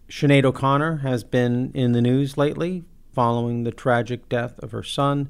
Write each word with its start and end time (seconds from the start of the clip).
Sinead 0.08 0.44
O'Connor 0.44 0.98
has 0.98 1.22
been 1.22 1.70
in 1.74 1.92
the 1.92 2.00
news 2.00 2.36
lately 2.36 2.84
following 3.12 3.64
the 3.64 3.72
tragic 3.72 4.28
death 4.28 4.58
of 4.60 4.72
her 4.72 4.82
son. 4.82 5.28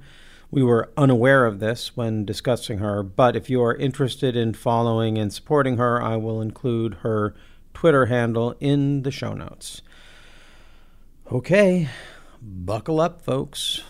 We 0.50 0.62
were 0.62 0.90
unaware 0.96 1.46
of 1.46 1.58
this 1.58 1.96
when 1.96 2.24
discussing 2.24 2.78
her, 2.78 3.02
but 3.02 3.34
if 3.34 3.50
you 3.50 3.62
are 3.62 3.74
interested 3.74 4.36
in 4.36 4.54
following 4.54 5.18
and 5.18 5.32
supporting 5.32 5.76
her, 5.76 6.00
I 6.02 6.16
will 6.16 6.40
include 6.40 6.94
her 7.02 7.34
Twitter 7.74 8.06
handle 8.06 8.54
in 8.60 9.02
the 9.02 9.10
show 9.10 9.34
notes. 9.34 9.82
Okay, 11.30 11.88
buckle 12.40 13.00
up, 13.00 13.20
folks. 13.22 13.82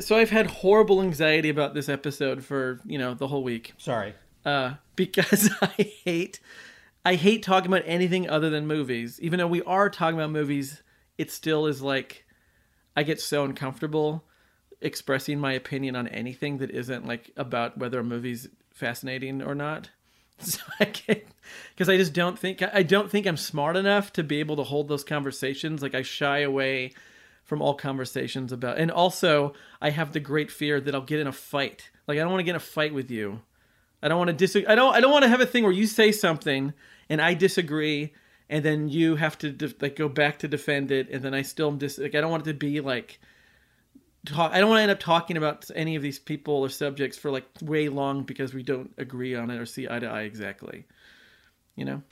So 0.00 0.16
I've 0.16 0.30
had 0.30 0.46
horrible 0.46 1.02
anxiety 1.02 1.48
about 1.48 1.74
this 1.74 1.88
episode 1.88 2.44
for 2.44 2.80
you 2.84 2.98
know 2.98 3.14
the 3.14 3.28
whole 3.28 3.42
week. 3.42 3.74
Sorry. 3.78 4.14
Uh, 4.44 4.74
because 4.94 5.50
I 5.62 5.92
hate, 6.04 6.40
I 7.06 7.14
hate 7.14 7.44
talking 7.44 7.72
about 7.72 7.84
anything 7.86 8.28
other 8.28 8.50
than 8.50 8.66
movies. 8.66 9.20
Even 9.22 9.38
though 9.38 9.46
we 9.46 9.62
are 9.62 9.88
talking 9.88 10.18
about 10.18 10.32
movies, 10.32 10.82
it 11.16 11.30
still 11.30 11.66
is 11.66 11.80
like 11.80 12.26
I 12.96 13.04
get 13.04 13.20
so 13.20 13.44
uncomfortable 13.44 14.24
expressing 14.80 15.38
my 15.38 15.52
opinion 15.52 15.94
on 15.94 16.08
anything 16.08 16.58
that 16.58 16.72
isn't 16.72 17.06
like 17.06 17.30
about 17.36 17.78
whether 17.78 18.00
a 18.00 18.04
movie's 18.04 18.48
fascinating 18.72 19.40
or 19.40 19.54
not. 19.54 19.90
So 20.38 20.60
I 20.80 20.84
get 20.84 21.26
because 21.70 21.88
I 21.88 21.96
just 21.96 22.12
don't 22.12 22.38
think 22.38 22.60
I 22.60 22.82
don't 22.82 23.10
think 23.10 23.26
I'm 23.26 23.38
smart 23.38 23.76
enough 23.76 24.12
to 24.14 24.22
be 24.22 24.40
able 24.40 24.56
to 24.56 24.64
hold 24.64 24.88
those 24.88 25.04
conversations. 25.04 25.80
Like 25.80 25.94
I 25.94 26.02
shy 26.02 26.40
away 26.40 26.92
from 27.44 27.62
all 27.62 27.72
conversations 27.72 28.52
about, 28.52 28.76
and 28.76 28.90
also 28.90 29.54
I 29.80 29.90
have 29.90 30.12
the 30.12 30.20
great 30.20 30.50
fear 30.50 30.78
that 30.78 30.94
I'll 30.94 31.00
get 31.00 31.20
in 31.20 31.26
a 31.26 31.32
fight. 31.32 31.88
Like 32.06 32.18
I 32.18 32.20
don't 32.20 32.32
want 32.32 32.40
to 32.40 32.44
get 32.44 32.50
in 32.50 32.56
a 32.56 32.60
fight 32.60 32.92
with 32.92 33.10
you. 33.10 33.40
I 34.02 34.08
don't 34.08 34.18
want 34.18 34.28
to 34.28 34.34
disagree. 34.34 34.66
I 34.66 34.74
don't. 34.74 34.94
I 34.94 35.00
don't 35.00 35.12
want 35.12 35.22
to 35.22 35.30
have 35.30 35.40
a 35.40 35.46
thing 35.46 35.62
where 35.62 35.72
you 35.72 35.86
say 35.86 36.12
something 36.12 36.74
and 37.08 37.20
I 37.20 37.34
disagree, 37.34 38.12
and 38.48 38.64
then 38.64 38.88
you 38.88 39.16
have 39.16 39.38
to 39.38 39.50
de- 39.50 39.74
like 39.80 39.96
go 39.96 40.08
back 40.08 40.38
to 40.40 40.48
defend 40.48 40.90
it, 40.90 41.08
and 41.10 41.22
then 41.22 41.34
I 41.34 41.42
still 41.42 41.68
am 41.68 41.78
dis- 41.78 41.98
like 41.98 42.14
I 42.14 42.20
don't 42.20 42.30
want 42.30 42.46
it 42.46 42.52
to 42.52 42.58
be 42.58 42.80
like 42.80 43.18
talk. 44.26 44.52
I 44.52 44.60
don't 44.60 44.68
want 44.68 44.78
to 44.78 44.82
end 44.82 44.90
up 44.90 45.00
talking 45.00 45.36
about 45.36 45.70
any 45.74 45.96
of 45.96 46.02
these 46.02 46.18
people 46.18 46.54
or 46.54 46.68
subjects 46.68 47.16
for 47.16 47.30
like 47.30 47.46
way 47.62 47.88
long 47.88 48.22
because 48.22 48.52
we 48.52 48.62
don't 48.62 48.92
agree 48.98 49.34
on 49.34 49.50
it 49.50 49.58
or 49.58 49.66
see 49.66 49.88
eye 49.88 49.98
to 49.98 50.06
eye 50.06 50.22
exactly. 50.22 50.84
You 51.74 51.84
know. 51.84 52.02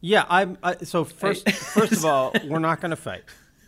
Yeah, 0.00 0.24
I'm. 0.28 0.56
I, 0.62 0.76
so 0.78 1.04
first, 1.04 1.46
I, 1.48 1.52
first 1.52 1.92
of 1.92 2.04
all, 2.04 2.32
we're 2.46 2.58
not 2.58 2.80
going 2.80 2.90
to 2.90 2.96
fight. 2.96 3.22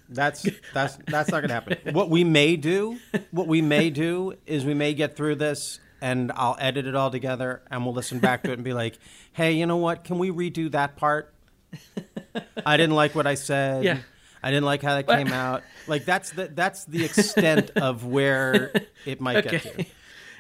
That's 0.09 0.47
that's 0.75 0.99
that's 1.07 1.31
not 1.31 1.41
going 1.41 1.49
to 1.49 1.55
happen. 1.55 1.79
What 1.95 2.11
we 2.11 2.25
may 2.25 2.57
do, 2.57 2.99
what 3.31 3.47
we 3.47 3.63
may 3.63 3.91
do, 3.91 4.35
is 4.47 4.65
we 4.65 4.75
may 4.75 4.95
get 4.95 5.17
through 5.17 5.37
this, 5.37 5.81
and 6.03 6.31
I'll 6.35 6.57
edit 6.61 6.87
it 6.87 6.95
all 6.95 7.11
together, 7.11 7.63
and 7.71 7.85
we'll 7.85 7.95
listen 7.95 8.19
back 8.19 8.43
to 8.43 8.51
it 8.51 8.55
and 8.55 8.65
be 8.65 8.75
like, 8.75 8.99
"Hey, 9.33 9.53
you 9.53 9.65
know 9.65 9.79
what? 9.79 10.05
Can 10.05 10.19
we 10.19 10.31
redo 10.31 10.71
that 10.73 10.97
part? 10.97 11.33
I 12.67 12.77
didn't 12.77 12.95
like 12.95 13.15
what 13.15 13.27
I 13.27 13.35
said. 13.35 13.85
Yeah. 13.85 13.99
I 14.43 14.51
didn't 14.51 14.65
like 14.65 14.83
how 14.83 14.95
that 14.97 15.07
came 15.07 15.29
out. 15.33 15.63
Like 15.87 16.05
that's 16.05 16.31
the 16.33 16.49
that's 16.49 16.85
the 16.85 17.05
extent 17.05 17.71
of 17.77 18.05
where 18.05 18.73
it 19.07 19.21
might 19.21 19.37
Okay. 19.47 19.51
get 19.59 19.63
to. 19.63 19.87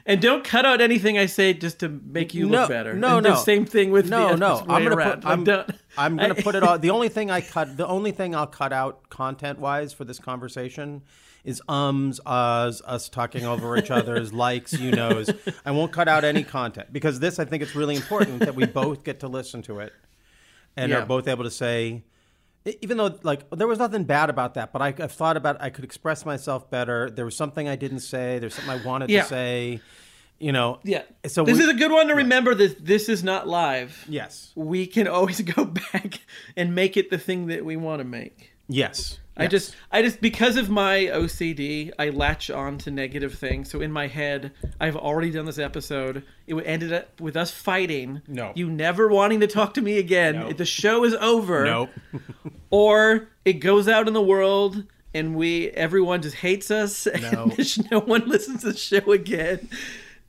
And 0.05 0.21
don't 0.21 0.43
cut 0.43 0.67
out 0.67 0.81
anything 0.81 1.17
I 1.17 1.27
say 1.27 1.55
just 1.55 1.79
to 1.81 1.89
make 1.89 2.35
you 2.35 2.49
No, 2.49 2.63
look 2.63 2.69
better. 2.71 2.95
no, 2.95 3.19
And 3.19 3.25
no. 3.25 3.31
The 3.31 3.37
same 3.37 3.65
thing 3.65 3.93
with 3.93 4.11
No, 4.11 4.34
no. 4.34 4.59
I'm 4.69 4.83
gonna 4.83 4.97
around. 4.97 5.22
put. 5.22 5.27
I'm, 5.31 5.49
I'm 5.97 6.17
gonna 6.17 6.34
I- 6.37 6.43
put 6.43 6.56
it 6.56 6.65
all. 6.65 6.77
The 6.78 6.91
only 6.91 7.09
thing 7.09 7.31
I 7.31 7.41
cut. 7.41 7.77
The 7.77 7.87
only 7.87 8.11
thing 8.11 8.34
I'll 8.34 8.49
cut 8.49 8.72
out 8.72 9.09
content 9.11 9.61
wise 9.61 9.93
for 9.93 10.05
this 10.05 10.19
conversation 10.19 11.03
is 11.44 11.60
ums, 11.69 12.20
uhs, 12.25 12.80
us 12.86 13.08
talking 13.08 13.44
over 13.44 13.76
each 13.76 13.91
other's 13.91 14.32
likes, 14.44 14.72
you 14.72 14.91
knows. 14.92 15.30
I 15.66 15.70
won't 15.72 15.92
cut 15.92 16.08
out 16.08 16.25
any 16.25 16.44
content 16.44 16.92
because 16.92 17.19
this. 17.20 17.38
I 17.38 17.44
think 17.44 17.62
it's 17.62 17.75
really 17.75 17.97
important 17.97 18.41
that 18.41 18.54
we 18.54 18.66
both 18.66 19.03
get 19.04 19.20
to 19.20 19.28
listen 19.28 19.62
to 19.62 19.80
it 19.80 19.92
and 20.76 20.91
Yeah. 20.91 20.98
are 21.03 21.06
both 21.06 21.26
able 21.28 21.44
to 21.44 21.50
say. 21.50 22.04
Even 22.80 22.97
though, 22.97 23.19
like, 23.25 23.50
there 23.50 23.66
was 23.66 23.80
nothing 23.80 24.04
bad 24.04 24.30
about 24.30 24.54
that, 24.54 24.72
but 24.72 24.80
I, 24.80 24.92
thought 24.92 25.36
about 25.36 25.60
I 25.60 25.70
could 25.70 25.82
express 25.82 26.25
myself 26.25 26.70
better. 26.70 27.10
There 27.10 27.25
was 27.25 27.36
something 27.36 27.69
I 27.69 27.74
didn't 27.74 28.00
say. 28.00 28.38
There's 28.38 28.54
something 28.54 28.72
I 28.80 28.84
wanted 28.86 29.10
Yeah. 29.10 29.22
to 29.22 29.28
say. 29.28 29.80
You 30.38 30.53
know. 30.53 30.78
Yeah. 30.84 31.03
So 31.26 31.44
this 31.44 31.59
we- 31.59 31.64
is 31.64 31.70
a 31.70 31.74
good 31.74 31.91
one 31.91 32.06
to 32.06 32.14
remember. 32.14 32.54
That 32.54 32.84
this 32.84 33.09
is 33.09 33.24
not 33.24 33.48
live. 33.48 34.04
Yes. 34.09 34.53
We 34.54 34.86
can 34.86 35.09
always 35.09 35.41
go 35.56 35.64
back 35.64 36.20
and 36.56 36.72
make 36.74 36.97
it 36.97 37.10
the 37.10 37.19
thing 37.19 37.47
that 37.48 37.64
we 37.64 37.76
want 37.76 37.98
to 37.98 38.04
make. 38.04 38.53
Yes. 38.69 39.19
I 39.37 39.47
just, 39.47 39.75
I 39.91 40.03
just, 40.03 40.20
because 40.20 40.56
of 40.56 40.69
my 40.69 41.06
OCD, 41.06 41.91
I 41.98 42.10
latch 42.10 42.50
on 42.50 42.76
to 42.78 42.91
negative 42.91 43.34
things. 43.34 43.70
So 43.70 43.81
in 43.81 43.91
my 43.91 44.06
head, 44.06 44.53
I've 44.78 44.97
already 44.97 45.31
done 45.31 45.47
this 45.47 45.59
episode. 45.59 46.22
It 46.47 46.54
ended 46.66 46.93
up 46.93 47.20
with 47.20 47.37
us 47.37 47.50
fighting. 47.50 48.21
No. 48.28 48.53
You 48.54 48.71
never 48.71 49.09
wanting 49.09 49.41
to 49.41 49.47
talk 49.47 49.75
to 49.75 49.81
me 49.81 49.98
again. 49.98 50.34
No. 50.34 50.53
The 50.53 50.66
show 50.66 51.04
is 51.04 51.15
over. 51.15 51.65
Nope. 51.65 51.91
Or 52.71 53.28
it 53.44 53.54
goes 53.54 53.87
out 53.87 54.09
in 54.09 54.15
the 54.15 54.22
world 54.22 54.84
and 55.12 55.37
we, 55.37 55.69
everyone 55.72 56.22
just 56.22 56.37
hates 56.37 56.71
us. 56.71 57.06
No. 57.06 57.53
And 57.59 57.91
no 57.91 58.00
one 58.00 58.26
listens 58.26 58.62
to 58.62 58.72
the 58.72 58.78
show 58.78 59.12
again. 59.12 59.69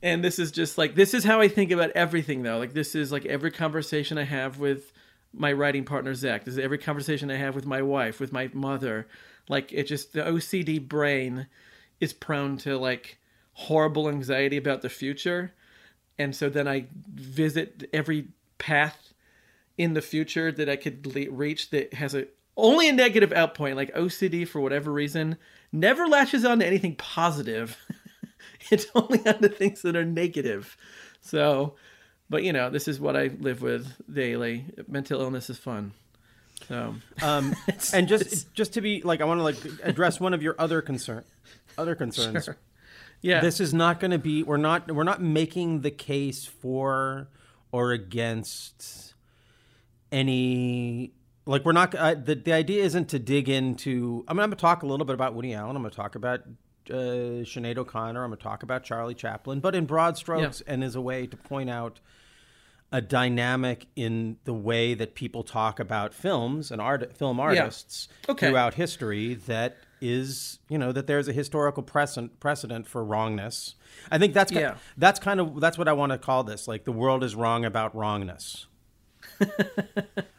And 0.02 0.22
this 0.22 0.38
is 0.38 0.52
just 0.52 0.76
like, 0.76 0.94
this 0.94 1.14
is 1.14 1.24
how 1.24 1.40
I 1.40 1.48
think 1.48 1.70
about 1.70 1.90
everything 1.92 2.42
though. 2.42 2.58
Like 2.58 2.74
this 2.74 2.94
is 2.94 3.10
like 3.10 3.24
every 3.24 3.50
conversation 3.50 4.18
I 4.18 4.24
have 4.24 4.58
with 4.58 4.92
my 5.36 5.52
writing 5.52 5.84
partner 5.84 6.14
Zach. 6.14 6.44
This 6.44 6.54
is 6.54 6.58
every 6.58 6.78
conversation 6.78 7.30
I 7.30 7.36
have 7.36 7.54
with 7.54 7.66
my 7.66 7.82
wife, 7.82 8.20
with 8.20 8.32
my 8.32 8.50
mother. 8.52 9.06
Like 9.48 9.72
it 9.72 9.84
just 9.84 10.12
the 10.12 10.22
OCD 10.22 10.86
brain 10.86 11.46
is 12.00 12.12
prone 12.12 12.56
to 12.58 12.78
like 12.78 13.18
horrible 13.52 14.08
anxiety 14.08 14.56
about 14.56 14.82
the 14.82 14.88
future, 14.88 15.54
and 16.18 16.34
so 16.34 16.48
then 16.48 16.68
I 16.68 16.86
visit 17.12 17.88
every 17.92 18.28
path 18.58 19.12
in 19.76 19.94
the 19.94 20.02
future 20.02 20.52
that 20.52 20.68
I 20.68 20.76
could 20.76 21.06
le- 21.06 21.30
reach 21.30 21.70
that 21.70 21.94
has 21.94 22.14
a 22.14 22.26
only 22.56 22.88
a 22.88 22.92
negative 22.92 23.30
outpoint. 23.30 23.76
Like 23.76 23.94
OCD 23.94 24.46
for 24.46 24.60
whatever 24.60 24.92
reason 24.92 25.36
never 25.72 26.06
latches 26.06 26.44
on 26.44 26.60
to 26.60 26.66
anything 26.66 26.96
positive. 26.96 27.76
it's 28.70 28.86
only 28.94 29.26
on 29.26 29.40
to 29.40 29.48
things 29.48 29.82
that 29.82 29.96
are 29.96 30.04
negative. 30.04 30.76
So, 31.20 31.74
but 32.34 32.42
you 32.42 32.52
know, 32.52 32.68
this 32.68 32.88
is 32.88 32.98
what 32.98 33.14
I 33.14 33.30
live 33.38 33.62
with 33.62 33.86
daily. 34.12 34.64
Mental 34.88 35.20
illness 35.20 35.48
is 35.50 35.56
fun. 35.56 35.92
So, 36.66 36.96
Um, 37.22 37.54
and 37.92 38.08
just 38.08 38.52
just 38.54 38.72
to 38.72 38.80
be 38.80 39.02
like, 39.02 39.20
I 39.20 39.24
want 39.24 39.38
to 39.38 39.44
like 39.44 39.54
address 39.84 40.18
one 40.18 40.34
of 40.34 40.42
your 40.42 40.56
other 40.58 40.82
concern, 40.82 41.22
other 41.78 41.94
concerns. 41.94 42.46
Sure. 42.46 42.56
yeah, 43.20 43.40
This 43.40 43.60
is 43.60 43.72
not 43.72 44.00
going 44.00 44.10
to 44.10 44.18
be. 44.18 44.42
We're 44.42 44.56
not. 44.56 44.90
We're 44.90 45.04
not 45.04 45.22
making 45.22 45.82
the 45.82 45.92
case 45.92 46.44
for 46.44 47.28
or 47.70 47.92
against 47.92 49.14
any. 50.10 51.12
Like 51.46 51.64
we're 51.64 51.70
not. 51.70 51.94
Uh, 51.94 52.14
the 52.14 52.34
the 52.34 52.52
idea 52.52 52.82
isn't 52.82 53.10
to 53.10 53.20
dig 53.20 53.48
into. 53.48 54.24
I 54.26 54.32
mean, 54.32 54.40
I'm 54.40 54.48
going 54.48 54.56
to 54.56 54.60
talk 54.60 54.82
a 54.82 54.86
little 54.86 55.06
bit 55.06 55.14
about 55.14 55.34
Woody 55.34 55.54
Allen. 55.54 55.76
I'm 55.76 55.82
going 55.82 55.92
to 55.92 55.96
talk 55.96 56.16
about 56.16 56.40
uh, 56.90 57.44
Sinead 57.46 57.78
O'Connor. 57.78 58.24
I'm 58.24 58.30
going 58.30 58.38
to 58.38 58.42
talk 58.42 58.64
about 58.64 58.82
Charlie 58.82 59.14
Chaplin, 59.14 59.60
but 59.60 59.76
in 59.76 59.86
broad 59.86 60.16
strokes, 60.16 60.62
and 60.66 60.82
as 60.82 60.96
a 60.96 61.00
way 61.00 61.28
to 61.28 61.36
point 61.36 61.70
out 61.70 62.00
a 62.92 63.00
dynamic 63.00 63.86
in 63.96 64.36
the 64.44 64.52
way 64.54 64.94
that 64.94 65.14
people 65.14 65.42
talk 65.42 65.80
about 65.80 66.14
films 66.14 66.70
and 66.70 66.80
art, 66.80 67.16
film 67.16 67.40
artists 67.40 68.08
Okay. 68.28 68.48
throughout 68.48 68.74
history 68.74 69.34
that 69.34 69.76
is, 70.00 70.58
you 70.68 70.78
know, 70.78 70.92
that 70.92 71.06
there's 71.06 71.26
a 71.26 71.32
historical 71.32 71.82
precedent, 71.82 72.38
precedent 72.38 72.86
for 72.86 73.02
wrongness. 73.04 73.74
I 74.10 74.18
think 74.18 74.34
that's 74.34 74.52
Yeah. 74.52 74.76
that's 74.96 75.18
kind 75.18 75.40
of 75.40 75.60
that's 75.60 75.76
what 75.78 75.88
I 75.88 75.92
want 75.92 76.12
to 76.12 76.18
call 76.18 76.44
this. 76.44 76.68
Like 76.68 76.84
the 76.84 76.92
world 76.92 77.24
is 77.24 77.34
wrong 77.34 77.64
about 77.64 77.94
wrongness. 77.96 78.66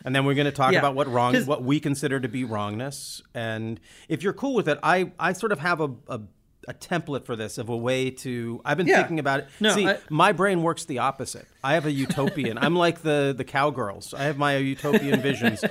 and 0.06 0.16
then 0.16 0.25
we're 0.25 0.36
going 0.36 0.46
to 0.46 0.52
talk 0.52 0.72
Yeah. 0.74 0.80
about 0.80 0.96
what 0.96 1.08
wrong 1.08 1.36
what 1.46 1.64
we 1.64 1.80
consider 1.80 2.19
to 2.19 2.28
be 2.30 2.44
wrongness. 2.44 3.22
And 3.34 3.80
if 4.08 4.24
you're 4.24 4.34
cool 4.34 4.54
with 4.54 4.68
it, 4.69 4.78
I 4.84 5.12
I 5.19 5.34
sort 5.34 5.52
of 5.52 5.60
have 5.60 5.81
a, 5.81 5.90
a 6.08 6.22
a 6.68 6.74
template 6.74 7.26
for 7.26 7.36
this 7.36 7.58
of 7.58 7.70
a 7.70 7.78
way 7.78 8.10
to 8.10 8.62
I've 8.66 8.78
been 8.78 8.88
Yeah. 8.88 8.98
thinking 8.98 9.20
about 9.20 9.42
it. 9.42 9.48
No, 9.60 9.74
See, 9.74 9.88
I- 9.88 9.98
my 10.10 10.32
brain 10.32 10.64
works 10.64 10.86
the 10.86 11.00
opposite. 11.00 11.46
I 11.64 11.74
have 11.74 11.86
a 11.86 11.92
utopian. 11.92 12.58
I'm 12.58 12.76
like 12.76 13.02
the 13.02 13.34
the 13.38 13.44
cowgirls. 13.44 14.14
I 14.14 14.24
have 14.24 14.38
my 14.38 14.58
utopian 14.58 15.22
visions, 15.22 15.64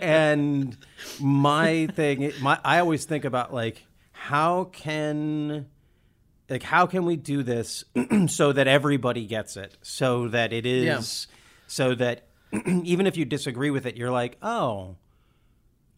and 0.00 0.76
my 1.20 1.86
thing. 1.94 2.32
My 2.40 2.58
I 2.64 2.78
always 2.80 3.04
think 3.04 3.24
about 3.24 3.52
like 3.52 3.84
how 4.12 4.64
can 4.64 5.66
like 6.48 6.62
how 6.62 6.86
can 6.86 7.04
we 7.04 7.16
do 7.16 7.42
this 7.42 7.84
so 8.28 8.52
that 8.52 8.66
everybody 8.66 9.26
gets 9.26 9.56
it, 9.56 9.76
so 9.82 10.28
that 10.28 10.52
it 10.52 10.66
is, 10.66 11.26
so 11.66 11.94
that 11.94 12.26
even 12.66 13.06
if 13.06 13.16
you 13.16 13.24
disagree 13.24 13.70
with 13.70 13.86
it, 13.86 13.96
you're 13.96 14.10
like, 14.10 14.38
oh, 14.42 14.96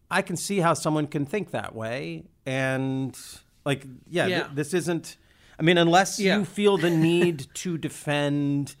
I 0.09 0.21
can 0.21 0.35
see 0.35 0.59
how 0.59 0.73
someone 0.73 1.07
can 1.07 1.25
think 1.25 1.51
that 1.51 1.73
way, 1.73 2.25
and 2.45 3.17
like 3.65 3.85
yeah, 4.09 4.25
th- 4.27 4.45
this 4.53 4.73
isn't. 4.73 5.17
I 5.59 5.63
mean, 5.63 5.77
unless 5.77 6.19
Yeah. 6.19 6.37
you 6.39 6.45
feel 6.45 6.77
the 6.77 6.89
need 7.09 7.47
to 7.55 7.77
defend 7.77 8.75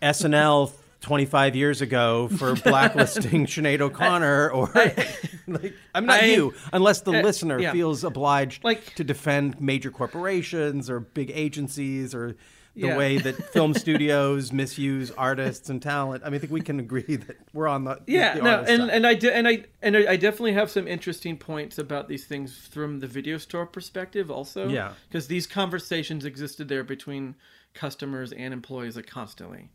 SNL 0.00 0.72
25 1.00 1.56
years 1.56 1.80
ago 1.80 2.28
for 2.28 2.54
blacklisting 2.64 3.46
Sinead 3.46 3.80
O'Connor, 3.80 4.50
or 4.50 4.68
like, 5.46 5.74
I'm 5.94 6.06
not 6.06 6.22
I- 6.22 6.26
you, 6.26 6.54
unless 6.72 7.00
the 7.00 7.12
uh, 7.12 7.22
listener 7.22 7.58
yeah. 7.58 7.72
feels 7.72 8.04
obliged 8.04 8.64
Like- 8.64 8.94
to 8.96 9.04
defend 9.04 9.60
major 9.60 9.90
corporations 9.90 10.88
or 10.90 11.00
big 11.00 11.30
agencies 11.34 12.14
or 12.14 12.36
the 12.74 12.86
Yeah. 12.88 12.96
way 12.96 13.18
that 13.18 13.36
film 13.52 13.74
studios 13.84 14.50
misuse 14.52 15.10
artists 15.10 15.68
and 15.68 15.82
talent. 15.82 16.22
I 16.24 16.28
mean, 16.30 16.36
I 16.36 16.38
think 16.38 16.52
we 16.52 16.62
can 16.62 16.80
agree 16.80 17.16
that 17.16 17.36
we're 17.52 17.68
on 17.68 17.84
the 17.84 18.00
yeah 18.06 18.34
the 18.36 18.42
no 18.42 18.58
and, 18.60 18.80
side. 18.80 18.88
and 18.90 19.06
i 19.06 19.14
de- 19.14 19.34
and 19.36 19.46
i 19.46 19.64
and 19.82 19.94
i 19.96 20.16
definitely 20.16 20.54
have 20.54 20.70
some 20.70 20.88
interesting 20.88 21.36
points 21.36 21.76
about 21.78 22.08
these 22.08 22.24
things 22.24 22.66
from 22.68 23.00
the 23.00 23.06
video 23.06 23.36
store 23.38 23.66
perspective 23.66 24.30
also 24.30 24.68
Yeah. 24.68 24.92
because 25.08 25.26
these 25.26 25.46
conversations 25.46 26.24
existed 26.24 26.68
there 26.68 26.82
between 26.82 27.34
customers 27.74 28.32
and 28.32 28.52
employees 28.54 28.96
like 28.96 29.06
constantly 29.06 29.70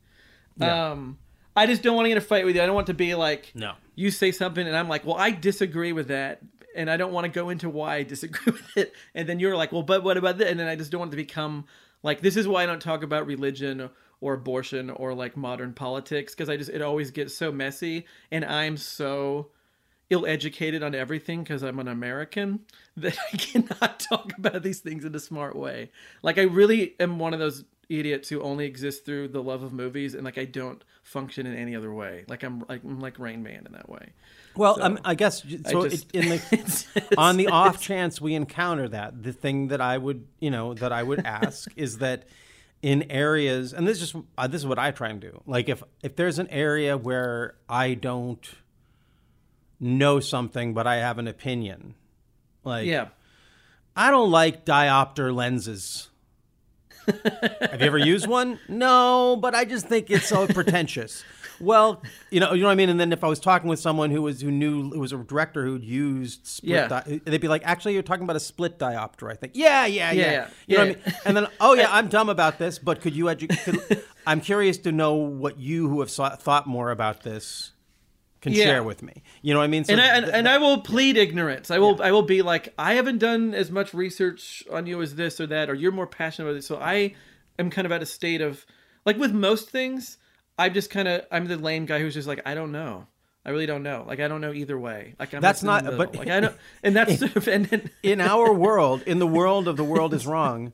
Yeah. 0.58 0.92
um 0.92 1.18
i 1.56 1.66
just 1.68 1.84
don't 1.84 1.96
want 1.96 2.06
to 2.06 2.10
get 2.10 2.18
in 2.18 2.24
a 2.24 2.26
fight 2.26 2.46
with 2.46 2.56
you 2.56 2.62
i 2.62 2.66
don't 2.66 2.76
want 2.76 2.88
to 2.88 2.94
be 2.96 3.14
like 3.16 3.52
No. 3.56 3.74
you 3.96 4.10
say 4.12 4.32
something 4.32 4.66
and 4.66 4.76
i'm 4.76 4.88
like 4.90 5.06
well 5.06 5.18
i 5.18 5.30
disagree 5.32 5.94
with 5.94 6.08
that 6.08 6.42
and 6.76 6.90
i 6.90 6.98
don't 6.98 7.12
want 7.14 7.26
to 7.26 7.30
go 7.32 7.50
into 7.50 7.70
why 7.70 7.96
i 7.98 8.04
disagree 8.04 8.54
with 8.54 8.78
it 8.78 8.94
and 9.16 9.28
then 9.30 9.40
you're 9.40 9.56
like 9.56 9.72
well 9.72 9.84
but 9.84 10.04
what 10.04 10.18
about 10.18 10.38
this 10.40 10.50
and 10.50 10.60
then 10.60 10.68
i 10.68 10.76
just 10.76 10.92
don't 10.92 11.00
want 11.00 11.10
it 11.10 11.18
to 11.18 11.18
become 11.18 11.66
like 12.08 12.22
this 12.22 12.38
is 12.38 12.48
why 12.48 12.64
i 12.64 12.66
don't 12.66 12.82
talk 12.82 13.04
about 13.04 13.28
religion 13.28 13.90
or 14.22 14.34
abortion 14.34 14.90
or 14.90 15.14
like 15.14 15.36
modern 15.36 15.74
politics 15.74 16.34
because 16.34 16.50
i 16.50 16.56
just 16.56 16.70
it 16.70 16.82
always 16.82 17.12
gets 17.12 17.36
so 17.36 17.52
messy 17.52 18.06
and 18.32 18.46
i'm 18.46 18.78
so 18.78 19.50
ill-educated 20.10 20.82
on 20.82 20.96
everything 20.96 21.44
because 21.44 21.62
i'm 21.64 21.80
an 21.80 21.88
american 21.90 22.62
that 22.98 23.18
i 23.34 23.38
cannot 23.38 24.00
talk 24.10 24.32
about 24.38 24.64
these 24.64 24.80
things 24.80 25.04
in 25.04 25.14
a 25.14 25.20
smart 25.20 25.56
way. 25.56 25.92
Like 26.24 26.38
i 26.38 26.44
really 26.44 26.96
am 27.00 27.20
one 27.20 27.34
of 27.34 27.40
those 27.40 27.66
idiots 27.90 28.28
who 28.30 28.42
only 28.42 28.66
exist 28.66 29.06
through 29.06 29.28
the 29.30 29.42
love 29.42 29.64
of 29.64 29.72
movies 29.74 30.14
and 30.14 30.24
like 30.26 30.38
i 30.38 30.44
don't 30.46 30.84
function 31.04 31.46
in 31.48 31.56
any 31.56 31.76
other 31.76 31.94
way 31.94 32.26
like 32.28 32.44
i'm 32.44 32.60
like, 32.68 32.84
I'm 32.84 33.00
like 33.00 33.18
rain 33.20 33.42
man 33.44 33.66
in 33.66 33.72
that 33.74 33.88
way 33.90 34.12
Well, 34.56 34.82
um, 34.82 35.00
I 35.06 35.16
guess 35.16 35.42
so. 35.42 35.88
just- 35.88 36.08
it, 36.14 36.24
in 36.24 36.30
the, 36.30 36.36
it's- 36.52 36.86
it's- 36.96 37.14
on 37.18 37.38
the 37.38 37.48
off 37.48 37.80
chance 37.80 38.20
we 38.20 38.34
encounter 38.36 38.90
that, 38.90 39.24
the 39.24 39.32
thing 39.32 39.68
that 39.70 39.80
I 39.82 39.98
would, 39.98 40.26
you 40.40 40.50
know, 40.52 40.74
that 40.74 40.92
I 40.92 41.02
would 41.04 41.26
ask 41.26 41.70
is 41.78 42.00
that 42.00 42.26
in 42.82 43.10
areas, 43.12 43.72
and 43.74 43.88
this 43.88 44.02
is 44.02 44.12
just 44.12 44.26
uh, 44.38 44.48
this 44.48 44.62
is 44.62 44.68
what 44.68 44.80
I 44.80 44.92
try 44.92 45.10
and 45.10 45.20
do. 45.22 45.42
Like 45.46 45.70
if 45.70 45.82
if 46.04 46.16
there's 46.16 46.40
an 46.40 46.48
area 46.50 46.98
where 46.98 47.56
I 47.70 47.94
don't 47.94 48.44
know 49.80 50.20
something, 50.20 50.74
but 50.74 50.88
I 50.88 50.98
have 50.98 51.20
an 51.20 51.28
opinion, 51.28 51.94
like 52.64 52.86
yeah 52.88 53.10
I 53.96 54.12
don't 54.12 54.32
like 54.32 54.66
diopter 54.66 55.34
lenses. 55.34 56.10
Have 57.08 57.80
you 57.82 57.88
ever 57.88 57.98
used 57.98 58.28
one? 58.28 58.60
No, 58.68 59.38
but 59.42 59.56
I 59.56 59.66
just 59.66 59.88
think 59.88 60.10
it's 60.12 60.28
so 60.28 60.48
pretentious. 60.48 61.24
Well, 61.60 62.04
you 62.30 62.40
know, 62.40 62.54
you 62.54 62.62
know 62.62 62.68
what 62.68 62.74
I 62.74 62.76
mean. 62.76 62.90
And 62.90 63.00
then 63.00 63.12
if 63.12 63.24
I 63.24 63.28
was 63.28 63.40
talking 63.40 63.68
with 63.68 63.80
someone 63.80 64.12
who 64.12 64.22
was 64.22 64.42
who 64.42 64.52
knew 64.52 64.92
who 64.92 65.00
was 65.00 65.12
a 65.12 65.18
director 65.18 65.66
who'd 65.66 65.84
used 65.84 66.46
split, 66.46 66.70
Yeah. 66.72 66.88
di- 66.88 67.22
they'd 67.26 67.42
be 67.42 67.48
like, 67.48 67.64
"Actually, 67.66 67.94
you're 67.94 68.04
talking 68.04 68.24
about 68.26 68.36
a 68.36 68.40
split 68.40 68.78
diopter." 68.78 69.32
I 69.32 69.36
think, 69.36 69.54
yeah, 69.56 69.86
yeah, 69.88 70.12
yeah. 70.12 70.24
Yeah, 70.32 70.48
You 70.68 70.78
know 70.78 70.84
yeah. 70.84 70.90
what 70.90 71.00
I 71.02 71.06
mean? 71.10 71.16
And 71.26 71.38
then, 71.38 71.48
oh 71.60 71.74
yeah, 71.74 71.88
I'm 71.92 72.10
dumb 72.10 72.30
about 72.30 72.60
this, 72.60 72.78
but 72.78 73.02
could 73.02 73.16
you 73.16 73.26
edu- 73.26 74.02
I'm 74.28 74.40
curious 74.42 74.78
to 74.80 74.92
know 74.92 75.14
what 75.16 75.58
you 75.58 75.90
who 75.90 76.00
have 76.02 76.12
thought 76.12 76.68
more 76.68 76.92
about 76.92 77.24
this 77.24 77.72
can 78.48 78.58
Yeah. 78.58 78.66
share 78.66 78.84
with 78.84 79.02
me. 79.04 79.24
You 79.42 79.54
know 79.54 79.60
what 79.60 79.66
I 79.66 79.68
mean? 79.68 79.84
So 79.84 79.94
and 79.94 80.02
I, 80.02 80.08
and, 80.16 80.26
th- 80.26 80.36
and 80.36 80.48
I 80.50 80.58
will 80.58 80.82
plead 80.82 81.18
ignorance. 81.18 81.72
I 81.72 81.80
will 81.80 82.02
I 82.02 82.12
will 82.12 82.24
be 82.24 82.42
like 82.42 82.74
I 82.78 82.94
haven't 82.96 83.20
done 83.20 83.54
as 83.54 83.72
much 83.72 83.94
research 83.94 84.64
on 84.72 84.86
you 84.88 85.02
as 85.02 85.16
this 85.16 85.40
or 85.40 85.48
that, 85.48 85.70
or 85.70 85.74
you're 85.76 85.92
more 85.92 86.08
passionate 86.08 86.48
about 86.50 86.58
it. 86.60 86.64
So 86.64 86.78
I 86.78 87.16
am 87.60 87.70
kind 87.70 87.86
of 87.86 87.92
at 87.92 88.02
a 88.02 88.06
state 88.06 88.42
of 88.42 88.66
like 89.06 89.18
with 89.18 89.32
most 89.32 89.70
things, 89.70 90.18
I'm 90.58 90.74
just 90.74 90.90
kind 90.90 91.08
of 91.08 91.26
I'm 91.32 91.48
the 91.48 91.58
lame 91.58 91.86
guy 91.86 92.00
who's 92.00 92.14
just 92.14 92.28
like 92.28 92.42
I 92.46 92.54
don't 92.56 92.72
know. 92.72 93.08
I 93.46 93.52
really 93.52 93.66
don't 93.66 93.84
know. 93.84 94.04
Like 94.06 94.20
I 94.20 94.28
don't 94.28 94.42
know 94.42 94.52
either 94.52 94.78
way. 94.78 95.16
Like 95.20 95.34
I'm 95.34 95.40
That's 95.42 95.62
in 95.62 95.68
not- 95.68 95.86
but- 95.98 96.16
like 96.16 96.28
I 96.30 96.42
know, 96.42 96.54
and 96.84 96.96
that's 96.96 97.20
sort 97.20 97.36
of 97.38 97.48
and 97.56 97.66
then, 97.66 97.90
in 98.04 98.20
our 98.20 98.52
world, 98.54 99.04
in 99.04 99.20
the 99.20 99.28
world 99.28 99.68
of 99.70 99.78
the 99.78 99.86
world 99.86 100.14
is 100.14 100.28
wrong, 100.28 100.74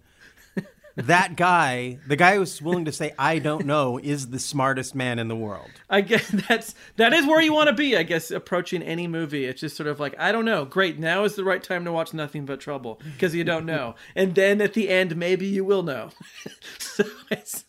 that 0.95 1.36
guy, 1.36 1.98
the 2.07 2.16
guy 2.16 2.36
who's 2.36 2.62
willing 2.62 2.86
to 2.86 2.92
say 2.92 3.13
I 3.18 3.40
don't 3.40 3.66
know, 3.66 3.98
is 3.98 4.30
the 4.30 4.40
smartest 4.40 4.94
man 4.94 5.19
in 5.19 5.28
the 5.28 5.36
world. 5.36 5.69
I 5.90 6.01
guess 6.01 6.28
that's 6.50 6.75
that 6.98 7.13
is 7.13 7.25
where 7.25 7.42
you 7.42 7.54
want 7.54 7.68
to 7.69 7.74
be. 7.74 7.98
I 7.98 8.04
guess 8.04 8.30
approaching 8.31 8.81
any 8.84 9.07
movie, 9.07 9.45
it's 9.45 9.62
just 9.62 9.75
sort 9.75 9.88
of 9.88 10.00
like 10.00 10.16
I 10.19 10.31
don't 10.31 10.45
know. 10.45 10.66
Great, 10.66 11.00
now 11.00 11.24
is 11.24 11.36
the 11.36 11.44
right 11.44 11.63
time 11.63 11.86
to 11.86 11.92
watch 11.92 12.13
Nothing 12.13 12.45
But 12.45 12.60
Trouble 12.60 13.01
because 13.13 13.34
you 13.34 13.44
don't 13.44 13.66
know, 13.66 13.95
and 14.16 14.36
then 14.36 14.62
at 14.62 14.74
the 14.74 14.90
end, 14.90 15.16
maybe 15.16 15.45
you 15.48 15.66
will 15.66 15.84
know. 15.84 16.10
so 16.80 17.04
it's, 17.31 17.66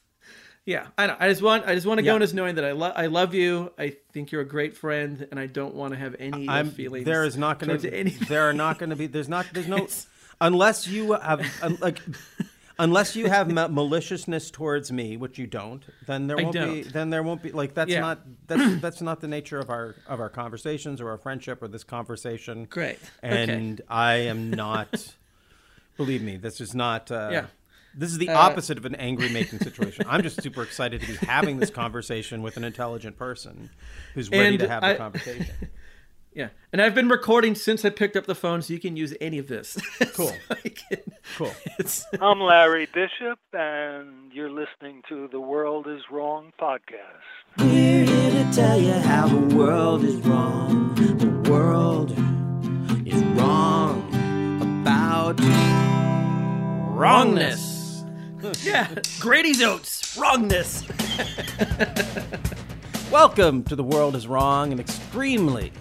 yeah, 0.67 0.89
I 0.99 1.07
know. 1.07 1.17
I 1.19 1.29
just 1.29 1.43
want 1.43 1.67
I 1.67 1.75
just 1.75 1.87
want 1.87 1.99
to 1.99 2.03
go 2.03 2.11
Yeah. 2.13 2.17
in 2.17 2.23
as 2.23 2.35
knowing 2.35 2.55
that 2.57 2.65
I 2.65 2.73
love 2.73 2.93
I 2.97 3.07
love 3.07 3.35
you. 3.35 3.73
I 3.79 3.97
think 4.13 4.33
you're 4.33 4.43
a 4.43 4.47
great 4.47 4.77
friend, 4.77 5.27
and 5.31 5.41
I 5.41 5.47
don't 5.47 5.75
want 5.75 5.93
to 5.95 5.99
have 5.99 6.17
any 6.19 6.49
I'm 6.49 6.71
feelings. 6.71 7.05
there 7.07 7.25
is 7.25 7.37
not 7.37 7.59
going 7.59 7.79
to 7.79 7.95
anything. 7.95 8.29
there 8.29 8.49
are 8.49 8.55
not 8.55 8.79
going 8.79 8.91
to 8.91 8.97
be 8.97 9.07
there's 9.07 9.29
not 9.29 9.47
there's 9.53 9.69
no 9.69 9.87
unless 10.41 10.87
you 10.89 11.13
have 11.13 11.47
like 11.81 12.01
unless 12.79 13.15
you 13.17 13.29
have 13.29 13.51
ma- 13.59 13.69
maliciousness 13.69 14.51
towards 14.51 14.91
me, 14.93 15.17
which 15.17 15.39
you 15.39 15.47
don't, 15.47 15.83
then 16.07 16.27
there 16.27 16.39
I 16.39 16.43
won't 16.43 16.53
be 16.55 16.83
don't. 16.83 16.93
then 16.93 17.11
there 17.11 17.23
won't 17.23 17.43
be 17.43 17.53
like 17.53 17.75
that's 17.75 17.91
Yeah. 17.91 18.01
not 18.01 18.21
that's 18.47 18.77
that's 18.81 19.01
not 19.03 19.21
the 19.21 19.29
nature 19.29 19.59
of 19.59 19.71
our 19.71 19.95
of 20.07 20.21
our 20.21 20.29
conversations 20.31 21.01
or 21.01 21.11
our 21.11 21.19
friendship 21.19 21.63
or 21.63 21.69
this 21.69 21.85
conversation. 21.85 22.65
Great. 22.65 22.99
Okay. 23.23 23.53
And 23.53 23.81
I 23.89 24.15
am 24.15 24.51
not 24.51 25.15
believe 25.97 26.23
me, 26.23 26.37
this 26.37 26.61
is 26.61 26.75
not 26.75 27.11
uh 27.11 27.29
Yeah. 27.33 27.47
This 27.97 28.11
is 28.11 28.19
the 28.19 28.29
Uh, 28.31 28.35
opposite 28.39 28.77
of 28.77 28.87
an 28.87 28.97
angry 28.97 29.29
making 29.29 29.61
situation. 29.61 30.05
I'm 30.09 30.23
just 30.25 30.43
super 30.43 30.65
excited 30.65 31.01
to 31.03 31.07
be 31.07 31.15
having 31.27 31.59
this 31.61 31.71
conversation 31.71 32.43
with 32.43 32.57
an 32.57 32.65
intelligent 32.65 33.17
person 33.17 33.71
who's 34.15 34.29
ready 34.31 34.59
to 34.59 34.67
have 34.69 34.83
I- 34.83 34.93
the 34.95 34.99
conversation. 34.99 35.55
Yeah, 36.35 36.49
and 36.73 36.83
I've 36.83 36.97
been 36.97 37.09
recording 37.09 37.55
since 37.55 37.85
I 37.85 37.91
picked 37.91 38.17
up 38.17 38.27
the 38.27 38.35
phone, 38.35 38.61
so 38.61 38.73
you 38.73 38.81
can 38.81 38.97
use 38.97 39.15
any 39.21 39.39
of 39.39 39.47
this. 39.47 39.79
Cool. 40.15 40.29
So 40.29 40.35
I 40.51 40.69
can- 40.69 40.99
Cool. 41.37 41.53
it's- 41.79 42.05
I'm 42.21 42.41
Larry 42.41 42.87
Bishop, 42.93 43.39
and 43.53 44.33
you're 44.33 44.51
listening 44.51 45.03
to 45.09 45.29
the 45.31 45.39
World 45.39 45.87
is 45.87 46.01
Wrong 46.11 46.53
podcast. 46.61 47.23
We're 47.59 48.05
here 48.05 48.31
to 48.45 48.53
tell 48.53 48.81
you 48.81 48.93
how 48.95 49.29
the 49.29 49.55
world 49.57 50.03
is 50.03 50.17
wrong. 50.27 50.93
The 50.97 51.51
world 51.51 52.11
is 53.07 53.23
wrong 53.39 54.09
about 54.85 55.39
wrongness. 56.97 58.05
yeah, 58.65 58.93
Grady's 59.21 59.63
oats. 59.63 60.17
Wrongness. 60.17 60.83
Welcome 63.13 63.63
to 63.65 63.77
The 63.77 63.85
World 63.85 64.17
is 64.17 64.27
Wrong, 64.27 64.73
an 64.73 64.81
extremely 64.81 65.73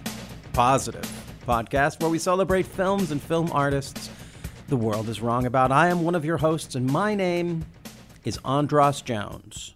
positive 0.54 1.02
podcast 1.44 2.00
where 2.00 2.08
we 2.08 2.18
celebrate 2.18 2.64
films 2.64 3.10
and 3.10 3.20
film 3.20 3.50
artists 3.50 4.08
the 4.68 4.76
world 4.76 5.08
is 5.08 5.20
wrong 5.20 5.46
about. 5.46 5.72
I 5.72 5.88
am 5.88 6.04
one 6.04 6.14
of 6.14 6.24
your 6.24 6.36
hosts, 6.36 6.76
and 6.76 6.86
my 6.86 7.14
name 7.16 7.66
is 8.24 8.38
Andros 8.44 9.02
Jones. 9.02 9.74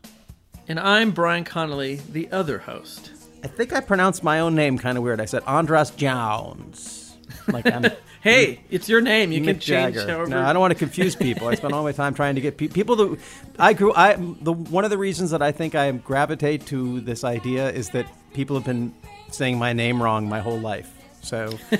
And 0.68 0.78
I'm 0.78 1.10
Bryan 1.10 1.42
Connolly, 1.42 1.96
the 1.96 2.30
other 2.30 2.58
host. 2.58 3.10
I 3.42 3.48
think 3.48 3.72
I 3.72 3.80
pronounced 3.80 4.22
my 4.22 4.38
own 4.38 4.54
name 4.54 4.78
kind 4.78 4.96
of 4.96 5.02
weird. 5.02 5.20
I 5.20 5.24
said 5.24 5.42
Andros 5.48 5.90
Jones. 5.90 7.16
Like 7.48 7.66
I'm 7.66 7.84
Hey, 8.20 8.60
it's 8.70 8.88
your 8.88 9.00
name. 9.00 9.32
You 9.32 9.40
can 9.42 9.58
change 9.58 9.94
Jagger. 9.94 10.06
however. 10.06 10.26
No, 10.28 10.42
I 10.42 10.52
don't 10.52 10.60
want 10.60 10.72
to 10.72 10.78
confuse 10.78 11.16
people. 11.16 11.48
I 11.48 11.54
spend 11.56 11.72
all 11.72 11.82
my 11.82 11.92
time 11.92 12.14
trying 12.14 12.36
to 12.36 12.40
get 12.40 12.56
pe- 12.56 12.68
people 12.68 12.94
that 12.96 13.18
I 13.58 13.72
grew. 13.72 13.92
I 13.94 14.14
the 14.14 14.52
one 14.52 14.84
of 14.84 14.90
the 14.90 14.98
reasons 14.98 15.32
that 15.32 15.42
I 15.42 15.50
think 15.50 15.74
I 15.74 15.90
gravitate 15.90 16.66
to 16.66 17.00
this 17.00 17.24
idea 17.24 17.70
is 17.70 17.90
that 17.90 18.06
people 18.32 18.54
have 18.56 18.64
been 18.64 18.94
saying 19.30 19.58
my 19.58 19.72
name 19.72 20.02
wrong 20.02 20.28
my 20.28 20.40
whole 20.40 20.58
life. 20.58 20.90
So 21.22 21.58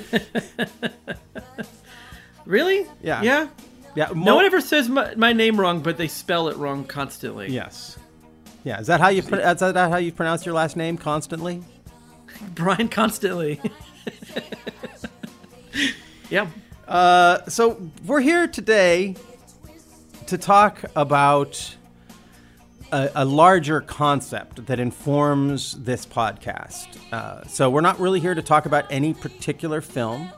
Really? 2.45 2.87
Yeah. 3.03 3.21
Yeah. 3.21 3.47
yeah, 3.95 4.11
No 4.15 4.35
one 4.35 4.45
ever 4.45 4.59
says 4.59 4.89
my, 4.89 5.13
my 5.15 5.33
name 5.33 5.59
wrong, 5.59 5.81
but 5.81 5.97
they 5.97 6.07
spell 6.07 6.47
it 6.49 6.57
wrong 6.57 6.83
constantly. 6.83 7.51
Yes. 7.51 7.97
Yeah. 8.63 8.79
Is 8.79 8.87
that 8.87 8.99
how 8.99 9.09
you 9.09 9.21
pro- 9.21 9.37
is 9.37 9.59
that 9.59 9.75
how 9.75 9.97
you 9.97 10.11
pronounce 10.11 10.45
your 10.45 10.55
last 10.55 10.75
name 10.75 10.97
constantly? 10.97 11.63
Bryan 12.55 12.89
constantly. 12.89 13.61
yeah. 16.29 16.47
Uh, 16.87 17.45
so 17.47 17.91
we're 18.05 18.21
here 18.21 18.47
today 18.47 19.15
to 20.25 20.37
talk 20.39 20.83
about 20.95 21.75
a, 22.91 23.09
a 23.15 23.25
larger 23.25 23.81
concept 23.81 24.65
that 24.67 24.79
informs 24.79 25.73
this 25.83 26.05
podcast. 26.05 26.87
Uh, 27.11 27.43
so 27.45 27.69
we're 27.69 27.81
not 27.81 27.99
really 27.99 28.19
here 28.19 28.33
to 28.33 28.41
talk 28.41 28.65
about 28.65 28.85
any 28.89 29.13
particular 29.13 29.81
film. 29.81 30.31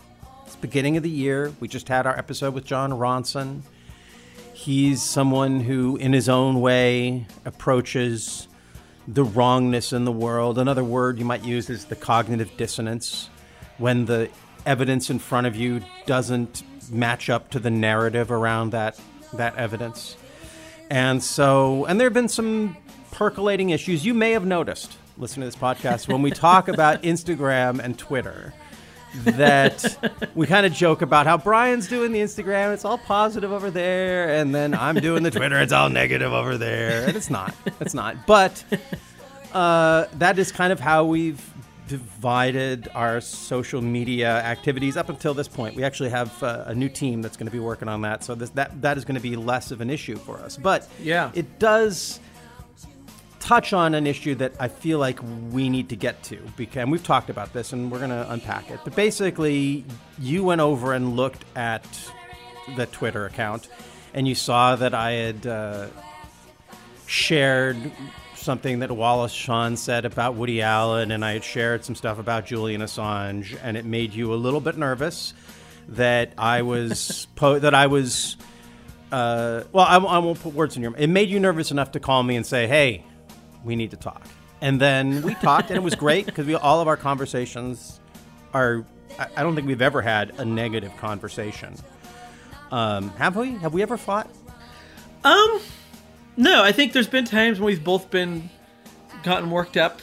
It's 0.45 0.55
beginning 0.55 0.97
of 0.97 1.03
the 1.03 1.09
year. 1.09 1.53
We 1.59 1.67
just 1.67 1.87
had 1.87 2.05
our 2.05 2.17
episode 2.17 2.53
with 2.53 2.65
Jon 2.65 2.91
Ronson. 2.91 3.61
He's 4.53 5.01
someone 5.01 5.61
who, 5.61 5.97
in 5.97 6.13
his 6.13 6.29
own 6.29 6.61
way, 6.61 7.25
approaches 7.45 8.47
the 9.07 9.23
wrongness 9.23 9.93
in 9.93 10.05
the 10.05 10.11
world. 10.11 10.57
Another 10.57 10.83
word 10.83 11.17
you 11.19 11.25
might 11.25 11.43
use 11.43 11.69
is 11.69 11.85
the 11.85 11.95
cognitive 11.95 12.55
dissonance. 12.57 13.29
When 13.77 14.05
the 14.05 14.29
evidence 14.65 15.09
in 15.09 15.19
front 15.19 15.47
of 15.47 15.55
you 15.55 15.81
doesn't 16.05 16.63
match 16.91 17.29
up 17.29 17.49
to 17.51 17.59
the 17.59 17.71
narrative 17.71 18.31
around 18.31 18.71
that 18.71 18.99
that 19.33 19.55
evidence. 19.55 20.17
And 20.91 21.23
so, 21.23 21.85
and 21.85 21.97
there 21.97 22.07
have 22.07 22.13
been 22.13 22.27
some 22.27 22.75
percolating 23.11 23.69
issues 23.69 24.05
you 24.05 24.13
may 24.13 24.31
have 24.31 24.45
noticed 24.45 24.97
listening 25.17 25.49
to 25.49 25.55
this 25.55 25.55
podcast 25.55 26.09
when 26.09 26.21
we 26.21 26.31
talk 26.31 26.67
about 26.67 27.01
Instagram 27.03 27.79
and 27.79 27.97
Twitter 27.97 28.53
that 29.23 30.31
we 30.35 30.47
kind 30.47 30.65
of 30.65 30.73
joke 30.73 31.01
about 31.01 31.27
how 31.27 31.37
Bryan's 31.37 31.87
doing 31.87 32.11
the 32.11 32.19
Instagram, 32.19 32.73
it's 32.73 32.83
all 32.83 32.97
positive 32.97 33.53
over 33.53 33.71
there, 33.71 34.33
and 34.35 34.53
then 34.53 34.73
I'm 34.73 34.95
doing 34.95 35.23
the 35.23 35.31
Twitter, 35.31 35.61
it's 35.61 35.71
all 35.71 35.89
negative 35.89 36.33
over 36.33 36.57
there. 36.57 37.07
And 37.07 37.15
it's 37.15 37.29
not. 37.29 37.55
It's 37.79 37.93
not. 37.93 38.27
But 38.27 38.61
uh, 39.53 40.07
that 40.17 40.37
is 40.39 40.51
kind 40.51 40.73
of 40.73 40.81
how 40.81 41.05
we've 41.05 41.50
divided 41.91 42.87
our 42.95 43.19
social 43.19 43.81
media 43.81 44.29
activities 44.29 44.95
up 44.95 45.09
until 45.09 45.33
this 45.33 45.49
point. 45.49 45.75
We 45.75 45.83
actually 45.83 46.09
have 46.11 46.41
uh, 46.41 46.63
a 46.67 46.73
new 46.73 46.87
team 46.87 47.21
that's 47.21 47.35
going 47.35 47.47
to 47.47 47.51
be 47.51 47.59
working 47.59 47.89
on 47.89 48.01
that, 48.03 48.23
so 48.23 48.33
this, 48.33 48.49
that 48.51 48.81
that 48.81 48.97
is 48.97 49.03
going 49.03 49.15
to 49.15 49.21
be 49.21 49.35
less 49.35 49.71
of 49.71 49.81
an 49.81 49.89
issue 49.89 50.15
for 50.15 50.37
us. 50.39 50.55
But 50.55 50.87
Yeah. 51.01 51.31
it 51.33 51.59
does 51.59 52.21
touch 53.41 53.73
on 53.73 53.93
an 53.95 54.07
issue 54.07 54.35
that 54.35 54.53
I 54.59 54.69
feel 54.69 54.99
like 54.99 55.19
we 55.51 55.67
need 55.67 55.89
to 55.89 55.95
get 55.97 56.23
to 56.25 56.37
because 56.55 56.77
and 56.83 56.91
we've 56.91 57.03
talked 57.03 57.29
about 57.29 57.51
this 57.51 57.73
and 57.73 57.91
we're 57.91 57.97
going 57.97 58.11
to 58.11 58.31
unpack 58.31 58.71
it. 58.71 58.79
But 58.85 58.95
basically, 58.95 59.83
you 60.17 60.43
went 60.45 60.61
over 60.61 60.93
and 60.93 61.17
looked 61.17 61.43
at 61.57 61.83
the 62.77 62.85
Twitter 62.85 63.25
account 63.25 63.67
and 64.13 64.27
you 64.27 64.35
saw 64.35 64.75
that 64.77 64.93
I 64.93 65.11
had 65.11 65.45
uh, 65.45 65.87
shared 67.07 67.91
something 68.41 68.79
that 68.79 68.91
Wallace 68.91 69.31
Shawn 69.31 69.77
said 69.77 70.05
about 70.05 70.35
Woody 70.35 70.61
Allen 70.61 71.11
and 71.11 71.23
I 71.23 71.33
had 71.33 71.43
shared 71.43 71.85
some 71.85 71.95
stuff 71.95 72.19
about 72.19 72.45
Julian 72.45 72.81
Assange 72.81 73.57
and 73.63 73.77
it 73.77 73.85
made 73.85 74.13
you 74.13 74.33
a 74.33 74.35
little 74.35 74.61
bit 74.61 74.77
nervous 74.77 75.33
that 75.89 76.33
I 76.37 76.61
was 76.61 77.27
po- 77.35 77.59
that 77.59 77.73
I 77.73 77.87
was 77.87 78.37
uh, 79.11 79.63
well, 79.73 79.85
I, 79.85 79.97
I 79.97 80.17
won't 80.19 80.39
put 80.39 80.53
words 80.53 80.75
in 80.75 80.81
your. 80.81 80.91
Mouth 80.91 81.01
it 81.01 81.07
made 81.07 81.29
you 81.29 81.39
nervous 81.39 81.71
enough 81.71 81.91
to 81.91 81.99
call 81.99 82.23
me 82.23 82.35
and 82.35 82.45
say, 82.45 82.67
"Hey, 82.67 83.03
we 83.63 83.75
need 83.75 83.91
to 83.91 83.97
talk." 83.97 84.25
And 84.61 84.79
then 84.79 85.21
we 85.23 85.33
talked, 85.35 85.69
and 85.69 85.77
it 85.77 85.83
was 85.83 85.95
great 85.95 86.25
because 86.25 86.45
we 86.45 86.55
all 86.55 86.79
of 86.79 86.87
our 86.87 86.97
conversations 86.97 87.99
are. 88.53 88.85
I, 89.19 89.27
I 89.37 89.43
don't 89.43 89.53
think 89.55 89.67
we've 89.67 89.81
ever 89.81 90.01
had 90.01 90.39
a 90.39 90.45
negative 90.45 90.95
conversation. 90.97 91.75
Um, 92.71 93.09
have 93.11 93.35
we? 93.35 93.51
Have 93.55 93.73
we 93.73 93.81
ever 93.81 93.97
fought? 93.97 94.29
Um, 95.25 95.59
no, 96.41 96.63
I 96.63 96.71
think 96.71 96.93
there's 96.93 97.07
been 97.07 97.25
times 97.25 97.59
when 97.59 97.67
we've 97.67 97.83
both 97.83 98.09
been 98.11 98.49
gotten 99.23 99.51
worked 99.51 99.77
up, 99.77 100.01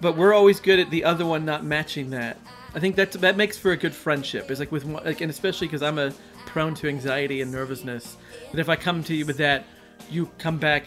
but 0.00 0.16
we're 0.16 0.34
always 0.34 0.60
good 0.60 0.78
at 0.80 0.90
the 0.90 1.04
other 1.04 1.24
one 1.24 1.44
not 1.44 1.64
matching 1.64 2.10
that. 2.10 2.36
I 2.74 2.80
think 2.80 2.96
that 2.96 3.12
that 3.12 3.36
makes 3.36 3.56
for 3.56 3.70
a 3.72 3.76
good 3.76 3.94
friendship. 3.94 4.50
It's 4.50 4.60
like 4.60 4.72
with 4.72 4.84
one- 4.84 5.04
like, 5.04 5.20
and 5.20 5.30
especially 5.30 5.68
because 5.68 5.82
I'm 5.82 5.98
a 5.98 6.12
prone 6.46 6.74
to 6.76 6.88
anxiety 6.88 7.40
and 7.40 7.50
nervousness. 7.52 8.16
That 8.52 8.60
if 8.60 8.68
I 8.68 8.76
come 8.76 9.02
to 9.04 9.14
you 9.14 9.24
with 9.24 9.38
that, 9.38 9.64
you 10.10 10.28
come 10.38 10.58
back 10.58 10.84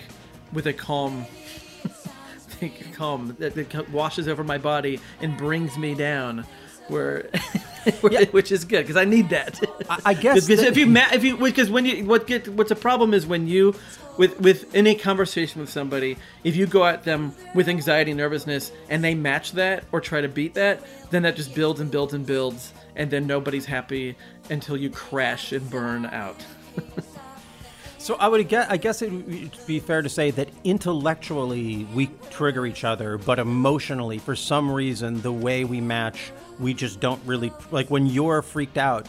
with 0.53 0.67
a 0.67 0.73
calm, 0.73 1.25
think 2.59 2.93
calm 2.93 3.35
that, 3.39 3.55
that 3.55 3.89
washes 3.91 4.27
over 4.27 4.43
my 4.43 4.57
body 4.57 4.99
and 5.21 5.37
brings 5.37 5.77
me 5.77 5.95
down. 5.95 6.45
Where, 6.89 7.29
which 8.31 8.51
is 8.51 8.65
good 8.65 8.81
because 8.81 8.97
I 8.97 9.05
need 9.05 9.29
that. 9.29 9.59
I- 9.89 9.99
I 10.05 10.13
guess 10.15 10.35
because 10.47 10.59
that- 10.61 10.69
if 10.69 10.77
you 10.77 10.85
ma- 10.87 11.09
if 11.13 11.23
you 11.23 11.37
because 11.37 11.69
when 11.69 11.85
you 11.85 12.03
what 12.05 12.27
get 12.27 12.47
what's 12.49 12.71
a 12.71 12.75
problem 12.75 13.13
is 13.13 13.25
when 13.27 13.47
you 13.47 13.75
with 14.19 14.37
with 14.41 14.75
any 14.75 14.93
conversation 14.93 15.61
with 15.61 15.69
somebody 15.69 16.17
if 16.43 16.53
you 16.55 16.67
go 16.67 16.85
at 16.85 17.03
them 17.05 17.33
with 17.55 17.69
anxiety 17.69 18.13
nervousness 18.13 18.71
and 18.89 19.01
they 19.01 19.15
match 19.15 19.53
that 19.53 19.85
or 19.93 20.01
try 20.01 20.19
to 20.19 20.27
beat 20.27 20.53
that 20.53 20.83
then 21.09 21.23
that 21.23 21.37
just 21.37 21.55
builds 21.55 21.79
and 21.79 21.89
builds 21.89 22.13
and 22.13 22.25
builds 22.25 22.73
and 22.97 23.09
then 23.09 23.25
nobody's 23.25 23.65
happy 23.65 24.15
until 24.49 24.75
you 24.75 24.89
crash 24.89 25.53
and 25.53 25.67
burn 25.71 26.05
out 26.05 26.35
So 27.99 28.15
I 28.15 28.29
would 28.29 28.47
guess, 28.47 28.65
I 28.69 28.77
guess 28.77 29.01
it 29.01 29.11
would 29.11 29.51
be 29.67 29.79
fair 29.79 30.01
to 30.01 30.07
say 30.07 30.31
that 30.31 30.47
intellectually 30.63 31.85
we 31.93 32.09
trigger 32.31 32.65
each 32.65 32.85
other, 32.85 33.17
but 33.17 33.39
emotionally, 33.39 34.17
for 34.19 34.37
some 34.37 34.71
reason, 34.71 35.21
the 35.21 35.33
way 35.33 35.65
we 35.65 35.81
match, 35.81 36.31
we 36.59 36.73
just 36.73 37.01
don't 37.01 37.21
really 37.25 37.51
like. 37.71 37.91
When 37.91 38.07
you're 38.07 38.41
freaked 38.41 38.77
out, 38.77 39.05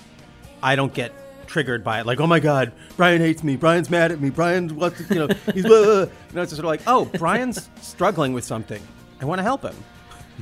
I 0.60 0.74
don't 0.74 0.92
get 0.92 1.12
triggered 1.50 1.82
by 1.82 2.00
it. 2.00 2.06
Like, 2.06 2.20
oh 2.20 2.26
my 2.26 2.40
god, 2.40 2.72
Bryan 2.96 3.20
hates 3.20 3.42
me. 3.42 3.56
Bryan's 3.56 3.90
mad 3.90 4.12
at 4.12 4.20
me. 4.20 4.30
Bryan's 4.30 4.72
to, 4.72 5.06
you 5.10 5.26
know, 5.26 5.28
he's, 5.52 5.66
blah, 5.66 5.82
blah, 5.82 5.84
blah." 5.84 6.00
you 6.00 6.34
know, 6.34 6.42
it's 6.42 6.50
just 6.52 6.56
sort 6.56 6.60
of 6.60 6.64
like, 6.66 6.82
oh, 6.86 7.04
Bryan's 7.18 7.68
struggling 7.82 8.32
with 8.32 8.44
something. 8.44 8.80
I 9.20 9.24
want 9.24 9.40
to 9.40 9.42
help 9.42 9.62
him. 9.62 9.74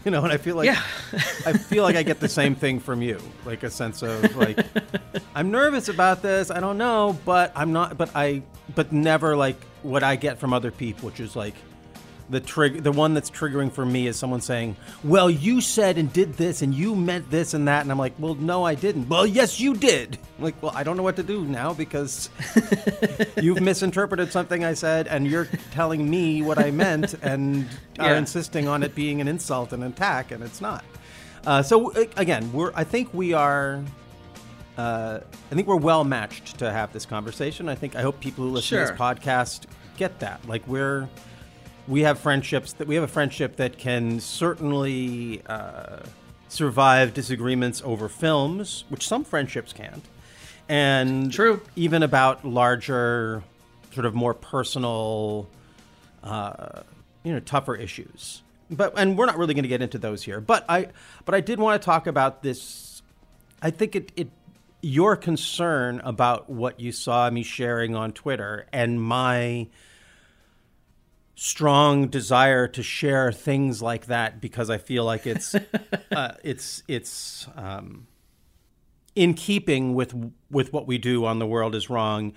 You 0.05 0.12
know, 0.12 0.23
and 0.23 0.33
I 0.33 0.37
feel 0.37 0.55
like 0.55 0.67
Yeah. 0.67 0.81
I 1.45 1.55
feel 1.55 1.83
like 1.83 1.97
I 1.97 2.05
get 2.05 2.21
the 2.21 2.29
same 2.41 2.55
thing 2.55 2.79
from 2.79 3.03
you, 3.03 3.19
like 3.45 3.65
a 3.65 3.71
sense 3.71 4.00
of 4.03 4.37
like 4.37 4.65
I'm 5.35 5.50
nervous 5.50 5.88
about 5.88 6.23
this. 6.23 6.53
I 6.53 6.61
don't 6.61 6.79
know, 6.79 7.19
but 7.25 7.50
I'm 7.57 7.73
not. 7.73 7.99
But 7.99 8.15
I, 8.15 8.45
but 8.77 8.93
never 8.93 9.37
like 9.37 9.61
what 9.83 10.05
I 10.05 10.15
get 10.15 10.38
from 10.38 10.53
other 10.53 10.71
people, 10.71 11.07
which 11.07 11.19
is 11.19 11.35
like 11.35 11.55
the 12.31 12.41
trig. 12.41 12.83
The 12.83 12.93
one 12.93 13.15
that's 13.15 13.31
triggering 13.31 13.73
for 13.73 13.87
me 13.87 14.07
is 14.07 14.17
someone 14.17 14.41
saying, 14.41 14.77
"Well, 15.05 15.31
you 15.31 15.61
said 15.61 15.99
and 15.99 16.13
did 16.13 16.35
this, 16.35 16.63
and 16.63 16.75
you 16.75 16.95
meant 16.95 17.31
this 17.31 17.55
and 17.55 17.67
that," 17.69 17.83
and 17.83 17.91
I'm 17.91 17.99
like, 17.99 18.15
"Well, 18.19 18.35
no, 18.35 18.65
I 18.65 18.75
didn't." 18.75 19.09
Well, 19.09 19.27
yes, 19.27 19.61
you 19.61 19.75
did. 19.75 20.19
I'm 20.39 20.45
like, 20.45 20.63
well, 20.63 20.73
I 20.75 20.85
don't 20.85 20.97
know 20.97 21.03
what 21.03 21.17
to 21.17 21.23
do 21.23 21.45
now 21.45 21.75
because 21.75 22.31
you've 23.43 23.61
misinterpreted 23.61 24.31
something 24.31 24.65
I 24.65 24.75
said, 24.75 25.09
and 25.09 25.27
you're 25.27 25.49
telling 25.73 26.09
me 26.09 26.43
what 26.43 26.59
I 26.59 26.71
meant, 26.71 27.15
and 27.23 27.67
are 27.99 28.15
insisting 28.15 28.69
on 28.69 28.85
it 28.85 28.95
being 28.95 29.21
an 29.21 29.27
insult 29.27 29.73
and 29.73 29.83
an 29.83 29.91
attack, 29.91 30.31
and 30.31 30.45
it's 30.45 30.61
not. 30.61 30.85
Uh, 31.47 31.63
so 31.63 31.93
uh, 31.93 32.05
again, 32.17 32.53
we're. 32.53 32.73
I 32.75 32.85
think 32.85 33.13
we 33.13 33.33
are. 33.33 33.83
Uh, 34.77 35.19
I 35.51 35.55
think 35.55 35.67
we're 35.67 35.77
well 35.77 36.05
matched 36.05 36.59
to 36.59 36.71
have 36.71 36.93
this 36.93 37.05
conversation. 37.05 37.69
I 37.69 37.75
think. 37.75 37.97
I 37.97 38.03
hope 38.03 38.21
people 38.21 38.45
who 38.45 38.51
listen 38.51 38.79
to 38.79 38.87
this 38.87 38.99
podcast 38.99 39.63
get 39.97 40.21
that. 40.21 40.47
Like 40.47 40.67
we're. 40.69 41.09
We 41.88 42.02
have 42.02 42.18
friendships 42.18 42.75
that 42.75 42.87
we 42.87 42.95
have 42.97 43.04
a 43.04 43.09
friendship 43.09 43.57
that 43.57 43.78
can 43.78 44.21
certainly 44.21 45.42
uh, 45.47 46.00
survive 46.49 47.14
disagreements 47.14 47.83
over 47.85 48.09
films, 48.09 48.85
which 48.90 49.09
some 49.09 49.25
friendships 49.25 49.73
can't, 49.73 50.04
and 50.68 51.33
True. 51.33 51.62
even 51.76 52.02
about 52.02 52.45
larger, 52.45 53.42
sort 53.92 54.04
of 54.04 54.14
more 54.14 54.35
personal 54.35 55.49
uh, 56.23 56.83
you 57.23 57.33
know 57.33 57.40
tougher 57.40 57.75
issues 57.75 58.42
but 58.71 58.92
and 58.97 59.18
we're 59.18 59.26
not 59.26 59.38
really 59.38 59.54
going 59.54 59.62
to 59.62 59.68
get 59.68 59.83
into 59.83 59.99
those 59.99 60.23
here 60.23 60.40
but 60.40 60.64
i 60.68 60.88
but 61.25 61.35
i 61.35 61.40
did 61.40 61.59
want 61.59 61.80
to 61.80 61.85
talk 61.85 62.07
about 62.07 62.42
this 62.42 63.02
i 63.62 63.71
think 63.71 63.97
it, 63.97 64.12
it 64.16 64.28
your 64.80 65.16
concern 65.16 66.00
about 66.04 66.49
what 66.49 66.78
you 66.78 66.92
saw 66.92 67.28
me 67.30 67.42
sharing 67.42 67.95
on 67.95 68.12
twitter 68.12 68.66
and 68.73 69.02
my 69.02 69.66
strong 71.40 72.09
desire 72.09 72.66
to 72.66 72.83
share 72.83 73.30
things 73.30 73.80
like 73.80 74.07
that 74.07 74.40
because 74.40 74.71
i 74.71 74.76
feel 74.76 75.04
like 75.04 75.25
it's 75.25 75.54
uh, 76.12 76.35
it's 76.42 76.83
it's 76.88 77.47
um, 77.54 78.09
in 79.14 79.35
keeping 79.35 79.95
with 79.95 80.33
with 80.50 80.73
what 80.73 80.87
we 80.87 80.99
do 80.99 81.25
on 81.25 81.38
the 81.38 81.47
world 81.47 81.76
is 81.76 81.88
wrong 81.88 82.33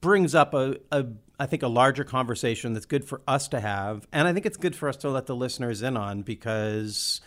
brings 0.00 0.34
up 0.34 0.54
a, 0.54 0.76
a 0.92 1.04
I 1.38 1.46
think 1.46 1.62
a 1.62 1.68
larger 1.68 2.04
conversation 2.04 2.74
that's 2.74 2.86
good 2.86 3.04
for 3.04 3.20
us 3.26 3.48
to 3.48 3.60
have. 3.60 4.06
And 4.12 4.28
I 4.28 4.32
think 4.32 4.46
it's 4.46 4.56
good 4.56 4.76
for 4.76 4.88
us 4.88 4.96
to 4.98 5.10
let 5.10 5.26
the 5.26 5.34
listeners 5.34 5.82
in 5.82 5.96
on 5.96 6.22
because 6.22 7.20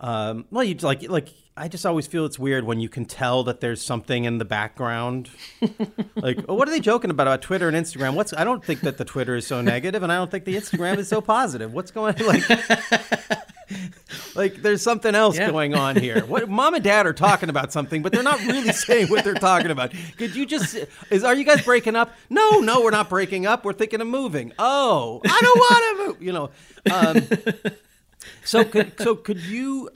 um, 0.00 0.46
well 0.50 0.64
you 0.64 0.76
like 0.76 1.08
like 1.08 1.30
I 1.56 1.68
just 1.68 1.86
always 1.86 2.08
feel 2.08 2.24
it's 2.26 2.38
weird 2.38 2.64
when 2.64 2.80
you 2.80 2.88
can 2.88 3.04
tell 3.04 3.44
that 3.44 3.60
there's 3.60 3.80
something 3.80 4.24
in 4.24 4.38
the 4.38 4.44
background 4.44 5.30
like 6.16 6.44
oh, 6.48 6.54
what 6.54 6.66
are 6.66 6.72
they 6.72 6.80
joking 6.80 7.10
about 7.10 7.28
about 7.28 7.42
Twitter 7.42 7.68
and 7.68 7.76
Instagram 7.76 8.14
what's 8.14 8.32
I 8.32 8.42
don't 8.42 8.64
think 8.64 8.80
that 8.80 8.98
the 8.98 9.04
Twitter 9.04 9.36
is 9.36 9.46
so 9.46 9.60
negative 9.60 10.02
and 10.02 10.10
I 10.10 10.16
don't 10.16 10.30
think 10.30 10.44
the 10.46 10.56
Instagram 10.56 10.98
is 10.98 11.06
so 11.06 11.20
positive 11.20 11.72
what's 11.72 11.92
going 11.92 12.16
like 12.26 12.42
like 14.34 14.54
there's 14.62 14.82
something 14.82 15.14
else 15.14 15.38
Yeah. 15.38 15.50
going 15.50 15.74
on 15.74 15.96
here. 15.96 16.24
What 16.26 16.48
mom 16.48 16.74
and 16.74 16.82
dad 16.82 17.06
are 17.06 17.12
talking 17.12 17.48
about 17.48 17.72
something, 17.72 18.02
but 18.02 18.12
they're 18.12 18.22
not 18.22 18.40
really 18.44 18.72
saying 18.72 19.08
what 19.08 19.24
they're 19.24 19.34
talking 19.34 19.70
about. 19.70 19.92
Could 20.16 20.34
you 20.34 20.46
just 20.46 20.76
is 21.10 21.24
are 21.24 21.34
you 21.34 21.44
guys 21.44 21.62
breaking 21.64 21.96
up? 21.96 22.12
No, 22.30 22.60
no, 22.60 22.82
we're 22.82 22.90
not 22.90 23.08
breaking 23.08 23.46
up. 23.46 23.64
We're 23.64 23.72
thinking 23.74 24.00
of 24.00 24.06
moving. 24.06 24.52
Oh, 24.58 25.20
I 25.24 25.40
don't 25.40 25.58
want 25.58 25.98
to 25.98 26.06
move. 26.06 26.22
You 26.22 26.32
know. 26.32 26.50
Um, 26.92 27.28
so 28.44 28.64
could 28.64 28.98
so 29.00 29.14
could 29.14 29.38
you 29.40 29.88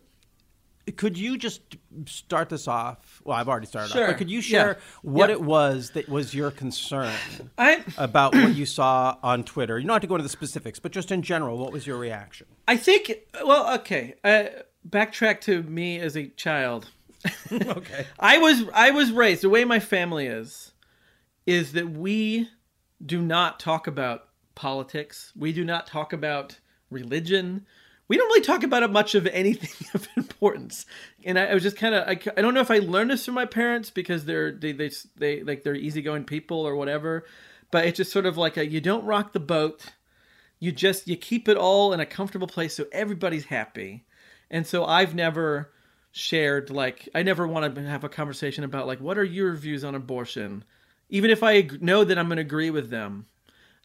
could 0.96 1.16
you 1.18 1.36
just 1.38 1.60
start 2.06 2.48
this 2.48 2.66
off? 2.68 3.20
Well, 3.24 3.36
I've 3.36 3.48
already 3.48 3.66
started 3.66 3.90
off. 3.90 3.96
Sure. 3.96 4.06
But 4.08 4.18
could 4.18 4.30
you 4.30 4.40
share 4.40 4.68
Yeah. 4.68 4.74
what 5.02 5.30
Yep. 5.30 5.38
it 5.38 5.42
was 5.44 5.90
that 5.90 6.08
was 6.08 6.34
your 6.34 6.50
concern 6.50 7.12
I 7.58 7.84
about 7.96 8.34
what 8.34 8.54
you 8.54 8.66
saw 8.66 9.16
on 9.22 9.44
Twitter? 9.44 9.78
You 9.78 9.86
don't 9.86 9.94
have 9.94 10.02
to 10.02 10.06
go 10.08 10.14
into 10.14 10.22
the 10.22 10.28
specifics, 10.28 10.78
but 10.78 10.92
just 10.92 11.10
in 11.10 11.22
general, 11.22 11.58
what 11.58 11.72
was 11.72 11.86
your 11.86 11.98
reaction? 11.98 12.46
I 12.66 12.76
think 12.76 13.12
well 13.44 13.74
okay 13.80 14.14
uh, 14.24 14.44
backtrack 14.88 15.40
to 15.42 15.62
me 15.64 15.98
as 16.00 16.16
a 16.16 16.28
child 16.28 16.90
Okay. 17.52 18.06
I 18.20 18.38
was 18.38 18.62
I 18.72 18.90
was 18.92 19.10
raised 19.12 19.42
the 19.42 19.48
way 19.48 19.64
my 19.64 19.80
family 19.80 20.26
is 20.26 20.72
is 21.46 21.72
that 21.72 21.90
we 21.90 22.48
do 23.04 23.20
not 23.22 23.58
talk 23.60 23.86
about 23.86 24.28
politics. 24.54 25.32
We 25.36 25.52
do 25.52 25.64
not 25.64 25.86
talk 25.86 26.12
about 26.12 26.58
religion. 26.90 27.66
We 28.08 28.16
don't 28.16 28.26
really 28.28 28.40
talk 28.40 28.62
about 28.62 28.82
it 28.82 28.90
much 28.90 29.14
of 29.14 29.26
anything 29.26 29.86
of 29.94 30.08
importance. 30.16 30.86
And 31.24 31.38
I, 31.38 31.46
I 31.46 31.54
was 31.54 31.62
just 31.62 31.76
kind 31.76 31.94
of 31.94 32.08
I, 32.08 32.18
I 32.36 32.42
don't 32.42 32.54
know 32.54 32.60
if 32.60 32.70
I 32.70 32.78
learned 32.78 33.10
this 33.10 33.24
from 33.24 33.34
my 33.34 33.44
parents 33.44 33.90
because 33.90 34.24
they're 34.24 34.50
they 34.50 34.72
they, 34.72 34.90
they 35.16 35.42
like 35.42 35.62
they're 35.62 35.74
easygoing 35.74 36.24
people 36.24 36.66
or 36.66 36.74
whatever, 36.74 37.24
but 37.70 37.84
it's 37.84 37.98
just 37.98 38.12
sort 38.12 38.26
of 38.26 38.36
like 38.36 38.56
a 38.56 38.66
you 38.66 38.80
don't 38.80 39.04
rock 39.04 39.32
the 39.32 39.40
boat. 39.40 39.92
You 40.58 40.72
just 40.72 41.06
you 41.06 41.16
keep 41.16 41.48
it 41.48 41.56
all 41.56 41.92
in 41.92 42.00
a 42.00 42.06
comfortable 42.06 42.48
place 42.48 42.74
so 42.74 42.86
everybody's 42.90 43.44
happy. 43.44 44.04
And 44.50 44.66
so 44.66 44.84
I've 44.84 45.14
never 45.14 45.70
shared 46.10 46.70
like 46.70 47.08
I 47.14 47.22
never 47.22 47.46
want 47.46 47.74
to 47.74 47.82
have 47.82 48.04
a 48.04 48.08
conversation 48.08 48.64
about 48.64 48.86
like 48.86 49.00
what 49.00 49.18
are 49.18 49.24
your 49.24 49.54
views 49.54 49.84
on 49.84 49.94
abortion, 49.94 50.64
even 51.10 51.30
if 51.30 51.42
I 51.42 51.68
know 51.80 52.04
that 52.04 52.18
I'm 52.18 52.26
going 52.26 52.36
to 52.36 52.42
agree 52.42 52.70
with 52.70 52.90
them. 52.90 53.26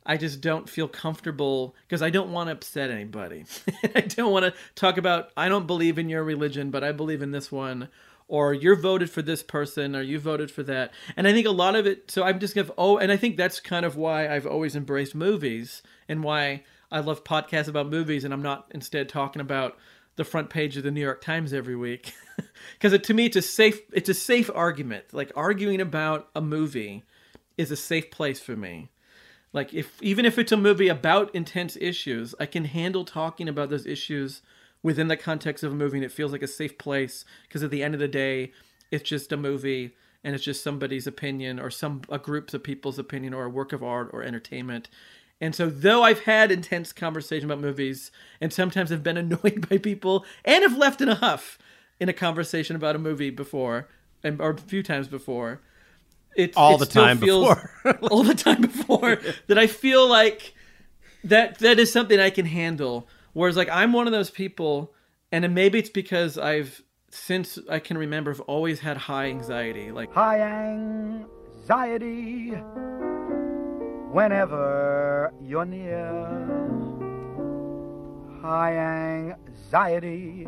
I 0.06 0.18
just 0.18 0.42
don't 0.42 0.70
feel 0.70 0.88
comfortable 0.88 1.76
because 1.88 2.02
I 2.02 2.10
don't 2.10 2.32
want 2.32 2.48
to 2.48 2.54
upset 2.54 2.92
anybody. 2.92 3.46
I 3.96 4.02
don't 4.02 4.32
want 4.32 4.46
to 4.46 4.54
talk 4.76 4.98
about 4.98 5.30
I 5.38 5.50
don't 5.50 5.68
believe 5.68 5.98
in 5.98 6.10
your 6.10 6.24
religion, 6.24 6.72
but 6.72 6.84
I 6.84 6.92
believe 6.92 7.22
in 7.22 7.32
this 7.32 7.52
one, 7.52 7.90
or 8.28 8.54
you're 8.54 8.76
voted 8.76 9.10
for 9.10 9.22
this 9.22 9.44
person, 9.44 9.96
or 9.96 10.02
you 10.02 10.20
voted 10.20 10.52
for 10.52 10.64
that. 10.64 10.92
And 11.16 11.28
I 11.28 11.34
think 11.34 11.48
a 11.48 11.52
lot 11.52 11.76
of 11.76 11.86
it. 11.88 12.12
So 12.12 12.24
I'm 12.24 12.40
just 12.40 12.56
gonna 12.56 12.70
oh, 12.78 12.98
and 12.98 13.12
I 13.12 13.18
think 13.18 13.38
that's 13.38 13.60
kind 13.60 13.86
of 13.86 13.96
why 13.96 14.28
I've 14.28 14.48
always 14.48 14.76
embraced 14.76 15.16
movies 15.16 15.82
and 16.10 16.24
why 16.24 16.64
I 16.92 17.00
love 17.00 17.24
podcasts 17.24 17.68
about 17.68 17.90
movies, 17.90 18.24
and 18.24 18.34
I'm 18.34 18.44
not 18.44 18.68
instead 18.72 19.10
talking 19.10 19.42
about 19.42 19.78
the 20.16 20.24
front 20.24 20.50
page 20.50 20.78
of 20.78 20.84
the 20.84 20.92
New 20.92 21.02
York 21.02 21.22
Times 21.22 21.54
every 21.54 21.76
week 21.76 22.14
because 22.80 23.00
to 23.00 23.14
me 23.14 23.26
it's 23.26 23.36
a 23.36 23.42
safe 23.42 23.80
it's 23.92 24.10
a 24.10 24.14
safe 24.14 24.50
argument. 24.54 25.06
Like 25.12 25.32
arguing 25.36 25.82
about 25.82 26.30
a 26.36 26.42
movie 26.42 27.04
is 27.58 27.72
a 27.72 27.76
safe 27.76 28.12
place 28.12 28.40
for 28.40 28.56
me. 28.56 28.90
Like 29.54 29.74
if 29.74 30.02
even 30.02 30.26
if 30.26 30.38
it's 30.38 30.52
a 30.52 30.58
movie 30.58 30.90
about 30.90 31.34
intense 31.34 31.78
issues, 31.80 32.34
I 32.40 32.48
can 32.48 32.66
handle 32.66 33.06
talking 33.06 33.48
about 33.48 33.70
those 33.70 33.86
issues 33.86 34.42
within 34.82 35.08
the 35.08 35.16
context 35.16 35.64
of 35.64 35.72
a 35.72 35.76
movie 35.76 35.98
and 35.98 36.06
it 36.06 36.12
feels 36.12 36.32
like 36.32 36.42
a 36.42 36.48
safe 36.48 36.78
place 36.78 37.24
because 37.48 37.64
at 37.64 37.72
the 37.72 37.84
end 37.84 37.94
of 37.94 38.00
the 38.00 38.08
day, 38.08 38.52
it's 38.92 39.08
just 39.08 39.32
a 39.32 39.38
movie 39.38 39.96
and 40.24 40.34
it's 40.34 40.44
just 40.44 40.64
somebody's 40.64 41.08
opinion 41.08 41.60
or 41.60 41.70
some 41.70 42.02
a 42.10 42.18
group 42.18 42.54
of 42.54 42.64
people's 42.64 43.00
opinion 43.00 43.34
or 43.34 43.46
a 43.46 43.50
work 43.50 43.72
of 43.74 43.84
art 43.84 44.10
or 44.12 44.24
entertainment. 44.24 44.90
And 45.40 45.54
so 45.54 45.70
though 45.70 46.04
I've 46.04 46.22
had 46.22 46.52
intense 46.52 46.94
conversation 46.94 47.46
about 47.46 47.62
movies 47.62 48.12
and 48.42 48.52
sometimes 48.52 48.90
have 48.90 49.04
been 49.04 49.18
annoyed 49.18 49.70
by 49.70 49.78
people 49.78 50.26
and 50.44 50.64
have 50.64 50.78
left 50.78 51.02
in 51.02 51.10
a 51.10 51.16
huff 51.16 51.60
in 52.00 52.10
a 52.10 52.14
conversation 52.14 52.76
about 52.76 52.96
a 52.96 53.00
movie 53.00 53.30
before 53.30 53.88
and 54.24 54.42
or 54.42 54.52
a 54.52 54.58
few 54.58 54.82
times 54.82 55.08
before, 55.08 55.62
it 56.36 56.54
All 56.58 56.76
it 56.76 56.80
the 56.80 56.86
time 56.86 57.18
feels, 57.20 57.48
before. 57.84 57.98
all 58.12 58.24
the 58.24 58.34
time 58.36 58.62
before 58.62 59.20
that 59.48 59.58
I 59.58 59.68
feel 59.68 60.08
like 60.08 60.54
that 61.26 61.60
that 61.60 61.80
is 61.80 61.92
something 61.92 62.20
I 62.20 62.30
can 62.30 62.46
handle. 62.46 63.08
Whereas 63.34 63.58
like 63.58 63.70
I'm 63.70 63.94
one 63.94 64.08
of 64.08 64.14
those 64.14 64.30
people, 64.30 64.94
and 65.32 65.54
maybe 65.54 65.80
it's 65.80 65.90
because 65.90 66.38
I've 66.38 66.82
since 67.10 67.60
I 67.70 67.80
can 67.80 67.98
remember 67.98 68.32
I've 68.32 68.40
always 68.42 68.80
had 68.80 68.98
high 68.98 69.26
anxiety. 69.28 69.92
Like 69.92 70.14
high 70.14 70.42
anxiety 71.62 72.50
whenever 74.12 75.34
you're 75.42 75.66
near. 75.66 76.50
High 78.42 78.76
anxiety, 79.48 80.46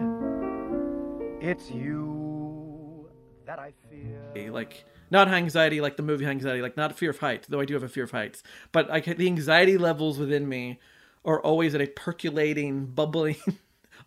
it's 1.39 1.71
you 1.71 3.07
that 3.45 3.57
I 3.57 3.71
fear. 3.89 4.51
like 4.51 4.83
not 5.11 5.27
anxiety 5.27 5.81
like 5.81 5.97
the 5.97 6.03
movie 6.03 6.25
anxiety, 6.25 6.61
like 6.61 6.77
not 6.77 6.97
fear 6.97 7.11
of 7.11 7.19
heights, 7.19 7.47
though 7.47 7.59
I 7.59 7.65
do 7.65 7.73
have 7.73 7.83
a 7.83 7.89
fear 7.89 8.03
of 8.03 8.11
heights. 8.11 8.43
But 8.71 8.89
like 8.89 9.05
the 9.05 9.27
anxiety 9.27 9.77
levels 9.77 10.17
within 10.17 10.47
me 10.47 10.79
are 11.23 11.41
always 11.41 11.75
at 11.75 11.81
a 11.81 11.87
percolating, 11.87 12.85
bubbling 12.95 13.37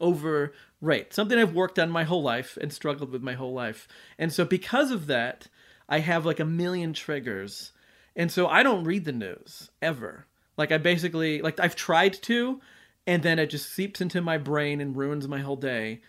over 0.01 0.53
rate. 0.81 1.13
Something 1.13 1.39
I've 1.39 1.55
worked 1.55 1.79
on 1.79 1.91
my 1.91 2.05
whole 2.05 2.23
life 2.23 2.57
and 2.61 2.73
struggled 2.73 3.11
with 3.11 3.23
my 3.23 3.35
whole 3.35 3.53
life. 3.53 3.89
And 4.19 4.33
so 4.33 4.45
because 4.45 4.91
of 4.91 5.07
that, 5.07 5.49
I 5.89 6.01
have 6.01 6.27
like 6.27 6.41
a 6.41 6.45
million 6.45 6.93
triggers. 6.93 7.73
And 8.15 8.31
so 8.31 8.47
I 8.47 8.63
don't 8.63 8.85
read 8.85 9.05
the 9.05 9.13
news 9.13 9.71
ever. 9.81 10.27
Like 10.57 10.73
I 10.73 10.79
basically 10.79 11.41
like 11.41 11.61
I've 11.61 11.77
tried 11.77 12.15
to 12.25 12.61
and 13.07 13.23
then 13.23 13.39
it 13.39 13.47
just 13.47 13.73
seeps 13.73 14.01
into 14.01 14.21
my 14.21 14.37
brain 14.37 14.81
and 14.81 14.97
ruins 14.97 15.27
my 15.27 15.39
whole 15.39 15.57
day. 15.57 16.01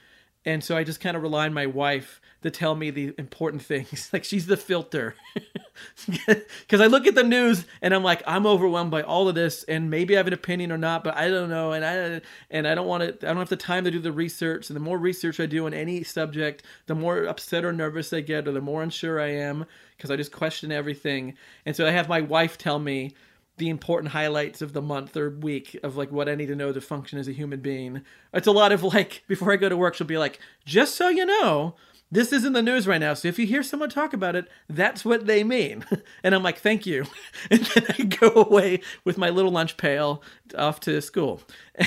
And 0.49 0.63
so 0.63 0.75
I 0.75 0.83
just 0.83 0.99
kind 0.99 1.15
of 1.15 1.21
rely 1.21 1.45
on 1.45 1.53
my 1.53 1.67
wife 1.67 2.19
to 2.41 2.49
tell 2.49 2.73
me 2.73 2.89
the 2.89 3.13
important 3.19 3.61
things. 3.61 4.09
Like 4.13 4.23
she's 4.23 4.47
the 4.47 4.57
filter. 4.57 5.13
Cuz 6.67 6.81
I 6.81 6.87
look 6.87 7.05
at 7.05 7.13
the 7.13 7.23
news 7.23 7.65
and 7.83 7.93
I'm 7.93 8.03
like 8.03 8.23
I'm 8.25 8.47
overwhelmed 8.47 8.89
by 8.89 9.03
all 9.03 9.29
of 9.29 9.35
this 9.35 9.63
and 9.65 9.91
maybe 9.91 10.15
I 10.15 10.17
have 10.17 10.25
an 10.25 10.33
opinion 10.33 10.71
or 10.71 10.77
not, 10.77 11.03
but 11.03 11.15
I 11.15 11.29
don't 11.29 11.49
know 11.49 11.73
and 11.73 11.85
I 11.85 12.21
and 12.49 12.67
I 12.67 12.73
don't 12.73 12.87
want 12.87 13.03
to 13.03 13.27
I 13.27 13.29
don't 13.29 13.37
have 13.37 13.49
the 13.49 13.55
time 13.57 13.83
to 13.83 13.91
do 13.91 13.99
the 13.99 14.11
research. 14.11 14.71
And 14.71 14.75
the 14.75 14.81
more 14.81 14.97
research 14.97 15.39
I 15.39 15.45
do 15.45 15.67
on 15.67 15.73
any 15.75 16.03
subject, 16.03 16.63
the 16.87 16.95
more 16.95 17.25
upset 17.25 17.63
or 17.63 17.71
nervous 17.71 18.11
I 18.11 18.21
get 18.21 18.47
or 18.47 18.51
the 18.51 18.59
more 18.61 18.81
unsure 18.81 19.21
I 19.21 19.27
am 19.27 19.67
because 19.95 20.09
I 20.09 20.15
just 20.15 20.31
question 20.31 20.71
everything. 20.71 21.35
And 21.63 21.75
so 21.75 21.85
I 21.85 21.91
have 21.91 22.09
my 22.09 22.21
wife 22.21 22.57
tell 22.57 22.79
me 22.79 23.13
the 23.59 23.69
important 23.69 24.11
highlights 24.11 24.61
of 24.61 24.73
the 24.73 24.81
month 24.81 25.15
or 25.15 25.29
week 25.29 25.77
of 25.83 25.95
like 25.95 26.11
what 26.11 26.27
I 26.27 26.35
need 26.35 26.47
to 26.47 26.55
know 26.55 26.73
to 26.73 26.81
function 26.81 27.19
as 27.19 27.27
a 27.27 27.33
human 27.33 27.59
being. 27.59 28.01
It's 28.33 28.47
a 28.47 28.51
lot 28.51 28.71
of 28.71 28.83
like 28.83 29.23
before 29.27 29.53
I 29.53 29.57
go 29.57 29.69
to 29.69 29.77
work, 29.77 29.93
she'll 29.95 30.07
be 30.07 30.17
like, 30.17 30.39
"Just 30.65 30.95
so 30.95 31.09
you 31.09 31.25
know, 31.25 31.75
this 32.11 32.33
is 32.33 32.45
in 32.45 32.53
the 32.53 32.63
news 32.63 32.87
right 32.87 32.99
now. 32.99 33.13
So 33.13 33.27
if 33.27 33.37
you 33.37 33.45
hear 33.45 33.61
someone 33.61 33.89
talk 33.89 34.13
about 34.13 34.35
it, 34.35 34.47
that's 34.67 35.05
what 35.05 35.27
they 35.27 35.43
mean." 35.43 35.85
And 36.23 36.33
I'm 36.33 36.43
like, 36.43 36.57
"Thank 36.57 36.85
you," 36.85 37.05
and 37.51 37.61
then 37.61 37.85
I 37.97 38.03
go 38.03 38.31
away 38.33 38.81
with 39.03 39.17
my 39.17 39.29
little 39.29 39.51
lunch 39.51 39.77
pail 39.77 40.23
off 40.57 40.79
to 40.81 41.01
school. 41.01 41.43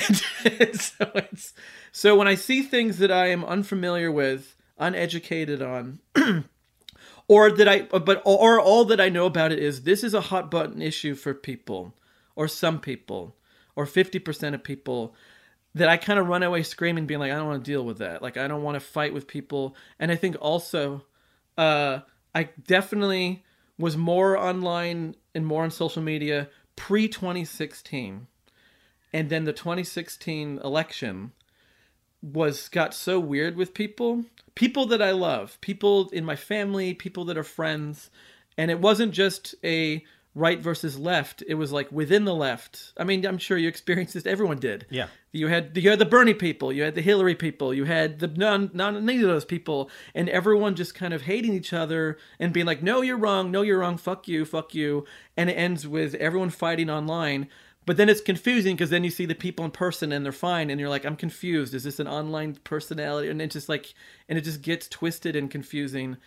And 0.45 0.79
so 0.79 1.11
it's 1.15 1.53
so 1.91 2.15
when 2.15 2.27
I 2.27 2.35
see 2.35 2.61
things 2.61 2.97
that 2.99 3.11
I 3.11 3.27
am 3.27 3.43
unfamiliar 3.43 4.11
with, 4.11 4.55
uneducated 4.77 5.61
on. 5.61 5.99
or 7.27 7.51
that 7.51 7.67
I 7.67 7.81
but 7.83 8.21
or 8.25 8.59
all 8.59 8.85
that 8.85 8.99
I 8.99 9.09
know 9.09 9.25
about 9.25 9.51
it 9.51 9.59
is 9.59 9.83
this 9.83 10.03
is 10.03 10.13
a 10.13 10.21
hot 10.21 10.51
button 10.51 10.81
issue 10.81 11.15
for 11.15 11.33
people 11.33 11.93
or 12.35 12.47
some 12.47 12.79
people 12.79 13.35
or 13.75 13.85
50% 13.85 14.53
of 14.53 14.63
people 14.63 15.15
that 15.75 15.89
I 15.89 15.97
kind 15.97 16.19
of 16.19 16.27
run 16.27 16.43
away 16.43 16.63
screaming 16.63 17.05
being 17.05 17.19
like 17.19 17.31
I 17.31 17.35
don't 17.35 17.47
want 17.47 17.63
to 17.63 17.71
deal 17.71 17.83
with 17.83 17.99
that. 17.99 18.21
Like 18.21 18.37
I 18.37 18.47
don't 18.47 18.63
want 18.63 18.75
to 18.75 18.79
fight 18.79 19.13
with 19.13 19.27
people. 19.27 19.75
And 19.99 20.11
I 20.11 20.15
think 20.15 20.35
also 20.39 21.05
uh 21.57 21.99
I 22.35 22.49
definitely 22.67 23.43
was 23.77 23.97
more 23.97 24.37
online 24.37 25.15
and 25.33 25.45
more 25.45 25.63
on 25.63 25.71
social 25.71 26.01
media 26.01 26.49
pre 26.75 27.07
2016 27.07 28.27
and 29.13 29.29
then 29.29 29.43
the 29.43 29.53
2016 29.53 30.59
election 30.63 31.31
was 32.23 32.69
got 32.69 32.93
so 32.93 33.19
weird 33.19 33.55
with 33.57 33.73
people 33.73 34.23
people 34.55 34.85
that 34.85 35.01
i 35.01 35.11
love 35.11 35.59
people 35.61 36.09
in 36.09 36.23
my 36.23 36.35
family 36.35 36.93
people 36.93 37.25
that 37.25 37.37
are 37.37 37.43
friends. 37.43 38.09
And 38.57 38.69
it 38.69 38.79
wasn't 38.79 39.13
just 39.13 39.55
a 39.63 40.05
right 40.35 40.59
versus 40.59 40.97
left. 40.97 41.43
It 41.47 41.55
was 41.55 41.71
like 41.71 41.91
within 41.91 42.25
the 42.25 42.35
left. 42.35 42.93
I 42.97 43.03
mean 43.03 43.25
i'm 43.25 43.37
sure 43.37 43.57
you 43.57 43.67
experienced 43.67 44.13
this. 44.13 44.25
Everyone 44.25 44.59
did. 44.59 44.85
Yeah. 44.89 45.07
you 45.31 45.47
had 45.47 45.75
you 45.75 45.89
had 45.89 45.99
the 45.99 46.05
bernie 46.05 46.33
people. 46.33 46.71
You 46.71 46.83
had 46.83 46.95
the 46.95 47.01
hillary 47.01 47.35
people. 47.35 47.73
You 47.73 47.85
had 47.85 48.19
the 48.19 48.27
none 48.27 48.69
none 48.73 48.95
of 48.95 49.05
those 49.21 49.45
people. 49.45 49.89
And 50.15 50.29
everyone 50.29 50.75
just 50.75 50.95
kind 50.95 51.13
of 51.13 51.23
hating 51.23 51.53
each 51.53 51.73
other 51.73 52.17
and 52.39 52.53
being 52.53 52.65
like 52.65 52.81
no 52.81 53.01
you're 53.01 53.17
wrong. 53.17 53.51
No 53.51 53.63
you're 53.63 53.79
wrong. 53.79 53.97
Fuck 53.97 54.27
you. 54.27 54.45
Fuck 54.45 54.73
you. 54.73 55.05
And 55.35 55.49
it 55.49 55.53
ends 55.53 55.87
with 55.87 56.13
everyone 56.15 56.51
fighting 56.51 56.89
online 56.89 57.49
but 57.85 57.97
then 57.97 58.09
it's 58.09 58.21
confusing 58.21 58.75
because 58.75 58.89
then 58.89 59.03
you 59.03 59.09
see 59.09 59.25
the 59.25 59.35
people 59.35 59.65
in 59.65 59.71
person 59.71 60.11
and 60.11 60.23
they're 60.23 60.31
fine, 60.31 60.69
and 60.69 60.79
you're 60.79 60.89
like, 60.89 61.05
I'm 61.05 61.15
confused. 61.15 61.73
Is 61.73 61.83
this 61.83 61.99
an 61.99 62.07
online 62.07 62.55
personality? 62.63 63.29
And 63.29 63.41
it 63.41 63.51
just 63.51 63.69
like, 63.69 63.93
and 64.29 64.37
it 64.37 64.43
just 64.43 64.61
gets 64.61 64.87
twisted 64.87 65.35
and 65.35 65.49
confusing. 65.49 66.17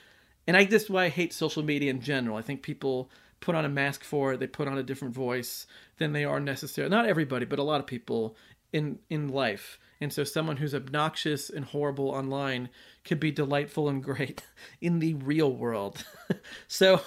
And 0.47 0.57
I 0.57 0.64
this 0.64 0.85
is 0.85 0.90
why 0.90 1.05
I 1.05 1.09
hate 1.09 1.33
social 1.33 1.62
media 1.62 1.90
in 1.90 2.01
general. 2.01 2.37
I 2.37 2.42
think 2.42 2.62
people 2.62 3.11
put 3.40 3.55
on 3.55 3.64
a 3.64 3.69
mask 3.69 4.05
for 4.05 4.33
it. 4.33 4.40
They 4.40 4.47
put 4.47 4.69
on 4.69 4.79
a 4.79 4.83
different 4.83 5.14
voice 5.14 5.66
than 5.99 6.12
they 6.12 6.25
are 6.25 6.40
necessary. 6.40 6.88
Not 6.88 7.07
everybody, 7.07 7.45
but 7.45 7.59
a 7.59 7.64
lot 7.64 7.81
of 7.81 7.87
people 7.87 8.37
in 8.73 8.99
in 9.09 9.29
life. 9.29 9.79
And 10.01 10.12
so 10.12 10.25
someone 10.25 10.59
who's 10.59 10.75
obnoxious 10.75 11.49
and 11.49 11.64
horrible 11.64 12.11
online 12.11 12.69
could 13.05 13.19
be 13.19 13.31
delightful 13.31 13.88
and 13.88 14.03
great 14.03 14.42
in 14.81 14.99
the 14.99 15.14
real 15.14 15.53
world. 15.53 16.05
so 16.69 17.01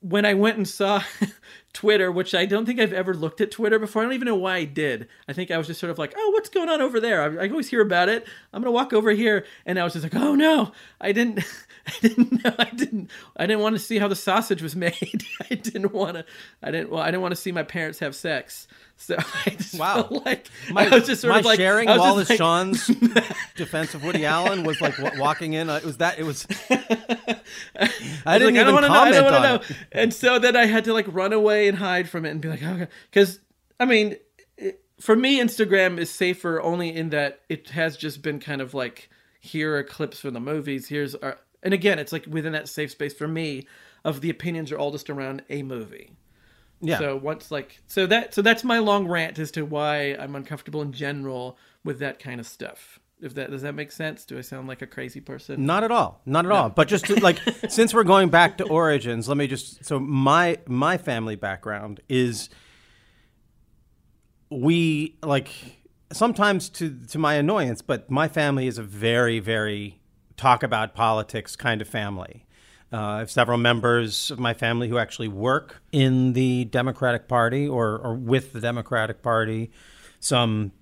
when 0.00 0.24
I 0.24 0.34
went 0.34 0.56
and 0.56 0.66
saw 0.66 1.02
Twitter, 1.78 2.10
which 2.10 2.34
I 2.34 2.44
don't 2.44 2.66
think 2.66 2.80
I've 2.80 2.92
ever 2.92 3.14
looked 3.14 3.40
at 3.40 3.52
Twitter 3.52 3.78
before. 3.78 4.02
I 4.02 4.06
don't 4.06 4.14
even 4.14 4.26
know 4.26 4.34
why 4.34 4.56
I 4.56 4.64
did. 4.64 5.06
I 5.28 5.32
think 5.32 5.52
I 5.52 5.58
was 5.58 5.68
just 5.68 5.78
sort 5.78 5.90
of 5.90 5.98
like, 5.98 6.12
oh, 6.16 6.30
what's 6.32 6.48
going 6.48 6.68
on 6.68 6.80
over 6.80 6.98
there? 6.98 7.22
I, 7.22 7.44
I 7.44 7.48
always 7.48 7.68
hear 7.68 7.80
about 7.80 8.08
it. 8.08 8.26
I'm 8.52 8.60
gonna 8.60 8.72
walk 8.72 8.92
over 8.92 9.12
here, 9.12 9.46
and 9.64 9.78
I 9.78 9.84
was 9.84 9.92
just 9.92 10.02
like, 10.02 10.16
oh 10.16 10.34
no, 10.34 10.72
I 11.00 11.12
didn't, 11.12 11.44
I 11.86 11.92
didn't 12.00 12.44
know, 12.44 12.52
I 12.58 12.70
didn't, 12.74 13.12
I 13.36 13.46
didn't 13.46 13.62
want 13.62 13.76
to 13.76 13.78
see 13.78 14.00
how 14.00 14.08
the 14.08 14.16
sausage 14.16 14.60
was 14.60 14.74
made. 14.86 15.22
I 15.48 15.54
didn't 15.54 15.92
want 15.92 16.16
to, 16.16 16.24
I 16.64 16.72
didn't, 16.72 16.90
well, 16.90 17.00
I 17.00 17.12
didn't 17.12 17.22
want 17.22 17.30
to 17.30 17.40
see 17.40 17.52
my 17.52 17.62
parents 17.62 18.00
have 18.00 18.16
sex. 18.16 18.66
So 19.00 19.16
I 19.46 19.50
just 19.50 19.78
Wow. 19.78 20.08
like 20.10 20.48
My, 20.70 20.86
I 20.86 20.88
was 20.90 21.06
just 21.06 21.22
sort 21.22 21.32
my 21.32 21.38
of 21.38 21.44
like 21.44 21.58
sharing 21.58 21.88
I 21.88 21.96
Wallace 21.96 22.28
like- 22.28 22.38
Shawn's 22.38 22.86
defense 23.56 23.94
of 23.94 24.04
Woody 24.04 24.26
Allen 24.26 24.64
was 24.64 24.80
like 24.80 24.94
walking 25.16 25.54
in. 25.54 25.70
Uh, 25.70 25.76
it 25.76 25.84
was 25.84 25.96
that. 25.98 26.18
It 26.18 26.24
was. 26.24 26.46
I 26.70 26.76
was 26.76 27.28
didn't 27.78 28.26
like, 28.26 28.40
even 28.42 28.56
I 28.58 28.64
don't 28.64 28.74
wanna 28.74 28.88
know. 28.88 28.94
I 28.94 28.96
comment 28.98 29.14
don't 29.14 29.24
on 29.26 29.32
wanna 29.32 29.48
know. 29.48 29.54
it. 29.54 29.76
And 29.92 30.14
so 30.14 30.38
then 30.38 30.56
I 30.56 30.66
had 30.66 30.84
to 30.84 30.92
like 30.92 31.06
run 31.08 31.32
away 31.32 31.68
and 31.68 31.78
hide 31.78 32.08
from 32.08 32.24
it 32.26 32.30
and 32.30 32.40
be 32.40 32.48
like, 32.48 32.62
okay, 32.62 32.88
because 33.10 33.40
I 33.80 33.84
mean, 33.84 34.16
it, 34.56 34.82
for 35.00 35.14
me, 35.16 35.40
Instagram 35.40 35.98
is 35.98 36.10
safer 36.10 36.60
only 36.60 36.94
in 36.94 37.10
that 37.10 37.40
it 37.48 37.70
has 37.70 37.96
just 37.96 38.22
been 38.22 38.40
kind 38.40 38.60
of 38.60 38.74
like 38.74 39.08
here 39.40 39.76
are 39.76 39.82
clips 39.84 40.20
from 40.20 40.34
the 40.34 40.40
movies. 40.40 40.88
Here's 40.88 41.14
our, 41.14 41.38
and 41.62 41.72
again, 41.72 41.98
it's 41.98 42.12
like 42.12 42.26
within 42.28 42.52
that 42.52 42.68
safe 42.68 42.90
space 42.90 43.14
for 43.14 43.28
me 43.28 43.66
of 44.04 44.20
the 44.20 44.30
opinions 44.30 44.72
are 44.72 44.78
all 44.78 44.90
just 44.90 45.08
around 45.08 45.42
a 45.48 45.62
movie. 45.62 46.10
Yeah. 46.80 46.98
So 46.98 47.16
once 47.16 47.50
like 47.50 47.80
so 47.86 48.06
that 48.06 48.34
so 48.34 48.42
that's 48.42 48.64
my 48.64 48.78
long 48.78 49.06
rant 49.08 49.38
as 49.38 49.50
to 49.52 49.62
why 49.62 50.16
I'm 50.18 50.36
uncomfortable 50.36 50.82
in 50.82 50.92
general 50.92 51.58
with 51.84 51.98
that 52.00 52.18
kind 52.18 52.40
of 52.40 52.46
stuff. 52.46 53.00
If 53.20 53.34
that 53.34 53.50
does 53.50 53.62
that 53.62 53.74
make 53.74 53.90
sense? 53.90 54.24
Do 54.24 54.38
I 54.38 54.42
sound 54.42 54.68
like 54.68 54.80
a 54.80 54.86
crazy 54.86 55.20
person? 55.20 55.66
Not 55.66 55.82
at 55.82 55.90
all. 55.90 56.20
Not 56.24 56.46
at 56.46 56.52
all. 56.52 56.70
But 56.70 56.86
just 56.86 57.06
to, 57.06 57.16
like 57.16 57.40
since 57.68 57.92
we're 57.92 58.04
going 58.04 58.28
back 58.28 58.58
to 58.58 58.64
origins, 58.64 59.28
let 59.28 59.36
me 59.36 59.48
just 59.48 59.84
so 59.84 59.98
my 59.98 60.58
my 60.66 60.98
family 60.98 61.34
background 61.34 62.00
is 62.08 62.48
we 64.50 65.16
like 65.22 65.50
sometimes 66.12 66.68
to 66.70 66.96
to 67.08 67.18
my 67.18 67.34
annoyance, 67.34 67.82
but 67.82 68.08
my 68.08 68.28
family 68.28 68.68
is 68.68 68.78
a 68.78 68.84
very 68.84 69.40
very 69.40 70.00
talk 70.36 70.62
about 70.62 70.94
politics 70.94 71.56
kind 71.56 71.82
of 71.82 71.88
family. 71.88 72.46
Uh, 72.92 72.96
I 72.96 73.18
have 73.18 73.30
several 73.30 73.58
members 73.58 74.30
of 74.30 74.38
my 74.38 74.54
family 74.54 74.88
who 74.88 74.98
actually 74.98 75.28
work 75.28 75.82
in 75.92 76.32
the 76.32 76.64
Democratic 76.64 77.28
Party 77.28 77.68
or, 77.68 77.98
or 77.98 78.14
with 78.14 78.52
the 78.52 78.60
Democratic 78.60 79.22
Party. 79.22 79.70
Some, 80.20 80.72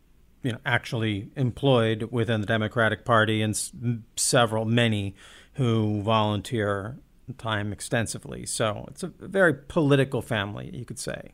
you 0.43 0.53
know, 0.53 0.59
actually 0.65 1.31
employed 1.37 2.05
within 2.13 2.41
the 2.41 2.47
Democratic 2.47 3.05
Party, 3.05 3.43
and 3.43 3.55
s- 3.55 3.73
several, 4.15 4.65
many 4.65 5.15
who 5.55 6.01
volunteer 6.03 6.99
time 7.39 7.73
extensively. 7.73 8.47
So 8.47 8.87
it's 8.91 9.03
a 9.03 9.09
very 9.09 9.55
political 9.55 10.23
family, 10.23 10.71
you 10.73 10.85
could 10.85 10.99
say. 10.99 11.33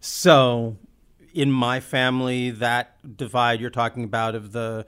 So 0.00 0.76
in 1.32 1.52
my 1.52 1.78
family, 1.78 2.50
that 2.50 3.16
divide 3.16 3.60
you're 3.60 3.70
talking 3.70 4.02
about 4.02 4.34
of 4.34 4.52
the 4.52 4.84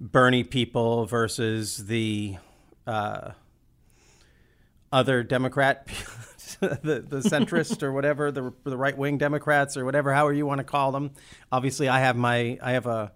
Bernie 0.00 0.44
people 0.44 1.06
versus 1.06 1.86
the 1.86 2.36
uh, 2.86 3.32
other 4.92 5.22
Democrat, 5.22 5.86
the 6.60 7.04
the 7.06 7.20
centrist 7.20 7.82
or 7.82 7.92
whatever, 7.92 8.30
the 8.30 8.52
the 8.64 8.76
right 8.76 8.96
wing 8.96 9.18
Democrats 9.18 9.76
or 9.76 9.84
whatever, 9.84 10.12
however 10.12 10.32
you 10.32 10.46
want 10.46 10.58
to 10.58 10.64
call 10.64 10.92
them. 10.92 11.10
Obviously, 11.52 11.88
I 11.88 12.00
have 12.00 12.16
my 12.16 12.58
I 12.62 12.72
have 12.72 12.86
a 12.86 13.12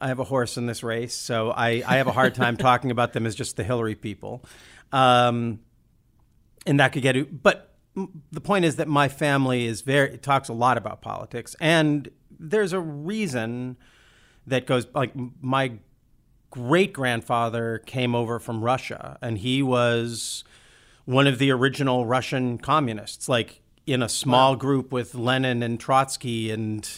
I 0.00 0.08
have 0.08 0.18
a 0.18 0.24
horse 0.24 0.56
in 0.56 0.66
this 0.66 0.82
race, 0.82 1.14
so 1.14 1.50
I 1.50 1.82
I 1.86 1.96
have 1.96 2.06
a 2.06 2.12
hard 2.12 2.34
time 2.34 2.56
talking 2.58 2.90
about 2.90 3.12
them 3.12 3.26
as 3.26 3.34
just 3.34 3.56
the 3.56 3.64
Hillary 3.64 3.94
people, 3.94 4.44
um, 4.92 5.60
and 6.66 6.80
that 6.80 6.92
could 6.92 7.02
get. 7.02 7.42
But 7.42 7.74
the 8.32 8.40
point 8.40 8.64
is 8.64 8.76
that 8.76 8.88
my 8.88 9.08
family 9.08 9.66
is 9.66 9.82
very 9.82 10.16
talks 10.18 10.48
a 10.48 10.54
lot 10.54 10.78
about 10.78 11.02
politics, 11.02 11.54
and 11.60 12.08
there's 12.38 12.72
a 12.72 12.80
reason 12.80 13.76
that 14.46 14.66
goes 14.66 14.86
like 14.94 15.12
my 15.40 15.72
great 16.50 16.92
grandfather 16.92 17.82
came 17.86 18.14
over 18.14 18.38
from 18.38 18.64
Russia, 18.64 19.18
and 19.20 19.38
he 19.38 19.62
was 19.62 20.44
one 21.10 21.26
of 21.26 21.38
the 21.38 21.50
original 21.50 22.06
Russian 22.06 22.56
communists, 22.56 23.28
like 23.28 23.60
in 23.84 24.00
a 24.00 24.08
small 24.08 24.54
group 24.54 24.92
with 24.92 25.14
Lenin 25.14 25.62
and 25.62 25.80
Trotsky, 25.80 26.52
and 26.52 26.88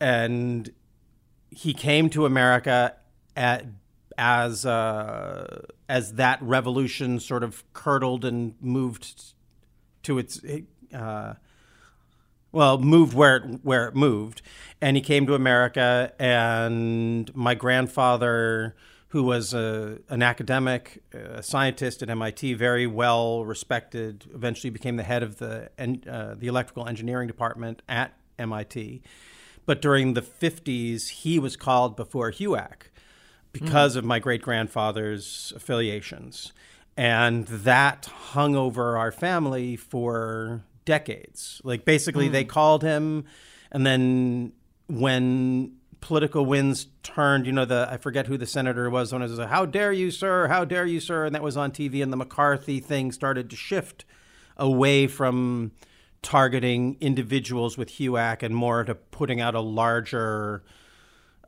and 0.00 0.70
he 1.50 1.74
came 1.74 2.08
to 2.10 2.26
America 2.26 2.94
at 3.36 3.66
as 4.16 4.64
uh, 4.64 5.62
as 5.88 6.14
that 6.14 6.40
revolution 6.42 7.18
sort 7.18 7.42
of 7.42 7.64
curdled 7.72 8.24
and 8.24 8.54
moved 8.60 9.34
to 10.04 10.18
its 10.18 10.40
uh, 10.94 11.34
well, 12.52 12.78
moved 12.78 13.14
where 13.14 13.36
it, 13.38 13.64
where 13.64 13.88
it 13.88 13.96
moved, 13.96 14.42
and 14.80 14.96
he 14.96 15.02
came 15.02 15.26
to 15.26 15.34
America. 15.34 16.12
And 16.20 17.34
my 17.34 17.56
grandfather, 17.56 18.76
who 19.14 19.22
was 19.22 19.54
a, 19.54 20.00
an 20.08 20.24
academic, 20.24 21.00
a 21.12 21.40
scientist 21.40 22.02
at 22.02 22.10
MIT, 22.10 22.54
very 22.54 22.84
well 22.84 23.44
respected, 23.44 24.24
eventually 24.34 24.70
became 24.70 24.96
the 24.96 25.04
head 25.04 25.22
of 25.22 25.38
the 25.38 25.70
uh, 25.78 26.34
the 26.34 26.48
electrical 26.48 26.88
engineering 26.88 27.28
department 27.28 27.80
at 27.88 28.12
MIT. 28.40 29.02
But 29.66 29.80
during 29.80 30.14
the 30.14 30.20
50s, 30.20 31.10
he 31.10 31.38
was 31.38 31.54
called 31.54 31.94
before 31.94 32.32
HUAC 32.32 32.88
because 33.52 33.94
of 33.94 34.04
my 34.04 34.18
great 34.18 34.42
grandfather's 34.42 35.52
affiliations. 35.54 36.52
And 36.96 37.46
that 37.46 38.06
hung 38.06 38.56
over 38.56 38.98
our 38.98 39.12
family 39.12 39.76
for 39.76 40.64
decades. 40.84 41.60
Like 41.62 41.84
basically, 41.84 42.26
they 42.28 42.42
called 42.42 42.82
him, 42.82 43.26
and 43.70 43.86
then 43.86 44.54
when 44.88 45.76
political 46.04 46.44
winds 46.44 46.88
turned, 47.02 47.46
you 47.46 47.52
know, 47.52 47.64
the 47.64 47.88
I 47.90 47.96
forget 47.96 48.26
who 48.26 48.36
the 48.36 48.46
senator 48.46 48.90
was 48.90 49.10
when 49.10 49.22
it 49.22 49.30
was, 49.30 49.38
"How 49.38 49.64
dare 49.64 49.90
you, 49.90 50.10
sir? 50.10 50.48
How 50.48 50.66
dare 50.66 50.84
you, 50.84 51.00
sir?" 51.00 51.24
And 51.24 51.34
that 51.34 51.42
was 51.42 51.56
on 51.56 51.72
TV, 51.72 52.02
and 52.02 52.12
the 52.12 52.16
McCarthy 52.16 52.78
thing 52.78 53.10
started 53.10 53.48
to 53.48 53.56
shift 53.56 54.04
away 54.58 55.06
from 55.06 55.72
targeting 56.20 56.98
individuals 57.00 57.78
with 57.78 57.92
HUAC 57.92 58.42
and 58.42 58.54
more 58.54 58.84
to 58.84 58.94
putting 58.94 59.40
out 59.40 59.54
a 59.54 59.60
larger 59.60 60.62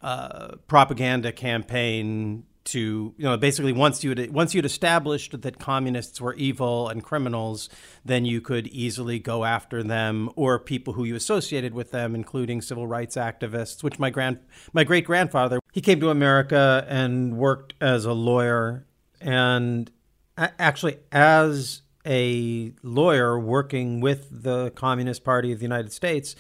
uh, 0.01 0.57
propaganda 0.66 1.33
campaign 1.33 2.45
to 2.67 3.15
you 3.17 3.25
know 3.25 3.37
basically 3.37 3.73
once 3.73 4.05
you 4.05 4.15
once 4.31 4.55
you'd 4.55 4.65
established 4.65 5.41
that 5.41 5.59
communists 5.59 6.21
were 6.21 6.35
evil 6.35 6.89
and 6.89 7.03
criminals, 7.03 7.69
then 8.05 8.25
you 8.25 8.41
could 8.41 8.67
easily 8.69 9.19
go 9.19 9.45
after 9.45 9.83
them 9.83 10.31
or 10.37 10.59
people 10.59 10.93
who 10.95 11.05
you 11.05 11.15
associated 11.15 11.75
with 11.75 11.91
them, 11.91 12.15
including 12.15 12.61
civil 12.61 12.87
rights 12.87 13.17
activists. 13.17 13.83
Which 13.83 13.99
my 13.99 14.11
grand 14.11 14.39
my 14.73 14.85
great 14.85 15.05
grandfather 15.05 15.61
he 15.73 15.81
came 15.81 16.01
to 16.01 16.11
America 16.11 16.87
and 16.89 17.37
worked 17.37 17.75
as 17.81 18.05
a 18.05 18.13
lawyer 18.13 18.87
and 19.21 19.91
actually 20.37 20.99
as 21.13 21.83
a 22.07 22.73
lawyer 22.83 23.39
working 23.39 24.01
with 24.01 24.29
the 24.31 24.71
Communist 24.71 25.25
Party 25.25 25.53
of 25.53 25.59
the 25.59 25.65
United 25.65 25.93
States 25.93 26.37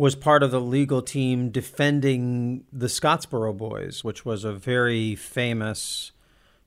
was 0.00 0.14
part 0.14 0.42
of 0.42 0.50
the 0.50 0.60
legal 0.62 1.02
team 1.02 1.50
defending 1.50 2.64
the 2.72 2.86
Scottsboro 2.86 3.54
Boys, 3.54 4.02
which 4.02 4.24
was 4.24 4.44
a 4.44 4.52
very 4.54 5.14
famous 5.14 6.12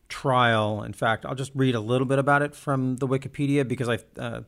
trial. 0.08 0.84
In 0.84 0.94
fact, 0.94 1.26
I'll 1.26 1.34
just 1.34 1.52
read 1.56 1.74
a 1.74 1.80
little 1.80 2.06
bit 2.06 2.20
about 2.20 2.44
it 2.44 2.54
from 2.56 2.98
the 2.98 3.08
Wikipedia 3.08 3.68
because 3.68 3.90
I, 3.90 3.98
uh, 4.20 4.42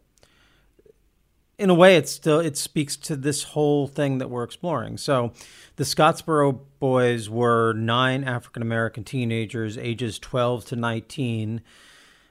in 1.58 1.72
a 1.72 1.74
way, 1.74 1.98
it 1.98 2.08
still 2.08 2.40
it 2.40 2.58
speaks 2.58 2.96
to 2.98 3.16
this 3.16 3.42
whole 3.42 3.88
thing 3.88 4.20
that 4.20 4.30
we're 4.30 4.44
exploring. 4.44 4.98
So, 4.98 5.34
the 5.78 5.84
Scottsboro 5.84 6.60
Boys 6.78 7.28
were 7.28 7.74
nine 7.74 8.24
African 8.24 8.62
American 8.62 9.04
teenagers, 9.04 9.80
ages 9.80 10.20
twelve 10.20 10.64
to 10.66 10.76
nineteen 10.76 11.62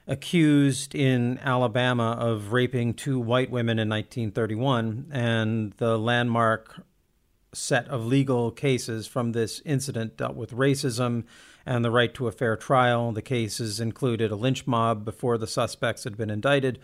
accused 0.07 0.93
in 0.93 1.39
Alabama 1.39 2.15
of 2.19 2.53
raping 2.53 2.93
two 2.93 3.19
white 3.19 3.49
women 3.49 3.79
in 3.79 3.89
1931, 3.89 5.07
and 5.11 5.73
the 5.73 5.97
landmark 5.97 6.81
set 7.53 7.87
of 7.87 8.05
legal 8.05 8.51
cases 8.51 9.07
from 9.07 9.31
this 9.31 9.61
incident 9.65 10.17
dealt 10.17 10.35
with 10.35 10.51
racism 10.51 11.23
and 11.65 11.83
the 11.83 11.91
right 11.91 12.13
to 12.13 12.27
a 12.27 12.31
fair 12.31 12.55
trial. 12.55 13.11
The 13.11 13.21
cases 13.21 13.79
included 13.79 14.31
a 14.31 14.35
lynch 14.35 14.67
mob 14.67 15.05
before 15.05 15.37
the 15.37 15.47
suspects 15.47 16.03
had 16.03 16.17
been 16.17 16.29
indicted, 16.29 16.79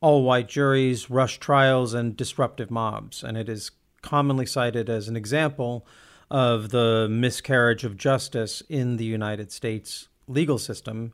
all 0.00 0.22
white 0.22 0.48
juries, 0.48 1.10
rush 1.10 1.38
trials, 1.38 1.92
and 1.92 2.16
disruptive 2.16 2.70
mobs. 2.70 3.22
And 3.22 3.36
it 3.36 3.48
is 3.48 3.72
commonly 4.00 4.46
cited 4.46 4.88
as 4.88 5.08
an 5.08 5.16
example 5.16 5.86
of 6.30 6.70
the 6.70 7.08
miscarriage 7.10 7.84
of 7.84 7.96
justice 7.96 8.62
in 8.68 8.96
the 8.96 9.04
United 9.04 9.52
States 9.52 10.08
legal 10.28 10.58
system 10.58 11.12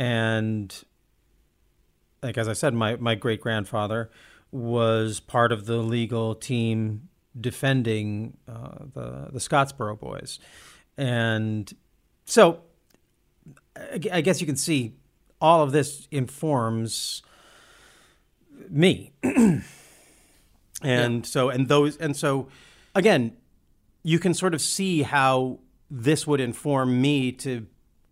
and 0.00 0.82
like 2.22 2.38
as 2.38 2.48
I 2.48 2.54
said, 2.54 2.72
my, 2.72 2.96
my 2.96 3.14
great 3.14 3.42
grandfather 3.42 4.10
was 4.50 5.20
part 5.20 5.52
of 5.52 5.66
the 5.66 5.76
legal 5.76 6.34
team 6.34 7.08
defending 7.38 8.38
uh, 8.48 8.86
the 8.94 9.28
the 9.30 9.38
Scottsboro 9.38 10.00
boys, 10.00 10.40
and 10.96 11.72
so 12.24 12.62
I 13.76 14.00
I 14.10 14.20
guess 14.22 14.40
you 14.40 14.46
can 14.46 14.56
see 14.56 14.96
all 15.38 15.62
of 15.62 15.70
this 15.70 16.08
informs 16.10 17.22
me, 18.70 19.12
and 20.82 21.26
so 21.26 21.50
and 21.50 21.68
those 21.68 21.98
and 21.98 22.16
so 22.16 22.48
again, 22.94 23.36
you 24.02 24.18
can 24.18 24.32
sort 24.32 24.54
of 24.54 24.62
see 24.62 25.02
how 25.02 25.60
this 25.90 26.26
would 26.26 26.40
inform 26.40 27.00
me 27.00 27.32
to 27.32 27.66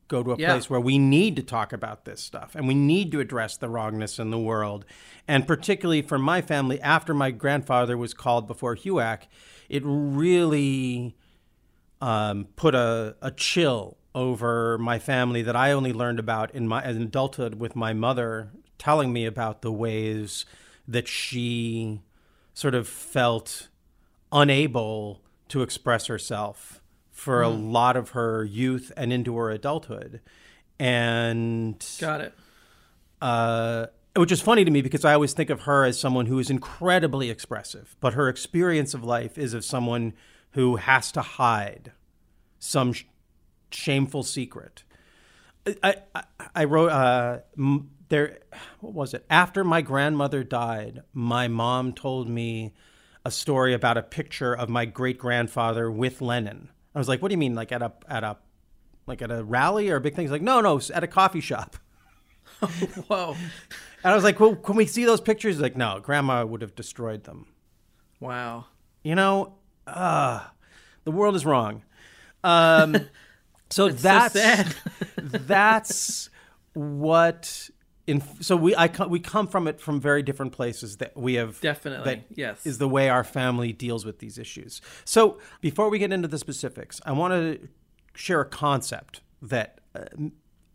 go 0.08 0.22
to 0.22 0.32
a 0.32 0.36
Yeah. 0.38 0.52
place 0.52 0.68
where 0.70 0.80
we 0.80 0.98
need 0.98 1.36
to 1.36 1.42
talk 1.42 1.72
about 1.72 2.04
this 2.04 2.20
stuff 2.20 2.54
and 2.54 2.66
we 2.66 2.74
need 2.74 3.12
to 3.12 3.20
address 3.20 3.56
the 3.56 3.68
wrongness 3.68 4.18
in 4.18 4.30
the 4.30 4.38
world. 4.38 4.84
And 5.26 5.46
particularly 5.46 6.02
for 6.02 6.18
my 6.18 6.40
family, 6.40 6.80
after 6.80 7.14
my 7.14 7.30
grandfather 7.30 7.96
was 7.96 8.14
called 8.14 8.46
before 8.46 8.74
HUAC, 8.74 9.28
it 9.68 9.82
really 9.84 11.14
um, 12.00 12.46
put 12.56 12.74
a, 12.74 13.16
a 13.20 13.30
chill 13.30 13.96
over 14.14 14.78
my 14.78 14.98
family 14.98 15.42
that 15.42 15.54
I 15.54 15.72
only 15.72 15.92
learned 15.92 16.18
about 16.18 16.52
in 16.54 16.66
my 16.66 16.82
an 16.82 17.02
adulthood 17.02 17.56
with 17.56 17.76
my 17.76 17.92
mother 17.92 18.50
telling 18.78 19.12
me 19.12 19.26
about 19.26 19.62
the 19.62 19.72
ways 19.72 20.46
that 20.86 21.06
she 21.06 22.00
sort 22.54 22.74
of 22.74 22.88
felt 22.88 23.68
unable 24.32 25.20
to 25.48 25.62
express 25.62 26.06
herself 26.06 26.77
for 27.18 27.42
a 27.42 27.48
lot 27.48 27.96
of 27.96 28.10
her 28.10 28.44
youth 28.44 28.92
and 28.96 29.12
into 29.12 29.36
her 29.36 29.50
adulthood. 29.50 30.20
And 30.78 31.84
Got 31.98 32.20
it. 32.20 32.34
uh, 33.20 33.86
which 34.14 34.30
is 34.30 34.40
funny 34.40 34.64
to 34.64 34.70
me 34.70 34.82
because 34.82 35.04
I 35.04 35.14
always 35.14 35.32
think 35.32 35.50
of 35.50 35.62
her 35.62 35.84
as 35.84 35.98
someone 35.98 36.26
who 36.26 36.38
is 36.38 36.48
incredibly 36.48 37.28
expressive, 37.28 37.96
but 38.00 38.14
her 38.14 38.28
experience 38.28 38.94
of 38.94 39.02
life 39.02 39.36
is 39.36 39.52
of 39.52 39.64
someone 39.64 40.12
who 40.52 40.76
has 40.76 41.10
to 41.12 41.20
hide 41.22 41.90
some 42.60 42.92
sh- 42.92 43.02
shameful 43.72 44.22
secret. 44.22 44.84
I, 45.82 45.96
I, 46.14 46.22
I 46.54 46.64
wrote 46.64 46.90
uh, 46.90 47.40
m- 47.58 47.90
there. 48.10 48.38
What 48.78 48.94
was 48.94 49.12
it? 49.12 49.26
After 49.28 49.64
my 49.64 49.82
grandmother 49.82 50.44
died, 50.44 51.02
my 51.12 51.48
mom 51.48 51.92
told 51.94 52.28
me 52.28 52.74
a 53.24 53.32
story 53.32 53.74
about 53.74 53.98
a 53.98 54.02
picture 54.02 54.54
of 54.54 54.68
my 54.68 54.84
great 54.84 55.18
grandfather 55.18 55.90
with 55.90 56.20
Lenin. 56.22 56.68
I 56.94 56.98
was 56.98 57.08
like, 57.08 57.22
"What 57.22 57.28
do 57.28 57.34
you 57.34 57.38
mean? 57.38 57.54
Like 57.54 57.72
at 57.72 57.82
a 57.82 57.92
at 58.08 58.24
a 58.24 58.36
like 59.06 59.22
at 59.22 59.30
a 59.30 59.44
rally 59.44 59.90
or 59.90 59.96
a 59.96 60.00
big 60.00 60.14
thing?" 60.14 60.24
He's 60.24 60.32
like, 60.32 60.42
"No, 60.42 60.60
no, 60.60 60.80
at 60.92 61.04
a 61.04 61.08
coffee 61.08 61.40
shop." 61.40 61.76
Whoa. 63.08 63.36
And 64.04 64.12
I 64.12 64.14
was 64.14 64.24
like, 64.24 64.40
well, 64.40 64.54
can 64.56 64.76
we 64.76 64.86
see 64.86 65.04
those 65.04 65.20
pictures? 65.20 65.56
He's 65.56 65.62
like, 65.62 65.76
no, 65.76 66.00
grandma 66.00 66.44
would 66.44 66.62
have 66.62 66.74
destroyed 66.74 67.24
them. 67.24 67.46
Wow. 68.20 68.66
You 69.02 69.14
know, 69.14 69.54
uh, 69.86 70.44
the 71.04 71.10
world 71.10 71.36
is 71.36 71.46
wrong. 71.46 71.82
Um, 72.42 72.96
so 73.70 73.88
that's 73.88 74.34
sad. 74.34 74.74
that's 75.16 76.30
what. 76.74 77.70
In, 78.08 78.22
so 78.40 78.56
we 78.56 78.74
I 78.74 78.90
we 79.06 79.20
come 79.20 79.46
from 79.46 79.68
it 79.68 79.82
from 79.82 80.00
very 80.00 80.22
different 80.22 80.52
places 80.52 80.96
that 80.96 81.14
we 81.14 81.34
have 81.34 81.60
Definitely, 81.60 82.14
that 82.14 82.24
yes. 82.34 82.64
is 82.64 82.78
the 82.78 82.88
way 82.88 83.10
our 83.10 83.22
family 83.22 83.70
deals 83.74 84.06
with 84.06 84.18
these 84.18 84.38
issues. 84.38 84.80
So 85.04 85.36
before 85.60 85.90
we 85.90 85.98
get 85.98 86.10
into 86.10 86.26
the 86.26 86.38
specifics, 86.38 87.02
I 87.04 87.12
want 87.12 87.34
to 87.34 87.68
share 88.14 88.40
a 88.40 88.46
concept 88.46 89.20
that 89.42 89.82
uh, 89.94 90.06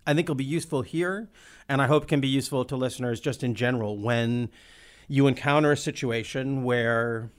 I 0.06 0.13
think 0.13 0.28
will 0.28 0.36
be 0.36 0.43
useful 0.43 0.84
here, 0.84 1.28
and 1.67 1.82
I 1.82 1.88
hope 1.88 2.08
can 2.08 2.22
be 2.22 2.28
useful 2.28 2.65
to 2.65 2.76
listeners 2.76 3.19
just 3.19 3.43
in 3.43 3.56
general 3.56 3.98
when 3.98 4.50
you 5.08 5.26
encounter 5.26 5.72
a 5.72 5.78
situation 5.78 6.63
where 6.63 7.32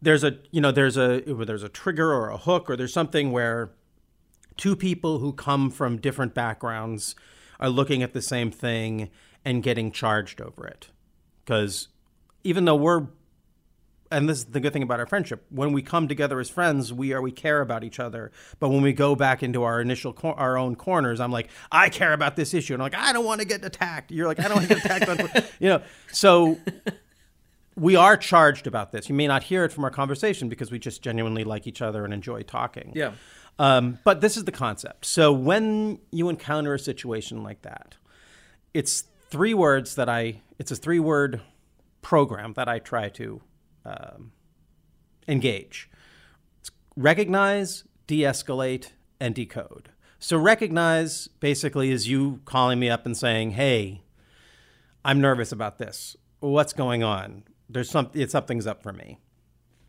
there's 0.00 0.24
a 0.24 0.38
you 0.50 0.62
know 0.62 0.72
there's 0.72 0.96
a 0.96 1.20
there's 1.26 1.62
a 1.62 1.68
trigger 1.68 2.10
or 2.10 2.30
a 2.30 2.38
hook 2.38 2.70
or 2.70 2.76
there's 2.76 2.94
something 2.94 3.32
where 3.32 3.70
two 4.56 4.74
people 4.74 5.18
who 5.18 5.30
come 5.30 5.68
from 5.68 5.98
different 5.98 6.32
backgrounds 6.32 7.14
are 7.60 7.68
looking 7.68 8.02
at 8.02 8.12
the 8.12 8.22
same 8.22 8.50
thing 8.50 9.10
and 9.44 9.62
getting 9.62 9.92
charged 9.92 10.40
over 10.40 10.66
it. 10.66 10.88
Because 11.44 11.88
even 12.42 12.64
though 12.64 12.76
we're 12.76 13.06
and 14.10 14.28
this 14.28 14.38
is 14.38 14.44
the 14.44 14.60
good 14.60 14.72
thing 14.72 14.82
about 14.82 15.00
our 15.00 15.06
friendship 15.06 15.44
when 15.50 15.72
we 15.72 15.82
come 15.82 16.06
together 16.06 16.38
as 16.38 16.48
friends 16.48 16.92
we 16.92 17.12
are 17.12 17.20
we 17.20 17.32
care 17.32 17.60
about 17.60 17.82
each 17.82 17.98
other. 17.98 18.30
But 18.60 18.68
when 18.68 18.82
we 18.82 18.92
go 18.92 19.16
back 19.16 19.42
into 19.42 19.62
our 19.64 19.80
initial 19.80 20.12
cor- 20.12 20.38
our 20.38 20.56
own 20.56 20.76
corners 20.76 21.20
i'm 21.20 21.32
like 21.32 21.48
i 21.72 21.88
care 21.88 22.12
about 22.12 22.36
this 22.36 22.54
issue. 22.54 22.74
And 22.74 22.82
i'm 22.82 22.90
like 22.92 23.00
i 23.00 23.12
don't 23.12 23.24
want 23.24 23.40
to 23.40 23.46
get 23.46 23.64
attacked. 23.64 24.12
You're 24.12 24.28
like 24.28 24.40
i 24.40 24.44
don't 24.44 24.56
want 24.56 24.68
to 24.68 24.74
get 24.74 24.84
attacked 24.84 25.08
on 25.08 25.42
you 25.58 25.68
know 25.68 25.82
so 26.12 26.58
we 27.76 27.96
are 27.96 28.16
charged 28.16 28.66
about 28.66 28.92
this. 28.92 29.08
You 29.08 29.14
may 29.14 29.26
not 29.26 29.42
hear 29.42 29.64
it 29.64 29.72
from 29.72 29.84
our 29.84 29.90
conversation 29.90 30.48
because 30.48 30.70
we 30.70 30.78
just 30.78 31.02
genuinely 31.02 31.44
like 31.44 31.66
each 31.66 31.82
other 31.82 32.04
and 32.04 32.14
enjoy 32.14 32.42
talking. 32.42 32.92
Yeah. 32.94 33.12
Um, 33.58 33.98
but 34.04 34.20
this 34.20 34.36
is 34.36 34.44
the 34.44 34.52
concept. 34.52 35.04
So 35.06 35.32
when 35.32 36.00
you 36.10 36.28
encounter 36.28 36.74
a 36.74 36.78
situation 36.78 37.42
like 37.42 37.62
that, 37.62 37.96
it's 38.72 39.04
three 39.30 39.54
words 39.54 39.94
that 39.94 40.08
I. 40.08 40.40
It's 40.58 40.70
a 40.70 40.76
three-word 40.76 41.40
program 42.02 42.52
that 42.54 42.68
I 42.68 42.78
try 42.78 43.08
to 43.10 43.40
um, 43.84 44.32
engage. 45.26 45.90
It's 46.60 46.70
recognize, 46.96 47.84
de-escalate, 48.06 48.90
and 49.20 49.34
decode. 49.34 49.90
So 50.18 50.36
recognize 50.36 51.28
basically 51.40 51.90
is 51.90 52.08
you 52.08 52.40
calling 52.44 52.78
me 52.78 52.90
up 52.90 53.06
and 53.06 53.16
saying, 53.16 53.52
"Hey, 53.52 54.02
I'm 55.04 55.20
nervous 55.20 55.52
about 55.52 55.78
this. 55.78 56.16
What's 56.40 56.72
going 56.72 57.02
on? 57.02 57.44
There's 57.68 57.90
some. 57.90 58.10
It's 58.14 58.32
something's 58.32 58.66
up 58.66 58.82
for 58.82 58.92
me." 58.92 59.18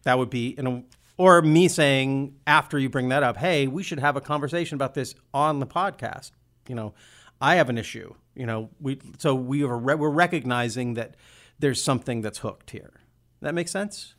That 0.03 0.19
would 0.19 0.29
be, 0.29 0.53
you 0.55 0.63
know, 0.63 0.83
or 1.17 1.41
me 1.41 1.67
saying 1.67 2.35
after 2.45 2.77
you 2.77 2.89
bring 2.89 3.09
that 3.09 3.23
up, 3.23 3.37
hey, 3.37 3.67
we 3.67 3.83
should 3.83 3.99
have 3.99 4.15
a 4.15 4.21
conversation 4.21 4.75
about 4.75 4.93
this 4.93 5.15
on 5.33 5.59
the 5.59 5.67
podcast. 5.67 6.31
You 6.67 6.75
know, 6.75 6.93
I 7.39 7.55
have 7.55 7.69
an 7.69 7.77
issue. 7.77 8.13
You 8.35 8.45
know, 8.45 8.69
we 8.79 8.99
so 9.17 9.33
we 9.33 9.63
are 9.63 9.77
re- 9.77 9.95
we're 9.95 10.09
recognizing 10.09 10.95
that 10.95 11.15
there's 11.59 11.81
something 11.81 12.21
that's 12.21 12.39
hooked 12.39 12.71
here. 12.71 12.93
That 13.41 13.53
makes 13.53 13.71
sense. 13.71 14.15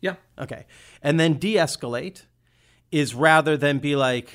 Yeah. 0.00 0.16
Okay, 0.38 0.66
and 1.02 1.18
then 1.18 1.34
de-escalate 1.34 2.22
is 2.90 3.14
rather 3.14 3.56
than 3.56 3.78
be 3.78 3.96
like, 3.96 4.30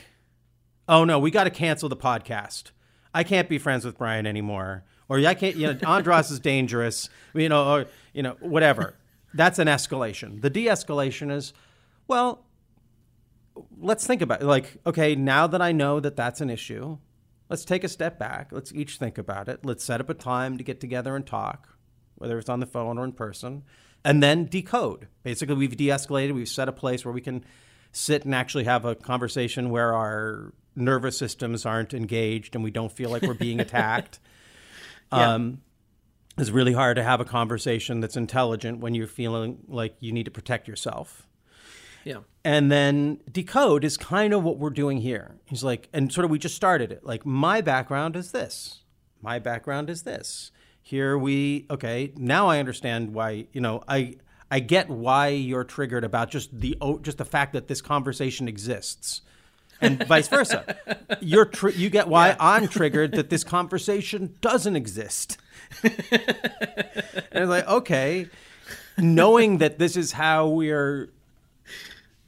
oh 0.87 1.03
no, 1.03 1.19
we 1.19 1.31
got 1.31 1.43
to 1.45 1.49
cancel 1.49 1.89
the 1.89 1.97
podcast. 1.97 2.71
I 3.13 3.23
can't 3.23 3.49
be 3.49 3.57
friends 3.57 3.85
with 3.85 3.97
Bryan 3.97 4.25
anymore, 4.25 4.83
or 5.09 5.19
I 5.19 5.33
can't. 5.33 5.55
You 5.55 5.73
know, 5.73 5.79
Andras 5.87 6.31
is 6.31 6.39
dangerous. 6.39 7.09
You 7.33 7.49
know, 7.49 7.73
or 7.73 7.85
you 8.13 8.23
know, 8.23 8.37
whatever. 8.39 8.95
That's 9.33 9.59
an 9.59 9.67
escalation. 9.67 10.41
The 10.41 10.49
de-escalation 10.49 11.31
is, 11.31 11.53
well, 12.09 12.43
let's 13.79 14.05
think 14.05 14.21
about 14.21 14.41
it. 14.41 14.45
Like, 14.45 14.77
okay, 14.85 15.15
now 15.15 15.47
that 15.47 15.61
I 15.61 15.71
know 15.71 15.99
that 15.99 16.15
that's 16.15 16.41
an 16.41 16.49
issue, 16.49 16.97
let's 17.49 17.63
take 17.63 17.83
a 17.83 17.87
step 17.87 18.19
back. 18.19 18.49
Let's 18.51 18.73
each 18.73 18.97
think 18.97 19.17
about 19.17 19.47
it. 19.47 19.63
Let's 19.63 19.83
set 19.85 20.01
up 20.01 20.09
a 20.09 20.13
time 20.13 20.57
to 20.57 20.63
get 20.63 20.81
together 20.81 21.15
and 21.15 21.25
talk, 21.25 21.69
whether 22.15 22.37
it's 22.37 22.49
on 22.49 22.59
the 22.59 22.65
phone 22.65 22.97
or 22.97 23.05
in 23.05 23.13
person, 23.13 23.63
and 24.03 24.21
then 24.21 24.45
decode. 24.45 25.07
Basically, 25.23 25.55
we've 25.55 25.77
de 25.77 25.87
escalated, 25.87 26.33
we've 26.33 26.49
set 26.49 26.67
a 26.67 26.73
place 26.73 27.05
where 27.05 27.13
we 27.13 27.21
can 27.21 27.45
sit 27.91 28.25
and 28.25 28.33
actually 28.33 28.63
have 28.65 28.85
a 28.85 28.95
conversation 28.95 29.69
where 29.69 29.93
our 29.93 30.53
nervous 30.75 31.17
systems 31.17 31.65
aren't 31.65 31.93
engaged 31.93 32.55
and 32.55 32.63
we 32.63 32.71
don't 32.71 32.91
feel 32.91 33.09
like 33.09 33.21
we're 33.21 33.33
being 33.33 33.59
attacked. 33.61 34.19
Yeah. 35.11 35.33
Um, 35.33 35.61
it's 36.37 36.49
really 36.49 36.73
hard 36.73 36.95
to 36.95 37.03
have 37.03 37.19
a 37.19 37.25
conversation 37.25 37.99
that's 37.99 38.15
intelligent 38.15 38.79
when 38.79 38.95
you're 38.95 39.07
feeling 39.07 39.59
like 39.67 39.95
you 39.99 40.11
need 40.11 40.25
to 40.25 40.31
protect 40.31 40.67
yourself. 40.67 41.27
Yeah. 42.03 42.19
And 42.43 42.71
then 42.71 43.19
decode 43.31 43.83
is 43.83 43.97
kind 43.97 44.33
of 44.33 44.43
what 44.43 44.57
we're 44.57 44.69
doing 44.69 45.01
here. 45.01 45.35
He's 45.45 45.63
like, 45.63 45.89
and 45.93 46.11
sort 46.11 46.25
of 46.25 46.31
we 46.31 46.39
just 46.39 46.55
started 46.55 46.91
it. 46.91 47.03
Like, 47.03 47.25
my 47.25 47.61
background 47.61 48.15
is 48.15 48.31
this. 48.31 48.83
My 49.21 49.39
background 49.39 49.89
is 49.89 50.03
this. 50.03 50.51
Here 50.81 51.17
we, 51.17 51.65
okay, 51.69 52.13
now 52.15 52.47
I 52.47 52.59
understand 52.59 53.13
why, 53.13 53.47
you 53.53 53.61
know, 53.61 53.83
I. 53.87 54.15
I 54.51 54.59
get 54.61 54.89
why 54.89 55.27
you're 55.27 55.63
triggered 55.63 56.03
about 56.03 56.31
just 56.31 56.59
the 56.59 56.75
just 57.03 57.19
the 57.19 57.25
fact 57.25 57.53
that 57.53 57.67
this 57.67 57.83
conversation 57.83 58.47
exists, 58.47 59.21
and 59.79 60.03
vice 60.07 60.27
versa. 60.27 60.75
You're 61.21 61.45
tr- 61.45 61.69
you 61.69 61.91
get 61.91 62.07
why 62.07 62.35
I'm 62.39 62.67
triggered 62.67 63.11
that 63.11 63.29
this 63.29 63.43
conversation 63.43 64.37
doesn't 64.41 64.75
exist. 64.75 65.37
and 65.83 65.93
it's 66.01 67.47
like, 67.47 67.67
okay, 67.67 68.27
knowing 68.97 69.59
that 69.59 69.77
this 69.77 69.95
is 69.95 70.13
how 70.13 70.47
we're 70.47 71.09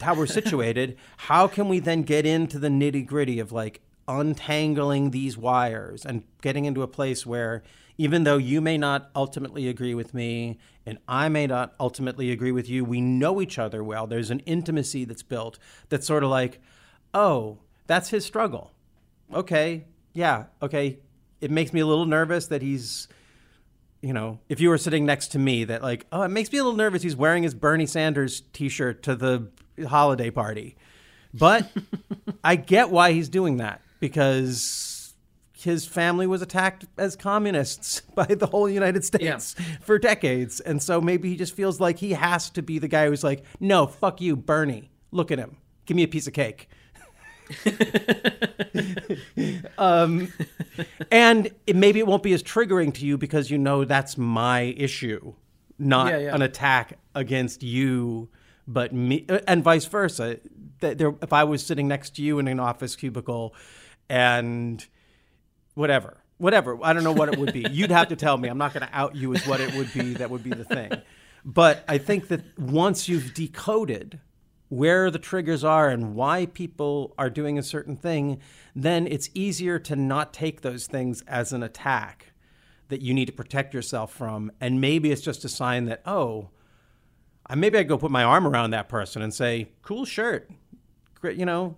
how 0.01 0.15
we're 0.15 0.25
situated, 0.25 0.97
how 1.17 1.47
can 1.47 1.69
we 1.69 1.79
then 1.79 2.03
get 2.03 2.25
into 2.25 2.59
the 2.59 2.67
nitty 2.67 3.05
gritty 3.05 3.39
of 3.39 3.51
like 3.51 3.81
untangling 4.07 5.11
these 5.11 5.37
wires 5.37 6.05
and 6.05 6.23
getting 6.41 6.65
into 6.65 6.81
a 6.81 6.87
place 6.87 7.25
where 7.25 7.63
even 7.97 8.23
though 8.23 8.37
you 8.37 8.61
may 8.61 8.77
not 8.77 9.09
ultimately 9.15 9.67
agree 9.67 9.93
with 9.93 10.13
me 10.13 10.57
and 10.85 10.97
I 11.07 11.29
may 11.29 11.47
not 11.47 11.75
ultimately 11.79 12.31
agree 12.31 12.51
with 12.51 12.67
you, 12.67 12.83
we 12.83 13.01
know 13.01 13.41
each 13.41 13.59
other 13.59 13.83
well. 13.83 14.07
There's 14.07 14.31
an 14.31 14.39
intimacy 14.41 15.05
that's 15.05 15.23
built 15.23 15.59
that's 15.89 16.07
sort 16.07 16.23
of 16.23 16.29
like, 16.29 16.59
oh, 17.13 17.59
that's 17.87 18.09
his 18.09 18.25
struggle. 18.25 18.71
Okay, 19.33 19.85
yeah, 20.13 20.45
okay. 20.61 20.99
It 21.39 21.51
makes 21.51 21.73
me 21.73 21.79
a 21.79 21.85
little 21.85 22.05
nervous 22.05 22.47
that 22.47 22.61
he's 22.61 23.07
you 24.01 24.13
know, 24.13 24.39
if 24.49 24.59
you 24.59 24.69
were 24.69 24.79
sitting 24.79 25.05
next 25.05 25.27
to 25.29 25.39
me, 25.39 25.63
that 25.65 25.83
like, 25.83 26.07
oh, 26.11 26.23
it 26.23 26.29
makes 26.29 26.51
me 26.51 26.57
a 26.57 26.63
little 26.63 26.77
nervous. 26.77 27.03
He's 27.03 27.15
wearing 27.15 27.43
his 27.43 27.53
Bernie 27.53 27.85
Sanders 27.85 28.41
T-shirt 28.51 29.03
to 29.03 29.15
the 29.15 29.47
holiday 29.87 30.29
party, 30.29 30.75
but 31.33 31.69
I 32.43 32.55
get 32.55 32.89
why 32.89 33.13
he's 33.13 33.29
doing 33.29 33.57
that 33.57 33.81
because 33.99 35.13
his 35.53 35.85
family 35.85 36.25
was 36.25 36.41
attacked 36.41 36.85
as 36.97 37.15
communists 37.15 38.01
by 38.15 38.25
the 38.25 38.47
whole 38.47 38.67
United 38.69 39.05
States 39.05 39.55
for 39.81 39.99
decades, 39.99 40.59
and 40.59 40.81
so 40.81 40.99
maybe 40.99 41.29
he 41.29 41.35
just 41.35 41.55
feels 41.55 41.79
like 41.79 41.99
he 41.99 42.13
has 42.13 42.49
to 42.51 42.61
be 42.61 42.79
the 42.79 42.87
guy 42.87 43.07
who's 43.07 43.23
like, 43.23 43.43
no, 43.59 43.87
fuck 43.87 44.21
you, 44.21 44.35
Bernie. 44.35 44.91
Look 45.11 45.31
at 45.31 45.39
him. 45.39 45.57
Give 45.85 45.95
me 45.97 46.03
a 46.03 46.07
piece 46.07 46.27
of 46.27 46.33
cake. 46.33 46.69
um, 49.77 50.31
and 51.11 51.51
it, 51.67 51.75
maybe 51.75 51.99
it 51.99 52.07
won't 52.07 52.23
be 52.23 52.33
as 52.33 52.43
triggering 52.43 52.93
to 52.93 53.05
you 53.05 53.17
because 53.17 53.49
you 53.51 53.57
know 53.57 53.83
that's 53.85 54.17
my 54.17 54.61
issue, 54.77 55.33
not 55.77 56.11
Yeah, 56.11 56.17
yeah. 56.19 56.35
an 56.35 56.41
attack 56.41 56.97
against 57.15 57.63
you, 57.63 58.29
but 58.67 58.93
me, 58.93 59.25
uh, 59.29 59.39
and 59.47 59.63
vice 59.63 59.85
versa. 59.85 60.39
That 60.79 60.97
there, 60.97 61.13
if 61.21 61.31
I 61.31 61.43
was 61.43 61.65
sitting 61.65 61.87
next 61.87 62.15
to 62.15 62.23
you 62.23 62.39
in 62.39 62.47
an 62.47 62.59
office 62.59 62.95
cubicle, 62.95 63.53
and 64.09 64.85
whatever, 65.75 66.17
whatever, 66.37 66.77
I 66.81 66.93
don't 66.93 67.03
know 67.03 67.11
what 67.11 67.29
it 67.29 67.37
would 67.37 67.53
be. 67.53 67.65
You'd 67.71 67.91
have 67.91 68.09
to 68.09 68.15
tell 68.15 68.37
me. 68.37 68.49
I'm 68.49 68.57
not 68.57 68.73
going 68.73 68.87
to 68.87 68.93
out 68.93 69.15
you 69.15 69.33
as 69.33 69.45
what 69.45 69.61
it 69.61 69.75
would 69.75 69.93
be. 69.93 70.15
That 70.15 70.29
would 70.29 70.43
be 70.43 70.49
the 70.49 70.65
thing. 70.65 70.91
but 71.45 71.83
I 71.87 71.97
think 71.97 72.29
that 72.29 72.59
once 72.59 73.07
you've 73.07 73.33
decoded 73.33 74.19
where 74.69 75.11
the 75.11 75.19
triggers 75.19 75.65
are 75.65 75.89
and 75.89 76.15
why 76.15 76.45
people 76.45 77.13
are 77.17 77.29
doing 77.29 77.59
a 77.59 77.63
certain 77.63 77.97
thing, 77.97 78.39
then 78.73 79.05
it's 79.05 79.29
easier 79.33 79.77
to 79.77 79.97
not 79.97 80.33
take 80.33 80.61
those 80.61 80.87
things 80.87 81.21
as 81.27 81.51
an 81.51 81.61
attack 81.61 82.31
that 82.87 83.01
you 83.01 83.13
need 83.13 83.25
to 83.25 83.33
protect 83.33 83.73
yourself 83.73 84.13
from. 84.13 84.49
And 84.61 84.79
maybe 84.79 85.11
it's 85.11 85.21
just 85.21 85.43
a 85.43 85.49
sign 85.49 85.85
that, 85.85 86.01
oh, 86.05 86.51
maybe 87.55 87.77
I 87.77 87.83
go 87.83 87.97
put 87.97 88.11
my 88.11 88.23
arm 88.23 88.47
around 88.47 88.71
that 88.71 88.89
person 88.89 89.21
and 89.21 89.33
say, 89.33 89.69
"Cool 89.81 90.05
shirt, 90.05 90.49
great." 91.15 91.37
You 91.37 91.45
know, 91.45 91.77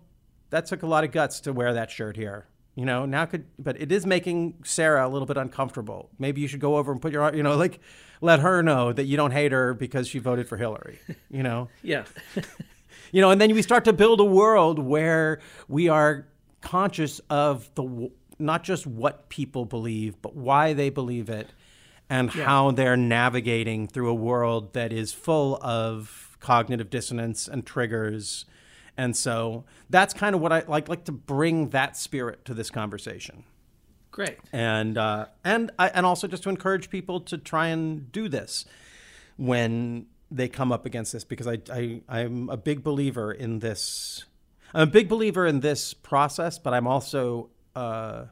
that 0.49 0.65
took 0.65 0.83
a 0.83 0.87
lot 0.87 1.03
of 1.03 1.11
guts 1.11 1.39
to 1.41 1.53
wear 1.53 1.73
that 1.73 1.91
shirt 1.91 2.15
here. 2.15 2.47
You 2.75 2.85
know, 2.85 3.05
now 3.05 3.25
could, 3.25 3.45
but 3.59 3.79
it 3.79 3.91
is 3.91 4.05
making 4.05 4.55
Sarah 4.63 5.07
a 5.07 5.09
little 5.09 5.27
bit 5.27 5.37
uncomfortable. 5.37 6.09
Maybe 6.17 6.41
you 6.41 6.47
should 6.47 6.59
go 6.59 6.77
over 6.77 6.91
and 6.91 6.99
put 6.99 7.11
your, 7.11 7.33
you 7.35 7.43
know, 7.43 7.55
like 7.55 7.79
let 8.19 8.39
her 8.39 8.63
know 8.63 8.91
that 8.91 9.03
you 9.03 9.15
don't 9.15 9.31
hate 9.31 9.51
her 9.51 9.73
because 9.75 10.07
she 10.07 10.17
voted 10.17 10.47
for 10.47 10.57
Hillary. 10.57 10.99
You 11.29 11.43
know, 11.43 11.69
Yeah. 11.83 12.05
you 13.11 13.21
know, 13.21 13.29
and 13.29 13.39
then 13.39 13.53
we 13.53 13.61
start 13.61 13.85
to 13.85 13.93
build 13.93 14.19
a 14.19 14.25
world 14.25 14.79
where 14.79 15.39
we 15.67 15.87
are 15.87 16.25
conscious 16.61 17.19
of 17.29 17.69
the 17.75 18.09
not 18.39 18.63
just 18.63 18.87
what 18.87 19.29
people 19.29 19.65
believe, 19.65 20.19
but 20.21 20.35
why 20.35 20.73
they 20.73 20.89
believe 20.89 21.29
it, 21.29 21.47
and 22.09 22.29
how 22.31 22.71
they're 22.71 22.97
navigating 22.97 23.87
through 23.87 24.09
a 24.09 24.13
world 24.13 24.73
that 24.73 24.93
is 24.93 25.13
full 25.13 25.57
of 25.61 26.37
cognitive 26.39 26.89
dissonance 26.89 27.47
and 27.47 27.65
triggers. 27.65 28.45
And 28.97 29.15
so 29.15 29.63
that's 29.89 30.13
kind 30.13 30.35
of 30.35 30.41
what 30.41 30.51
I 30.51 30.63
like 30.67 30.87
like 30.87 31.05
to 31.05 31.11
bring 31.11 31.69
that 31.69 31.97
spirit 31.97 32.45
to 32.45 32.53
this 32.53 32.69
conversation 32.69 33.43
Great. 34.11 34.37
and 34.51 34.97
uh, 34.97 35.25
and 35.43 35.71
I, 35.79 35.89
and 35.89 36.05
also 36.05 36.27
just 36.27 36.43
to 36.43 36.49
encourage 36.49 36.89
people 36.91 37.21
to 37.21 37.37
try 37.37 37.67
and 37.67 38.11
do 38.11 38.29
this 38.29 38.65
when 39.37 40.05
they 40.29 40.47
come 40.47 40.71
up 40.71 40.85
against 40.85 41.13
this 41.13 41.23
because 41.23 41.47
I, 41.47 41.59
I 41.71 42.01
I'm 42.07 42.49
a 42.49 42.57
big 42.57 42.83
believer 42.83 43.31
in 43.31 43.59
this. 43.59 44.25
I'm 44.73 44.87
a 44.87 44.91
big 44.91 45.09
believer 45.09 45.47
in 45.47 45.61
this 45.61 45.93
process, 45.93 46.59
but 46.59 46.73
I'm 46.73 46.87
also 46.87 47.49
uh, 47.75 48.25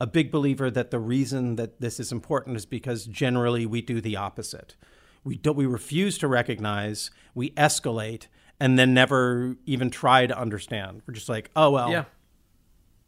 a 0.00 0.06
big 0.06 0.30
believer 0.30 0.70
that 0.70 0.90
the 0.90 0.98
reason 0.98 1.56
that 1.56 1.80
this 1.80 1.98
is 1.98 2.12
important 2.12 2.56
is 2.56 2.66
because 2.66 3.04
generally 3.06 3.66
we 3.66 3.80
do 3.82 4.00
the 4.00 4.16
opposite. 4.16 4.76
We 5.24 5.36
don't. 5.36 5.56
We 5.56 5.66
refuse 5.66 6.18
to 6.18 6.28
recognize. 6.28 7.10
We 7.34 7.50
escalate, 7.50 8.26
and 8.60 8.78
then 8.78 8.94
never 8.94 9.56
even 9.66 9.90
try 9.90 10.26
to 10.26 10.38
understand. 10.38 11.02
We're 11.06 11.14
just 11.14 11.28
like, 11.28 11.50
oh 11.56 11.70
well, 11.70 11.90
Yeah. 11.90 12.04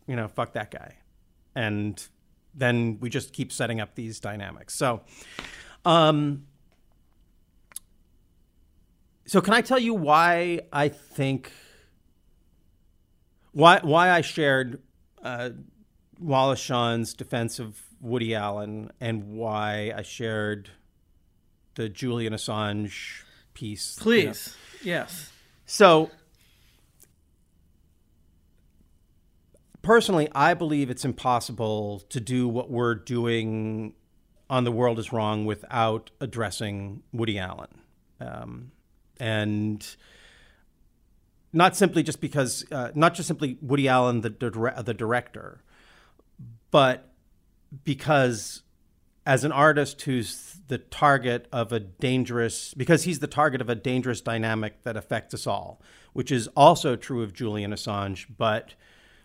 you 0.06 0.16
know, 0.16 0.26
fuck 0.28 0.52
that 0.54 0.70
guy. 0.70 0.96
And 1.54 2.04
then 2.54 2.98
we 3.00 3.08
just 3.08 3.32
keep 3.32 3.52
setting 3.52 3.80
up 3.80 3.94
these 3.94 4.18
dynamics. 4.18 4.74
So, 4.74 5.02
um, 5.84 6.46
so 9.26 9.40
can 9.40 9.54
I 9.54 9.60
tell 9.60 9.78
you 9.78 9.94
why 9.94 10.62
I 10.72 10.88
think 10.88 11.52
why 13.52 13.80
why 13.82 14.10
I 14.10 14.20
shared 14.20 14.82
uh, 15.22 15.50
Wallace 16.20 16.60
Shawn's 16.60 17.14
defense 17.14 17.58
of 17.58 17.80
Woody 18.00 18.34
Allen 18.34 18.90
and 19.00 19.32
why 19.32 19.92
I 19.96 20.02
shared 20.02 20.70
the 21.74 21.88
Julian 21.88 22.32
Assange 22.32 23.22
piece? 23.54 23.98
you 23.98 24.00
know? 24.00 24.04
Please. 24.04 24.56
Yes. 24.82 25.32
So, 25.66 26.10
personally, 29.82 30.28
I 30.34 30.54
believe 30.54 30.90
it's 30.90 31.04
impossible 31.04 32.00
to 32.10 32.20
do 32.20 32.48
what 32.48 32.70
we're 32.70 32.94
doing 32.94 33.94
on 34.48 34.64
The 34.64 34.72
World 34.72 34.98
is 34.98 35.12
Wrong 35.12 35.44
without 35.44 36.10
addressing 36.20 37.02
Woody 37.12 37.38
Allen. 37.38 37.68
Um, 38.20 38.72
and 39.18 39.86
not 41.52 41.76
simply 41.76 42.02
just 42.02 42.20
because, 42.20 42.64
uh, 42.72 42.90
not 42.94 43.14
just 43.14 43.28
simply 43.28 43.58
Woody 43.62 43.88
Allen, 43.88 44.22
the, 44.22 44.30
the 44.30 44.94
director, 44.94 45.62
but 46.70 47.10
because 47.84 48.62
as 49.26 49.44
an 49.44 49.52
artist 49.52 50.02
who's 50.02 50.58
the 50.68 50.78
target 50.78 51.46
of 51.52 51.72
a 51.72 51.80
dangerous 51.80 52.74
because 52.74 53.04
he's 53.04 53.18
the 53.18 53.26
target 53.26 53.60
of 53.60 53.68
a 53.68 53.74
dangerous 53.74 54.20
dynamic 54.20 54.82
that 54.82 54.96
affects 54.96 55.34
us 55.34 55.46
all 55.46 55.80
which 56.12 56.32
is 56.32 56.48
also 56.48 56.96
true 56.96 57.22
of 57.22 57.32
Julian 57.32 57.72
Assange 57.72 58.26
but 58.36 58.74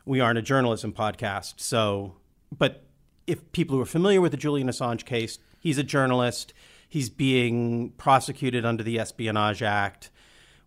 we 0.05 0.19
aren't 0.19 0.37
a 0.37 0.41
journalism 0.41 0.93
podcast. 0.93 1.55
So 1.57 2.15
but 2.55 2.83
if 3.25 3.51
people 3.51 3.75
who 3.75 3.81
are 3.81 3.87
familiar 3.87 4.21
with 4.21 4.31
the 4.31 4.37
Julian 4.37 4.67
Assange 4.67 5.05
case 5.05 5.39
he's 5.59 5.77
a 5.77 5.83
journalist. 5.83 6.53
He's 6.87 7.09
being 7.09 7.89
prosecuted 7.97 8.65
under 8.65 8.83
the 8.83 8.99
Espionage 8.99 9.63
Act 9.63 10.11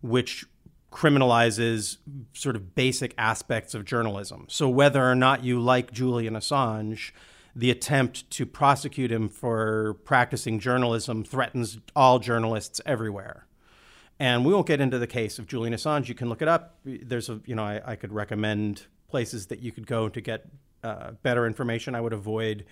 which 0.01 0.45
criminalizes 0.91 1.97
sort 2.33 2.55
of 2.55 2.73
basic 2.75 3.13
aspects 3.17 3.73
of 3.73 3.85
journalism. 3.85 4.45
So 4.49 4.67
whether 4.67 5.09
or 5.09 5.15
not 5.15 5.43
you 5.43 5.59
like 5.59 5.91
Julian 5.91 6.33
Assange, 6.33 7.11
the 7.55 7.71
attempt 7.71 8.29
to 8.31 8.45
prosecute 8.45 9.11
him 9.11 9.29
for 9.29 9.95
practicing 10.05 10.59
journalism 10.59 11.23
threatens 11.23 11.79
all 11.95 12.19
journalists 12.19 12.81
everywhere. 12.85 13.45
And 14.19 14.45
we 14.45 14.53
won't 14.53 14.67
get 14.67 14.81
into 14.81 14.99
the 14.99 15.07
case 15.07 15.39
of 15.39 15.47
Julian 15.47 15.73
Assange. 15.73 16.07
You 16.07 16.15
can 16.15 16.27
look 16.29 16.41
it 16.41 16.47
up. 16.47 16.79
There's 16.83 17.29
a, 17.29 17.39
you 17.45 17.55
know, 17.55 17.63
I, 17.63 17.81
I 17.85 17.95
could 17.95 18.11
recommend 18.11 18.87
places 19.07 19.47
that 19.47 19.59
you 19.59 19.71
could 19.71 19.87
go 19.87 20.09
to 20.09 20.21
get 20.21 20.45
uh, 20.83 21.11
better 21.23 21.45
information. 21.45 21.95
I 21.95 22.01
would 22.01 22.13
avoid, 22.13 22.65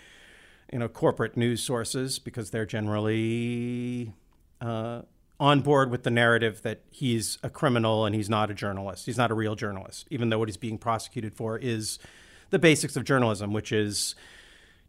you 0.71 0.79
know, 0.79 0.87
corporate 0.87 1.37
news 1.37 1.61
sources 1.61 2.19
because 2.19 2.49
they're 2.49 2.65
generally 2.65 4.13
uh, 4.59 5.03
on 5.39 5.61
board 5.61 5.91
with 5.91 6.03
the 6.03 6.09
narrative 6.09 6.61
that 6.63 6.81
he's 6.89 7.37
a 7.43 7.49
criminal 7.49 8.05
and 8.05 8.15
he's 8.15 8.29
not 8.29 8.49
a 8.49 8.53
journalist. 8.53 9.05
He's 9.05 9.17
not 9.17 9.29
a 9.29 9.33
real 9.35 9.55
journalist, 9.55 10.07
even 10.09 10.29
though 10.29 10.39
what 10.39 10.47
he's 10.47 10.57
being 10.57 10.77
prosecuted 10.77 11.35
for 11.35 11.57
is 11.57 11.99
the 12.49 12.57
basics 12.59 12.95
of 12.95 13.03
journalism, 13.03 13.53
which 13.53 13.71
is 13.71 14.15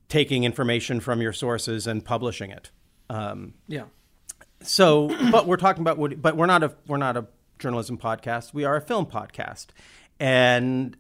taking 0.08 0.44
information 0.44 1.00
from 1.00 1.20
your 1.20 1.32
sources 1.34 1.86
and 1.86 2.04
publishing 2.04 2.50
it. 2.50 2.70
Um, 3.10 3.54
Yeah. 3.66 3.84
so, 4.62 5.08
but 5.30 5.46
we're 5.46 5.56
talking 5.58 5.82
about 5.82 5.98
Woody, 5.98 6.14
but 6.16 6.36
we're 6.36 6.46
not 6.46 6.62
a 6.62 6.74
we're 6.86 6.96
not 6.96 7.16
a 7.16 7.26
journalism 7.58 7.98
podcast. 7.98 8.54
We 8.54 8.64
are 8.64 8.76
a 8.76 8.80
film 8.80 9.06
podcast, 9.06 9.66
and 10.18 10.96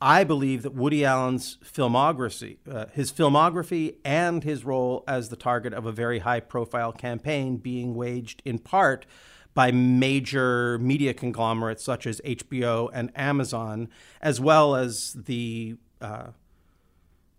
I 0.00 0.24
believe 0.24 0.62
that 0.62 0.74
Woody 0.74 1.04
Allen's 1.04 1.56
filmography, 1.64 2.58
uh, 2.70 2.86
his 2.92 3.10
filmography, 3.10 3.96
and 4.04 4.44
his 4.44 4.64
role 4.64 5.04
as 5.08 5.28
the 5.28 5.36
target 5.36 5.72
of 5.72 5.86
a 5.86 5.92
very 5.92 6.20
high 6.20 6.40
profile 6.40 6.92
campaign 6.92 7.56
being 7.56 7.94
waged 7.94 8.42
in 8.44 8.58
part 8.58 9.06
by 9.54 9.70
major 9.70 10.78
media 10.78 11.14
conglomerates 11.14 11.82
such 11.82 12.06
as 12.06 12.20
HBO 12.24 12.90
and 12.92 13.12
Amazon, 13.14 13.88
as 14.20 14.40
well 14.40 14.74
as 14.74 15.12
the 15.12 15.76
uh, 16.00 16.28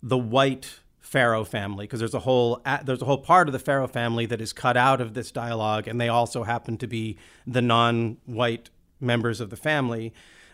the 0.02 0.18
white 0.18 0.80
Farrow 1.00 1.44
family, 1.44 1.86
because 1.86 2.00
there's 2.00 2.16
a 2.16 2.20
whole 2.20 2.62
there's 2.84 3.02
a 3.02 3.06
whole 3.06 3.20
part 3.20 3.48
of 3.48 3.54
the 3.54 3.60
Farrow 3.60 3.88
family 3.88 4.26
that 4.26 4.42
is 4.42 4.54
cut 4.54 4.76
out 4.76 5.02
of 5.02 5.14
this 5.14 5.30
dialogue, 5.30 5.88
and 5.88 6.02
they 6.02 6.10
also 6.10 6.44
happen 6.44 6.78
to 6.78 6.88
be 6.88 7.18
the 7.46 7.62
non-white 7.62 8.70
members 9.00 9.40
of 9.40 9.50
the 9.50 9.56
family. 9.56 10.14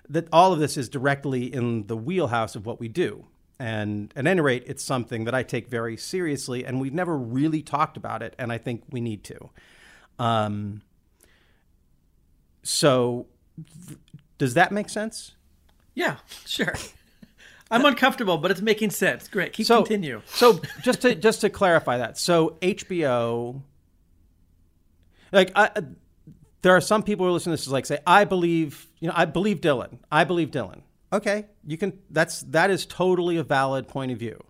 That 0.09 0.27
all 0.31 0.51
of 0.53 0.59
this 0.59 0.77
is 0.77 0.89
directly 0.89 1.45
in 1.45 1.87
the 1.87 1.95
wheelhouse 1.95 2.55
of 2.55 2.65
what 2.65 2.79
we 2.79 2.87
do, 2.87 3.25
and 3.59 4.11
at 4.15 4.25
any 4.27 4.41
rate, 4.41 4.63
it's 4.65 4.83
something 4.83 5.25
that 5.25 5.35
I 5.35 5.43
take 5.43 5.67
very 5.67 5.95
seriously, 5.95 6.65
and 6.65 6.81
we've 6.81 6.93
never 6.93 7.17
really 7.17 7.61
talked 7.61 7.95
about 7.95 8.21
it, 8.23 8.35
and 8.39 8.51
I 8.51 8.57
think 8.57 8.83
we 8.89 9.01
need 9.01 9.23
to. 9.25 9.49
Um, 10.19 10.81
so, 12.63 13.27
th- 13.87 13.99
does 14.37 14.55
that 14.55 14.71
make 14.71 14.89
sense? 14.89 15.33
Yeah. 15.93 16.17
Sure. 16.45 16.73
I'm 17.71 17.85
uncomfortable, 17.85 18.37
but 18.37 18.51
it's 18.51 18.61
making 18.61 18.89
sense. 18.89 19.29
Great. 19.29 19.53
Keep 19.53 19.65
so, 19.65 19.77
continue. 19.77 20.21
So 20.25 20.59
just 20.81 21.01
to 21.03 21.15
just 21.15 21.41
to 21.41 21.49
clarify 21.49 21.99
that, 21.99 22.17
so 22.17 22.57
HBO, 22.61 23.61
like 25.31 25.51
I, 25.55 25.69
there 26.63 26.75
are 26.75 26.81
some 26.81 27.01
people 27.01 27.25
who 27.25 27.31
listen 27.31 27.51
to 27.51 27.55
this 27.55 27.67
like 27.67 27.85
say, 27.85 27.99
I 28.05 28.25
believe, 28.25 28.87
you 29.01 29.09
know, 29.09 29.13
I 29.17 29.25
believe 29.25 29.59
Dylan. 29.59 29.97
I 30.09 30.23
believe 30.23 30.51
Dylan. 30.51 30.83
Okay, 31.11 31.47
you 31.67 31.77
can. 31.77 31.99
That's 32.09 32.41
that 32.43 32.69
is 32.69 32.85
totally 32.85 33.35
a 33.35 33.43
valid 33.43 33.89
point 33.89 34.13
of 34.13 34.17
view. 34.17 34.41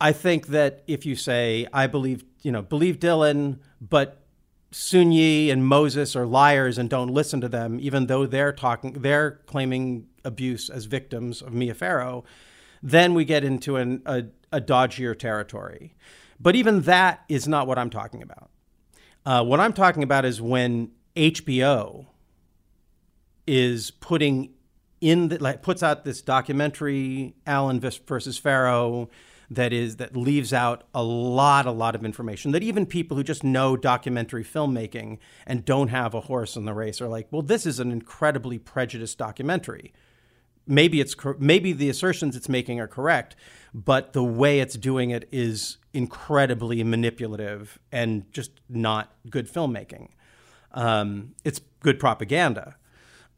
I 0.00 0.12
think 0.12 0.48
that 0.48 0.82
if 0.86 1.04
you 1.04 1.16
say, 1.16 1.66
I 1.72 1.86
believe, 1.86 2.24
you 2.42 2.52
know, 2.52 2.62
believe 2.62 2.98
Dylan, 2.98 3.58
but 3.80 4.22
Soon-Yi 4.70 5.50
and 5.50 5.66
Moses 5.66 6.14
are 6.14 6.26
liars 6.26 6.76
and 6.76 6.90
don't 6.90 7.08
listen 7.08 7.40
to 7.40 7.48
them, 7.48 7.78
even 7.80 8.06
though 8.06 8.26
they're 8.26 8.52
talking, 8.52 8.92
they're 8.92 9.40
claiming 9.46 10.06
abuse 10.22 10.68
as 10.68 10.84
victims 10.84 11.40
of 11.40 11.54
Mia 11.54 11.72
Farrow, 11.72 12.24
then 12.82 13.14
we 13.14 13.24
get 13.24 13.42
into 13.42 13.76
an, 13.76 14.02
a, 14.04 14.24
a 14.52 14.60
dodgier 14.60 15.18
territory. 15.18 15.94
But 16.38 16.56
even 16.56 16.82
that 16.82 17.24
is 17.30 17.48
not 17.48 17.66
what 17.66 17.78
I'm 17.78 17.90
talking 17.90 18.22
about. 18.22 18.50
Uh, 19.24 19.42
what 19.44 19.60
I'm 19.60 19.72
talking 19.72 20.02
about 20.02 20.26
is 20.26 20.42
when 20.42 20.90
HBO 21.16 22.06
is 23.46 23.90
putting 23.90 24.50
in 25.00 25.28
the, 25.28 25.38
like 25.38 25.62
puts 25.62 25.82
out 25.82 26.04
this 26.04 26.22
documentary 26.22 27.34
Allen 27.46 27.80
versus 27.80 28.38
Farrow 28.38 29.08
that 29.50 29.72
is 29.72 29.96
that 29.96 30.16
leaves 30.16 30.52
out 30.52 30.84
a 30.94 31.02
lot 31.02 31.66
a 31.66 31.70
lot 31.70 31.94
of 31.94 32.04
information 32.04 32.50
that 32.52 32.62
even 32.62 32.84
people 32.84 33.16
who 33.16 33.22
just 33.22 33.44
know 33.44 33.76
documentary 33.76 34.42
filmmaking 34.42 35.18
and 35.46 35.64
don't 35.64 35.88
have 35.88 36.14
a 36.14 36.22
horse 36.22 36.56
in 36.56 36.64
the 36.64 36.74
race 36.74 37.00
are 37.00 37.08
like 37.08 37.28
well 37.30 37.42
this 37.42 37.66
is 37.66 37.78
an 37.78 37.92
incredibly 37.92 38.58
prejudiced 38.58 39.18
documentary. 39.18 39.92
Maybe 40.68 41.00
it's 41.00 41.14
maybe 41.38 41.72
the 41.72 41.88
assertions 41.88 42.34
it's 42.34 42.48
making 42.48 42.80
are 42.80 42.88
correct 42.88 43.36
but 43.72 44.14
the 44.14 44.24
way 44.24 44.60
it's 44.60 44.74
doing 44.74 45.10
it 45.10 45.28
is 45.30 45.76
incredibly 45.92 46.82
manipulative 46.82 47.78
and 47.92 48.30
just 48.32 48.50
not 48.68 49.12
good 49.30 49.48
filmmaking. 49.48 50.08
Um, 50.72 51.34
it's 51.44 51.60
good 51.80 52.00
propaganda 52.00 52.76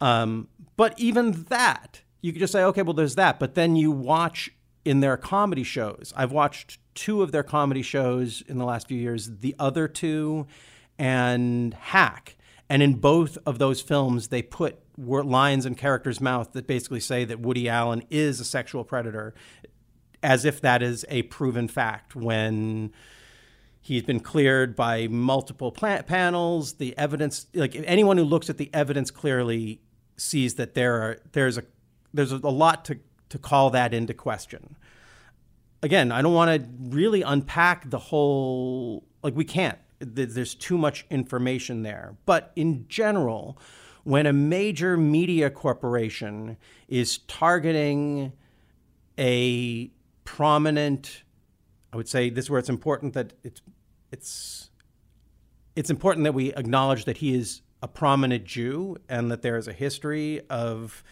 um, 0.01 0.49
but 0.77 0.99
even 0.99 1.45
that 1.45 2.03
you 2.21 2.33
could 2.33 2.41
just 2.41 2.53
say 2.53 2.63
okay 2.63 2.83
well 2.83 2.95
there's 2.95 3.15
that 3.15 3.39
but 3.39 3.55
then 3.55 3.77
you 3.77 3.91
watch 3.91 4.51
in 4.89 5.01
their 5.01 5.19
comedy 5.19 5.65
shows. 5.65 6.15
I've 6.17 6.33
watched 6.33 6.79
two 6.95 7.23
of 7.23 7.31
their 7.31 7.43
comedy 7.43 7.83
shows 7.83 8.43
in 8.49 8.57
the 8.57 8.65
last 8.65 8.89
few 8.89 8.99
years, 8.99 9.39
the 9.41 9.55
other 9.59 9.87
two 9.87 10.47
and 10.99 11.75
Hack. 11.75 12.37
And 12.71 12.83
in 12.83 12.95
both 12.95 13.37
of 13.45 13.59
those 13.59 13.83
films, 13.83 14.29
they 14.29 14.41
put 14.41 14.79
lines 14.97 15.67
in 15.67 15.75
characters' 15.75 16.23
mouth 16.23 16.53
that 16.53 16.67
basically 16.67 17.01
say 17.01 17.27
that 17.27 17.39
Woody 17.39 17.69
Allen 17.69 18.03
is 18.09 18.41
a 18.41 18.45
sexual 18.47 18.83
predator, 18.83 19.35
as 20.23 20.47
if 20.47 20.63
that 20.63 20.83
is 20.83 21.05
a 21.11 21.23
proven 21.25 21.69
fact 21.69 22.17
when 22.17 22.91
he's 23.81 24.05
been 24.05 24.21
cleared 24.21 24.75
by 24.75 25.07
multiple 25.07 25.71
panels. 25.71 26.75
The 26.75 26.97
evidence, 26.97 27.47
like 27.53 27.77
anyone 27.85 28.17
who 28.17 28.25
looks 28.25 28.49
at 28.49 28.57
the 28.57 28.71
evidence 28.73 29.11
clearly 29.11 29.83
sees 30.19 30.55
that 30.55 30.75
there 30.75 30.95
are 31.03 31.19
there's 31.33 31.57
a 31.57 31.65
there's 32.13 32.33
a 32.33 32.39
lot 32.39 32.85
to 32.87 32.99
to 33.29 33.39
call 33.39 33.71
that 33.71 33.95
into 33.95 34.15
question. 34.15 34.77
Again, 35.83 36.11
I 36.11 36.23
don't 36.23 36.35
want 36.35 36.63
to 36.63 36.69
really 36.97 37.23
unpack 37.23 37.89
the 37.91 37.99
whole, 37.99 39.05
like, 39.23 39.37
we 39.37 39.45
can't. 39.45 39.79
There's 40.01 40.55
too 40.55 40.79
much 40.79 41.07
information 41.11 41.83
there. 41.83 42.17
But 42.27 42.53
in 42.57 42.87
general, 42.89 43.59
when 44.05 44.27
a 44.27 44.33
major 44.33 44.97
media 44.97 45.51
corporation 45.51 46.57
is 46.89 47.19
targeting 47.19 48.33
a 49.19 49.91
prominent, 50.25 51.23
I 51.93 51.97
would 51.97 52.09
say 52.09 52.31
this 52.31 52.47
is 52.47 52.51
where 52.51 52.59
it's 52.59 52.69
important 52.69 53.15
that 53.15 53.35
it's, 53.45 53.61
it's, 54.11 54.71
it's 55.77 55.91
important 55.91 56.25
that 56.25 56.33
we 56.33 56.53
acknowledge 56.55 57.05
that 57.05 57.19
he 57.19 57.35
is 57.35 57.63
a 57.83 57.89
prominent 57.89 58.45
Jew 58.45 58.97
and 59.09 59.31
that 59.31 59.43
there 59.43 59.57
is 59.57 59.69
a 59.69 59.73
history 59.73 60.41
of, 60.51 61.03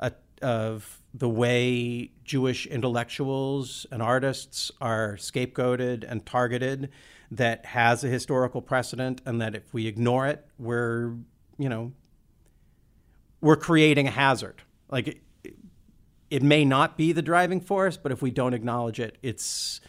a, 0.00 0.12
of 0.42 1.02
the 1.12 1.28
way 1.28 2.10
Jewish 2.24 2.66
intellectuals 2.66 3.86
and 3.90 4.02
artists 4.02 4.72
are 4.80 5.16
scapegoated 5.16 6.04
and 6.08 6.24
targeted 6.24 6.90
that 7.30 7.66
has 7.66 8.04
a 8.04 8.08
historical 8.08 8.62
precedent, 8.62 9.20
and 9.26 9.40
that 9.40 9.54
if 9.54 9.74
we 9.74 9.86
ignore 9.86 10.26
it, 10.26 10.46
we're, 10.58 11.14
you 11.58 11.68
know, 11.68 11.92
we're 13.40 13.56
creating 13.56 14.06
a 14.06 14.10
hazard. 14.10 14.62
Like 14.88 15.08
it, 15.08 15.20
it 16.30 16.42
may 16.42 16.64
not 16.64 16.96
be 16.96 17.12
the 17.12 17.22
driving 17.22 17.60
force, 17.60 17.96
but 17.96 18.12
if 18.12 18.22
we 18.22 18.30
don't 18.30 18.54
acknowledge 18.54 19.00
it, 19.00 19.18
it's 19.22 19.80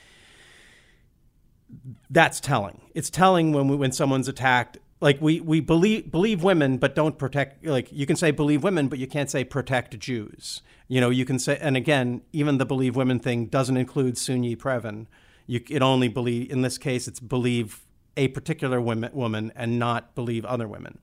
that's 2.10 2.40
telling. 2.40 2.82
It's 2.94 3.10
telling 3.10 3.52
when 3.52 3.68
we, 3.68 3.76
when 3.76 3.92
someone's 3.92 4.28
attacked 4.28 4.78
like 5.02 5.20
we 5.22 5.39
we 5.41 5.60
believe 5.60 6.12
believe 6.12 6.43
women 6.43 6.78
but 6.78 6.96
don't 6.96 7.18
protect 7.18 7.66
like 7.66 7.91
you 7.91 8.06
can 8.06 8.16
say 8.16 8.32
believe 8.32 8.64
women 8.64 8.88
but 8.88 8.98
you 8.98 9.08
can't 9.08 9.30
say 9.30 9.43
protect 9.43 10.00
Jews. 10.00 10.62
You 10.88 11.02
know, 11.02 11.10
you 11.10 11.26
can 11.26 11.39
say 11.39 11.58
and 11.60 11.76
again, 11.76 12.22
even 12.32 12.58
the 12.58 12.66
believe 12.66 12.96
women 12.96 13.20
thing 13.20 13.48
doesn't 13.48 13.78
include 13.78 14.18
Soon-Yi 14.18 14.56
Previn. 14.56 15.08
You 15.48 15.62
it 15.70 15.82
only 15.82 16.08
believe 16.08 16.52
in 16.52 16.62
this 16.62 16.78
case 16.78 17.08
it's 17.08 17.20
believe 17.20 17.82
a 18.18 18.30
particular 18.30 18.80
women, 18.80 19.12
woman 19.14 19.52
and 19.56 19.78
not 19.78 20.16
believe 20.16 20.46
other 20.46 20.68
women. 20.68 21.00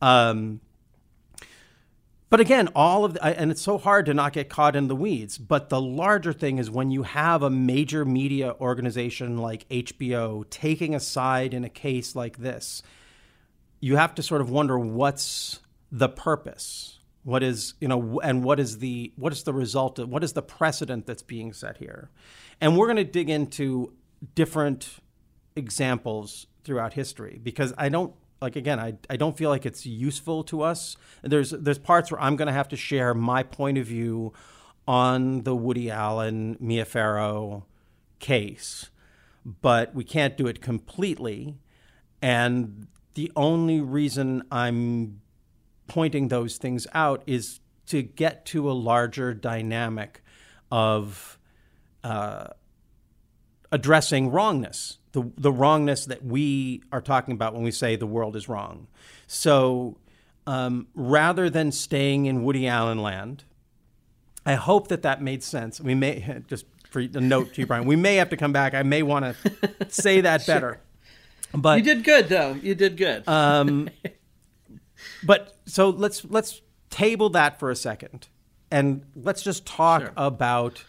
Um, 0.00 0.60
but 2.28 2.40
again, 2.40 2.68
all 2.74 3.04
of 3.04 3.14
the, 3.14 3.24
and 3.24 3.50
it's 3.50 3.62
so 3.62 3.78
hard 3.78 4.06
to 4.06 4.14
not 4.14 4.32
get 4.32 4.48
caught 4.48 4.74
in 4.74 4.88
the 4.88 4.96
weeds. 4.96 5.38
But 5.38 5.68
the 5.68 5.80
larger 5.80 6.32
thing 6.32 6.58
is 6.58 6.70
when 6.70 6.90
you 6.90 7.04
have 7.04 7.42
a 7.42 7.50
major 7.50 8.04
media 8.04 8.54
organization 8.60 9.38
like 9.38 9.68
HBO 9.68 10.44
taking 10.50 10.94
a 10.94 11.00
side 11.00 11.54
in 11.54 11.64
a 11.64 11.68
case 11.68 12.16
like 12.16 12.38
this, 12.38 12.82
you 13.80 13.96
have 13.96 14.14
to 14.16 14.22
sort 14.22 14.40
of 14.40 14.50
wonder 14.50 14.78
what's 14.78 15.60
the 15.90 16.08
purpose? 16.08 16.98
What 17.24 17.42
is 17.42 17.74
you 17.80 17.88
know 17.88 18.20
and 18.20 18.44
what 18.44 18.60
is 18.60 18.78
the 18.78 19.12
what 19.16 19.32
is 19.32 19.42
the 19.42 19.52
result 19.52 19.98
of 19.98 20.08
what 20.08 20.22
is 20.22 20.32
the 20.32 20.42
precedent 20.42 21.06
that's 21.06 21.22
being 21.22 21.52
set 21.52 21.78
here? 21.78 22.10
And 22.60 22.76
we're 22.76 22.86
going 22.86 22.96
to 22.96 23.04
dig 23.04 23.28
into 23.28 23.92
different 24.34 24.98
examples 25.56 26.46
throughout 26.64 26.94
history 26.94 27.40
because 27.42 27.72
i 27.78 27.88
don't 27.88 28.12
like 28.42 28.56
again 28.56 28.78
I, 28.80 28.94
I 29.08 29.16
don't 29.16 29.36
feel 29.36 29.50
like 29.50 29.64
it's 29.64 29.86
useful 29.86 30.42
to 30.44 30.62
us. 30.62 30.96
There's 31.22 31.50
there's 31.50 31.78
parts 31.78 32.10
where 32.10 32.20
i'm 32.20 32.36
going 32.36 32.46
to 32.46 32.52
have 32.52 32.68
to 32.68 32.76
share 32.76 33.14
my 33.14 33.42
point 33.42 33.78
of 33.78 33.86
view 33.86 34.32
on 34.86 35.42
the 35.42 35.54
woody 35.54 35.90
allen 35.90 36.56
mia 36.60 36.84
farrow 36.84 37.66
case 38.18 38.90
but 39.46 39.94
we 39.94 40.02
can't 40.02 40.36
do 40.36 40.46
it 40.48 40.60
completely. 40.60 41.56
And 42.20 42.88
the 43.16 43.32
only 43.34 43.80
reason 43.80 44.42
I'm 44.52 45.22
pointing 45.86 46.28
those 46.28 46.58
things 46.58 46.86
out 46.92 47.22
is 47.26 47.60
to 47.86 48.02
get 48.02 48.44
to 48.46 48.70
a 48.70 48.74
larger 48.74 49.32
dynamic 49.32 50.22
of 50.70 51.38
uh, 52.04 52.48
addressing 53.72 54.30
wrongness, 54.30 54.98
the, 55.12 55.32
the 55.38 55.50
wrongness 55.50 56.04
that 56.04 56.26
we 56.26 56.82
are 56.92 57.00
talking 57.00 57.32
about 57.32 57.54
when 57.54 57.62
we 57.62 57.70
say 57.70 57.96
the 57.96 58.06
world 58.06 58.36
is 58.36 58.50
wrong. 58.50 58.86
So 59.26 59.96
um, 60.46 60.88
rather 60.94 61.48
than 61.48 61.72
staying 61.72 62.26
in 62.26 62.42
Woody 62.42 62.68
Allen 62.68 62.98
land, 62.98 63.44
I 64.44 64.56
hope 64.56 64.88
that 64.88 65.00
that 65.02 65.22
made 65.22 65.42
sense. 65.42 65.80
We 65.80 65.94
may 65.94 66.42
just 66.48 66.66
for 66.90 67.00
a 67.00 67.08
note 67.20 67.54
to 67.54 67.62
you, 67.62 67.66
Bryan. 67.66 67.86
We 67.86 67.96
may 67.96 68.16
have 68.16 68.28
to 68.28 68.36
come 68.36 68.52
back. 68.52 68.74
I 68.74 68.82
may 68.82 69.02
want 69.02 69.24
to 69.24 69.70
say 69.88 70.20
that 70.20 70.46
better. 70.46 70.80
But 71.52 71.78
you 71.78 71.84
did 71.84 72.04
good 72.04 72.28
though. 72.28 72.54
You 72.54 72.74
did 72.74 72.96
good. 72.96 73.26
Um, 73.28 73.88
but 75.24 75.56
so 75.66 75.90
let's 75.90 76.24
let's 76.24 76.60
table 76.90 77.30
that 77.30 77.58
for 77.58 77.70
a 77.70 77.76
second, 77.76 78.28
and 78.70 79.04
let's 79.14 79.42
just 79.42 79.66
talk 79.66 80.02
sure. 80.02 80.12
about 80.16 80.84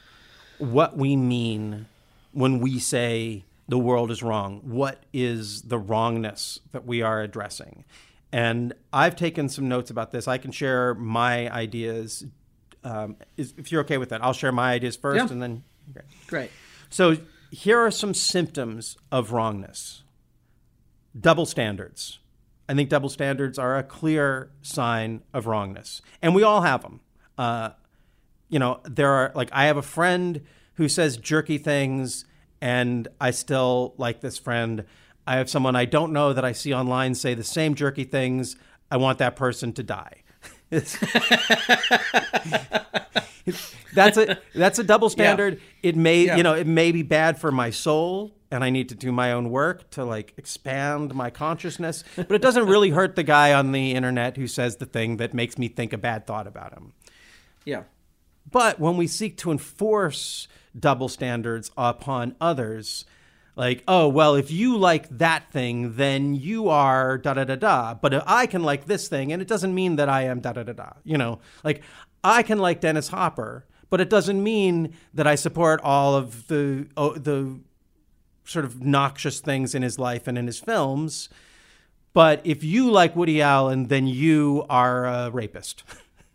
what 0.57 0.97
we 0.97 1.15
mean 1.15 1.87
when 2.31 2.59
we 2.59 2.79
say 2.79 3.45
the 3.67 3.77
world 3.77 4.11
is 4.11 4.23
wrong. 4.23 4.61
What 4.63 5.03
is 5.13 5.63
the 5.63 5.77
wrongness 5.77 6.59
that 6.71 6.85
we 6.85 7.01
are 7.01 7.21
addressing? 7.21 7.85
And 8.31 8.73
I've 8.91 9.15
taken 9.15 9.49
some 9.49 9.67
notes 9.67 9.89
about 9.89 10.11
this. 10.11 10.27
I 10.27 10.37
can 10.37 10.51
share 10.51 10.93
my 10.93 11.51
ideas. 11.51 12.25
Um, 12.83 13.17
if 13.37 13.71
you're 13.71 13.81
okay 13.81 13.97
with 13.97 14.09
that, 14.09 14.23
I'll 14.23 14.33
share 14.33 14.51
my 14.51 14.73
ideas 14.73 14.95
first, 14.95 15.25
yeah. 15.25 15.31
and 15.31 15.41
then 15.41 15.63
okay. 15.91 16.05
great. 16.27 16.51
So 16.89 17.17
here 17.51 17.79
are 17.79 17.91
some 17.91 18.13
symptoms 18.13 18.97
of 19.11 19.31
wrongness 19.31 20.03
double 21.19 21.45
standards. 21.45 22.19
I 22.69 22.73
think 22.73 22.89
double 22.89 23.09
standards 23.09 23.57
are 23.57 23.77
a 23.77 23.83
clear 23.83 24.51
sign 24.61 25.23
of 25.33 25.47
wrongness, 25.47 26.01
and 26.21 26.35
we 26.35 26.43
all 26.43 26.61
have 26.61 26.81
them. 26.81 26.99
Uh, 27.37 27.69
you 28.49 28.59
know, 28.59 28.81
there 28.83 29.11
are 29.11 29.31
like 29.35 29.49
I 29.53 29.65
have 29.65 29.77
a 29.77 29.81
friend 29.81 30.41
who 30.73 30.89
says 30.89 31.17
jerky 31.17 31.57
things, 31.57 32.25
and 32.61 33.07
I 33.21 33.31
still 33.31 33.93
like 33.97 34.21
this 34.21 34.37
friend. 34.37 34.85
I 35.25 35.37
have 35.37 35.49
someone 35.49 35.75
I 35.75 35.85
don't 35.85 36.13
know 36.13 36.33
that 36.33 36.45
I 36.45 36.51
see 36.51 36.73
online 36.73 37.15
say 37.15 37.33
the 37.33 37.43
same 37.43 37.73
jerky 37.75 38.03
things. 38.03 38.55
I 38.89 38.97
want 38.97 39.17
that 39.19 39.35
person 39.35 39.73
to 39.73 39.83
die. 39.83 40.23
that's 43.93 44.17
a 44.17 44.37
that's 44.53 44.79
a 44.79 44.83
double 44.83 45.09
standard. 45.09 45.55
Yeah. 45.55 45.89
It 45.89 45.95
may 45.95 46.25
yeah. 46.25 46.35
you 46.35 46.43
know 46.43 46.53
it 46.53 46.67
may 46.67 46.91
be 46.91 47.03
bad 47.03 47.39
for 47.39 47.51
my 47.51 47.69
soul 47.69 48.36
and 48.51 48.63
I 48.63 48.69
need 48.69 48.89
to 48.89 48.95
do 48.95 49.11
my 49.11 49.31
own 49.31 49.49
work 49.49 49.89
to 49.91 50.05
like 50.05 50.33
expand 50.37 51.13
my 51.13 51.29
consciousness. 51.29 52.03
But 52.15 52.31
it 52.31 52.41
doesn't 52.41 52.67
really 52.67 52.91
hurt 52.91 53.15
the 53.15 53.23
guy 53.23 53.53
on 53.53 53.71
the 53.71 53.93
internet 53.93 54.37
who 54.37 54.47
says 54.47 54.77
the 54.77 54.85
thing 54.85 55.17
that 55.17 55.33
makes 55.33 55.57
me 55.57 55.67
think 55.67 55.93
a 55.93 55.97
bad 55.97 56.25
thought 56.25 56.47
about 56.47 56.73
him. 56.73 56.93
Yeah. 57.65 57.83
But 58.49 58.79
when 58.79 58.95
we 58.95 59.07
seek 59.07 59.37
to 59.37 59.51
enforce 59.51 60.47
double 60.77 61.09
standards 61.09 61.71
upon 61.75 62.35
others, 62.39 63.05
like, 63.57 63.83
oh, 63.87 64.07
well, 64.07 64.35
if 64.35 64.51
you 64.51 64.77
like 64.77 65.09
that 65.17 65.51
thing, 65.51 65.95
then 65.95 66.35
you 66.35 66.69
are 66.69 67.17
da 67.17 67.33
da 67.33 67.43
da 67.43 67.55
da. 67.55 67.95
But 67.95 68.13
if 68.13 68.23
I 68.25 68.45
can 68.45 68.63
like 68.63 68.85
this 68.85 69.07
thing, 69.07 69.33
and 69.33 69.41
it 69.41 69.47
doesn't 69.47 69.73
mean 69.73 69.95
that 69.95 70.07
I 70.07 70.23
am 70.23 70.39
da 70.39 70.53
da 70.53 70.63
da 70.63 70.73
da. 70.73 70.91
You 71.03 71.17
know, 71.17 71.39
like 71.63 71.81
I 72.23 72.43
can 72.43 72.59
like 72.59 72.81
Dennis 72.81 73.07
Hopper, 73.09 73.65
but 73.89 73.99
it 73.99 74.09
doesn't 74.09 74.41
mean 74.41 74.93
that 75.13 75.25
I 75.25 75.35
support 75.35 75.81
all 75.83 76.15
of 76.15 76.47
the 76.47 76.87
oh, 76.95 77.13
the 77.13 77.59
sort 78.47 78.65
of 78.65 78.81
noxious 78.81 79.39
things 79.39 79.75
in 79.75 79.81
his 79.81 79.99
life 79.99 80.27
and 80.27 80.37
in 80.37 80.47
his 80.47 80.59
films. 80.59 81.29
But 82.13 82.41
if 82.43 82.63
you 82.63 82.89
like 82.89 83.15
Woody 83.15 83.41
Allen, 83.41 83.87
then 83.87 84.07
you 84.07 84.65
are 84.69 85.05
a 85.05 85.29
rapist. 85.29 85.83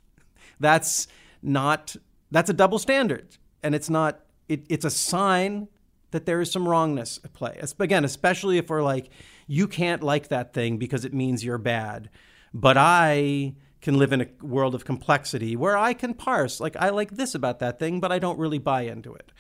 that's 0.61 1.09
not 1.43 1.97
that's 2.31 2.49
a 2.49 2.55
double 2.55 2.79
standard, 2.79 3.37
and 3.63 3.75
it's 3.75 3.91
not 3.91 4.21
it, 4.49 4.65
it's 4.69 4.85
a 4.85 4.91
sign 4.91 5.69
that 6.13 6.27
there 6.27 6.41
is 6.41 6.53
some 6.53 6.69
wrongness 6.69 7.19
at 7.25 7.33
play. 7.33 7.61
Again, 7.81 8.05
especially 8.05 8.59
if 8.59 8.71
we're 8.71 8.83
like, 8.83 9.11
you 9.47 9.67
can't 9.67 10.03
like 10.03 10.29
that 10.29 10.53
thing 10.53 10.77
because 10.77 11.05
it 11.05 11.13
means 11.13 11.45
you're 11.45 11.59
bad. 11.59 12.11
But 12.55 12.77
I 12.77 13.55
can 13.81 13.99
live 13.99 14.13
in 14.13 14.21
a 14.21 14.29
world 14.41 14.75
of 14.75 14.85
complexity 14.85 15.57
where 15.57 15.77
I 15.77 15.95
can 15.95 16.15
parse, 16.15 16.61
like, 16.61 16.77
I 16.77 16.91
like 16.91 17.13
this 17.13 17.35
about 17.35 17.59
that 17.59 17.79
thing, 17.79 17.99
but 17.99 18.13
I 18.13 18.19
don't 18.19 18.39
really 18.39 18.59
buy 18.59 18.83
into 18.83 19.15
it. 19.15 19.33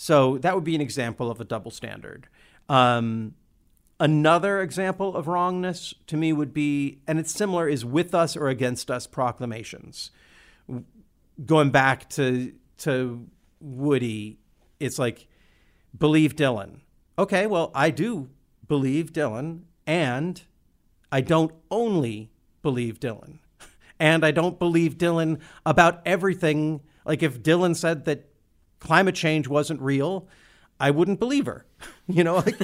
So 0.00 0.38
that 0.38 0.54
would 0.54 0.62
be 0.62 0.76
an 0.76 0.80
example 0.80 1.28
of 1.28 1.40
a 1.40 1.44
double 1.44 1.72
standard. 1.72 2.28
Um, 2.68 3.34
another 3.98 4.62
example 4.62 5.16
of 5.16 5.26
wrongness 5.26 5.92
to 6.06 6.16
me 6.16 6.32
would 6.32 6.54
be, 6.54 7.00
and 7.08 7.18
it's 7.18 7.32
similar, 7.32 7.68
is 7.68 7.84
with 7.84 8.14
us 8.14 8.36
or 8.36 8.46
against 8.48 8.92
us 8.92 9.08
proclamations. 9.08 10.12
Going 11.44 11.70
back 11.70 12.08
to 12.10 12.54
to 12.78 13.26
Woody, 13.58 14.38
it's 14.78 15.00
like 15.00 15.26
believe 15.98 16.36
Dylan. 16.36 16.82
Okay, 17.18 17.48
well, 17.48 17.72
I 17.74 17.90
do 17.90 18.30
believe 18.68 19.12
Dylan, 19.12 19.62
and 19.84 20.40
I 21.10 21.22
don't 21.22 21.52
only 21.72 22.30
believe 22.62 23.00
Dylan. 23.00 23.40
And 24.00 24.24
I 24.24 24.30
don't 24.30 24.60
believe 24.60 24.96
Dylan 24.96 25.40
about 25.66 26.02
everything. 26.06 26.82
Like 27.04 27.24
if 27.24 27.42
Dylan 27.42 27.74
said 27.74 28.04
that 28.04 28.27
climate 28.80 29.14
change 29.14 29.48
wasn't 29.48 29.80
real, 29.80 30.28
I 30.80 30.90
wouldn't 30.90 31.20
believe 31.20 31.46
her. 31.46 31.64
You 32.10 32.24
know, 32.24 32.36
like, 32.36 32.56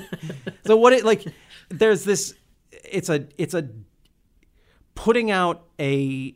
so 0.66 0.74
what 0.74 0.94
it 0.94 1.04
like 1.04 1.22
there's 1.68 2.04
this 2.04 2.32
it's 2.72 3.10
a 3.10 3.28
it's 3.36 3.52
a 3.52 3.68
putting 4.94 5.30
out 5.30 5.66
a 5.78 6.34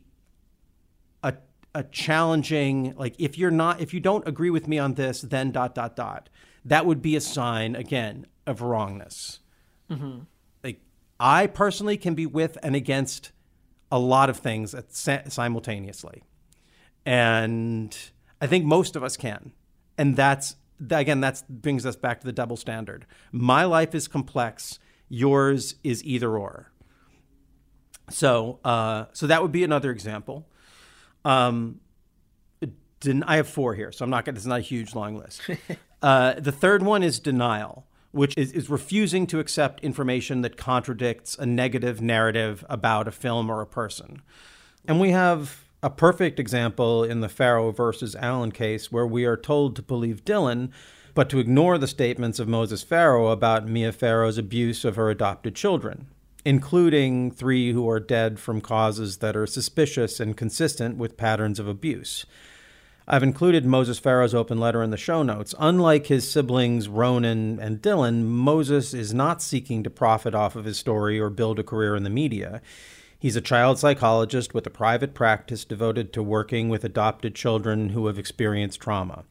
a 1.23 1.33
a 1.73 1.83
challenging 1.85 2.93
like 2.97 3.15
if 3.17 3.35
you're 3.39 3.49
not 3.49 3.81
if 3.81 3.95
you 3.95 3.99
don't 3.99 4.27
agree 4.27 4.51
with 4.51 4.67
me 4.67 4.77
on 4.77 4.93
this 4.93 5.21
then 5.21 5.51
dot 5.51 5.73
dot 5.73 5.95
dot. 5.95 6.29
That 6.65 6.85
would 6.85 7.01
be 7.01 7.15
a 7.15 7.21
sign 7.21 7.75
again 7.75 8.27
of 8.45 8.61
wrongness. 8.61 9.39
Mm-hmm. 9.89 10.19
Like 10.63 10.81
i 11.19 11.47
personally 11.47 11.97
can 11.97 12.13
be 12.13 12.27
with 12.27 12.59
and 12.61 12.75
against 12.75 13.31
a 13.91 13.97
lot 13.97 14.29
of 14.29 14.37
things 14.37 14.75
at, 14.75 14.93
simultaneously. 14.93 16.21
And 17.07 17.97
i 18.39 18.45
think 18.45 18.65
most 18.65 18.95
of 18.95 19.03
us 19.03 19.17
can 19.17 19.51
and 19.99 20.15
that's 20.15 20.55
again 20.89 21.21
that 21.21 21.43
brings 21.47 21.85
us 21.85 21.95
back 21.95 22.19
to 22.21 22.25
the 22.25 22.33
double 22.33 22.57
standard 22.57 23.05
my 23.31 23.63
life 23.65 23.93
is 23.93 24.07
complex 24.07 24.79
yours 25.09 25.75
is 25.83 26.03
either 26.03 26.37
or 26.37 26.71
so 28.09 28.59
uh, 28.65 29.05
so 29.13 29.27
that 29.27 29.41
would 29.43 29.51
be 29.51 29.63
another 29.63 29.91
example 29.91 30.47
um, 31.25 31.79
den- 32.99 33.23
I 33.23 33.37
have 33.37 33.47
four 33.47 33.75
here, 33.75 33.91
so 33.91 34.03
I'm 34.03 34.09
not 34.09 34.25
going. 34.25 34.35
It's 34.35 34.45
not 34.45 34.59
a 34.59 34.63
huge 34.63 34.95
long 34.95 35.17
list. 35.17 35.41
uh, 36.01 36.33
the 36.33 36.51
third 36.51 36.83
one 36.83 37.03
is 37.03 37.19
denial, 37.19 37.85
which 38.11 38.37
is, 38.37 38.51
is 38.51 38.69
refusing 38.69 39.27
to 39.27 39.39
accept 39.39 39.83
information 39.83 40.41
that 40.41 40.57
contradicts 40.57 41.37
a 41.37 41.45
negative 41.45 42.01
narrative 42.01 42.65
about 42.69 43.07
a 43.07 43.11
film 43.11 43.49
or 43.49 43.61
a 43.61 43.67
person. 43.67 44.21
And 44.87 44.99
we 44.99 45.11
have 45.11 45.65
a 45.81 45.89
perfect 45.89 46.39
example 46.39 47.03
in 47.03 47.21
the 47.21 47.29
Farrow 47.29 47.71
versus 47.71 48.15
Allen 48.15 48.51
case, 48.51 48.91
where 48.91 49.07
we 49.07 49.25
are 49.25 49.37
told 49.37 49.75
to 49.75 49.81
believe 49.81 50.25
Dylan, 50.25 50.71
but 51.13 51.29
to 51.29 51.39
ignore 51.39 51.77
the 51.77 51.87
statements 51.87 52.39
of 52.39 52.47
Moses 52.47 52.83
Farrow 52.83 53.27
about 53.27 53.67
Mia 53.67 53.91
Farrow's 53.91 54.37
abuse 54.37 54.85
of 54.85 54.95
her 54.95 55.09
adopted 55.09 55.55
children 55.55 56.07
including 56.45 57.31
three 57.31 57.73
who 57.73 57.89
are 57.89 57.99
dead 57.99 58.39
from 58.39 58.61
causes 58.61 59.17
that 59.17 59.35
are 59.35 59.47
suspicious 59.47 60.19
and 60.19 60.37
consistent 60.37 60.97
with 60.97 61.17
patterns 61.17 61.59
of 61.59 61.67
abuse. 61.67 62.25
I've 63.07 63.23
included 63.23 63.65
Moses 63.65 63.97
Farrow's 63.97 64.35
open 64.35 64.59
letter 64.59 64.83
in 64.83 64.91
the 64.91 64.97
show 64.97 65.23
notes. 65.23 65.55
Unlike 65.59 66.07
his 66.07 66.29
siblings 66.29 66.87
Ronan 66.87 67.59
and 67.59 67.81
Dylan, 67.81 68.25
Moses 68.25 68.93
is 68.93 69.13
not 69.13 69.41
seeking 69.41 69.83
to 69.83 69.89
profit 69.89 70.35
off 70.35 70.55
of 70.55 70.65
his 70.65 70.77
story 70.77 71.19
or 71.19 71.31
build 71.31 71.57
a 71.57 71.63
career 71.63 71.95
in 71.95 72.03
the 72.03 72.09
media. 72.09 72.61
He's 73.19 73.35
a 73.35 73.41
child 73.41 73.77
psychologist 73.77 74.53
with 74.53 74.65
a 74.65 74.69
private 74.69 75.13
practice 75.13 75.65
devoted 75.65 76.13
to 76.13 76.23
working 76.23 76.69
with 76.69 76.85
adopted 76.85 77.35
children 77.35 77.89
who 77.89 78.07
have 78.07 78.17
experienced 78.17 78.79
trauma. 78.79 79.25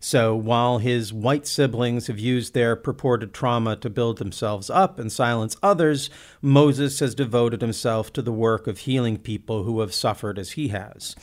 So 0.00 0.34
while 0.34 0.78
his 0.78 1.12
white 1.12 1.46
siblings 1.46 2.08
have 2.08 2.18
used 2.18 2.52
their 2.52 2.74
purported 2.74 3.32
trauma 3.32 3.76
to 3.76 3.88
build 3.88 4.18
themselves 4.18 4.70
up 4.70 4.98
and 4.98 5.12
silence 5.12 5.56
others, 5.62 6.10
Moses 6.42 6.98
has 6.98 7.14
devoted 7.14 7.60
himself 7.60 8.12
to 8.14 8.22
the 8.22 8.32
work 8.32 8.66
of 8.66 8.78
healing 8.78 9.18
people 9.18 9.62
who 9.62 9.80
have 9.80 9.94
suffered 9.94 10.36
as 10.36 10.52
he 10.52 10.68
has. 10.68 11.14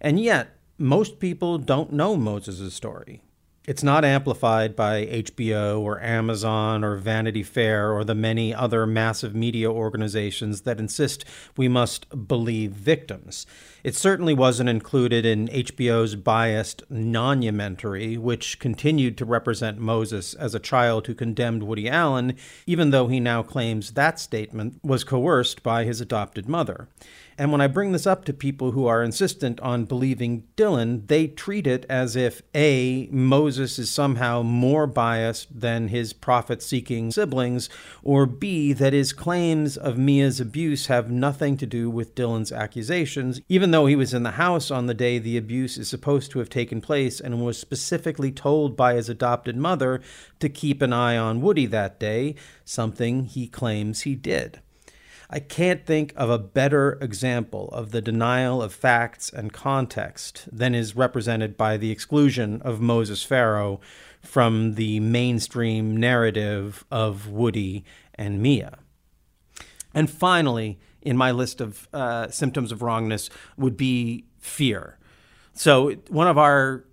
And 0.00 0.18
yet, 0.18 0.56
most 0.76 1.20
people 1.20 1.58
don't 1.58 1.92
know 1.92 2.16
Moses' 2.16 2.74
story. 2.74 3.22
It's 3.70 3.84
not 3.84 4.04
amplified 4.04 4.74
by 4.74 5.06
HBO 5.06 5.78
or 5.78 6.02
Amazon 6.02 6.82
or 6.82 6.96
Vanity 6.96 7.44
Fair 7.44 7.92
or 7.92 8.02
the 8.02 8.16
many 8.16 8.52
other 8.52 8.84
massive 8.84 9.32
media 9.32 9.70
organizations 9.70 10.62
that 10.62 10.80
insist 10.80 11.24
we 11.56 11.68
must 11.68 12.26
believe 12.26 12.72
victims. 12.72 13.46
It 13.84 13.94
certainly 13.94 14.34
wasn't 14.34 14.70
included 14.70 15.24
in 15.24 15.46
HBO's 15.46 16.16
biased 16.16 16.82
Monumentary, 16.90 18.16
which 18.16 18.58
continued 18.58 19.16
to 19.18 19.24
represent 19.24 19.78
Moses 19.78 20.34
as 20.34 20.52
a 20.52 20.58
child 20.58 21.06
who 21.06 21.14
condemned 21.14 21.62
Woody 21.62 21.88
Allen, 21.88 22.34
even 22.66 22.90
though 22.90 23.06
he 23.06 23.20
now 23.20 23.44
claims 23.44 23.92
that 23.92 24.18
statement 24.18 24.80
was 24.82 25.04
coerced 25.04 25.62
by 25.62 25.84
his 25.84 26.00
adopted 26.00 26.48
mother. 26.48 26.88
And 27.40 27.50
when 27.50 27.62
I 27.62 27.68
bring 27.68 27.92
this 27.92 28.06
up 28.06 28.26
to 28.26 28.34
people 28.34 28.72
who 28.72 28.86
are 28.86 29.02
insistent 29.02 29.60
on 29.60 29.86
believing 29.86 30.44
Dylan, 30.58 31.06
they 31.06 31.26
treat 31.26 31.66
it 31.66 31.86
as 31.88 32.14
if 32.14 32.42
A, 32.54 33.08
Moses 33.10 33.78
is 33.78 33.88
somehow 33.88 34.42
more 34.42 34.86
biased 34.86 35.58
than 35.58 35.88
his 35.88 36.12
profit 36.12 36.62
seeking 36.62 37.10
siblings, 37.10 37.70
or 38.02 38.26
B, 38.26 38.74
that 38.74 38.92
his 38.92 39.14
claims 39.14 39.78
of 39.78 39.96
Mia's 39.96 40.38
abuse 40.38 40.88
have 40.88 41.10
nothing 41.10 41.56
to 41.56 41.64
do 41.64 41.88
with 41.88 42.14
Dylan's 42.14 42.52
accusations, 42.52 43.40
even 43.48 43.70
though 43.70 43.86
he 43.86 43.96
was 43.96 44.12
in 44.12 44.22
the 44.22 44.32
house 44.32 44.70
on 44.70 44.84
the 44.84 44.92
day 44.92 45.18
the 45.18 45.38
abuse 45.38 45.78
is 45.78 45.88
supposed 45.88 46.30
to 46.32 46.40
have 46.40 46.50
taken 46.50 46.82
place 46.82 47.20
and 47.20 47.42
was 47.42 47.58
specifically 47.58 48.30
told 48.30 48.76
by 48.76 48.96
his 48.96 49.08
adopted 49.08 49.56
mother 49.56 50.02
to 50.40 50.50
keep 50.50 50.82
an 50.82 50.92
eye 50.92 51.16
on 51.16 51.40
Woody 51.40 51.64
that 51.64 51.98
day, 51.98 52.34
something 52.66 53.24
he 53.24 53.48
claims 53.48 54.02
he 54.02 54.14
did. 54.14 54.60
I 55.32 55.38
can't 55.38 55.86
think 55.86 56.12
of 56.16 56.28
a 56.28 56.38
better 56.38 56.98
example 57.00 57.68
of 57.68 57.92
the 57.92 58.02
denial 58.02 58.60
of 58.60 58.74
facts 58.74 59.30
and 59.30 59.52
context 59.52 60.48
than 60.50 60.74
is 60.74 60.96
represented 60.96 61.56
by 61.56 61.76
the 61.76 61.92
exclusion 61.92 62.60
of 62.62 62.80
Moses 62.80 63.22
Farrow 63.22 63.80
from 64.20 64.74
the 64.74 64.98
mainstream 64.98 65.96
narrative 65.96 66.84
of 66.90 67.28
Woody 67.28 67.84
and 68.16 68.42
Mia. 68.42 68.78
And 69.94 70.10
finally, 70.10 70.80
in 71.00 71.16
my 71.16 71.30
list 71.30 71.60
of 71.60 71.88
uh, 71.92 72.28
symptoms 72.30 72.72
of 72.72 72.82
wrongness 72.82 73.30
would 73.56 73.76
be 73.76 74.24
fear. 74.40 74.98
So, 75.52 75.92
one 76.08 76.26
of 76.26 76.38
our 76.38 76.84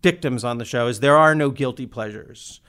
dictums 0.00 0.44
on 0.44 0.58
the 0.58 0.64
show 0.64 0.86
is 0.86 1.00
there 1.00 1.16
are 1.16 1.34
no 1.34 1.50
guilty 1.50 1.86
pleasures 1.86 2.60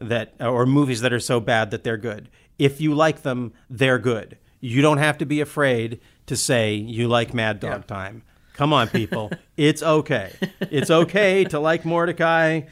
that 0.00 0.34
or 0.38 0.66
movies 0.66 1.00
that 1.00 1.12
are 1.12 1.20
so 1.20 1.40
bad 1.40 1.72
that 1.72 1.82
they're 1.82 1.96
good. 1.96 2.28
If 2.60 2.80
you 2.80 2.94
like 2.94 3.22
them, 3.22 3.52
they're 3.68 3.98
good. 3.98 4.38
You 4.62 4.80
don't 4.80 4.98
have 4.98 5.18
to 5.18 5.26
be 5.26 5.40
afraid 5.40 6.00
to 6.26 6.36
say 6.36 6.74
you 6.74 7.08
like 7.08 7.34
Mad 7.34 7.58
Dog 7.58 7.86
Time. 7.88 8.22
Come 8.54 8.72
on, 8.72 8.86
people. 8.88 9.30
it's 9.56 9.82
okay. 9.82 10.32
It's 10.60 10.88
okay 10.88 11.42
to 11.44 11.58
like 11.58 11.82
Mortdecai. 11.82 12.68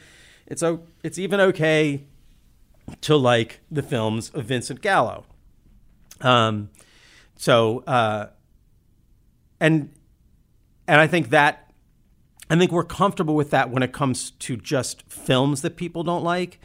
It's 0.47 0.63
o- 0.63 0.83
it's 1.03 1.19
even 1.19 1.41
okay 1.41 2.05
to 3.01 3.17
like 3.17 3.59
the 3.69 3.83
films 3.83 4.29
of 4.29 4.45
Vincent 4.45 4.81
Gallo. 4.81 5.25
Um, 6.21 6.69
so 7.35 7.79
uh, 7.79 8.27
and 9.59 9.91
and 10.87 11.01
I 11.01 11.07
think 11.07 11.29
that 11.31 11.71
I 12.49 12.57
think 12.57 12.71
we're 12.71 12.83
comfortable 12.83 13.35
with 13.35 13.49
that 13.51 13.69
when 13.69 13.83
it 13.83 13.91
comes 13.91 14.31
to 14.31 14.55
just 14.55 15.03
films 15.11 15.61
that 15.61 15.75
people 15.75 16.03
don't 16.03 16.23
like. 16.23 16.59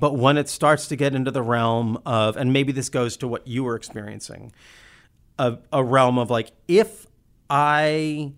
But 0.00 0.16
when 0.16 0.38
it 0.38 0.48
starts 0.48 0.88
to 0.88 0.96
get 0.96 1.14
into 1.14 1.30
the 1.30 1.42
realm 1.42 2.00
of, 2.06 2.38
and 2.38 2.52
maybe 2.52 2.72
this 2.72 2.88
goes 2.88 3.18
to 3.18 3.28
what 3.28 3.46
you 3.46 3.64
were 3.64 3.76
experiencing, 3.76 4.50
a, 5.38 5.58
a 5.72 5.84
realm 5.84 6.18
of 6.18 6.30
like, 6.30 6.52
if 6.66 7.06
I 7.50 8.32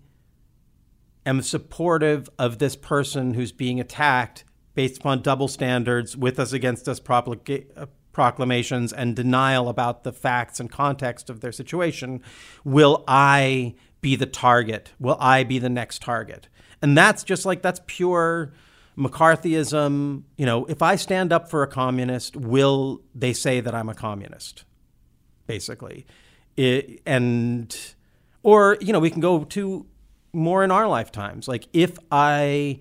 am 1.25 1.41
supportive 1.41 2.29
of 2.37 2.59
this 2.59 2.75
person 2.75 3.33
who's 3.33 3.53
being 3.53 3.79
attacked 3.79 4.43
based 4.75 4.97
upon 4.97 5.21
double 5.21 5.47
standards, 5.47 6.17
with 6.17 6.37
us 6.37 6.51
against 6.51 6.87
us 6.89 6.99
uh, 6.99 7.85
proclamations, 8.11 8.91
and 8.91 9.15
denial 9.15 9.69
about 9.69 10.03
the 10.03 10.11
facts 10.11 10.59
and 10.59 10.69
context 10.69 11.29
of 11.29 11.39
their 11.39 11.51
situation, 11.53 12.21
will 12.65 13.05
I 13.07 13.75
be 14.01 14.17
the 14.17 14.25
target? 14.25 14.91
Will 14.99 15.17
I 15.19 15.43
be 15.43 15.59
the 15.59 15.69
next 15.69 16.01
target? 16.01 16.49
And 16.81 16.97
that's 16.97 17.23
just 17.23 17.45
like, 17.45 17.61
that's 17.61 17.79
pure 17.87 18.51
McCarthyism. 18.97 20.23
You 20.37 20.45
know, 20.45 20.65
if 20.65 20.81
I 20.81 20.95
stand 20.95 21.31
up 21.33 21.49
for 21.49 21.63
a 21.63 21.67
communist, 21.67 22.35
will 22.35 23.01
they 23.15 23.33
say 23.33 23.59
that 23.59 23.73
I'm 23.73 23.89
a 23.89 23.95
communist? 23.95 24.65
Basically. 25.47 26.05
It, 26.55 27.01
and, 27.05 27.75
or, 28.43 28.77
you 28.79 28.93
know, 28.93 28.99
we 28.99 29.09
can 29.09 29.21
go 29.21 29.43
to 29.43 29.85
more 30.31 30.63
in 30.63 30.71
our 30.71 30.87
lifetimes. 30.87 31.47
Like, 31.47 31.67
if 31.73 31.97
I 32.11 32.79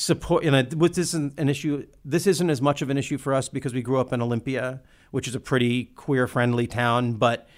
support. 0.00 0.44
You 0.44 0.50
know, 0.50 0.62
this 0.62 0.98
isn't 0.98 1.38
an 1.38 1.48
issue. 1.48 1.86
This 2.04 2.26
isn't 2.26 2.48
as 2.48 2.62
much 2.62 2.82
of 2.82 2.90
an 2.90 2.96
issue 2.96 3.18
for 3.18 3.34
us 3.34 3.48
because 3.48 3.74
we 3.74 3.82
grew 3.82 4.00
up 4.00 4.12
in 4.12 4.22
Olympia, 4.22 4.80
which 5.10 5.28
is 5.28 5.34
a 5.34 5.40
pretty 5.40 5.84
queer 5.84 6.26
friendly 6.26 6.66
town. 6.66 7.14
But 7.14 7.48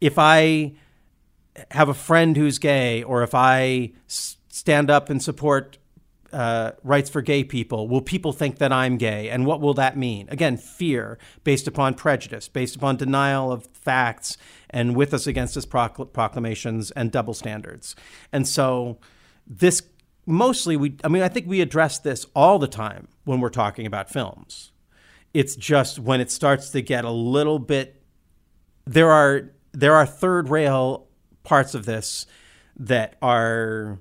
if 0.00 0.18
I 0.18 0.72
have 1.70 1.88
a 1.88 1.94
friend 1.94 2.36
who's 2.36 2.58
gay, 2.58 3.02
or 3.02 3.22
if 3.22 3.34
I 3.34 3.92
stand 4.06 4.90
up 4.90 5.10
and 5.10 5.22
support 5.22 5.78
uh, 6.32 6.72
rights 6.82 7.10
for 7.10 7.22
gay 7.22 7.44
people, 7.44 7.88
will 7.88 8.00
people 8.00 8.32
think 8.32 8.58
that 8.58 8.72
I'm 8.72 8.96
gay? 8.96 9.28
And 9.28 9.46
what 9.46 9.60
will 9.60 9.74
that 9.74 9.96
mean? 9.96 10.28
Again, 10.30 10.56
fear 10.56 11.18
based 11.44 11.66
upon 11.66 11.94
prejudice, 11.94 12.48
based 12.48 12.76
upon 12.76 12.96
denial 12.96 13.50
of 13.52 13.66
facts, 13.66 14.36
and 14.68 14.94
with 14.94 15.12
us 15.12 15.26
against 15.26 15.56
us 15.56 15.66
procl- 15.66 16.12
proclamations 16.12 16.90
and 16.92 17.10
double 17.10 17.34
standards. 17.34 17.96
And 18.32 18.46
so, 18.46 18.98
this 19.46 19.82
mostly 20.26 20.76
we. 20.76 20.96
I 21.02 21.08
mean, 21.08 21.22
I 21.22 21.28
think 21.28 21.46
we 21.46 21.60
address 21.60 21.98
this 21.98 22.26
all 22.34 22.58
the 22.58 22.68
time 22.68 23.08
when 23.24 23.40
we're 23.40 23.48
talking 23.48 23.86
about 23.86 24.10
films. 24.10 24.72
It's 25.32 25.56
just 25.56 25.98
when 25.98 26.20
it 26.20 26.30
starts 26.30 26.70
to 26.70 26.82
get 26.82 27.04
a 27.04 27.10
little 27.10 27.58
bit. 27.58 28.02
There 28.86 29.10
are 29.10 29.50
there 29.72 29.94
are 29.94 30.06
third 30.06 30.48
rail 30.48 31.08
parts 31.42 31.74
of 31.74 31.86
this 31.86 32.26
that 32.76 33.16
are 33.20 33.98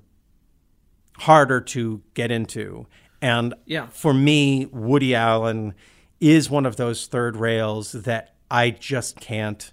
harder 1.19 1.61
to 1.61 2.01
get 2.13 2.31
into. 2.31 2.87
And 3.21 3.53
Yeah. 3.65 3.87
for 3.87 4.13
me, 4.13 4.65
Woody 4.67 5.13
Allen 5.15 5.73
is 6.19 6.49
one 6.49 6.65
of 6.65 6.75
those 6.77 7.07
third 7.07 7.35
rails 7.35 7.91
that 7.93 8.35
I 8.51 8.71
just 8.71 9.19
can't 9.19 9.71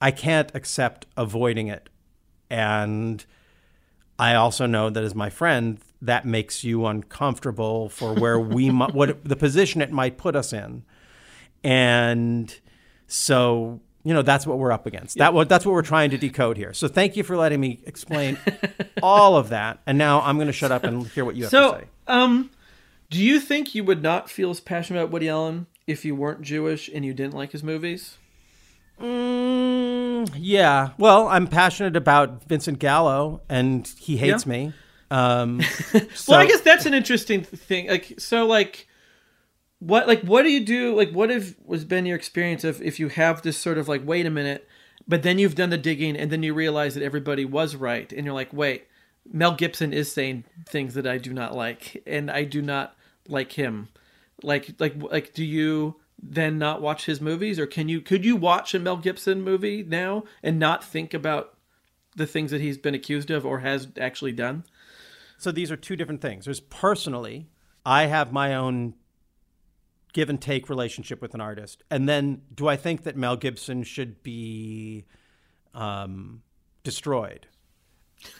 I 0.00 0.12
can't 0.12 0.52
accept 0.54 1.06
avoiding 1.16 1.66
it. 1.66 1.88
And 2.48 3.24
I 4.16 4.36
also 4.36 4.64
know 4.64 4.90
that 4.90 5.02
as 5.02 5.12
my 5.14 5.28
friend, 5.28 5.80
that 6.00 6.24
makes 6.24 6.62
you 6.62 6.86
uncomfortable 6.86 7.88
for 7.88 8.14
where 8.14 8.38
we 8.38 8.70
might, 8.78 8.94
what 8.94 9.24
the 9.24 9.34
position 9.34 9.82
it 9.82 9.90
might 9.90 10.16
put 10.16 10.36
us 10.36 10.52
in. 10.52 10.84
And 11.64 12.56
so, 13.08 13.80
you 14.04 14.14
know, 14.14 14.22
that's 14.22 14.46
what 14.46 14.58
we're 14.58 14.72
up 14.72 14.86
against. 14.86 15.18
That 15.18 15.34
what 15.34 15.48
that's 15.48 15.66
what 15.66 15.72
we're 15.72 15.82
trying 15.82 16.10
to 16.10 16.18
decode 16.18 16.56
here. 16.56 16.72
So 16.72 16.88
thank 16.88 17.16
you 17.16 17.22
for 17.24 17.36
letting 17.36 17.60
me 17.60 17.80
explain 17.86 18.38
all 19.02 19.36
of 19.36 19.50
that. 19.50 19.80
And 19.86 19.98
now 19.98 20.20
I'm 20.22 20.36
going 20.36 20.46
to 20.46 20.52
shut 20.52 20.72
up 20.72 20.84
and 20.84 21.06
hear 21.08 21.24
what 21.24 21.36
you 21.36 21.44
have 21.44 21.50
to 21.50 21.78
say. 21.80 21.84
um, 22.06 22.50
do 23.10 23.18
you 23.22 23.40
think 23.40 23.74
you 23.74 23.84
would 23.84 24.02
not 24.02 24.28
feel 24.30 24.50
as 24.50 24.60
passionate 24.60 25.00
about 25.00 25.10
Woody 25.10 25.28
Allen 25.28 25.66
if 25.86 26.04
you 26.04 26.14
weren't 26.14 26.42
Jewish 26.42 26.88
and 26.92 27.04
you 27.04 27.14
didn't 27.14 27.34
like 27.34 27.52
his 27.52 27.62
movies? 27.62 28.16
Mm, 29.00 30.30
yeah. 30.36 30.90
Well, 30.98 31.28
I'm 31.28 31.46
passionate 31.46 31.96
about 31.96 32.44
Vincent 32.44 32.78
Gallo, 32.80 33.40
and 33.48 33.86
he 33.98 34.16
hates 34.16 34.44
Yeah. 34.44 34.50
me. 34.50 34.72
Um, 35.10 35.62
so, 35.62 36.00
well, 36.32 36.40
I 36.40 36.46
guess 36.46 36.60
that's 36.62 36.84
an 36.84 36.94
interesting 36.94 37.42
thing. 37.42 37.88
Like, 37.88 38.14
so, 38.18 38.44
like, 38.46 38.87
what, 39.78 40.06
like, 40.06 40.22
what 40.22 40.42
do 40.42 40.50
you 40.50 40.64
do? 40.64 40.94
Like, 40.94 41.10
what 41.10 41.30
have 41.30 41.54
was 41.64 41.84
been 41.84 42.06
your 42.06 42.16
experience 42.16 42.64
of 42.64 42.82
if 42.82 42.98
you 42.98 43.08
have 43.08 43.42
this 43.42 43.56
sort 43.56 43.78
of 43.78 43.88
like, 43.88 44.02
wait 44.04 44.26
a 44.26 44.30
minute, 44.30 44.68
but 45.06 45.22
then 45.22 45.38
you've 45.38 45.54
done 45.54 45.70
the 45.70 45.78
digging 45.78 46.16
and 46.16 46.30
then 46.30 46.42
you 46.42 46.54
realize 46.54 46.94
that 46.94 47.02
everybody 47.02 47.44
was 47.44 47.76
right, 47.76 48.12
and 48.12 48.24
you're 48.24 48.34
like, 48.34 48.52
wait, 48.52 48.86
Mel 49.30 49.54
Gibson 49.54 49.92
is 49.92 50.10
saying 50.10 50.44
things 50.66 50.94
that 50.94 51.06
I 51.06 51.18
do 51.18 51.32
not 51.32 51.54
like, 51.54 52.02
and 52.06 52.30
I 52.30 52.44
do 52.44 52.62
not 52.62 52.94
like 53.28 53.52
him. 53.52 53.88
Like, 54.42 54.74
like, 54.78 55.00
like, 55.02 55.34
do 55.34 55.44
you 55.44 55.96
then 56.20 56.58
not 56.58 56.82
watch 56.82 57.06
his 57.06 57.20
movies, 57.20 57.58
or 57.58 57.66
can 57.66 57.88
you? 57.88 58.00
Could 58.00 58.24
you 58.24 58.36
watch 58.36 58.74
a 58.74 58.78
Mel 58.78 58.96
Gibson 58.96 59.42
movie 59.42 59.82
now 59.82 60.24
and 60.42 60.58
not 60.58 60.84
think 60.84 61.14
about 61.14 61.54
the 62.16 62.26
things 62.26 62.50
that 62.50 62.60
he's 62.60 62.78
been 62.78 62.94
accused 62.94 63.30
of 63.30 63.46
or 63.46 63.60
has 63.60 63.88
actually 63.98 64.32
done? 64.32 64.64
so 65.38 65.52
these 65.52 65.70
are 65.70 65.76
two 65.76 65.96
different 65.96 66.20
things. 66.20 66.44
There's 66.44 66.60
personally, 66.60 67.46
I 67.86 68.06
have 68.06 68.32
my 68.32 68.54
own 68.54 68.94
give 70.12 70.30
and 70.30 70.40
take 70.40 70.68
relationship 70.68 71.20
with 71.22 71.34
an 71.34 71.40
artist, 71.40 71.82
and 71.90 72.08
then 72.08 72.42
do 72.54 72.66
I 72.68 72.76
think 72.76 73.02
that 73.04 73.16
Mel 73.16 73.36
Gibson 73.36 73.82
should 73.82 74.22
be 74.22 75.04
um, 75.74 76.42
destroyed? 76.82 77.46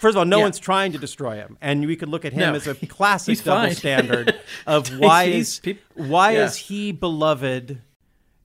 First 0.00 0.14
of 0.14 0.18
all, 0.18 0.24
no 0.24 0.38
Yeah. 0.38 0.42
one's 0.44 0.58
trying 0.58 0.92
to 0.92 0.98
destroy 0.98 1.36
him, 1.36 1.56
and 1.60 1.86
we 1.86 1.96
could 1.96 2.08
look 2.08 2.24
at 2.24 2.32
him 2.32 2.40
No. 2.52 2.54
as 2.54 2.66
a 2.66 2.74
classic 2.74 3.42
double 3.42 3.72
standard 3.74 4.34
of 4.66 4.88
why 4.98 5.24
is 5.24 5.60
why 5.94 6.32
yeah. 6.32 6.44
is 6.44 6.56
he 6.56 6.92
beloved 6.92 7.80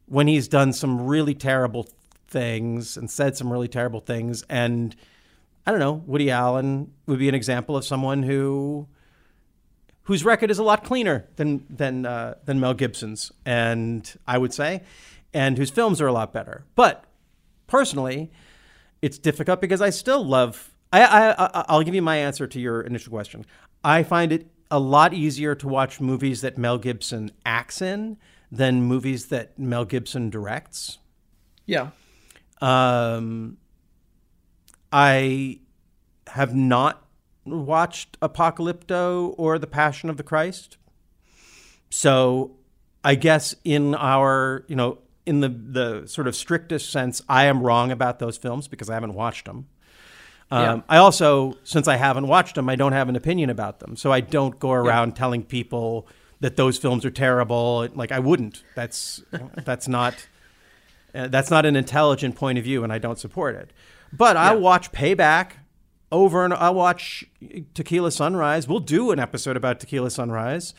when 0.05 0.28
he's 0.28 0.47
done 0.47 0.72
some 0.74 1.05
really 1.05 1.36
terrible 1.36 1.88
things 2.28 2.95
and 2.97 3.09
said 3.11 3.36
some 3.36 3.51
really 3.51 3.67
terrible 3.67 3.99
things, 3.99 4.43
and 4.49 4.95
I 5.67 5.72
don't 5.72 5.80
know, 5.80 6.01
Woody 6.05 6.32
Allen 6.32 6.91
would 7.07 7.20
be 7.20 7.28
an 7.30 7.36
example 7.36 7.76
of 7.76 7.84
someone 7.84 8.24
who 8.24 8.88
whose 10.10 10.26
record 10.26 10.49
is 10.49 10.57
a 10.57 10.64
lot 10.64 10.84
cleaner 10.84 11.28
than 11.36 11.64
than 11.70 12.03
uh, 12.03 12.34
than 12.43 12.60
Mel 12.60 12.74
Gibson's, 12.74 13.32
and 13.45 14.12
I 14.28 14.39
would 14.39 14.51
say, 14.51 14.82
and 15.36 15.55
whose 15.55 15.70
films 15.70 16.01
are 16.01 16.07
a 16.07 16.12
lot 16.12 16.34
better. 16.34 16.66
But 16.74 17.05
personally, 17.68 18.32
it's 19.03 19.20
difficult 19.20 19.62
because 19.62 19.82
I 19.82 19.91
still 19.91 20.26
love. 20.26 20.72
I, 20.91 21.03
I, 21.03 21.45
I 21.45 21.66
I'll 21.70 21.84
give 21.84 21.93
you 21.93 22.01
my 22.01 22.18
answer 22.18 22.47
to 22.47 22.60
your 22.60 22.82
initial 22.82 23.12
question. 23.12 23.45
I 23.84 24.01
find 24.01 24.32
it 24.32 24.47
a 24.72 24.80
lot 24.80 25.14
easier 25.14 25.53
to 25.53 25.68
watch 25.68 26.01
movies 26.01 26.41
that 26.41 26.57
Mel 26.57 26.80
Gibson 26.80 27.30
acts 27.45 27.80
in 27.80 28.18
than 28.51 28.82
movies 28.82 29.28
that 29.28 29.60
Mel 29.60 29.86
Gibson 29.86 30.32
directs. 30.32 30.97
Yeah. 31.68 31.91
Um, 32.62 33.57
I 34.91 35.60
have 36.26 36.55
not 36.55 37.05
watched 37.66 38.20
Apocalypto 38.22 39.34
or 39.38 39.60
The 39.60 39.68
Passion 39.68 40.10
of 40.10 40.18
the 40.18 40.24
Christ. 40.24 40.78
So 41.89 42.52
I 43.04 43.16
guess 43.16 43.56
in 43.64 43.95
our, 43.95 44.66
you 44.68 44.76
know, 44.76 45.00
in 45.26 45.41
the, 45.41 45.50
the 45.50 46.08
sort 46.08 46.28
of 46.28 46.36
strictest 46.36 46.91
sense, 46.91 47.22
I 47.30 47.45
am 47.45 47.62
wrong 47.62 47.91
about 47.91 48.20
those 48.20 48.38
films 48.38 48.68
because 48.68 48.89
I 48.89 48.93
haven't 48.95 49.14
watched 49.14 49.45
them. 49.45 49.68
Um, 50.52 50.62
Yeah. 50.64 50.82
I 50.89 50.97
also, 50.97 51.58
since 51.64 51.88
I 51.88 51.95
haven't 51.97 52.28
watched 52.28 52.56
them, 52.56 52.70
I 52.70 52.76
don't 52.76 52.93
have 52.93 53.10
an 53.10 53.16
opinion 53.16 53.50
about 53.50 53.80
them. 53.80 53.95
So 53.95 54.12
I 54.12 54.22
don't 54.22 54.60
go 54.60 54.72
around 54.72 55.16
telling 55.16 55.43
people 55.43 56.08
that 56.39 56.56
those 56.56 56.78
films 56.78 57.06
are 57.06 57.12
terrible. 57.12 57.88
Like 57.93 58.12
I 58.12 58.20
wouldn't. 58.20 58.64
That's 58.76 59.22
that's 59.66 59.88
not 59.88 60.28
uh, 61.14 61.28
that's 61.28 61.52
not 61.52 61.66
an 61.66 61.76
intelligent 61.76 62.36
point 62.36 62.58
of 62.58 62.64
view, 62.64 62.84
and 62.84 62.93
I 62.93 62.97
don't 62.97 63.20
support 63.20 63.56
it. 63.56 63.72
But 64.14 64.38
I'll 64.38 64.60
watch 64.60 64.91
Payback 64.91 65.52
over 66.12 66.43
and 66.43 66.53
I'll 66.53 66.74
watch 66.74 67.26
Tequila 67.74 68.12
Sunrise. 68.12 68.68
We'll 68.68 68.80
do 68.80 69.12
an 69.12 69.20
episode 69.20 69.57
about 69.57 69.80
Tequila 69.80 70.10
Sunrise. 70.10 70.74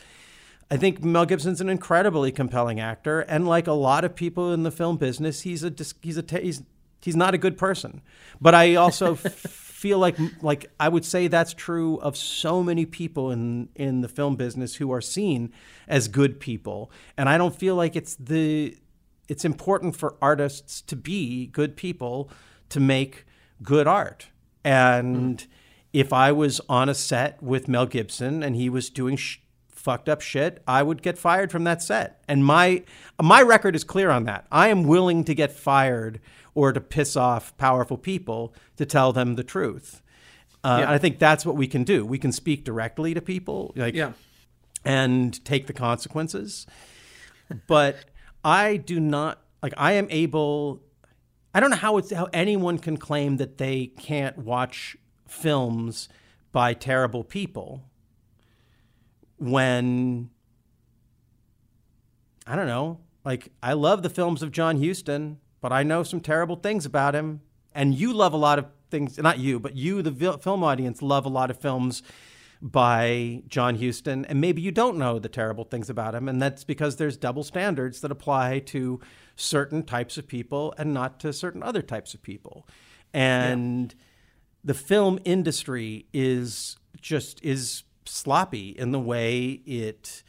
I 0.69 0.77
think 0.77 1.03
Mel 1.03 1.25
Gibson's 1.25 1.59
an 1.59 1.69
incredibly 1.69 2.31
compelling 2.31 2.79
actor, 2.79 3.21
and 3.21 3.45
like 3.45 3.67
a 3.67 3.73
lot 3.73 4.05
of 4.05 4.15
people 4.15 4.53
in 4.53 4.63
the 4.63 4.71
film 4.71 4.95
business, 4.95 5.41
he's 5.41 5.65
a 5.65 5.73
he's 6.01 6.17
a 6.17 6.23
he's 6.39 6.63
he's 7.01 7.15
not 7.15 7.33
a 7.33 7.37
good 7.37 7.57
person. 7.57 8.01
But 8.39 8.55
I 8.55 8.75
also 8.75 9.15
feel 9.81 9.99
like 9.99 10.15
like 10.41 10.71
I 10.79 10.87
would 10.87 11.03
say 11.03 11.27
that's 11.27 11.53
true 11.53 11.97
of 11.97 12.15
so 12.15 12.63
many 12.63 12.85
people 12.85 13.31
in 13.31 13.67
in 13.75 13.99
the 13.99 14.07
film 14.07 14.37
business 14.37 14.75
who 14.75 14.93
are 14.93 15.01
seen 15.01 15.51
as 15.89 16.07
good 16.07 16.39
people, 16.39 16.89
and 17.17 17.27
I 17.27 17.37
don't 17.37 17.55
feel 17.55 17.75
like 17.75 17.97
it's 17.97 18.15
the 18.15 18.77
it's 19.27 19.43
important 19.43 19.97
for 19.97 20.15
artists 20.21 20.81
to 20.83 20.95
be 20.95 21.47
good 21.47 21.75
people 21.75 22.29
to 22.69 22.79
make 22.79 23.25
good 23.61 23.87
art. 23.87 24.30
And 24.63 25.45
if 25.93 26.13
I 26.13 26.31
was 26.31 26.61
on 26.69 26.89
a 26.89 26.93
set 26.95 27.41
with 27.41 27.67
Mel 27.67 27.85
Gibson 27.85 28.43
and 28.43 28.55
he 28.55 28.69
was 28.69 28.89
doing 28.89 29.15
sh- 29.17 29.39
fucked 29.69 30.07
up 30.07 30.21
shit, 30.21 30.61
I 30.67 30.83
would 30.83 31.01
get 31.01 31.17
fired 31.17 31.51
from 31.51 31.63
that 31.65 31.81
set. 31.81 32.23
And 32.27 32.45
my 32.45 32.83
my 33.21 33.41
record 33.41 33.75
is 33.75 33.83
clear 33.83 34.09
on 34.11 34.25
that. 34.25 34.45
I 34.51 34.67
am 34.69 34.83
willing 34.83 35.23
to 35.25 35.33
get 35.35 35.51
fired 35.51 36.19
or 36.53 36.71
to 36.73 36.81
piss 36.81 37.15
off 37.15 37.55
powerful 37.57 37.97
people 37.97 38.53
to 38.77 38.85
tell 38.85 39.11
them 39.13 39.35
the 39.35 39.43
truth. 39.43 40.01
Uh, 40.63 40.77
Yeah. 40.79 40.85
and 40.85 40.91
I 40.91 40.97
think 40.99 41.17
that's 41.17 41.45
what 41.45 41.55
we 41.55 41.65
can 41.67 41.83
do. 41.83 42.05
We 42.05 42.19
can 42.19 42.31
speak 42.31 42.63
directly 42.63 43.13
to 43.15 43.21
people, 43.21 43.73
like 43.75 43.95
Yeah. 43.95 44.11
and 44.85 45.43
take 45.43 45.65
the 45.67 45.73
consequences. 45.73 46.67
But 47.67 47.95
I 48.43 48.77
do 48.77 48.99
not 48.99 49.39
like 49.63 49.73
I 49.77 49.93
am 49.93 50.07
able 50.09 50.81
I 51.53 51.59
don't 51.59 51.69
know 51.69 51.77
how 51.77 51.97
it's 51.97 52.11
how 52.11 52.29
anyone 52.31 52.77
can 52.77 52.97
claim 52.97 53.37
that 53.37 53.57
they 53.57 53.87
can't 53.87 54.37
watch 54.37 54.95
films 55.27 56.07
by 56.51 56.73
terrible 56.73 57.23
people 57.23 57.83
when 59.37 60.29
I 62.45 62.55
don't 62.55 62.67
know, 62.67 62.99
like 63.23 63.51
I 63.61 63.73
love 63.73 64.03
the 64.03 64.09
films 64.09 64.41
of 64.41 64.51
John 64.51 64.83
Huston, 64.83 65.39
but 65.61 65.71
I 65.71 65.83
know 65.83 66.03
some 66.03 66.19
terrible 66.19 66.55
things 66.55 66.85
about 66.85 67.15
him. 67.15 67.41
And 67.73 67.95
you 67.95 68.13
love 68.13 68.33
a 68.33 68.37
lot 68.37 68.59
of 68.59 68.65
things, 68.89 69.17
not 69.17 69.39
you, 69.39 69.59
but 69.59 69.75
you, 69.75 70.01
the 70.01 70.37
film 70.37 70.63
audience, 70.63 71.01
love 71.01 71.25
a 71.25 71.29
lot 71.29 71.49
of 71.49 71.57
films 71.57 72.03
by 72.61 73.41
John 73.47 73.79
Huston, 73.79 74.25
and 74.25 74.39
maybe 74.39 74.61
you 74.61 74.71
don't 74.71 74.97
know 74.97 75.17
the 75.17 75.29
terrible 75.29 75.63
things 75.63 75.89
about 75.89 76.13
him, 76.13 76.29
and 76.29 76.39
that's 76.39 76.63
because 76.63 76.97
there's 76.97 77.17
double 77.17 77.43
standards 77.43 78.01
that 78.01 78.11
apply 78.11 78.59
to 78.59 78.99
certain 79.41 79.83
types 79.83 80.17
of 80.17 80.27
people 80.27 80.73
and 80.77 80.93
not 80.93 81.19
to 81.19 81.33
certain 81.33 81.63
other 81.63 81.81
types 81.81 82.13
of 82.13 82.21
people. 82.21 82.67
And 83.13 83.93
the 84.63 84.73
film 84.73 85.19
industry 85.25 86.05
is 86.13 86.77
just 87.01 87.43
is 87.43 87.83
sloppy 88.05 88.69
in 88.69 88.91
the 88.91 88.99
way 88.99 89.61
it 89.65 90.23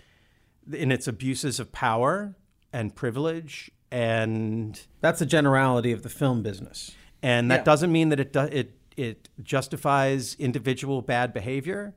in 0.72 0.90
its 0.90 1.06
abuses 1.06 1.60
of 1.60 1.72
power 1.72 2.34
and 2.72 2.94
privilege 2.94 3.70
and 3.90 4.80
that's 5.00 5.18
the 5.18 5.26
generality 5.26 5.92
of 5.92 6.02
the 6.02 6.08
film 6.08 6.42
business 6.42 6.92
and 7.22 7.50
that 7.50 7.60
Yeah. 7.60 7.64
doesn't 7.64 7.92
mean 7.92 8.08
that 8.10 8.20
it 8.20 8.32
do, 8.32 8.40
it 8.40 8.74
it 8.96 9.28
justifies 9.42 10.34
individual 10.38 11.02
bad 11.02 11.32
behavior 11.34 11.94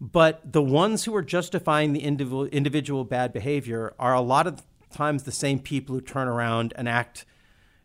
but 0.00 0.40
the 0.52 0.62
ones 0.62 1.04
who 1.04 1.14
are 1.14 1.22
justifying 1.22 1.92
the 1.92 2.00
individual 2.00 2.46
individual 2.46 3.04
bad 3.04 3.32
behavior 3.32 3.94
are 3.98 4.12
a 4.14 4.20
lot 4.20 4.46
of 4.46 4.62
times 4.94 5.24
the 5.24 5.32
same 5.32 5.58
people 5.58 5.94
who 5.94 6.00
turn 6.00 6.28
around 6.28 6.72
and 6.76 6.88
act 6.88 7.26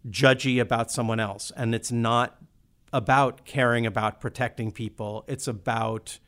judgy 0.08 0.62
about 0.62 0.92
someone 0.92 1.20
else. 1.20 1.52
And 1.56 1.76
it's 1.76 1.92
not 1.92 2.38
about 2.94 3.46
caring 3.46 3.86
about 3.86 4.22
protecting 4.22 4.72
people. 4.72 5.26
It's 5.28 5.48
about 5.48 6.20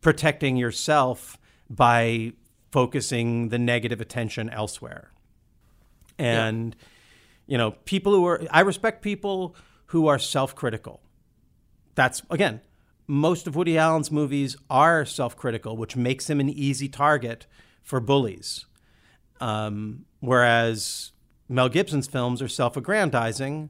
protecting 0.00 0.56
yourself 0.56 1.38
by 1.68 2.32
focusing 2.70 3.48
the 3.48 3.58
negative 3.58 4.00
attention 4.00 4.50
elsewhere. 4.50 5.10
And 6.18 6.76
you 7.46 7.56
know 7.56 7.72
people 7.84 8.12
who 8.12 8.26
are 8.26 8.42
i 8.50 8.60
respect 8.60 9.02
people 9.02 9.54
who 9.86 10.08
are 10.08 10.18
self-critical. 10.18 11.00
That's 11.94 12.22
again 12.30 12.60
most 13.06 13.46
of 13.46 13.54
woody 13.54 13.78
allen's 13.78 14.10
movies 14.10 14.56
are 14.68 15.04
self-critical 15.04 15.76
which 15.76 15.96
makes 15.96 16.28
him 16.28 16.40
an 16.40 16.50
easy 16.50 16.88
target 16.88 17.46
for 17.82 18.00
bullies. 18.00 18.66
Um, 19.40 20.06
whereas 20.26 21.12
mel 21.48 21.68
gibson's 21.68 22.06
films 22.06 22.42
are 22.42 22.48
self-aggrandizing 22.48 23.68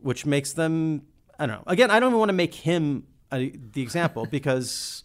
which 0.00 0.24
makes 0.24 0.52
them 0.52 1.02
i 1.38 1.46
don't 1.46 1.56
know 1.56 1.64
again 1.66 1.90
i 1.90 1.98
don't 2.00 2.10
even 2.10 2.18
want 2.18 2.28
to 2.28 2.32
make 2.44 2.54
him 2.54 3.04
uh, 3.32 3.38
the 3.72 3.82
example 3.82 4.26
because 4.38 5.04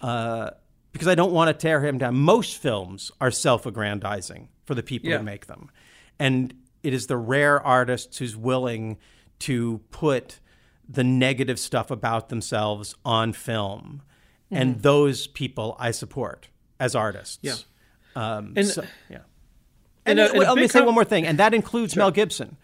uh, 0.00 0.50
because 0.92 1.08
I 1.08 1.14
don't 1.14 1.32
want 1.32 1.48
to 1.48 1.54
tear 1.54 1.80
him 1.86 1.96
down. 1.96 2.16
Most 2.16 2.58
films 2.58 3.10
are 3.20 3.30
self-aggrandizing 3.30 4.48
for 4.66 4.74
the 4.74 4.82
people 4.82 5.08
Yeah. 5.08 5.18
who 5.18 5.22
make 5.24 5.46
them, 5.46 5.70
and 6.18 6.52
it 6.82 6.92
is 6.92 7.06
the 7.06 7.16
rare 7.16 7.62
artist 7.64 8.18
who's 8.18 8.36
willing 8.36 8.98
to 9.38 9.80
put 9.90 10.40
the 10.88 11.02
negative 11.04 11.58
stuff 11.58 11.90
about 11.90 12.28
themselves 12.28 12.94
on 13.04 13.32
film, 13.32 14.02
and 14.50 14.82
those 14.82 15.28
people 15.28 15.76
I 15.78 15.92
support 15.92 16.48
as 16.78 16.94
artists. 16.94 17.38
Yeah. 17.40 17.54
um, 18.14 18.52
And- 18.56 18.66
so- 18.68 18.84
yeah. 19.08 19.20
And 20.04 20.18
And, 20.18 20.30
a- 20.30 20.32
wait, 20.32 20.40
and 20.42 20.50
a 20.50 20.54
let 20.54 20.60
me 20.62 20.68
say 20.68 20.78
com- 20.80 20.86
one 20.86 20.94
more 20.94 21.04
thing, 21.04 21.26
and 21.26 21.38
that 21.38 21.54
includes 21.54 21.94
Mel 21.96 22.10
Gibson. 22.10 22.56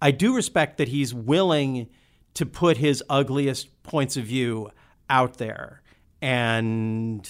I 0.00 0.10
do 0.10 0.34
respect 0.36 0.78
that 0.78 0.88
he's 0.88 1.12
willing 1.14 1.88
to 2.34 2.44
put 2.46 2.76
his 2.76 3.02
ugliest 3.08 3.82
points 3.82 4.16
of 4.16 4.24
view 4.24 4.70
out 5.08 5.38
there, 5.38 5.82
and 6.20 7.28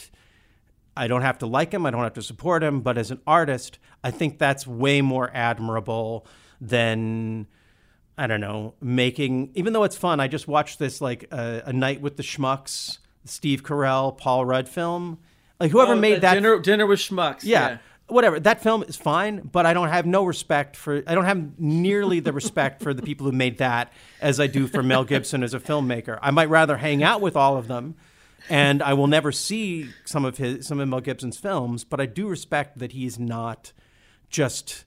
I 0.97 1.07
don't 1.09 1.23
have 1.23 1.39
to 1.39 1.47
like 1.47 1.73
him, 1.73 1.87
I 1.87 1.91
don't 1.91 2.03
have 2.03 2.15
to 2.15 2.23
support 2.23 2.63
him, 2.63 2.81
but 2.81 2.99
as 2.99 3.11
an 3.11 3.21
artist, 3.27 3.79
I 4.03 4.11
think 4.11 4.39
that's 4.39 4.67
way 4.67 5.01
more 5.03 5.31
admirable 5.35 6.27
than 6.61 7.47
I 8.19 8.27
don't 8.27 8.41
know 8.41 8.75
making. 8.81 9.51
Even 9.55 9.73
though 9.75 9.85
it's 9.85 9.97
fun, 9.97 10.21
I 10.21 10.29
just 10.29 10.49
watched 10.49 10.79
this 10.79 11.01
like 11.01 11.29
uh, 11.31 11.61
a 11.67 11.73
night 11.73 12.01
with 12.01 12.17
the 12.17 12.23
schmucks, 12.23 12.99
Steve 13.25 13.63
Carell, 13.63 14.17
Paul 14.17 14.45
Rudd 14.47 14.69
film. 14.69 15.19
Like 15.61 15.71
whoever 15.71 15.93
Oh, 15.93 15.97
made 15.97 16.21
that 16.23 16.35
dinner, 16.35 16.59
dinner 16.59 16.87
with 16.87 16.99
schmucks. 17.01 17.41
yeah, 17.43 17.79
whatever. 18.09 18.39
That 18.41 18.63
film 18.63 18.83
is 18.85 18.97
fine, 18.97 19.41
but 19.41 19.67
I 19.67 19.75
don't 19.75 19.89
have 19.89 20.07
no 20.07 20.25
respect 20.25 20.77
for. 20.77 21.03
I 21.07 21.15
don't 21.15 21.25
have 21.25 21.59
nearly 21.59 22.21
the 22.21 22.33
respect 22.33 22.83
for 22.83 22.95
the 22.95 23.03
people 23.03 23.27
who 23.27 23.33
made 23.33 23.59
that 23.59 23.93
as 24.21 24.41
I 24.41 24.47
do 24.47 24.67
for 24.67 24.83
Mel 24.83 25.05
Gibson 25.05 25.43
as 25.43 25.55
a 25.55 25.61
filmmaker. 25.61 26.19
I 26.23 26.31
might 26.31 26.49
rather 26.49 26.77
hang 26.77 27.03
out 27.03 27.21
with 27.21 27.37
all 27.37 27.57
of 27.57 27.69
them, 27.69 27.97
and 28.49 28.83
I 28.83 28.95
will 28.95 29.07
never 29.07 29.33
see 29.33 29.91
some 30.05 30.25
of 30.25 30.39
his 30.39 30.67
some 30.67 30.81
of 30.81 30.89
Mel 30.89 31.01
Gibson's 31.01 31.39
films. 31.39 31.85
But 31.85 32.01
I 32.01 32.07
do 32.07 32.29
respect 32.29 32.79
that 32.79 32.93
he's 32.93 33.19
not 33.19 33.73
just 34.29 34.85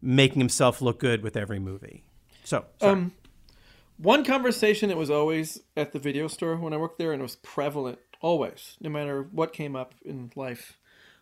making 0.00 0.40
himself 0.40 0.80
look 0.80 0.98
good 0.98 1.22
with 1.22 1.36
every 1.36 1.58
movie. 1.58 2.04
So. 2.44 2.64
Um, 2.80 3.12
one 3.98 4.24
conversation 4.24 4.90
that 4.90 4.96
was 4.96 5.10
always 5.10 5.60
at 5.76 5.92
the 5.92 5.98
video 5.98 6.28
store 6.28 6.56
when 6.56 6.72
I 6.72 6.76
worked 6.76 6.98
there, 6.98 7.12
and 7.12 7.20
it 7.20 7.24
was 7.24 7.34
prevalent 7.36 7.98
always, 8.20 8.76
no 8.80 8.90
matter 8.90 9.22
what 9.32 9.52
came 9.52 9.76
up 9.76 9.94
in 10.04 10.30
life, 10.36 10.77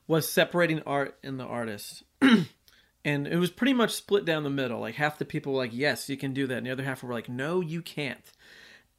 was 0.07 0.29
separating 0.29 0.83
art 0.83 1.19
and 1.23 1.39
the 1.39 1.45
artist. 1.45 2.03
and 2.21 3.27
it 3.27 3.39
was 3.39 3.51
pretty 3.51 3.73
much 3.73 3.93
split 3.93 4.25
down 4.25 4.43
the 4.43 4.51
middle. 4.51 4.81
Like 4.81 4.97
half 4.97 5.19
the 5.19 5.25
people 5.25 5.53
were 5.53 5.59
like, 5.59 5.73
"Yes, 5.73 6.09
you 6.09 6.17
can 6.17 6.33
do 6.35 6.47
that," 6.47 6.59
and 6.59 6.67
the 6.67 6.71
other 6.71 6.85
half 6.85 7.03
were 7.03 7.13
like, 7.13 7.29
"No, 7.29 7.61
you 7.61 7.83
can't." 7.83 8.33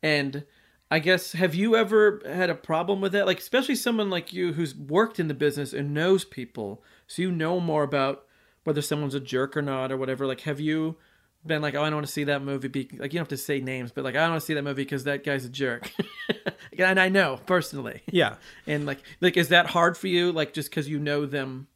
And 0.01 0.45
I 0.89 0.99
guess 0.99 1.33
have 1.33 1.53
you 1.53 1.75
ever 1.75 2.21
had 2.25 2.49
a 2.49 2.55
problem 2.55 3.01
with 3.01 3.11
that? 3.11 3.25
Like 3.25 3.39
especially 3.39 3.75
someone 3.75 4.09
like 4.09 4.31
you 4.31 4.53
who's 4.53 4.75
worked 4.75 5.19
in 5.19 5.27
the 5.27 5.33
business 5.33 5.73
and 5.73 5.93
knows 5.93 6.23
people, 6.23 6.83
so 7.05 7.21
you 7.21 7.31
know 7.31 7.59
more 7.59 7.83
about 7.83 8.25
whether 8.63 8.81
someone's 8.81 9.15
a 9.15 9.19
jerk 9.19 9.57
or 9.57 9.61
not 9.61 9.91
or 9.91 9.97
whatever. 9.97 10.25
Like 10.25 10.41
have 10.41 10.59
you 10.59 10.95
been 11.45 11.61
like, 11.61 11.75
"Oh, 11.75 11.81
I 11.81 11.85
don't 11.85 11.95
want 11.95 12.07
to 12.07 12.11
see 12.11 12.25
that 12.25 12.41
movie." 12.41 12.67
Be 12.67 12.89
like 12.97 13.13
you 13.13 13.19
don't 13.19 13.21
have 13.21 13.27
to 13.29 13.37
say 13.37 13.59
names, 13.59 13.91
but 13.91 14.03
like 14.03 14.15
I 14.15 14.21
don't 14.21 14.31
want 14.31 14.41
to 14.41 14.45
see 14.45 14.53
that 14.53 14.63
movie 14.63 14.83
because 14.83 15.03
that 15.05 15.23
guy's 15.23 15.45
a 15.45 15.49
jerk. 15.49 15.91
and 16.77 16.99
I 16.99 17.09
know 17.09 17.39
personally. 17.45 18.01
yeah. 18.11 18.35
And 18.65 18.85
like 18.85 18.99
like 19.21 19.37
is 19.37 19.49
that 19.49 19.67
hard 19.67 19.97
for 19.97 20.07
you 20.07 20.31
like 20.31 20.53
just 20.53 20.71
cuz 20.71 20.87
you 20.87 20.99
know 20.99 21.25
them 21.25 21.67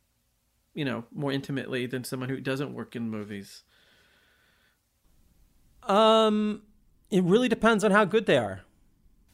you 0.74 0.86
know 0.86 1.06
more 1.14 1.32
intimately 1.32 1.86
than 1.86 2.04
someone 2.04 2.30
who 2.30 2.40
doesn't 2.40 2.74
work 2.74 2.96
in 2.96 3.10
movies? 3.10 3.64
Um, 5.84 6.62
it 7.10 7.24
really 7.24 7.50
depends 7.50 7.84
on 7.84 7.92
how 7.92 8.06
good 8.06 8.26
they 8.26 8.38
are. 8.38 8.62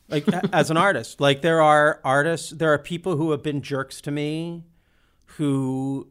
Like 0.10 0.26
as 0.54 0.72
an 0.72 0.78
artist, 0.78 1.20
like 1.20 1.42
there 1.42 1.62
are 1.62 2.00
artists, 2.04 2.52
there 2.52 2.72
are 2.74 2.80
people 2.80 3.18
who 3.18 3.32
have 3.32 3.44
been 3.44 3.62
jerks 3.62 4.00
to 4.02 4.12
me, 4.12 4.64
who 5.38 6.08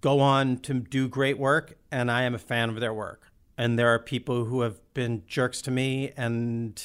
go 0.00 0.20
on 0.20 0.58
to 0.58 0.74
do 0.74 1.08
great 1.08 1.38
work, 1.38 1.77
and 1.90 2.10
I 2.10 2.22
am 2.22 2.34
a 2.34 2.38
fan 2.38 2.68
of 2.68 2.80
their 2.80 2.94
work. 2.94 3.22
And 3.56 3.78
there 3.78 3.88
are 3.88 3.98
people 3.98 4.44
who 4.44 4.60
have 4.60 4.78
been 4.94 5.22
jerks 5.26 5.60
to 5.62 5.70
me, 5.70 6.12
and 6.16 6.80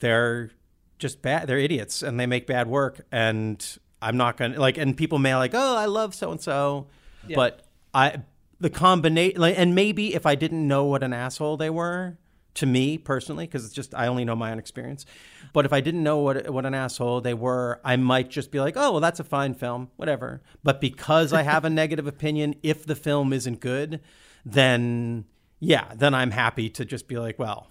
they're 0.00 0.50
just 0.98 1.20
bad. 1.20 1.46
They're 1.46 1.58
idiots, 1.58 2.02
and 2.02 2.18
they 2.18 2.26
make 2.26 2.46
bad 2.46 2.66
work. 2.66 3.00
And 3.12 3.64
I'm 4.00 4.16
not 4.16 4.36
gonna 4.36 4.58
like. 4.58 4.78
And 4.78 4.96
people 4.96 5.18
may 5.18 5.34
like, 5.36 5.52
oh, 5.54 5.76
I 5.76 5.86
love 5.86 6.14
so 6.14 6.30
and 6.30 6.40
so, 6.40 6.86
but 7.34 7.62
I 7.92 8.22
the 8.60 8.70
combination, 8.70 9.40
like, 9.40 9.58
and 9.58 9.74
maybe 9.74 10.14
if 10.14 10.24
I 10.24 10.34
didn't 10.34 10.66
know 10.66 10.84
what 10.84 11.02
an 11.02 11.12
asshole 11.12 11.56
they 11.58 11.70
were 11.70 12.16
to 12.54 12.66
me 12.66 12.98
personally, 12.98 13.46
because 13.46 13.64
it's 13.64 13.74
just 13.74 13.94
I 13.94 14.06
only 14.06 14.24
know 14.24 14.36
my 14.36 14.52
own 14.52 14.58
experience. 14.58 15.06
But 15.52 15.64
if 15.64 15.72
I 15.72 15.80
didn't 15.80 16.02
know 16.02 16.18
what 16.18 16.48
what 16.50 16.66
an 16.66 16.74
asshole 16.74 17.20
they 17.20 17.34
were, 17.34 17.80
I 17.84 17.96
might 17.96 18.30
just 18.30 18.50
be 18.50 18.60
like, 18.60 18.76
oh, 18.76 18.92
well, 18.92 19.00
that's 19.00 19.20
a 19.20 19.24
fine 19.24 19.54
film, 19.54 19.90
whatever. 19.96 20.42
But 20.62 20.80
because 20.80 21.32
I 21.32 21.42
have 21.42 21.64
a 21.64 21.70
negative 21.82 22.06
opinion, 22.06 22.54
if 22.62 22.86
the 22.86 22.96
film 22.96 23.32
isn't 23.32 23.60
good, 23.60 24.00
then 24.44 25.24
yeah, 25.60 25.92
then 25.94 26.14
I'm 26.14 26.30
happy 26.30 26.68
to 26.70 26.84
just 26.84 27.08
be 27.08 27.18
like, 27.18 27.38
well, 27.38 27.70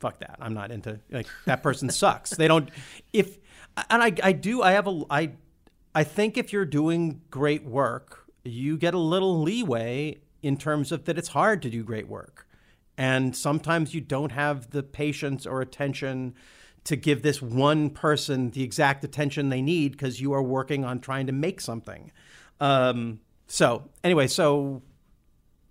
fuck 0.00 0.18
that. 0.20 0.36
I'm 0.40 0.54
not 0.54 0.70
into 0.70 1.00
like 1.10 1.26
that 1.44 1.62
person 1.62 1.88
sucks. 1.90 2.30
They 2.30 2.48
don't 2.48 2.70
if 3.12 3.38
and 3.88 4.02
I 4.02 4.12
I 4.22 4.32
do 4.32 4.62
I 4.62 4.72
have 4.72 4.88
a 4.88 5.02
I 5.10 5.32
I 5.94 6.04
think 6.04 6.36
if 6.36 6.52
you're 6.52 6.64
doing 6.64 7.20
great 7.30 7.64
work, 7.64 8.24
you 8.44 8.76
get 8.76 8.94
a 8.94 8.98
little 8.98 9.42
leeway 9.42 10.18
in 10.42 10.56
terms 10.56 10.90
of 10.90 11.04
that 11.04 11.18
it's 11.18 11.28
hard 11.28 11.62
to 11.62 11.70
do 11.70 11.84
great 11.84 12.08
work. 12.08 12.46
And 13.00 13.34
sometimes 13.34 13.94
you 13.94 14.02
don't 14.02 14.32
have 14.32 14.72
the 14.72 14.82
patience 14.82 15.46
or 15.46 15.62
attention 15.62 16.34
to 16.84 16.96
give 16.96 17.22
this 17.22 17.40
one 17.40 17.88
person 17.88 18.50
the 18.50 18.62
exact 18.62 19.02
attention 19.04 19.48
they 19.48 19.62
need 19.62 19.92
because 19.92 20.20
you 20.20 20.34
are 20.34 20.42
working 20.42 20.84
on 20.84 21.00
trying 21.00 21.26
to 21.26 21.32
make 21.32 21.62
something. 21.62 22.12
Um, 22.60 23.20
so 23.46 23.88
anyway, 24.04 24.26
so 24.26 24.82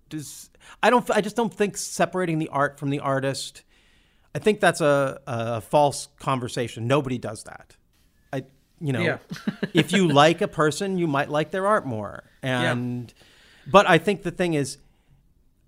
does 0.08 0.50
I 0.82 0.90
don't 0.90 1.08
I 1.08 1.20
just 1.20 1.36
don't 1.36 1.54
think 1.54 1.76
separating 1.76 2.40
the 2.40 2.48
art 2.48 2.80
from 2.80 2.90
the 2.90 2.98
artist. 2.98 3.62
I 4.34 4.40
think 4.40 4.58
that's 4.58 4.80
a, 4.80 5.20
a 5.24 5.60
false 5.60 6.08
conversation. 6.18 6.88
Nobody 6.88 7.18
does 7.18 7.44
that. 7.44 7.76
I 8.32 8.42
you 8.80 8.92
know, 8.92 9.02
Yeah. 9.02 9.18
if 9.72 9.92
you 9.92 10.08
like 10.08 10.40
a 10.40 10.48
person, 10.48 10.98
you 10.98 11.06
might 11.06 11.30
like 11.30 11.52
their 11.52 11.68
art 11.68 11.86
more. 11.86 12.24
And 12.42 13.14
but 13.68 13.88
I 13.88 13.98
think 13.98 14.24
the 14.24 14.32
thing 14.32 14.54
is 14.54 14.78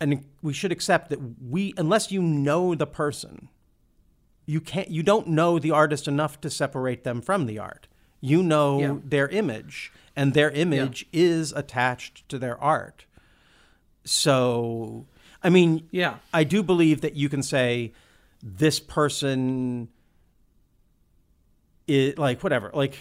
and 0.02 0.24
we 0.42 0.52
should 0.52 0.72
accept 0.72 1.10
that 1.10 1.18
we 1.40 1.72
unless 1.76 2.10
you 2.12 2.20
know 2.22 2.74
the 2.74 2.86
person, 2.86 3.48
you 4.46 4.60
can't 4.60 4.88
you 4.90 5.02
don't 5.02 5.28
know 5.28 5.58
the 5.58 5.70
artist 5.70 6.06
enough 6.08 6.40
to 6.42 6.50
separate 6.50 7.04
them 7.04 7.20
from 7.22 7.46
the 7.46 7.58
art. 7.58 7.86
You 8.20 8.42
know 8.42 8.80
Yeah. 8.80 8.96
their 9.04 9.28
image 9.28 9.92
and 10.14 10.34
their 10.34 10.50
image 10.50 11.06
is 11.12 11.52
attached 11.52 12.28
to 12.28 12.38
their 12.38 12.58
art. 12.62 13.06
So, 14.04 15.06
I 15.42 15.48
mean, 15.50 15.88
Yeah. 15.90 16.16
I 16.34 16.44
do 16.44 16.62
believe 16.62 17.00
that 17.00 17.14
you 17.16 17.28
can 17.28 17.42
say 17.42 17.92
this 18.42 18.80
person 18.80 19.88
is 21.86 22.16
like 22.18 22.42
whatever, 22.42 22.70
like 22.74 22.96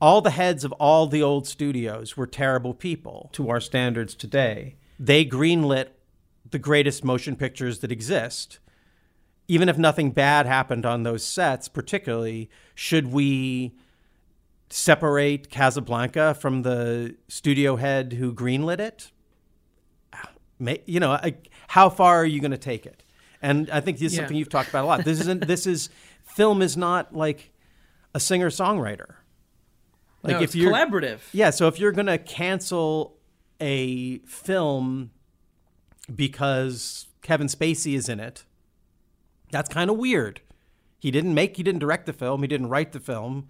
all 0.00 0.20
the 0.20 0.30
heads 0.30 0.64
of 0.64 0.72
all 0.72 1.06
the 1.06 1.22
old 1.22 1.46
studios 1.46 2.16
were 2.16 2.26
terrible 2.26 2.74
people 2.74 3.30
to 3.32 3.48
our 3.48 3.60
standards 3.60 4.14
today. 4.14 4.76
They 4.98 5.24
greenlit 5.24 5.88
the 6.50 6.58
greatest 6.58 7.04
motion 7.04 7.36
pictures 7.36 7.80
that 7.80 7.90
exist. 7.92 8.58
even 9.48 9.68
if 9.68 9.78
nothing 9.78 10.10
bad 10.10 10.44
happened 10.46 10.84
on 10.84 11.04
those 11.04 11.22
sets, 11.24 11.68
particularly, 11.68 12.50
should 12.74 13.06
we 13.12 13.72
separate 14.70 15.48
Casablanca 15.50 16.34
from 16.34 16.62
the 16.62 17.14
studio 17.28 17.76
head 17.76 18.14
who 18.14 18.32
greenlit 18.34 18.80
it? 18.80 19.12
You 20.86 20.98
know, 21.00 21.18
how 21.68 21.90
far 21.90 22.16
are 22.16 22.24
you 22.24 22.40
going 22.40 22.50
to 22.50 22.58
take 22.58 22.86
it? 22.86 23.04
And 23.42 23.70
I 23.70 23.80
think 23.80 23.98
this 23.98 24.12
is 24.12 24.14
Yeah. 24.14 24.22
something 24.24 24.36
you've 24.36 24.48
talked 24.48 24.70
about 24.70 24.84
a 24.84 24.86
lot. 24.86 25.04
This 25.04 25.20
isn't. 25.20 25.46
this 25.46 25.66
is 25.66 25.90
film 26.24 26.62
is 26.62 26.76
not 26.76 27.14
like 27.14 27.52
a 28.14 28.18
singer 28.20 28.48
songwriter. 28.50 29.16
Like 30.22 30.36
no, 30.36 30.42
if 30.42 30.54
you're 30.56 30.72
collaborative. 30.72 31.20
yeah, 31.32 31.50
so 31.50 31.68
if 31.68 31.78
you're 31.78 31.92
going 31.92 32.06
to 32.06 32.18
cancel 32.18 33.15
a 33.60 34.18
film 34.18 35.10
because 36.14 37.06
Kevin 37.22 37.46
Spacey 37.46 37.94
is 37.94 38.08
in 38.08 38.20
it, 38.20 38.44
that's 39.50 39.68
kind 39.68 39.90
of 39.90 39.96
weird. 39.96 40.40
He 40.98 41.10
didn't 41.10 41.34
make, 41.34 41.56
he 41.56 41.62
didn't 41.62 41.80
direct 41.80 42.06
the 42.06 42.12
film, 42.12 42.42
he 42.42 42.48
didn't 42.48 42.68
write 42.68 42.92
the 42.92 43.00
film, 43.00 43.48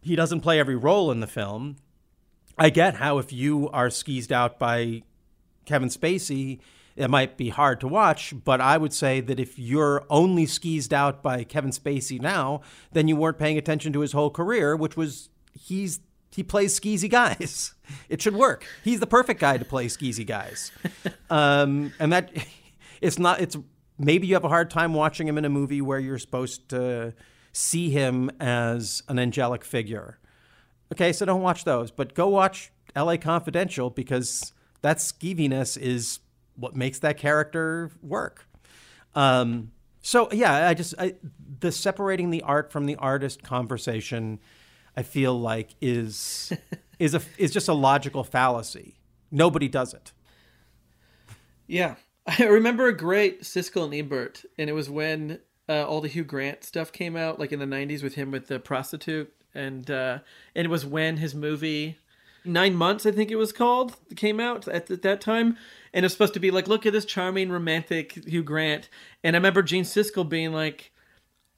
he 0.00 0.16
doesn't 0.16 0.40
play 0.40 0.58
every 0.58 0.76
role 0.76 1.10
in 1.10 1.20
the 1.20 1.26
film. 1.26 1.76
I 2.56 2.70
get 2.70 2.96
how 2.96 3.18
if 3.18 3.32
you 3.32 3.68
are 3.70 3.90
skeezed 3.90 4.32
out 4.32 4.58
by 4.58 5.02
Kevin 5.64 5.88
Spacey, 5.88 6.60
it 6.96 7.10
might 7.10 7.36
be 7.36 7.48
hard 7.48 7.80
to 7.80 7.88
watch, 7.88 8.32
but 8.44 8.60
I 8.60 8.76
would 8.78 8.92
say 8.92 9.20
that 9.20 9.40
if 9.40 9.58
you're 9.58 10.04
only 10.08 10.46
skeezed 10.46 10.94
out 10.94 11.22
by 11.22 11.42
Kevin 11.42 11.72
Spacey 11.72 12.20
now, 12.20 12.60
then 12.92 13.08
you 13.08 13.16
weren't 13.16 13.38
paying 13.38 13.58
attention 13.58 13.92
to 13.94 14.00
his 14.00 14.12
whole 14.12 14.30
career, 14.30 14.76
which 14.76 14.96
was 14.96 15.28
he's 15.52 16.00
he 16.34 16.42
plays 16.42 16.78
skeezy 16.78 17.10
guys. 17.10 17.72
It 18.08 18.22
should 18.22 18.34
work. 18.34 18.64
He's 18.82 19.00
the 19.00 19.06
perfect 19.06 19.40
guy 19.40 19.58
to 19.58 19.64
play 19.64 19.88
skeezy 19.88 20.26
guys. 20.26 20.72
Um, 21.30 21.92
and 21.98 22.12
that 22.12 22.30
it's 23.02 23.18
not 23.18 23.40
it's 23.40 23.56
maybe 23.98 24.26
you 24.26 24.34
have 24.34 24.44
a 24.44 24.48
hard 24.48 24.70
time 24.70 24.94
watching 24.94 25.28
him 25.28 25.36
in 25.36 25.44
a 25.44 25.50
movie 25.50 25.80
where 25.82 25.98
you're 25.98 26.18
supposed 26.18 26.68
to 26.70 27.14
see 27.52 27.90
him 27.90 28.30
as 28.40 29.02
an 29.08 29.18
angelic 29.18 29.64
figure. 29.64 30.18
Okay, 30.92 31.12
so 31.12 31.26
don't 31.26 31.42
watch 31.42 31.64
those, 31.64 31.90
but 31.90 32.14
go 32.14 32.28
watch 32.28 32.72
LA 32.96 33.16
Confidential 33.16 33.90
because 33.90 34.52
that 34.82 34.98
skeeviness 34.98 35.76
is 35.76 36.20
what 36.56 36.76
makes 36.76 37.00
that 37.00 37.18
character 37.18 37.90
work. 38.02 38.46
Um, 39.14 39.72
so 40.00 40.28
yeah, 40.32 40.68
I 40.68 40.74
just 40.74 40.94
I, 40.98 41.14
the 41.60 41.72
separating 41.72 42.30
the 42.30 42.42
art 42.42 42.70
from 42.70 42.86
the 42.86 42.96
artist 42.96 43.42
conversation, 43.42 44.38
I 44.96 45.02
feel 45.02 45.38
like 45.38 45.74
is 45.80 46.52
is 46.98 47.14
a 47.14 47.22
is 47.38 47.50
just 47.50 47.68
a 47.68 47.74
logical 47.74 48.24
fallacy. 48.24 48.96
Nobody 49.30 49.68
does 49.68 49.94
it. 49.94 50.12
Yeah. 51.66 51.96
I 52.26 52.44
remember 52.44 52.86
a 52.86 52.96
great 52.96 53.42
Siskel 53.42 53.84
and 53.84 53.94
Ebert, 53.94 54.44
and 54.56 54.70
it 54.70 54.72
was 54.72 54.88
when 54.88 55.40
uh, 55.68 55.84
all 55.86 56.00
the 56.00 56.08
Hugh 56.08 56.24
Grant 56.24 56.64
stuff 56.64 56.92
came 56.92 57.16
out, 57.16 57.38
like 57.38 57.52
in 57.52 57.58
the 57.58 57.66
90s 57.66 58.02
with 58.02 58.14
him 58.14 58.30
with 58.30 58.48
the 58.48 58.58
prostitute. 58.58 59.32
And, 59.54 59.90
uh, 59.90 60.18
and 60.54 60.64
it 60.64 60.70
was 60.70 60.84
when 60.84 61.18
his 61.18 61.34
movie, 61.34 61.98
Nine 62.44 62.74
Months, 62.74 63.06
I 63.06 63.12
think 63.12 63.30
it 63.30 63.36
was 63.36 63.52
called, 63.52 63.96
came 64.16 64.40
out 64.40 64.66
at, 64.68 64.90
at 64.90 65.02
that 65.02 65.20
time. 65.20 65.56
And 65.92 66.04
it 66.04 66.06
was 66.06 66.12
supposed 66.12 66.34
to 66.34 66.40
be 66.40 66.50
like, 66.50 66.66
look 66.66 66.86
at 66.86 66.92
this 66.92 67.04
charming, 67.04 67.50
romantic 67.50 68.24
Hugh 68.26 68.42
Grant. 68.42 68.88
And 69.22 69.36
I 69.36 69.38
remember 69.38 69.62
Gene 69.62 69.84
Siskel 69.84 70.28
being 70.28 70.52
like, 70.52 70.92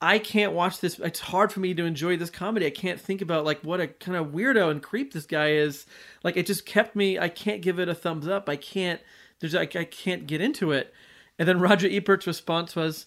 I 0.00 0.18
can't 0.18 0.52
watch 0.52 0.80
this. 0.80 0.98
It's 0.98 1.20
hard 1.20 1.52
for 1.52 1.60
me 1.60 1.72
to 1.74 1.84
enjoy 1.84 2.16
this 2.16 2.28
comedy. 2.28 2.66
I 2.66 2.70
can't 2.70 3.00
think 3.00 3.22
about 3.22 3.46
like 3.46 3.62
what 3.62 3.80
a 3.80 3.88
kind 3.88 4.16
of 4.16 4.28
weirdo 4.28 4.70
and 4.70 4.82
creep 4.82 5.12
this 5.12 5.24
guy 5.24 5.52
is. 5.52 5.86
Like 6.22 6.36
it 6.36 6.46
just 6.46 6.66
kept 6.66 6.94
me. 6.94 7.18
I 7.18 7.28
can't 7.28 7.62
give 7.62 7.78
it 7.78 7.88
a 7.88 7.94
thumbs 7.94 8.28
up. 8.28 8.48
I 8.48 8.56
can't. 8.56 9.00
There's 9.40 9.54
like 9.54 9.74
I 9.74 9.84
can't 9.84 10.26
get 10.26 10.42
into 10.42 10.72
it. 10.72 10.92
And 11.38 11.48
then 11.48 11.60
Roger 11.60 11.88
Ebert's 11.88 12.26
response 12.26 12.76
was, 12.76 13.06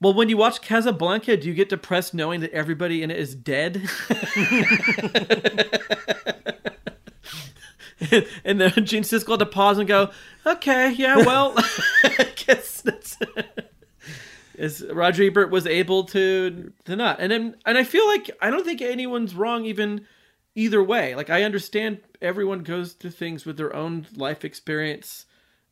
"Well, 0.00 0.14
when 0.14 0.30
you 0.30 0.38
watch 0.38 0.62
Casablanca, 0.62 1.36
do 1.36 1.48
you 1.48 1.54
get 1.54 1.68
depressed 1.68 2.14
knowing 2.14 2.40
that 2.40 2.52
everybody 2.52 3.02
in 3.02 3.10
it 3.10 3.18
is 3.18 3.34
dead?" 3.34 3.82
and 8.44 8.60
then 8.60 8.72
Gene 8.84 9.02
Siskel 9.02 9.32
had 9.32 9.40
to 9.40 9.46
pause 9.46 9.78
and 9.78 9.88
go, 9.88 10.10
"Okay, 10.46 10.92
yeah, 10.92 11.18
well, 11.18 11.52
I 12.04 12.32
guess 12.36 12.80
that's." 12.80 13.18
Is 14.58 14.84
Roger 14.90 15.24
Ebert 15.24 15.50
was 15.50 15.66
able 15.66 16.04
to 16.04 16.72
to 16.84 16.96
not, 16.96 17.20
and 17.20 17.30
then 17.30 17.56
and 17.64 17.78
I 17.78 17.84
feel 17.84 18.06
like 18.06 18.30
I 18.40 18.50
don't 18.50 18.64
think 18.64 18.82
anyone's 18.82 19.34
wrong 19.34 19.64
even 19.64 20.06
either 20.54 20.82
way. 20.82 21.14
Like 21.14 21.30
I 21.30 21.42
understand 21.42 22.00
everyone 22.20 22.62
goes 22.62 22.94
through 22.94 23.10
things 23.10 23.44
with 23.44 23.56
their 23.56 23.74
own 23.74 24.06
life 24.16 24.44
experience 24.44 25.26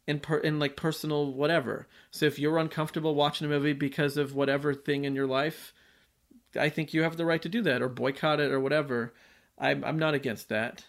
and 0.06 0.22
per 0.22 0.38
and 0.38 0.60
like 0.60 0.76
personal 0.76 1.32
whatever. 1.32 1.88
So 2.10 2.26
if 2.26 2.38
you're 2.38 2.58
uncomfortable 2.58 3.14
watching 3.14 3.46
a 3.46 3.50
movie 3.50 3.72
because 3.72 4.16
of 4.16 4.34
whatever 4.34 4.74
thing 4.74 5.04
in 5.04 5.14
your 5.14 5.26
life, 5.26 5.72
I 6.58 6.68
think 6.68 6.92
you 6.92 7.02
have 7.02 7.16
the 7.16 7.24
right 7.24 7.42
to 7.42 7.48
do 7.48 7.62
that 7.62 7.82
or 7.82 7.88
boycott 7.88 8.40
it 8.40 8.52
or 8.52 8.60
whatever. 8.60 9.14
I'm 9.58 9.82
I'm 9.84 9.98
not 9.98 10.14
against 10.14 10.50
that. 10.50 10.84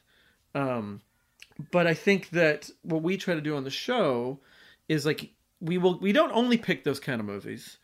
Um, 0.54 1.02
but 1.72 1.88
I 1.88 1.94
think 1.94 2.30
that 2.32 2.70
what 2.84 3.02
we 3.02 3.18
try 3.18 3.34
to 3.36 3.42
do 3.42 3.56
on 3.56 3.64
the 3.64 3.70
show 3.70 4.40
is 4.90 5.06
like 5.06 5.32
we 5.62 5.78
will 5.78 6.00
we 6.00 6.12
don't 6.12 6.32
only 6.32 6.58
pick 6.58 6.84
those 6.84 7.00
kind 7.00 7.20
of 7.20 7.26
movies 7.26 7.78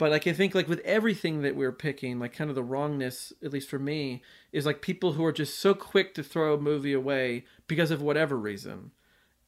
but 0.00 0.10
like 0.10 0.26
i 0.26 0.32
think 0.32 0.54
like 0.54 0.66
with 0.66 0.80
everything 0.80 1.42
that 1.42 1.54
we're 1.54 1.70
picking 1.70 2.18
like 2.18 2.32
kind 2.32 2.50
of 2.50 2.56
the 2.56 2.62
wrongness 2.62 3.32
at 3.44 3.52
least 3.52 3.68
for 3.68 3.78
me 3.78 4.22
is 4.50 4.66
like 4.66 4.82
people 4.82 5.12
who 5.12 5.24
are 5.24 5.32
just 5.32 5.58
so 5.58 5.74
quick 5.74 6.14
to 6.14 6.22
throw 6.22 6.54
a 6.54 6.60
movie 6.60 6.92
away 6.92 7.44
because 7.68 7.92
of 7.92 8.02
whatever 8.02 8.36
reason 8.36 8.90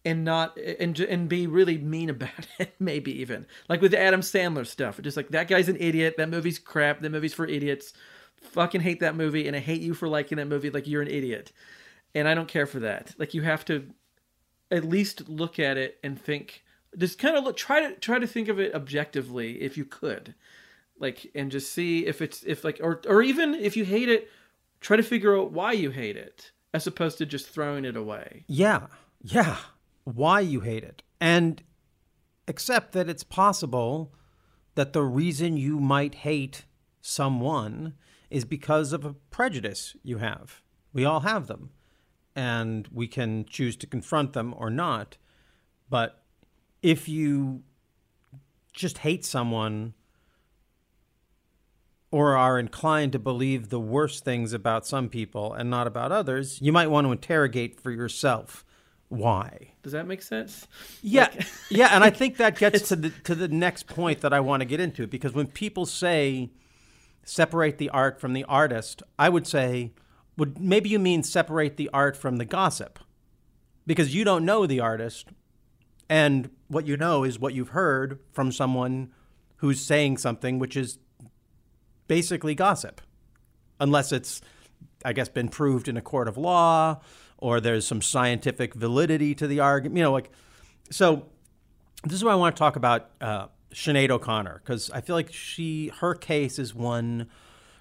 and 0.05 0.25
not 0.25 0.57
and 0.59 0.99
and 1.01 1.29
be 1.29 1.47
really 1.47 1.79
mean 1.79 2.11
about 2.11 2.47
it 2.59 2.75
maybe 2.79 3.21
even. 3.21 3.47
Like 3.69 3.81
with 3.81 3.93
the 3.93 4.01
adam 4.01 4.21
sandler 4.21 4.67
stuff 4.67 5.01
just 5.01 5.17
like 5.17 5.29
that 5.31 5.49
guy's 5.49 5.69
an 5.69 5.77
idiot 5.79 6.17
that 6.19 6.29
movie's 6.29 6.59
crap 6.59 7.01
that 7.01 7.11
movie's 7.11 7.35
for 7.35 7.47
idiots. 7.47 7.93
Fucking 8.37 8.81
hate 8.81 9.01
that 9.01 9.17
movie 9.17 9.47
and 9.47 9.57
i 9.57 9.61
hate 9.61 9.81
you 9.81 9.95
for 9.95 10.09
liking 10.09 10.37
that 10.37 10.49
movie 10.49 10.71
like 10.71 10.87
you're 10.87 11.03
an 11.03 11.09
idiot. 11.09 11.53
And 12.15 12.29
i 12.29 12.35
don't 12.35 12.49
care 12.49 12.67
for 12.67 12.81
that. 12.81 13.15
Like 13.19 13.35
you 13.35 13.43
have 13.43 13.65
to 13.67 13.87
at 14.71 14.85
least 14.85 15.29
look 15.29 15.59
at 15.59 15.77
it 15.77 15.99
and 16.03 16.21
think 16.21 16.65
just 16.99 17.18
kind 17.18 17.36
of 17.36 17.45
look 17.45 17.57
try 17.57 17.80
to 17.80 17.95
try 17.97 18.18
to 18.18 18.26
think 18.26 18.49
of 18.49 18.61
it 18.61 18.74
objectively 18.74 19.62
if 19.62 19.76
you 19.76 19.84
could 19.84 20.34
like 20.99 21.30
and 21.34 21.51
just 21.51 21.72
see 21.72 22.07
if 22.07 22.20
it's 22.20 22.43
if 22.45 22.64
like 22.64 22.78
or 22.82 23.01
or 23.09 23.22
even 23.22 23.55
if 23.55 23.76
you 23.76 23.84
hate 23.84 24.09
it 24.09 24.28
try 24.80 24.97
to 24.97 25.03
figure 25.03 25.36
out 25.38 25.53
why 25.53 25.72
you 25.72 25.90
hate 25.90 26.16
it 26.16 26.53
as 26.74 26.86
opposed 26.86 27.18
to 27.18 27.26
just 27.26 27.49
throwing 27.49 27.84
it 27.84 27.97
away 27.97 28.45
Yeah, 28.47 28.86
yeah. 29.20 29.59
Why 30.05 30.40
you 30.40 30.61
hate 30.61 30.82
it, 30.82 31.03
and 31.20 31.62
accept 32.49 32.93
that 32.93 33.09
it's 33.09 33.22
possible 33.22 34.12
that 34.74 34.93
the 34.93 35.03
reason 35.03 35.57
you 35.57 35.78
might 35.78 36.16
hate 36.16 36.64
someone 37.01 37.95
is 38.30 38.45
because 38.45 38.93
of 38.93 39.05
a 39.05 39.12
prejudice 39.12 39.95
you 40.03 40.18
have. 40.18 40.62
We 40.93 41.05
all 41.05 41.20
have 41.20 41.47
them, 41.47 41.70
and 42.34 42.88
we 42.90 43.07
can 43.07 43.45
choose 43.45 43.76
to 43.76 43.86
confront 43.86 44.32
them 44.32 44.55
or 44.57 44.70
not. 44.70 45.18
But 45.88 46.22
if 46.83 47.09
you 47.09 47.62
just 48.72 48.99
hate 48.99 49.24
someone 49.24 49.95
or 52.11 52.37
are 52.37 52.59
inclined 52.59 53.12
to 53.12 53.18
believe 53.18 53.70
the 53.70 53.80
worst 53.80 54.24
things 54.24 54.53
about 54.53 54.87
some 54.87 55.09
people 55.09 55.55
and 55.55 55.70
not 55.70 55.87
about 55.87 56.12
others, 56.12 56.61
you 56.61 56.72
might 56.72 56.89
want 56.89 57.07
to 57.07 57.12
interrogate 57.12 57.80
for 57.80 57.91
yourself 57.91 58.64
why. 59.09 59.72
does 59.83 59.93
that 59.93 60.07
make 60.07 60.22
sense 60.22 60.66
Yeah, 61.03 61.28
yeah, 61.70 61.89
and 61.93 62.03
I 62.03 62.09
think 62.09 62.39
that 62.39 62.57
gets 62.59 62.89
to 62.89 62.97
the 62.97 63.11
to 63.24 63.35
the 63.35 63.49
next 63.49 63.87
point 63.87 64.22
that 64.22 64.33
I 64.33 64.41
want 64.41 64.62
to 64.62 64.64
get 64.64 64.80
into 64.80 65.07
because 65.07 65.35
when 65.35 65.49
people 65.49 65.85
say 65.85 66.51
separate 67.22 67.76
the 67.76 67.91
art 67.91 68.20
from 68.20 68.33
the 68.33 68.45
artist, 68.45 69.03
I 69.18 69.28
would 69.28 69.47
say, 69.47 69.93
would 70.39 70.59
maybe 70.59 70.89
you 70.89 70.99
mean 70.99 71.22
separate 71.22 71.76
the 71.76 71.91
art 71.93 72.16
from 72.16 72.37
the 72.39 72.47
gossip, 72.47 72.99
because 73.87 74.14
you 74.14 74.24
don't 74.24 74.47
know 74.47 74.66
the 74.66 74.80
artist, 74.80 75.28
and 76.13 76.51
what 76.69 76.87
you 76.87 76.99
know 76.99 77.25
is 77.25 77.39
what 77.39 77.55
you've 77.55 77.71
heard 77.71 78.19
from 78.33 78.53
someone 78.53 79.11
who's 79.57 79.81
saying 79.81 80.19
something 80.19 80.59
which 80.59 80.77
is 80.77 80.99
basically 82.07 82.55
gossip, 82.55 83.01
unless 83.81 84.13
it's, 84.13 84.43
I 85.07 85.15
guess, 85.15 85.31
been 85.31 85.49
proved 85.49 85.89
in 85.89 85.97
a 85.97 86.03
court 86.03 86.29
of 86.29 86.37
law 86.37 87.01
or 87.39 87.63
there's 87.63 87.87
some 87.87 88.03
scientific 88.03 88.75
validity 88.75 89.35
to 89.37 89.47
the 89.47 89.61
argument. 89.61 89.97
You 89.97 90.03
know, 90.05 90.13
like 90.13 90.31
so. 90.91 91.25
This 92.05 92.15
is 92.15 92.25
why 92.25 92.33
I 92.33 92.35
want 92.35 92.57
to 92.57 92.59
talk 92.59 92.77
about 92.77 93.09
uh, 93.23 93.47
Sinead 93.73 94.11
O'Connor 94.11 94.61
because 94.63 94.91
I 94.91 95.01
feel 95.01 95.17
like 95.17 95.33
she 95.33 95.93
her 96.01 96.15
case 96.15 96.59
is 96.59 96.75
one 96.75 97.29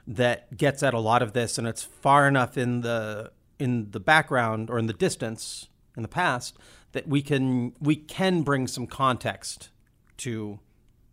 that 0.08 0.56
gets 0.56 0.84
at 0.84 0.94
a 0.94 1.00
lot 1.00 1.22
of 1.22 1.34
this, 1.34 1.58
and 1.58 1.68
it's 1.68 1.84
far 1.84 2.30
enough 2.30 2.58
in 2.58 2.80
the 2.80 3.34
in 3.60 3.92
the 3.92 4.00
background 4.00 4.70
or 4.70 4.80
in 4.80 4.86
the 4.86 4.94
distance 4.94 5.68
in 5.98 6.02
the 6.02 6.08
past 6.08 6.56
that 6.94 7.08
we 7.08 7.22
can 7.22 7.74
we 7.80 7.96
can 7.96 8.42
bring 8.44 8.68
some 8.68 8.88
context 8.88 9.70
to 10.18 10.60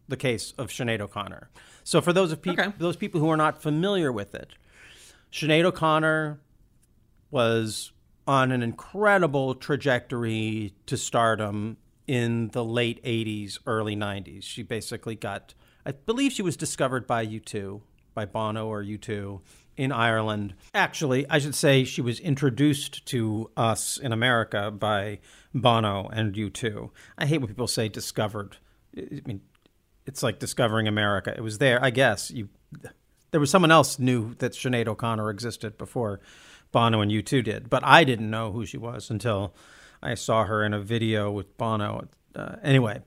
the 0.08 0.16
case 0.16 0.52
of 0.58 0.68
Sinead 0.68 1.00
O'Connor. 1.00 1.50
So 1.84 2.00
for 2.00 2.12
those 2.12 2.32
of 2.32 2.42
people 2.42 2.64
Okay. 2.64 2.72
those 2.78 2.96
people 2.96 3.20
who 3.20 3.30
are 3.30 3.36
not 3.36 3.62
familiar 3.62 4.10
with 4.12 4.34
it, 4.34 4.54
Sinead 5.32 5.64
O'Connor 5.64 6.40
was 7.30 7.92
on 8.26 8.52
an 8.52 8.62
incredible 8.62 9.54
trajectory 9.54 10.74
to 10.86 10.96
stardom 10.96 11.76
in 12.06 12.48
the 12.48 12.64
late 12.64 13.02
80s, 13.04 13.58
early 13.66 13.96
90s. 13.96 14.42
She 14.42 14.62
basically 14.62 15.14
got 15.14 15.54
I 15.86 15.92
believe 15.92 16.32
she 16.32 16.42
was 16.42 16.56
discovered 16.56 17.06
by 17.06 17.26
U2, 17.26 17.80
by 18.14 18.26
Bono 18.26 18.66
or 18.66 18.82
U2 18.82 19.40
in 19.78 19.92
Ireland. 19.92 20.54
Actually, 20.74 21.26
I 21.30 21.38
should 21.38 21.54
say 21.54 21.84
she 21.84 22.02
was 22.02 22.18
introduced 22.20 23.06
to 23.06 23.50
us 23.56 23.96
in 23.96 24.12
America 24.12 24.70
by 24.70 25.20
Bono 25.60 26.08
and 26.12 26.34
U2. 26.34 26.90
I 27.16 27.26
hate 27.26 27.38
when 27.38 27.48
people 27.48 27.66
say 27.66 27.88
discovered. 27.88 28.56
I 28.96 29.20
mean, 29.26 29.40
it's 30.06 30.22
like 30.22 30.38
discovering 30.38 30.88
America. 30.88 31.34
It 31.36 31.42
was 31.42 31.58
there, 31.58 31.82
I 31.84 31.90
guess. 31.90 32.30
You, 32.30 32.48
there 33.30 33.40
was 33.40 33.50
someone 33.50 33.70
else 33.70 33.98
knew 33.98 34.34
that 34.38 34.52
Sinead 34.52 34.88
O'Connor 34.88 35.28
existed 35.30 35.76
before 35.76 36.20
Bono 36.72 37.00
and 37.00 37.10
U2 37.10 37.44
did, 37.44 37.70
but 37.70 37.84
I 37.84 38.04
didn't 38.04 38.30
know 38.30 38.52
who 38.52 38.64
she 38.66 38.78
was 38.78 39.10
until 39.10 39.54
I 40.02 40.14
saw 40.14 40.44
her 40.44 40.64
in 40.64 40.72
a 40.74 40.80
video 40.80 41.30
with 41.30 41.56
Bono. 41.58 42.08
Uh, 42.34 42.56
anyway, 42.62 43.02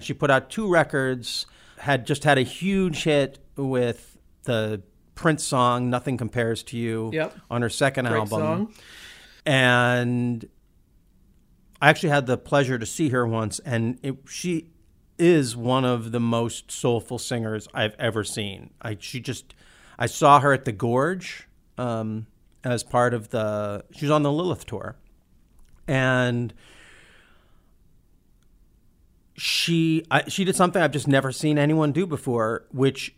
she 0.00 0.12
put 0.12 0.30
out 0.30 0.50
two 0.50 0.68
records, 0.70 1.46
had 1.78 2.06
just 2.06 2.24
had 2.24 2.38
a 2.38 2.42
huge 2.42 3.04
hit 3.04 3.38
with 3.56 4.16
the 4.44 4.82
Prince 5.14 5.44
song 5.44 5.90
"Nothing 5.90 6.16
Compares 6.16 6.62
to 6.64 6.76
You" 6.78 7.10
Yep. 7.12 7.36
on 7.50 7.62
her 7.62 7.68
second 7.68 8.06
Great 8.06 8.16
album, 8.18 8.40
song. 8.40 8.74
and 9.46 10.48
I 11.80 11.88
actually 11.88 12.10
had 12.10 12.26
the 12.26 12.36
pleasure 12.36 12.78
to 12.78 12.86
see 12.86 13.08
her 13.08 13.26
once, 13.26 13.58
and 13.60 13.98
it, 14.02 14.16
she 14.28 14.70
is 15.18 15.56
one 15.56 15.84
of 15.84 16.12
the 16.12 16.20
most 16.20 16.70
soulful 16.70 17.18
singers 17.18 17.68
I've 17.72 17.94
ever 17.98 18.24
seen. 18.24 18.70
I 18.82 18.96
she 19.00 19.20
just 19.20 19.54
I 19.98 20.06
saw 20.06 20.40
her 20.40 20.52
at 20.52 20.64
the 20.64 20.72
Gorge 20.72 21.46
um, 21.78 22.26
as 22.64 22.82
part 22.82 23.14
of 23.14 23.30
the 23.30 23.84
she 23.92 24.06
was 24.06 24.10
on 24.10 24.22
the 24.22 24.32
Lilith 24.32 24.66
tour, 24.66 24.96
and 25.86 26.52
she 29.36 30.04
I, 30.10 30.28
she 30.28 30.44
did 30.44 30.56
something 30.56 30.82
I've 30.82 30.92
just 30.92 31.08
never 31.08 31.32
seen 31.32 31.58
anyone 31.58 31.92
do 31.92 32.06
before, 32.06 32.64
which 32.72 33.14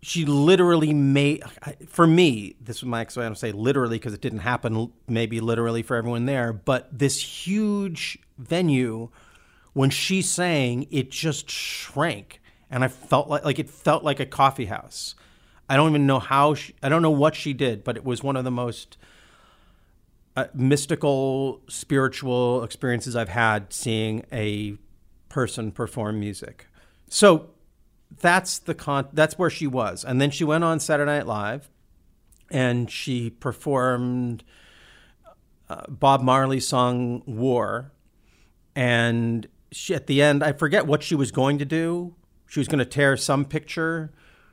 she 0.00 0.24
literally 0.24 0.94
made 0.94 1.42
for 1.88 2.06
me 2.06 2.54
this 2.60 2.82
was 2.82 2.88
my 2.88 3.04
so 3.06 3.20
i 3.20 3.24
don't 3.24 3.36
say 3.36 3.52
literally 3.52 3.98
because 3.98 4.14
it 4.14 4.20
didn't 4.20 4.40
happen 4.40 4.92
maybe 5.08 5.40
literally 5.40 5.82
for 5.82 5.96
everyone 5.96 6.26
there 6.26 6.52
but 6.52 6.88
this 6.96 7.20
huge 7.20 8.18
venue 8.38 9.08
when 9.72 9.90
she 9.90 10.22
sang 10.22 10.86
it 10.90 11.10
just 11.10 11.50
shrank. 11.50 12.40
And 12.70 12.84
i 12.84 12.88
felt 12.88 13.28
like 13.28 13.44
like 13.44 13.58
it 13.58 13.70
felt 13.70 14.04
like 14.04 14.20
a 14.20 14.26
coffee 14.26 14.66
house. 14.66 15.14
I 15.68 15.76
don't 15.76 15.90
even 15.90 16.06
know 16.06 16.18
how 16.18 16.54
she, 16.54 16.74
i 16.82 16.88
don't 16.88 17.02
know 17.02 17.10
what 17.10 17.34
she 17.34 17.52
did 17.52 17.84
but 17.84 17.96
it 17.96 18.04
was 18.04 18.22
one 18.22 18.36
of 18.36 18.44
the 18.44 18.50
most 18.50 18.96
uh, 20.36 20.46
mystical 20.54 21.60
spiritual 21.68 22.62
experiences 22.62 23.16
i've 23.16 23.28
had 23.28 23.72
seeing 23.72 24.24
a 24.32 24.76
person 25.28 25.70
perform 25.70 26.18
music. 26.20 26.66
So 27.08 27.50
that's 28.20 28.58
the 28.60 28.74
con 28.74 29.08
that's 29.12 29.38
where 29.38 29.50
she 29.50 29.66
was 29.66 30.04
and 30.04 30.20
then 30.20 30.30
she 30.30 30.44
went 30.44 30.64
on 30.64 30.80
saturday 30.80 31.10
night 31.10 31.26
live 31.26 31.70
and 32.50 32.90
she 32.90 33.30
performed 33.30 34.42
uh, 35.68 35.82
bob 35.88 36.22
marley's 36.22 36.66
song 36.66 37.22
war 37.26 37.92
and 38.74 39.46
she 39.70 39.94
at 39.94 40.06
the 40.06 40.22
end 40.22 40.42
i 40.42 40.52
forget 40.52 40.86
what 40.86 41.02
she 41.02 41.14
was 41.14 41.30
going 41.30 41.58
to 41.58 41.64
do 41.64 42.14
she 42.46 42.58
was 42.58 42.68
going 42.68 42.78
to 42.78 42.84
tear 42.84 43.16
some 43.16 43.44
picture 43.44 44.10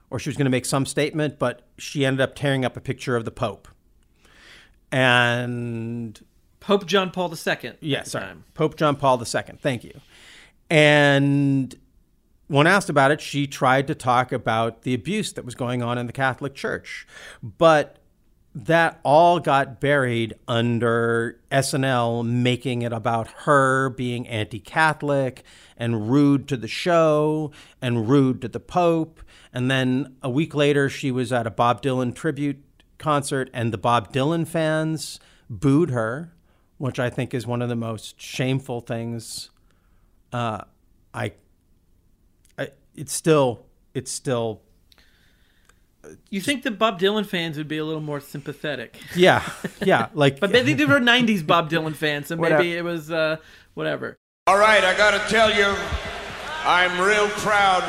or 0.09 0.19
she 0.19 0.29
was 0.29 0.37
going 0.37 0.45
to 0.45 0.51
make 0.51 0.65
some 0.65 0.85
statement 0.85 1.39
but 1.39 1.61
she 1.77 2.05
ended 2.05 2.21
up 2.21 2.35
tearing 2.35 2.65
up 2.65 2.75
a 2.75 2.81
picture 2.81 3.15
of 3.15 3.25
the 3.25 3.31
pope 3.31 3.67
and 4.91 6.21
Pope 6.65 6.87
John 6.87 7.11
Paul 7.11 7.31
II. 7.31 7.37
Yes, 7.61 7.77
yeah, 7.81 8.03
sorry. 8.03 8.33
Pope 8.55 8.75
John 8.75 8.95
Paul 8.95 9.19
II. 9.21 9.43
Thank 9.61 9.83
you. 9.83 9.99
And 10.69 11.75
when 12.47 12.67
asked 12.67 12.89
about 12.89 13.11
it, 13.11 13.21
she 13.21 13.47
tried 13.47 13.87
to 13.87 13.95
talk 13.95 14.31
about 14.31 14.83
the 14.83 14.93
abuse 14.93 15.33
that 15.33 15.45
was 15.45 15.55
going 15.55 15.81
on 15.81 15.97
in 15.97 16.07
the 16.07 16.13
Catholic 16.13 16.53
Church. 16.53 17.07
But 17.41 17.97
that 18.55 19.01
all 19.03 19.41
got 19.41 19.81
buried 19.81 20.33
under 20.47 21.41
SNL 21.51 22.25
making 22.25 22.83
it 22.83 22.93
about 22.93 23.27
her 23.39 23.89
being 23.89 24.25
anti 24.27 24.59
Catholic 24.59 25.43
and 25.75 26.09
rude 26.09 26.47
to 26.47 26.55
the 26.55 26.67
show 26.67 27.51
and 27.81 28.07
rude 28.07 28.41
to 28.41 28.47
the 28.47 28.61
Pope. 28.61 29.21
And 29.51 29.69
then 29.69 30.15
a 30.23 30.29
week 30.29 30.55
later, 30.55 30.89
she 30.89 31.11
was 31.11 31.33
at 31.33 31.45
a 31.45 31.51
Bob 31.51 31.81
Dylan 31.81 32.15
tribute 32.15 32.63
concert, 32.97 33.49
and 33.53 33.73
the 33.73 33.77
Bob 33.77 34.13
Dylan 34.13 34.47
fans 34.47 35.19
booed 35.49 35.89
her, 35.89 36.33
which 36.77 36.97
I 36.99 37.09
think 37.09 37.33
is 37.33 37.45
one 37.45 37.61
of 37.61 37.67
the 37.67 37.75
most 37.75 38.19
shameful 38.19 38.79
things 38.79 39.49
uh, 40.31 40.61
I 41.13 41.33
it's 42.95 43.13
still 43.13 43.65
it's 43.93 44.11
still 44.11 44.61
You 46.29 46.41
think 46.41 46.63
the 46.63 46.71
Bob 46.71 46.99
Dylan 46.99 47.25
fans 47.25 47.57
would 47.57 47.67
be 47.67 47.77
a 47.77 47.85
little 47.85 48.01
more 48.01 48.19
sympathetic? 48.19 48.99
yeah 49.15 49.43
yeah 49.83 50.07
like 50.13 50.39
But 50.39 50.51
maybe 50.51 50.73
they 50.73 50.85
were 50.85 50.99
'90s 50.99 51.45
Bob 51.45 51.69
Dylan 51.69 51.95
fans, 51.95 52.27
so 52.27 52.35
maybe 52.35 52.73
it 52.75 52.83
was 52.83 53.11
uh, 53.11 53.37
whatever. 53.73 54.17
All 54.47 54.57
right, 54.59 54.83
I 54.83 54.95
got 54.95 55.11
to 55.11 55.29
tell 55.33 55.51
you, 55.51 55.75
I'm 56.63 57.01
real 57.01 57.27
proud 57.29 57.83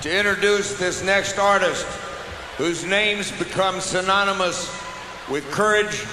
to 0.00 0.18
introduce 0.18 0.78
this 0.78 1.04
next 1.04 1.38
artist 1.38 1.84
whose 2.56 2.84
name's 2.84 3.30
become 3.32 3.80
synonymous 3.80 4.70
with 5.28 5.44
courage 5.50 6.04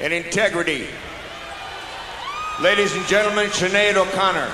and 0.00 0.12
integrity. 0.12 0.88
Ladies 2.60 2.94
and 2.94 3.06
gentlemen, 3.06 3.46
Sinead 3.50 3.96
O'Connor. 3.96 4.50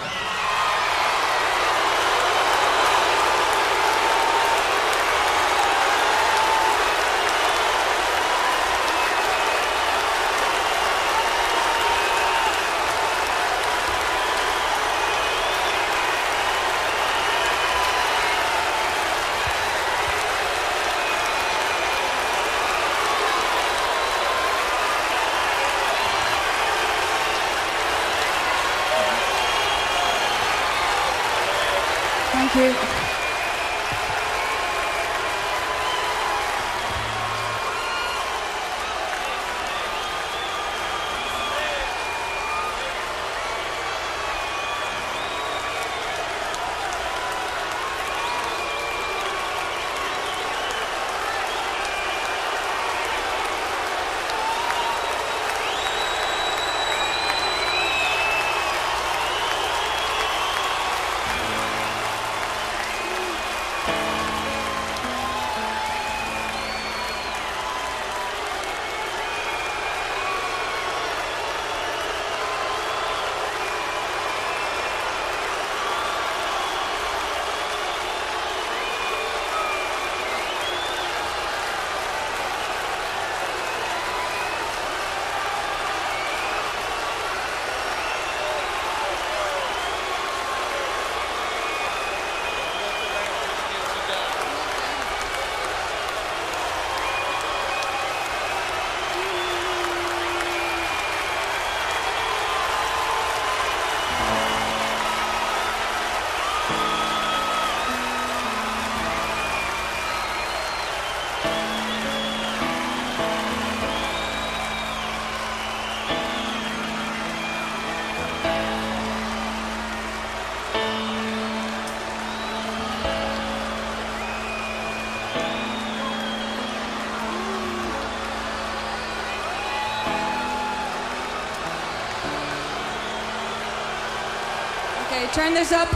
Turn 135.33 135.53
this 135.53 135.73
up. 135.73 135.89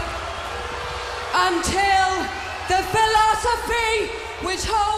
Until 1.35 2.09
the 2.69 2.83
philosophy 2.93 4.13
which 4.45 4.65
holds 4.65 4.92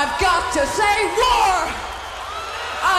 I've 0.00 0.18
got 0.18 0.48
to 0.56 0.64
say 0.64 0.96
war 1.12 1.52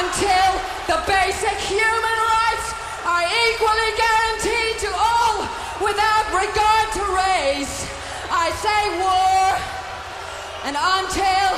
until 0.06 0.52
the 0.86 1.02
basic 1.10 1.58
human 1.66 2.18
rights 2.30 2.68
are 3.10 3.26
equally 3.26 3.92
guaranteed 3.98 4.78
to 4.86 4.90
all 4.94 5.42
without 5.82 6.30
regard 6.30 6.86
to 7.02 7.04
race. 7.10 7.90
I 8.30 8.54
say 8.54 8.82
war, 9.02 9.42
and 10.70 10.78
until 10.78 11.50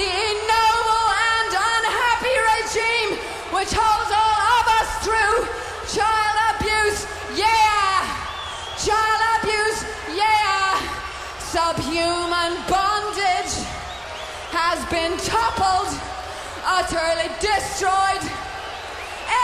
the 0.00 0.08
ignoble 0.08 1.06
and 1.36 1.52
unhappy 1.52 2.36
regime 2.56 3.20
which 3.52 3.68
holds 3.68 4.08
all 4.08 4.40
of 4.56 4.64
us 4.72 4.88
through 5.04 5.36
child 6.00 6.36
abuse, 6.56 7.04
yeah, 7.36 8.08
child 8.80 9.20
abuse, 9.36 9.84
yeah, 10.16 10.80
subhuman 11.44 12.56
has 14.68 14.84
been 14.92 15.16
toppled, 15.24 15.96
utterly 16.62 17.32
destroyed. 17.40 18.24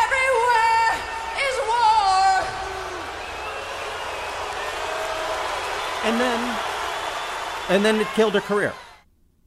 Everywhere 0.05 0.93
is 1.41 1.57
war. 1.65 2.05
and 6.05 6.21
then 6.21 6.59
and 7.71 7.85
then 7.85 7.97
it 8.01 8.07
killed 8.09 8.35
her 8.35 8.41
career. 8.43 8.75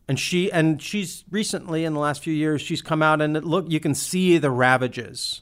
And 0.07 0.19
she 0.19 0.51
and 0.51 0.82
she's 0.82 1.23
recently 1.30 1.86
in 1.86 1.93
the 1.93 1.99
last 1.99 2.23
few 2.23 2.34
years 2.34 2.61
she's 2.61 2.82
come 2.82 3.03
out 3.03 3.21
and 3.21 3.38
it, 3.38 3.43
look 3.43 3.65
you 3.69 3.80
can 3.80 3.93
see 3.93 4.39
the 4.39 4.49
ravages 4.49 5.41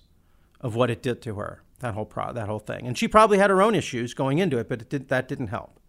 of 0.59 0.75
what 0.75 0.89
it 0.89 1.01
did 1.01 1.21
to 1.21 1.35
her 1.35 1.61
that 1.79 1.93
whole 1.93 2.05
pro 2.05 2.33
that 2.33 2.47
whole 2.47 2.59
thing. 2.59 2.85
And 2.85 2.97
she 2.97 3.07
probably 3.07 3.37
had 3.37 3.49
her 3.49 3.61
own 3.61 3.73
issues 3.73 4.13
going 4.13 4.39
into 4.39 4.57
it 4.57 4.67
but 4.67 4.81
it 4.81 4.89
did 4.89 5.07
that 5.07 5.29
didn't 5.29 5.47
help. 5.47 5.79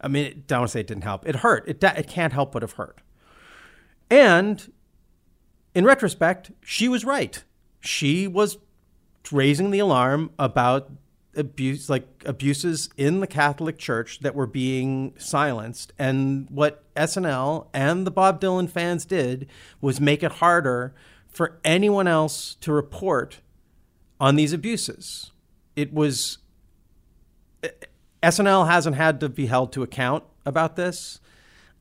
I 0.00 0.06
mean 0.06 0.44
don't 0.46 0.68
say 0.68 0.80
it 0.80 0.86
didn't 0.86 1.02
help. 1.02 1.28
It 1.28 1.36
hurt. 1.36 1.66
It, 1.66 1.82
it 1.82 2.06
can't 2.06 2.32
help 2.32 2.52
but 2.52 2.62
have 2.62 2.74
hurt 2.74 3.00
and 4.10 4.72
in 5.74 5.84
retrospect 5.84 6.52
she 6.62 6.88
was 6.88 7.04
right. 7.04 7.42
She 7.80 8.26
was 8.26 8.58
raising 9.30 9.70
the 9.70 9.78
alarm 9.78 10.30
about 10.38 10.90
abuse 11.36 11.90
like 11.90 12.06
abuses 12.24 12.88
in 12.96 13.20
the 13.20 13.26
Catholic 13.26 13.78
Church 13.78 14.20
that 14.20 14.34
were 14.34 14.46
being 14.46 15.14
silenced. 15.18 15.92
And 15.98 16.48
what 16.50 16.82
SNL 16.94 17.66
and 17.72 18.06
the 18.06 18.10
Bob 18.10 18.40
Dylan 18.40 18.70
fans 18.70 19.04
did 19.04 19.46
was 19.80 20.00
make 20.00 20.22
it 20.22 20.32
harder 20.32 20.94
for 21.28 21.58
anyone 21.64 22.08
else 22.08 22.54
to 22.62 22.72
report 22.72 23.40
on 24.18 24.36
these 24.36 24.52
abuses. 24.52 25.32
It 25.74 25.92
was 25.92 26.38
SNL 28.22 28.66
hasn't 28.66 28.96
had 28.96 29.20
to 29.20 29.28
be 29.28 29.46
held 29.46 29.72
to 29.72 29.82
account 29.82 30.24
about 30.44 30.76
this. 30.76 31.20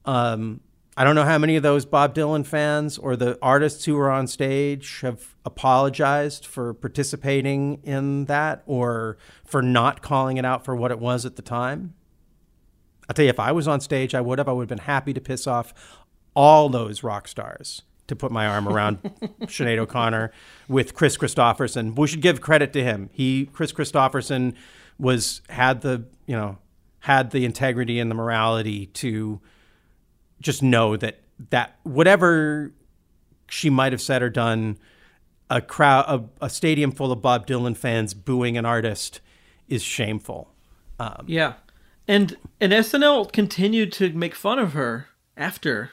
Um, 0.04 0.60
I 0.98 1.04
don't 1.04 1.16
know 1.16 1.26
how 1.26 1.38
many 1.38 1.58
of 1.58 1.64
those 1.64 1.86
Bob 1.86 2.16
Dylan 2.16 2.46
fans 2.46 2.98
or 2.98 3.18
the 3.18 3.38
artists 3.42 3.84
who 3.84 3.96
were 3.96 4.10
on 4.10 4.28
stage 4.28 5.02
have 5.02 5.36
apologized 5.44 6.46
for 6.46 6.74
participating 6.74 7.82
in 7.84 8.26
that 8.26 8.64
or 8.66 9.18
for 9.44 9.62
not 9.62 10.02
calling 10.02 10.38
it 10.38 10.46
out 10.46 10.64
for 10.64 10.74
what 10.74 10.92
it 10.92 11.00
was 11.00 11.26
at 11.26 11.36
the 11.36 11.42
time. 11.42 11.96
I'll 13.10 13.14
tell 13.14 13.26
you, 13.26 13.30
if 13.30 13.42
I 13.42 13.52
was 13.52 13.68
on 13.68 13.82
stage, 13.82 14.16
I 14.16 14.22
would 14.22 14.40
have. 14.40 14.48
I 14.48 14.54
would 14.54 14.64
have 14.64 14.70
been 14.70 14.86
happy 14.86 15.14
to 15.14 15.22
piss 15.22 15.48
off 15.48 15.74
all 16.34 16.70
those 16.70 17.04
rock 17.04 17.28
stars 17.28 17.82
to 18.08 18.16
put 18.16 18.32
my 18.32 18.48
arm 18.48 18.68
around 18.68 19.02
Sinead 19.42 19.78
O'Connor 19.78 20.32
with 20.70 20.94
Kris 20.94 21.18
Kristofferson. 21.18 21.98
We 21.98 22.08
should 22.08 22.22
give 22.22 22.40
credit 22.40 22.72
to 22.74 22.84
him. 22.84 23.10
He, 23.12 23.48
Kris 23.48 23.74
Kristofferson, 23.74 24.56
was 24.98 25.42
had 25.50 25.82
the 25.82 26.06
you 26.26 26.36
know 26.38 26.58
had 27.00 27.32
the 27.32 27.44
integrity 27.44 28.00
and 28.00 28.10
the 28.10 28.16
morality 28.16 28.86
to 28.88 29.42
just 30.42 30.64
know 30.64 30.98
that 30.98 31.20
that 31.50 31.78
whatever 31.84 32.72
she 33.50 33.70
might 33.70 33.92
have 33.92 34.02
said 34.02 34.22
or 34.22 34.30
done, 34.30 34.78
a 35.50 35.62
crowd, 35.62 36.06
a, 36.08 36.46
a 36.46 36.50
stadium 36.50 36.92
full 36.92 37.12
of 37.12 37.22
Bob 37.22 37.46
Dylan 37.48 37.76
fans 37.76 38.14
booing 38.14 38.58
an 38.58 38.66
artist 38.66 39.22
is 39.68 39.84
shameful. 39.84 40.52
Um, 41.00 41.26
Yeah, 41.28 41.54
and 42.08 42.36
and 42.60 42.72
SNL 42.72 43.32
continued 43.32 43.92
to 43.94 44.12
make 44.14 44.36
fun 44.36 44.60
of 44.60 44.74
her 44.74 45.08
after, 45.38 45.92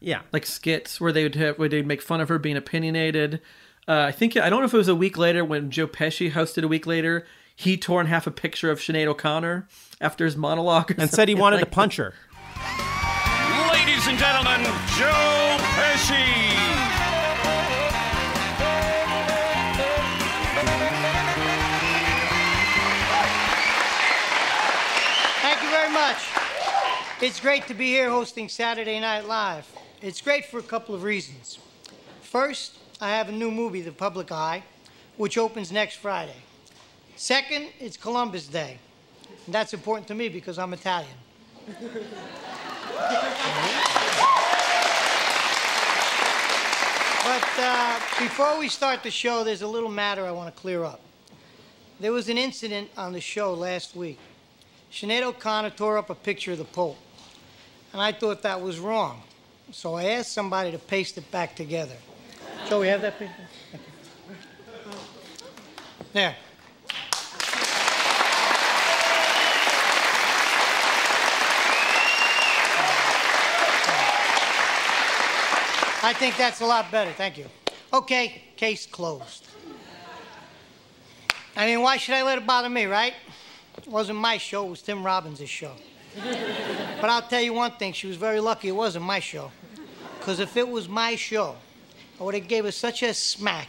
yeah, 0.00 0.22
like 0.32 0.46
skits 0.46 1.00
where 1.00 1.12
they 1.12 1.22
would 1.24 1.34
have 1.34 1.58
where 1.58 1.68
they'd 1.68 1.86
make 1.86 2.02
fun 2.02 2.20
of 2.20 2.28
her 2.28 2.38
being 2.38 2.56
opinionated. 2.56 3.40
Uh, 3.88 4.06
I 4.08 4.12
think 4.12 4.36
I 4.36 4.50
don't 4.50 4.60
know 4.60 4.66
if 4.66 4.74
it 4.74 4.78
was 4.78 4.88
a 4.88 4.94
week 4.94 5.16
later 5.16 5.44
when 5.44 5.70
Joe 5.70 5.86
Pesci 5.86 6.30
hosted 6.32 6.64
a 6.64 6.68
week 6.68 6.86
later. 6.86 7.26
He 7.54 7.78
tore 7.78 8.02
in 8.02 8.06
half 8.06 8.26
a 8.26 8.30
picture 8.30 8.70
of 8.70 8.80
Sinead 8.80 9.06
O'Connor 9.06 9.66
after 10.00 10.26
his 10.26 10.36
monologue, 10.36 10.90
or 10.90 10.96
and 10.98 11.10
said 11.10 11.28
he 11.28 11.34
wanted 11.34 11.56
like 11.56 11.64
to 11.66 11.70
punch 11.70 11.96
her. 11.96 12.12
Ladies 14.06 14.22
and 14.22 14.28
gentlemen, 14.28 14.62
Joe 14.96 15.56
Pesci. 15.74 16.22
Thank 25.42 25.60
you 25.60 25.70
very 25.70 25.90
much. 25.90 26.18
It's 27.20 27.40
great 27.40 27.66
to 27.66 27.74
be 27.74 27.86
here 27.86 28.08
hosting 28.08 28.48
Saturday 28.48 29.00
Night 29.00 29.26
Live. 29.26 29.66
It's 30.00 30.20
great 30.20 30.44
for 30.44 30.60
a 30.60 30.62
couple 30.62 30.94
of 30.94 31.02
reasons. 31.02 31.58
First, 32.22 32.78
I 33.00 33.08
have 33.08 33.28
a 33.28 33.32
new 33.32 33.50
movie, 33.50 33.80
The 33.80 33.90
Public 33.90 34.30
Eye, 34.30 34.62
which 35.16 35.36
opens 35.36 35.72
next 35.72 35.96
Friday. 35.96 36.36
Second, 37.16 37.70
it's 37.80 37.96
Columbus 37.96 38.46
Day. 38.46 38.78
And 39.46 39.52
that's 39.52 39.74
important 39.74 40.06
to 40.06 40.14
me 40.14 40.28
because 40.28 40.60
I'm 40.60 40.72
Italian. 40.74 41.16
But 47.26 47.44
uh, 47.58 47.98
before 48.20 48.56
we 48.56 48.68
start 48.68 49.02
the 49.02 49.10
show, 49.10 49.42
there's 49.42 49.62
a 49.62 49.66
little 49.66 49.90
matter 49.90 50.24
I 50.24 50.30
want 50.30 50.54
to 50.54 50.60
clear 50.60 50.84
up. 50.84 51.00
There 51.98 52.12
was 52.12 52.28
an 52.28 52.38
incident 52.38 52.88
on 52.96 53.12
the 53.12 53.20
show 53.20 53.52
last 53.52 53.96
week. 53.96 54.20
Sinead 54.92 55.22
O'Connor 55.22 55.70
tore 55.70 55.98
up 55.98 56.08
a 56.08 56.14
picture 56.14 56.52
of 56.52 56.58
the 56.58 56.64
Pope, 56.64 56.96
and 57.92 58.00
I 58.00 58.12
thought 58.12 58.42
that 58.42 58.60
was 58.60 58.78
wrong. 58.78 59.22
So 59.72 59.94
I 59.94 60.04
asked 60.04 60.34
somebody 60.34 60.70
to 60.70 60.78
paste 60.78 61.18
it 61.18 61.28
back 61.32 61.56
together. 61.56 61.96
Joe, 62.68 62.78
we 62.78 62.86
have 62.86 63.02
that 63.02 63.18
picture? 63.18 63.34
There. 66.12 66.36
I 76.06 76.12
think 76.12 76.36
that's 76.36 76.60
a 76.60 76.64
lot 76.64 76.88
better. 76.92 77.10
Thank 77.10 77.36
you. 77.36 77.46
Okay, 77.92 78.40
case 78.56 78.86
closed. 78.86 79.48
I 81.56 81.66
mean, 81.66 81.82
why 81.82 81.96
should 81.96 82.14
I 82.14 82.22
let 82.22 82.38
it 82.38 82.46
bother 82.46 82.68
me, 82.68 82.84
right? 82.84 83.12
It 83.76 83.88
wasn't 83.88 84.20
my 84.20 84.38
show, 84.38 84.68
it 84.68 84.70
was 84.70 84.82
Tim 84.82 85.02
Robbins' 85.02 85.48
show. 85.48 85.72
but 87.00 87.10
I'll 87.10 87.22
tell 87.22 87.42
you 87.42 87.52
one 87.52 87.72
thing, 87.72 87.92
she 87.92 88.06
was 88.06 88.16
very 88.16 88.38
lucky 88.38 88.68
it 88.68 88.76
wasn't 88.76 89.04
my 89.04 89.18
show. 89.18 89.50
Because 90.20 90.38
if 90.38 90.56
it 90.56 90.68
was 90.68 90.88
my 90.88 91.16
show, 91.16 91.56
I 92.20 92.22
would 92.22 92.36
have 92.36 92.46
gave 92.46 92.66
her 92.66 92.70
such 92.70 93.02
a 93.02 93.12
smack. 93.12 93.66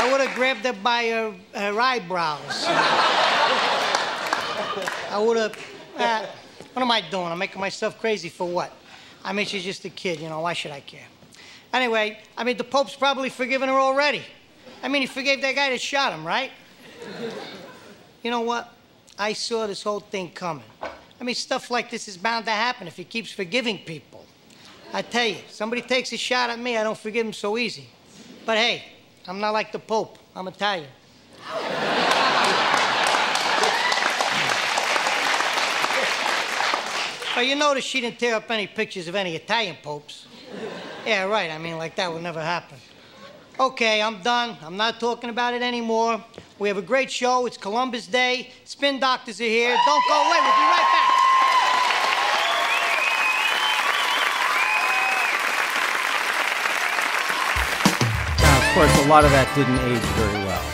I 0.00 0.08
would 0.10 0.22
have 0.22 0.34
grabbed 0.34 0.64
her 0.64 0.72
by 0.72 1.08
her, 1.08 1.34
her 1.52 1.78
eyebrows. 1.78 3.27
I 5.10 5.18
would 5.18 5.36
have. 5.36 5.58
Uh, 5.96 6.26
what 6.72 6.82
am 6.82 6.90
I 6.90 7.00
doing? 7.00 7.26
I'm 7.26 7.38
making 7.38 7.60
myself 7.60 7.98
crazy 7.98 8.28
for 8.28 8.46
what? 8.46 8.72
I 9.24 9.32
mean, 9.32 9.46
she's 9.46 9.64
just 9.64 9.84
a 9.84 9.90
kid, 9.90 10.20
you 10.20 10.28
know. 10.28 10.40
Why 10.40 10.52
should 10.52 10.70
I 10.70 10.80
care? 10.80 11.06
Anyway, 11.72 12.20
I 12.36 12.44
mean, 12.44 12.56
the 12.56 12.64
Pope's 12.64 12.94
probably 12.94 13.30
forgiven 13.30 13.68
her 13.68 13.74
already. 13.74 14.22
I 14.82 14.88
mean, 14.88 15.02
he 15.02 15.06
forgave 15.06 15.40
that 15.42 15.54
guy 15.54 15.70
that 15.70 15.80
shot 15.80 16.12
him, 16.12 16.26
right? 16.26 16.50
You 18.22 18.30
know 18.30 18.42
what? 18.42 18.72
I 19.18 19.32
saw 19.32 19.66
this 19.66 19.82
whole 19.82 20.00
thing 20.00 20.30
coming. 20.30 20.64
I 21.20 21.24
mean, 21.24 21.34
stuff 21.34 21.70
like 21.70 21.90
this 21.90 22.06
is 22.06 22.16
bound 22.16 22.44
to 22.44 22.52
happen 22.52 22.86
if 22.86 22.96
he 22.96 23.04
keeps 23.04 23.32
forgiving 23.32 23.78
people. 23.78 24.24
I 24.92 25.02
tell 25.02 25.26
you, 25.26 25.38
somebody 25.48 25.82
takes 25.82 26.12
a 26.12 26.16
shot 26.16 26.50
at 26.50 26.58
me, 26.58 26.76
I 26.76 26.84
don't 26.84 26.96
forgive 26.96 27.26
him 27.26 27.32
so 27.32 27.58
easy. 27.58 27.88
But 28.46 28.56
hey, 28.56 28.84
I'm 29.26 29.40
not 29.40 29.50
like 29.50 29.72
the 29.72 29.78
Pope. 29.78 30.18
I'm 30.34 30.48
Italian. 30.48 30.88
But 37.38 37.46
you 37.46 37.54
notice 37.54 37.84
she 37.84 38.00
didn't 38.00 38.18
tear 38.18 38.34
up 38.34 38.50
any 38.50 38.66
pictures 38.66 39.06
of 39.06 39.14
any 39.14 39.36
Italian 39.36 39.76
popes. 39.80 40.26
Yeah, 41.06 41.22
right. 41.22 41.52
I 41.52 41.58
mean, 41.58 41.78
like 41.78 41.94
that 41.94 42.12
would 42.12 42.24
never 42.24 42.42
happen. 42.42 42.78
Okay, 43.60 44.02
I'm 44.02 44.20
done. 44.22 44.56
I'm 44.60 44.76
not 44.76 44.98
talking 44.98 45.30
about 45.30 45.54
it 45.54 45.62
anymore. 45.62 46.24
We 46.58 46.66
have 46.66 46.78
a 46.78 46.82
great 46.82 47.12
show. 47.12 47.46
It's 47.46 47.56
Columbus 47.56 48.08
Day. 48.08 48.50
Spin 48.64 48.98
doctors 48.98 49.40
are 49.40 49.44
here. 49.44 49.76
Don't 49.86 50.04
go 50.08 50.14
away. 50.14 50.38
We'll 50.40 50.50
be 50.50 50.66
right 50.74 50.88
back. 50.90 51.14
Now, 58.42 58.58
of 58.58 58.74
course, 58.74 59.06
a 59.06 59.08
lot 59.08 59.24
of 59.24 59.30
that 59.30 59.48
didn't 59.54 59.78
age 59.92 60.02
very 60.18 60.44
well, 60.44 60.64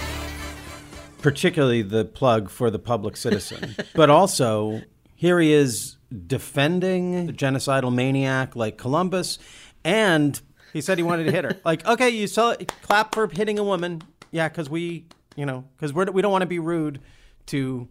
particularly 1.20 1.82
the 1.82 2.06
plug 2.06 2.48
for 2.48 2.70
the 2.70 2.78
public 2.78 3.18
citizen. 3.18 3.76
but 3.94 4.08
also, 4.08 4.80
here 5.14 5.38
he 5.38 5.52
is 5.52 5.96
defending 6.26 7.26
the 7.26 7.32
genocidal 7.32 7.92
maniac 7.92 8.56
like 8.56 8.78
Columbus, 8.78 9.38
and 9.84 10.40
he 10.72 10.80
said 10.80 10.98
he 10.98 11.04
wanted 11.04 11.24
to 11.24 11.32
hit 11.32 11.44
her. 11.44 11.56
Like, 11.64 11.86
okay, 11.86 12.10
you 12.10 12.26
saw 12.26 12.54
clap 12.82 13.14
for 13.14 13.28
hitting 13.28 13.58
a 13.58 13.64
woman, 13.64 14.02
yeah, 14.30 14.48
because 14.48 14.68
we, 14.68 15.06
you 15.36 15.46
know, 15.46 15.64
because 15.76 15.92
we 15.92 16.04
we 16.04 16.22
don't 16.22 16.32
want 16.32 16.42
to 16.42 16.46
be 16.46 16.58
rude 16.58 17.00
to 17.46 17.88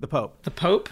the 0.00 0.08
Pope. 0.08 0.42
The 0.42 0.50
Pope. 0.50 0.88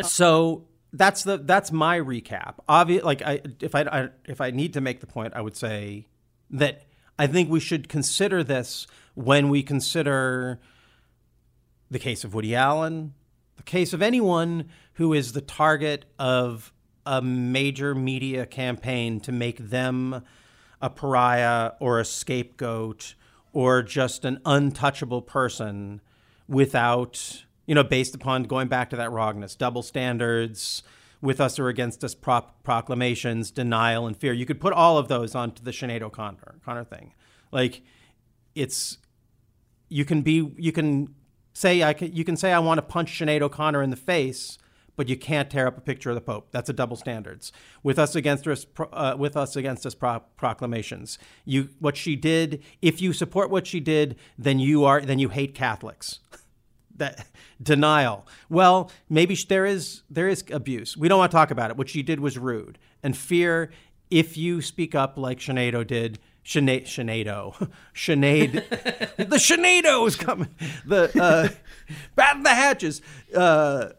so 0.02 0.66
that's 0.92 1.22
the 1.24 1.38
that's 1.38 1.72
my 1.72 1.98
recap. 1.98 2.54
Obvious, 2.68 3.04
like 3.04 3.22
I 3.22 3.40
if 3.60 3.74
I, 3.74 3.82
I 3.82 4.08
if 4.24 4.40
I 4.40 4.50
need 4.50 4.74
to 4.74 4.80
make 4.80 5.00
the 5.00 5.06
point, 5.06 5.34
I 5.34 5.40
would 5.40 5.56
say 5.56 6.06
that 6.50 6.82
I 7.18 7.26
think 7.26 7.50
we 7.50 7.60
should 7.60 7.88
consider 7.88 8.42
this 8.42 8.86
when 9.14 9.48
we 9.48 9.62
consider 9.62 10.60
the 11.90 11.98
case 11.98 12.24
of 12.24 12.34
Woody 12.34 12.54
Allen, 12.54 13.14
the 13.56 13.62
case 13.62 13.92
of 13.92 14.02
anyone 14.02 14.68
who 15.00 15.14
is 15.14 15.32
the 15.32 15.40
target 15.40 16.04
of 16.18 16.74
a 17.06 17.22
major 17.22 17.94
media 17.94 18.44
campaign 18.44 19.18
to 19.18 19.32
make 19.32 19.56
them 19.56 20.22
a 20.82 20.90
pariah 20.90 21.70
or 21.80 21.98
a 21.98 22.04
scapegoat 22.04 23.14
or 23.54 23.82
just 23.82 24.26
an 24.26 24.38
untouchable 24.44 25.22
person 25.22 26.02
without, 26.46 27.46
you 27.64 27.74
know, 27.74 27.82
based 27.82 28.14
upon 28.14 28.42
going 28.42 28.68
back 28.68 28.90
to 28.90 28.96
that 28.96 29.10
wrongness, 29.10 29.56
double 29.56 29.82
standards, 29.82 30.82
with 31.22 31.40
us 31.40 31.58
or 31.58 31.68
against 31.68 32.04
us 32.04 32.14
pro- 32.14 32.44
proclamations, 32.62 33.50
denial, 33.50 34.06
and 34.06 34.14
fear. 34.14 34.34
You 34.34 34.44
could 34.44 34.60
put 34.60 34.74
all 34.74 34.98
of 34.98 35.08
those 35.08 35.34
onto 35.34 35.62
the 35.62 35.70
Sinead 35.70 36.02
O'Connor 36.02 36.56
Connor 36.62 36.84
thing. 36.84 37.14
Like, 37.50 37.80
it's 38.54 38.98
you 39.88 40.04
can 40.04 40.20
be 40.20 40.52
you 40.58 40.72
can 40.72 41.14
say 41.54 41.82
I 41.82 41.94
can, 41.94 42.12
you 42.12 42.22
can 42.22 42.36
say 42.36 42.52
I 42.52 42.58
want 42.58 42.76
to 42.76 42.82
punch 42.82 43.18
Sinead 43.18 43.40
O'Connor 43.40 43.82
in 43.82 43.88
the 43.88 43.96
face, 43.96 44.58
but 44.96 45.08
you 45.08 45.16
can't 45.16 45.50
tear 45.50 45.66
up 45.66 45.78
a 45.78 45.80
picture 45.80 46.10
of 46.10 46.14
the 46.14 46.20
Pope. 46.20 46.48
That's 46.50 46.68
a 46.68 46.72
double 46.72 46.96
standards. 46.96 47.52
With 47.82 47.98
us 47.98 48.14
against 48.14 48.46
us, 48.46 48.66
uh, 48.92 49.14
with 49.18 49.36
us 49.36 49.56
against 49.56 49.86
us 49.86 49.94
pro- 49.94 50.20
proclamations. 50.36 51.18
You 51.44 51.70
what 51.78 51.96
she 51.96 52.16
did. 52.16 52.62
If 52.82 53.00
you 53.00 53.12
support 53.12 53.50
what 53.50 53.66
she 53.66 53.80
did, 53.80 54.16
then 54.38 54.58
you 54.58 54.84
are 54.84 55.00
then 55.00 55.18
you 55.18 55.28
hate 55.28 55.54
Catholics. 55.54 56.20
that 56.96 57.26
denial. 57.60 58.26
Well, 58.48 58.90
maybe 59.08 59.36
there 59.48 59.66
is 59.66 60.02
there 60.08 60.28
is 60.28 60.44
abuse. 60.50 60.96
We 60.96 61.08
don't 61.08 61.18
want 61.18 61.32
to 61.32 61.36
talk 61.36 61.50
about 61.50 61.70
it. 61.70 61.76
What 61.76 61.88
she 61.88 62.02
did 62.02 62.20
was 62.20 62.38
rude 62.38 62.78
and 63.02 63.16
fear. 63.16 63.70
If 64.10 64.36
you 64.36 64.60
speak 64.60 64.94
up 64.94 65.16
like 65.16 65.38
Sinead 65.38 65.86
did, 65.86 66.18
Sinead, 66.44 66.84
Sinead, 66.86 67.68
Sinead, 67.94 69.16
the 69.16 69.36
Sinead 69.36 70.06
is 70.06 70.16
coming. 70.16 70.48
The 70.86 71.10
uh, 71.20 71.48
batten 72.14 72.42
the 72.42 72.50
hatches. 72.50 73.02
Uh, 73.34 73.90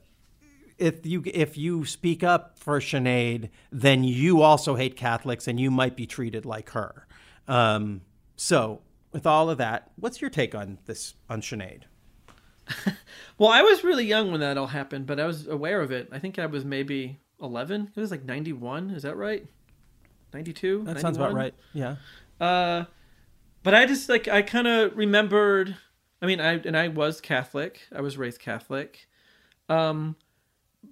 if 0.82 1.06
you 1.06 1.22
if 1.26 1.58
you 1.58 1.86
speak 1.86 2.24
up 2.24 2.58
for 2.58 2.80
Sinead, 2.80 3.50
then 3.72 4.04
you 4.04 4.42
also 4.42 4.76
hate 4.76 4.98
Catholics, 4.98 5.48
and 5.48 5.60
you 5.60 5.70
might 5.70 5.96
be 5.96 6.08
treated 6.08 6.44
like 6.44 6.72
her. 6.72 7.06
Um, 7.48 8.02
so, 8.36 8.82
with 9.12 9.28
all 9.28 9.50
of 9.50 9.60
that, 9.60 9.92
what's 9.96 10.20
your 10.20 10.32
take 10.32 10.56
on 10.56 10.80
this 10.88 11.14
on 11.30 11.42
Sinead? 11.42 11.84
well, 13.38 13.52
I 13.52 13.62
was 13.62 13.84
really 13.84 14.06
young 14.06 14.32
when 14.32 14.40
that 14.40 14.58
all 14.58 14.68
happened, 14.68 15.06
but 15.06 15.20
I 15.20 15.26
was 15.26 15.48
aware 15.48 15.82
of 15.82 15.92
it. 15.92 16.10
I 16.12 16.18
think 16.18 16.40
I 16.40 16.48
was 16.48 16.66
maybe 16.66 17.20
11. 17.42 17.92
It 17.96 18.00
was 18.00 18.10
like 18.10 18.24
91. 18.24 18.90
Is 18.92 19.04
that 19.04 19.16
right? 19.16 19.46
92? 20.34 20.80
That 20.80 20.96
91? 20.96 21.02
sounds 21.02 21.18
about 21.18 21.34
right. 21.34 21.54
Yeah. 21.74 21.98
Uh, 22.40 22.86
but 23.62 23.76
I 23.76 23.86
just 23.86 24.10
like 24.10 24.28
I 24.28 24.42
kind 24.42 24.68
of 24.68 24.98
remembered. 24.98 25.76
I 26.24 26.26
mean, 26.26 26.42
I 26.42 26.54
and 26.54 26.76
I 26.76 26.88
was 26.88 27.22
Catholic. 27.22 27.82
I 27.96 28.02
was 28.02 28.18
raised 28.18 28.40
Catholic. 28.40 29.08
Um, 29.70 30.16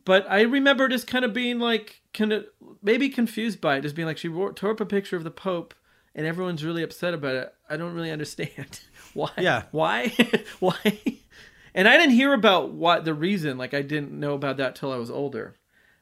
but 0.05 0.25
I 0.29 0.41
remember 0.41 0.87
just 0.87 1.07
kind 1.07 1.25
of 1.25 1.33
being 1.33 1.59
like, 1.59 2.01
kind 2.13 2.31
of 2.33 2.45
maybe 2.81 3.09
confused 3.09 3.61
by 3.61 3.77
it, 3.77 3.81
just 3.81 3.95
being 3.95 4.07
like, 4.07 4.17
she 4.17 4.29
wore, 4.29 4.53
tore 4.53 4.71
up 4.71 4.81
a 4.81 4.85
picture 4.85 5.15
of 5.15 5.23
the 5.23 5.31
Pope, 5.31 5.73
and 6.15 6.25
everyone's 6.25 6.63
really 6.63 6.83
upset 6.83 7.13
about 7.13 7.35
it. 7.35 7.53
I 7.69 7.77
don't 7.77 7.93
really 7.93 8.11
understand 8.11 8.81
why. 9.13 9.31
Yeah. 9.37 9.63
Why? 9.71 10.13
why? 10.59 10.97
And 11.73 11.87
I 11.87 11.97
didn't 11.97 12.15
hear 12.15 12.33
about 12.33 12.71
what 12.71 13.05
the 13.05 13.13
reason. 13.13 13.57
Like 13.57 13.73
I 13.73 13.81
didn't 13.81 14.11
know 14.11 14.33
about 14.33 14.57
that 14.57 14.75
till 14.75 14.91
I 14.91 14.97
was 14.97 15.11
older. 15.11 15.55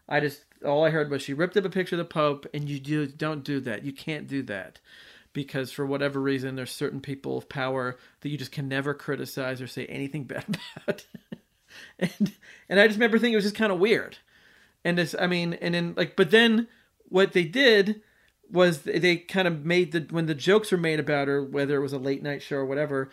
I 0.09 0.19
just 0.19 0.43
all 0.65 0.85
I 0.85 0.89
heard 0.89 1.11
was 1.11 1.21
she 1.21 1.33
ripped 1.33 1.57
up 1.57 1.65
a 1.65 1.69
picture 1.69 1.95
of 1.95 1.99
the 1.99 2.05
Pope, 2.05 2.47
and 2.53 2.69
you 2.69 2.79
do, 2.79 3.05
don't 3.07 3.43
do 3.43 3.59
that. 3.61 3.83
You 3.83 3.93
can't 3.93 4.27
do 4.27 4.41
that 4.43 4.79
because 5.33 5.71
for 5.71 5.85
whatever 5.85 6.19
reason, 6.19 6.55
there's 6.55 6.71
certain 6.71 7.01
people 7.01 7.37
of 7.37 7.49
power 7.49 7.97
that 8.21 8.29
you 8.29 8.37
just 8.37 8.51
can 8.51 8.67
never 8.67 8.93
criticize 8.93 9.61
or 9.61 9.67
say 9.67 9.85
anything 9.85 10.23
bad 10.25 10.45
about. 10.47 11.05
and 11.99 12.33
and 12.69 12.79
I 12.79 12.87
just 12.87 12.97
remember 12.97 13.17
thinking 13.17 13.33
it 13.33 13.37
was 13.37 13.45
just 13.45 13.55
kind 13.55 13.71
of 13.71 13.79
weird. 13.79 14.17
And 14.83 14.99
it's 14.99 15.15
I 15.19 15.27
mean, 15.27 15.53
and 15.55 15.73
then 15.73 15.93
like, 15.97 16.15
but 16.15 16.31
then 16.31 16.67
what 17.09 17.33
they 17.33 17.43
did 17.43 18.01
was 18.49 18.81
they 18.83 19.17
kind 19.17 19.47
of 19.47 19.65
made 19.65 19.91
the 19.91 20.07
when 20.09 20.25
the 20.25 20.35
jokes 20.35 20.71
were 20.71 20.77
made 20.77 20.99
about 20.99 21.27
her, 21.27 21.43
whether 21.43 21.77
it 21.77 21.81
was 21.81 21.93
a 21.93 21.97
late 21.97 22.23
night 22.23 22.41
show 22.41 22.57
or 22.57 22.65
whatever, 22.65 23.09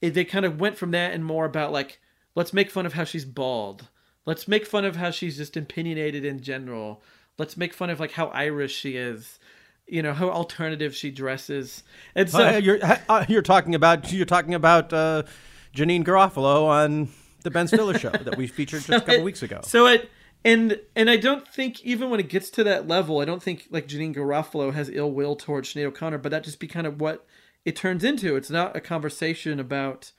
it, 0.00 0.14
they 0.14 0.24
kind 0.24 0.44
of 0.44 0.60
went 0.60 0.76
from 0.76 0.90
that 0.90 1.12
and 1.12 1.24
more 1.24 1.44
about 1.44 1.72
like 1.72 2.00
let's 2.34 2.52
make 2.52 2.70
fun 2.70 2.86
of 2.86 2.94
how 2.94 3.04
she's 3.04 3.24
bald. 3.24 3.88
Let's 4.26 4.48
make 4.48 4.66
fun 4.66 4.84
of 4.84 4.96
how 4.96 5.10
she's 5.10 5.36
just 5.36 5.56
opinionated 5.56 6.24
in 6.24 6.40
general. 6.40 7.02
Let's 7.38 7.56
make 7.56 7.74
fun 7.74 7.90
of 7.90 8.00
like 8.00 8.12
how 8.12 8.26
Irish 8.28 8.74
she 8.74 8.96
is. 8.96 9.38
You 9.86 10.02
know 10.02 10.14
how 10.14 10.30
alternative 10.30 10.94
she 10.96 11.10
dresses, 11.10 11.82
and 12.14 12.30
so 12.30 12.46
Uh, 12.46 12.56
you're 12.56 12.78
uh, 12.82 13.26
you're 13.28 13.42
talking 13.42 13.74
about 13.74 14.10
you're 14.12 14.24
talking 14.24 14.54
about 14.54 14.92
uh, 14.94 15.24
Janeane 15.76 16.04
Garofalo 16.04 16.64
on 16.64 17.10
the 17.44 17.50
Ben 17.50 17.68
Stiller 17.68 17.96
show 17.96 18.10
that 18.10 18.36
we 18.36 18.46
featured 18.48 18.82
just 18.82 18.88
a 18.90 19.00
couple 19.00 19.14
it- 19.14 19.22
weeks 19.22 19.42
ago. 19.42 19.60
So 19.62 19.86
it 19.86 20.10
and 20.44 20.78
and 20.94 21.08
I 21.08 21.16
don't 21.16 21.46
think 21.48 21.82
even 21.84 22.10
when 22.10 22.20
it 22.20 22.28
gets 22.28 22.50
to 22.50 22.64
that 22.64 22.86
level, 22.88 23.20
I 23.20 23.24
don't 23.24 23.42
think 23.42 23.68
like 23.70 23.86
Janeane 23.88 24.14
Garofalo 24.14 24.74
has 24.74 24.90
ill 24.92 25.10
will 25.12 25.36
towards 25.36 25.72
Sinead 25.72 25.86
O'Connor, 25.86 26.18
but 26.18 26.30
that 26.30 26.44
just 26.44 26.58
be 26.58 26.66
kind 26.66 26.86
of 26.86 27.00
what 27.00 27.24
it 27.64 27.76
turns 27.76 28.04
into. 28.04 28.36
It's 28.36 28.50
not 28.50 28.76
a 28.76 28.80
conversation 28.80 29.58
about 29.58 30.12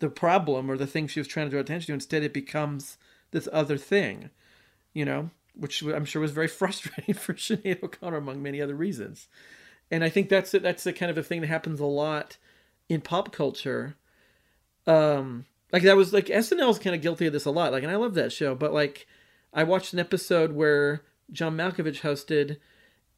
the 0.00 0.10
problem 0.10 0.70
or 0.70 0.76
the 0.76 0.86
thing 0.86 1.06
she 1.06 1.20
was 1.20 1.28
trying 1.28 1.46
to 1.46 1.50
draw 1.50 1.60
attention 1.60 1.86
to. 1.86 1.92
Instead, 1.94 2.22
it 2.22 2.34
becomes 2.34 2.98
this 3.30 3.48
other 3.52 3.78
thing, 3.78 4.28
you 4.92 5.04
know, 5.04 5.30
which 5.54 5.82
I'm 5.82 6.04
sure 6.04 6.20
was 6.20 6.32
very 6.32 6.48
frustrating 6.60 7.14
for 7.14 7.32
Sinead 7.34 7.82
O'Connor 7.82 8.18
among 8.18 8.42
many 8.42 8.60
other 8.60 8.74
reasons. 8.74 9.28
And 9.90 10.04
I 10.04 10.08
think 10.10 10.28
that's 10.28 10.52
it. 10.54 10.62
That's 10.62 10.84
the 10.84 10.92
kind 10.92 11.10
of 11.10 11.16
a 11.18 11.22
thing 11.22 11.40
that 11.40 11.46
happens 11.48 11.80
a 11.80 11.86
lot 11.86 12.36
in 12.88 13.00
pop 13.00 13.32
culture. 13.32 13.96
Um, 14.86 15.46
like 15.72 15.82
that 15.82 15.96
was 15.96 16.12
like 16.12 16.26
SNL 16.26 16.70
is 16.70 16.78
kind 16.78 16.96
of 16.96 17.02
guilty 17.02 17.26
of 17.26 17.32
this 17.32 17.44
a 17.44 17.50
lot. 17.50 17.72
Like, 17.72 17.82
and 17.82 17.92
I 17.92 17.96
love 17.96 18.14
that 18.14 18.32
show, 18.32 18.54
but 18.54 18.72
like, 18.72 19.06
I 19.52 19.64
watched 19.64 19.92
an 19.92 19.98
episode 19.98 20.52
where 20.52 21.02
John 21.32 21.56
Malkovich 21.56 22.00
hosted, 22.00 22.58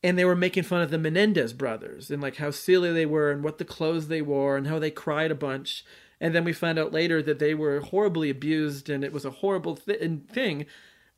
and 0.02 0.18
they 0.18 0.24
were 0.24 0.36
making 0.36 0.64
fun 0.64 0.82
of 0.82 0.90
the 0.90 0.98
Menendez 0.98 1.52
brothers 1.52 2.10
and 2.10 2.20
like 2.20 2.36
how 2.36 2.50
silly 2.50 2.92
they 2.92 3.06
were 3.06 3.30
and 3.30 3.44
what 3.44 3.58
the 3.58 3.64
clothes 3.64 4.08
they 4.08 4.22
wore 4.22 4.56
and 4.56 4.66
how 4.66 4.78
they 4.78 4.90
cried 4.90 5.30
a 5.30 5.36
bunch. 5.36 5.84
And 6.20 6.34
then 6.34 6.44
we 6.44 6.52
found 6.52 6.78
out 6.78 6.92
later 6.92 7.22
that 7.22 7.38
they 7.38 7.54
were 7.54 7.80
horribly 7.80 8.30
abused 8.30 8.88
and 8.88 9.04
it 9.04 9.12
was 9.12 9.24
a 9.24 9.30
horrible 9.30 9.76
th- 9.76 10.20
thing. 10.30 10.66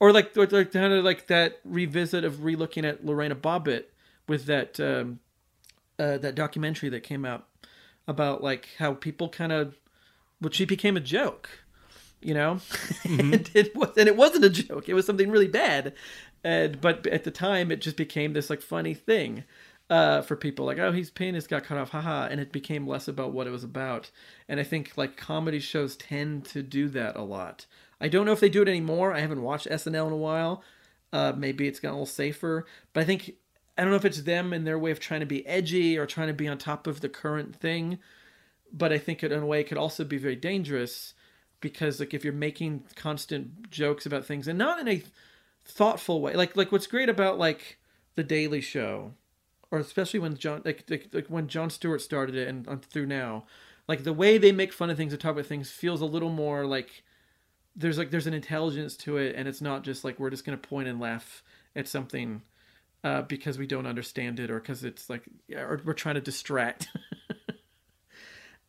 Or 0.00 0.12
like, 0.12 0.36
like 0.36 0.72
kind 0.72 0.92
of 0.92 1.04
like 1.04 1.28
that 1.28 1.60
revisit 1.64 2.24
of 2.24 2.36
relooking 2.36 2.84
at 2.84 3.04
Lorena 3.06 3.34
Bobbitt 3.34 3.84
with 4.28 4.46
that 4.46 4.78
um, 4.80 5.20
uh, 5.98 6.18
that 6.18 6.34
documentary 6.34 6.88
that 6.88 7.02
came 7.02 7.24
out 7.24 7.46
about 8.06 8.42
like 8.42 8.68
how 8.78 8.94
people 8.94 9.28
kind 9.28 9.52
of, 9.52 9.76
well, 10.44 10.52
she 10.52 10.64
became 10.64 10.96
a 10.96 11.00
joke 11.00 11.64
you 12.24 12.34
know? 12.34 12.58
And 13.04 13.48
it 13.54 13.76
was 13.76 13.90
and 13.96 14.08
it 14.08 14.16
wasn't 14.16 14.46
a 14.46 14.50
joke. 14.50 14.88
It 14.88 14.94
was 14.94 15.06
something 15.06 15.30
really 15.30 15.46
bad. 15.46 15.92
And 16.42 16.80
but 16.80 17.06
at 17.06 17.24
the 17.24 17.30
time 17.30 17.70
it 17.70 17.80
just 17.80 17.96
became 17.96 18.32
this 18.32 18.50
like 18.50 18.62
funny 18.62 18.94
thing 18.94 19.44
uh, 19.90 20.22
for 20.22 20.34
people 20.34 20.64
like 20.64 20.78
oh 20.78 20.90
his 20.90 21.10
penis 21.10 21.46
got 21.46 21.64
cut 21.64 21.78
off. 21.78 21.90
Haha 21.90 22.28
and 22.30 22.40
it 22.40 22.50
became 22.50 22.88
less 22.88 23.06
about 23.06 23.32
what 23.32 23.46
it 23.46 23.50
was 23.50 23.62
about. 23.62 24.10
And 24.48 24.58
i 24.58 24.64
think 24.64 24.92
like 24.96 25.16
comedy 25.16 25.60
shows 25.60 25.96
tend 25.96 26.46
to 26.46 26.62
do 26.62 26.88
that 26.88 27.16
a 27.16 27.22
lot. 27.22 27.66
I 28.00 28.06
I 28.06 28.08
don't 28.08 28.26
know 28.26 28.32
if 28.32 28.40
they 28.40 28.48
do 28.48 28.62
it 28.62 28.68
anymore. 28.68 29.14
I 29.14 29.20
haven't 29.20 29.42
watched 29.42 29.68
SNL 29.68 30.08
in 30.08 30.12
a 30.12 30.16
while. 30.16 30.62
Uh, 31.12 31.32
maybe 31.36 31.68
it's 31.68 31.78
gotten 31.78 31.94
a 31.94 31.98
little 31.98 32.06
safer, 32.06 32.66
but 32.92 33.02
I 33.02 33.04
think 33.04 33.34
I 33.78 33.82
don't 33.82 33.90
know 33.90 33.96
if 33.96 34.04
it's 34.04 34.22
them 34.22 34.52
and 34.52 34.66
their 34.66 34.78
way 34.78 34.90
of 34.90 35.00
trying 35.00 35.20
to 35.20 35.26
be 35.26 35.46
edgy 35.46 35.96
or 35.96 36.06
trying 36.06 36.28
to 36.28 36.34
be 36.34 36.48
on 36.48 36.58
top 36.58 36.86
of 36.86 37.00
the 37.00 37.08
current 37.08 37.54
thing. 37.54 37.98
But 38.76 38.92
I 38.92 38.98
think 38.98 39.22
it 39.22 39.32
in 39.32 39.42
a 39.42 39.46
way 39.46 39.62
could 39.62 39.78
also 39.78 40.04
be 40.04 40.18
very 40.18 40.36
dangerous 40.36 41.14
because 41.60 42.00
like 42.00 42.12
if 42.12 42.24
you're 42.24 42.32
making 42.32 42.84
constant 42.96 43.70
jokes 43.70 44.04
about 44.04 44.26
things 44.26 44.48
and 44.48 44.58
not 44.58 44.80
in 44.80 44.88
a 44.88 45.02
thoughtful 45.64 46.20
way, 46.20 46.34
like 46.34 46.56
like 46.56 46.72
what's 46.72 46.88
great 46.88 47.08
about 47.08 47.38
like 47.38 47.78
the 48.16 48.24
Daily 48.24 48.60
Show, 48.60 49.12
or 49.70 49.78
especially 49.78 50.20
when 50.20 50.36
John 50.36 50.62
like 50.64 50.84
like, 50.90 51.08
like 51.12 51.26
when 51.28 51.48
Jon 51.48 51.70
Stewart 51.70 52.02
started 52.02 52.34
it 52.34 52.48
and 52.48 52.84
through 52.86 53.06
now, 53.06 53.44
like 53.88 54.04
the 54.04 54.12
way 54.12 54.38
they 54.38 54.52
make 54.52 54.72
fun 54.72 54.90
of 54.90 54.96
things 54.96 55.12
and 55.12 55.22
talk 55.22 55.32
about 55.32 55.46
things 55.46 55.70
feels 55.70 56.00
a 56.00 56.06
little 56.06 56.30
more 56.30 56.66
like 56.66 57.04
there's 57.76 57.98
like 57.98 58.10
there's 58.10 58.26
an 58.26 58.34
intelligence 58.34 58.96
to 58.96 59.16
it 59.16 59.34
and 59.36 59.48
it's 59.48 59.60
not 59.60 59.84
just 59.84 60.04
like 60.04 60.18
we're 60.18 60.30
just 60.30 60.44
gonna 60.44 60.56
point 60.56 60.88
and 60.88 61.00
laugh 61.00 61.42
at 61.74 61.88
something 61.88 62.42
uh, 63.02 63.22
because 63.22 63.58
we 63.58 63.66
don't 63.66 63.86
understand 63.86 64.40
it 64.40 64.50
or 64.50 64.60
because 64.60 64.84
it's 64.84 65.10
like 65.10 65.22
or 65.54 65.80
we're 65.84 65.92
trying 65.92 66.14
to 66.14 66.20
distract 66.20 66.88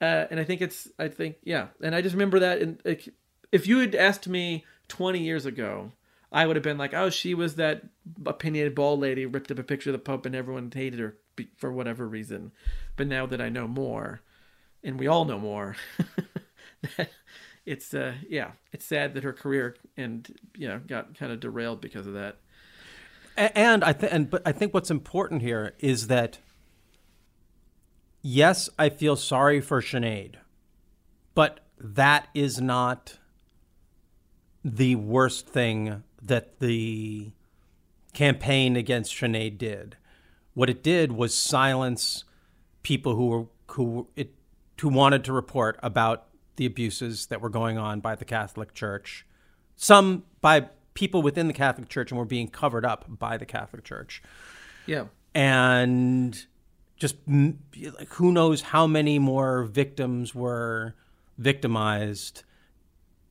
uh, 0.01 0.25
and 0.29 0.39
i 0.39 0.43
think 0.43 0.61
it's 0.61 0.87
i 0.99 1.07
think 1.07 1.37
yeah. 1.43 1.67
And 1.81 1.95
i 1.95 2.01
just 2.01 2.13
remember 2.13 2.39
that 2.39 2.61
and 2.61 2.81
if 3.51 3.67
you 3.67 3.79
had 3.79 3.95
asked 3.95 4.27
me 4.27 4.65
20 4.87 5.19
years 5.19 5.45
ago 5.45 5.91
i 6.31 6.45
would 6.45 6.55
have 6.55 6.63
been 6.63 6.77
like 6.77 6.93
oh 6.93 7.09
she 7.09 7.33
was 7.33 7.55
that 7.55 7.83
opinionated 8.25 8.75
bald 8.75 8.99
lady 8.99 9.25
ripped 9.25 9.51
up 9.51 9.59
a 9.59 9.63
picture 9.63 9.89
of 9.89 9.93
the 9.93 9.99
pope 9.99 10.25
and 10.25 10.35
everyone 10.35 10.71
hated 10.73 10.99
her 10.99 11.17
for 11.57 11.69
whatever 11.69 12.07
reason. 12.07 12.53
But 12.95 13.07
now 13.07 13.25
that 13.25 13.41
i 13.41 13.49
know 13.49 13.67
more 13.67 14.21
and 14.83 14.99
we 14.99 15.07
all 15.07 15.25
know 15.25 15.39
more 15.39 15.75
it's 17.65 17.93
uh 17.93 18.13
yeah 18.29 18.51
it's 18.71 18.85
sad 18.85 19.15
that 19.15 19.23
her 19.23 19.33
career 19.33 19.75
and 19.97 20.33
you 20.55 20.67
know 20.67 20.79
got 20.85 21.17
kind 21.17 21.31
of 21.31 21.39
derailed 21.39 21.81
because 21.81 22.07
of 22.07 22.13
that. 22.13 22.37
And 23.37 23.83
I 23.83 23.91
think, 23.91 24.13
and 24.13 24.29
but 24.29 24.43
I 24.45 24.53
think 24.53 24.73
what's 24.73 24.89
important 24.91 25.41
here 25.41 25.73
is 25.79 26.07
that 26.07 26.39
yes, 28.25 28.69
I 28.79 28.89
feel 28.89 29.15
sorry 29.15 29.61
for 29.61 29.81
Sinead, 29.81 30.35
but 31.35 31.59
that 31.79 32.27
is 32.33 32.59
not 32.59 33.19
the 34.63 34.95
worst 34.95 35.47
thing 35.47 36.03
that 36.23 36.59
the 36.59 37.31
campaign 38.13 38.75
against 38.75 39.13
Sinead 39.13 39.59
did. 39.59 39.95
What 40.55 40.71
it 40.71 40.81
did 40.81 41.11
was 41.11 41.37
silence 41.37 42.23
people 42.81 43.15
who 43.15 43.27
were 43.27 43.45
who 43.71 44.07
it 44.15 44.33
who 44.81 44.89
wanted 44.89 45.23
to 45.25 45.33
report 45.33 45.79
about 45.83 46.25
the 46.55 46.65
abuses 46.65 47.27
that 47.27 47.41
were 47.41 47.49
going 47.49 47.77
on 47.77 47.99
by 47.99 48.15
the 48.15 48.25
Catholic 48.25 48.73
Church. 48.73 49.25
Some 49.75 50.23
by 50.41 50.69
people 50.95 51.21
within 51.21 51.47
the 51.47 51.53
Catholic 51.53 51.89
Church 51.89 52.09
and 52.11 52.17
were 52.17 52.25
being 52.25 52.47
covered 52.47 52.85
up 52.85 53.05
by 53.07 53.37
the 53.37 53.45
Catholic 53.45 53.83
Church. 53.83 54.23
yeah 54.87 55.05
And 55.35 56.45
just 57.05 57.17
like 57.97 58.09
who 58.13 58.31
knows 58.31 58.61
how 58.61 58.87
many 58.87 59.19
more 59.19 59.63
victims 59.65 60.33
were 60.33 60.95
victimized 61.37 62.41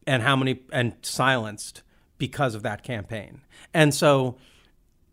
and 0.06 0.22
how 0.22 0.36
many 0.36 0.60
and 0.72 0.94
silenced 1.02 1.82
because 2.16 2.54
of 2.54 2.62
that 2.62 2.84
campaign. 2.84 3.40
And 3.72 3.92
so 3.92 4.36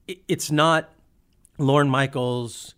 it- 0.07 0.21
it's 0.27 0.51
not 0.51 0.93
Lorne 1.57 1.89
Michaels 1.89 2.75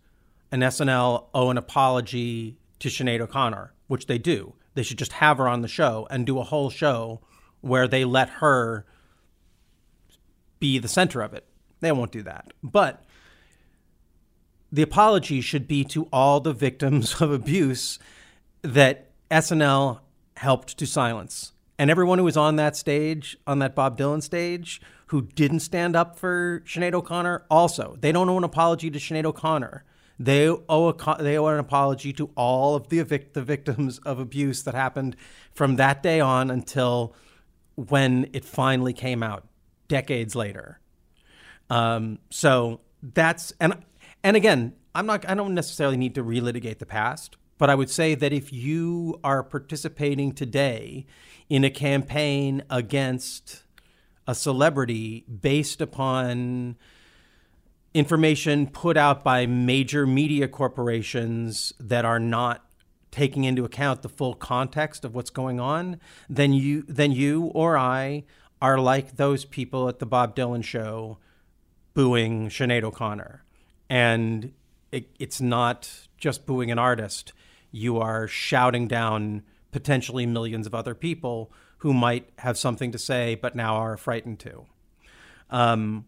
and 0.50 0.62
SNL 0.62 1.28
owe 1.34 1.50
an 1.50 1.58
apology 1.58 2.56
to 2.78 2.88
Sinead 2.88 3.20
O'Connor, 3.20 3.74
which 3.86 4.06
they 4.06 4.16
do. 4.18 4.54
They 4.72 4.82
should 4.82 4.98
just 4.98 5.12
have 5.14 5.36
her 5.36 5.48
on 5.48 5.60
the 5.60 5.68
show 5.68 6.06
and 6.10 6.24
do 6.24 6.38
a 6.38 6.44
whole 6.44 6.70
show 6.70 7.20
where 7.60 7.86
they 7.86 8.06
let 8.06 8.28
her 8.40 8.86
be 10.60 10.78
the 10.78 10.88
center 10.88 11.20
of 11.20 11.34
it. 11.34 11.46
They 11.80 11.92
won't 11.92 12.12
do 12.12 12.22
that. 12.22 12.54
But 12.62 13.04
the 14.74 14.82
apology 14.82 15.40
should 15.40 15.68
be 15.68 15.84
to 15.84 16.08
all 16.12 16.40
the 16.40 16.52
victims 16.52 17.20
of 17.20 17.30
abuse 17.30 18.00
that 18.62 19.08
SNL 19.30 20.00
helped 20.36 20.76
to 20.78 20.86
silence. 20.86 21.52
And 21.78 21.92
everyone 21.92 22.18
who 22.18 22.24
was 22.24 22.36
on 22.36 22.56
that 22.56 22.76
stage, 22.76 23.36
on 23.46 23.60
that 23.60 23.76
Bob 23.76 23.96
Dylan 23.96 24.20
stage, 24.20 24.80
who 25.06 25.22
didn't 25.22 25.60
stand 25.60 25.94
up 25.94 26.18
for 26.18 26.60
Sinead 26.66 26.92
O'Connor, 26.92 27.44
also, 27.48 27.96
they 28.00 28.10
don't 28.10 28.28
owe 28.28 28.36
an 28.36 28.42
apology 28.42 28.90
to 28.90 28.98
Sinead 28.98 29.24
O'Connor. 29.24 29.84
They 30.18 30.48
owe, 30.48 30.88
a, 30.88 31.22
they 31.22 31.38
owe 31.38 31.46
an 31.46 31.60
apology 31.60 32.12
to 32.14 32.30
all 32.34 32.74
of 32.74 32.88
the, 32.88 33.00
vic- 33.02 33.32
the 33.32 33.42
victims 33.42 33.98
of 33.98 34.18
abuse 34.18 34.64
that 34.64 34.74
happened 34.74 35.14
from 35.52 35.76
that 35.76 36.02
day 36.02 36.18
on 36.18 36.50
until 36.50 37.14
when 37.76 38.28
it 38.32 38.44
finally 38.44 38.92
came 38.92 39.22
out 39.22 39.46
decades 39.86 40.34
later. 40.34 40.80
Um, 41.70 42.18
so 42.30 42.80
that's 43.02 43.52
and 43.60 43.74
and 44.24 44.36
again, 44.36 44.74
I'm 44.94 45.06
not. 45.06 45.28
I 45.28 45.34
don't 45.34 45.54
necessarily 45.54 45.96
need 45.96 46.14
to 46.16 46.24
relitigate 46.24 46.78
the 46.78 46.86
past, 46.86 47.36
but 47.58 47.70
I 47.70 47.74
would 47.74 47.90
say 47.90 48.14
that 48.14 48.32
if 48.32 48.52
you 48.52 49.20
are 49.22 49.44
participating 49.44 50.32
today 50.32 51.06
in 51.48 51.62
a 51.62 51.70
campaign 51.70 52.62
against 52.70 53.64
a 54.26 54.34
celebrity 54.34 55.24
based 55.28 55.80
upon 55.80 56.76
information 57.92 58.66
put 58.66 58.96
out 58.96 59.22
by 59.22 59.46
major 59.46 60.06
media 60.06 60.48
corporations 60.48 61.72
that 61.78 62.04
are 62.04 62.18
not 62.18 62.64
taking 63.10 63.44
into 63.44 63.64
account 63.64 64.02
the 64.02 64.08
full 64.08 64.34
context 64.34 65.04
of 65.04 65.14
what's 65.14 65.30
going 65.30 65.60
on, 65.60 66.00
then 66.28 66.52
you 66.52 66.82
then 66.88 67.12
you 67.12 67.44
or 67.54 67.76
I 67.76 68.24
are 68.60 68.78
like 68.78 69.16
those 69.16 69.44
people 69.44 69.88
at 69.88 69.98
the 69.98 70.06
Bob 70.06 70.34
Dylan 70.34 70.64
show 70.64 71.18
booing 71.92 72.48
Sinead 72.48 72.82
O'Connor. 72.82 73.43
And 73.88 74.52
it, 74.92 75.08
it's 75.18 75.40
not 75.40 75.90
just 76.16 76.46
booing 76.46 76.70
an 76.70 76.78
artist. 76.78 77.32
You 77.70 77.98
are 77.98 78.26
shouting 78.28 78.88
down 78.88 79.42
potentially 79.72 80.26
millions 80.26 80.66
of 80.66 80.74
other 80.74 80.94
people 80.94 81.52
who 81.78 81.92
might 81.92 82.30
have 82.38 82.56
something 82.56 82.92
to 82.92 82.98
say 82.98 83.34
but 83.34 83.54
now 83.54 83.76
are 83.76 83.96
frightened 83.96 84.38
to. 84.40 84.66
Um, 85.50 86.06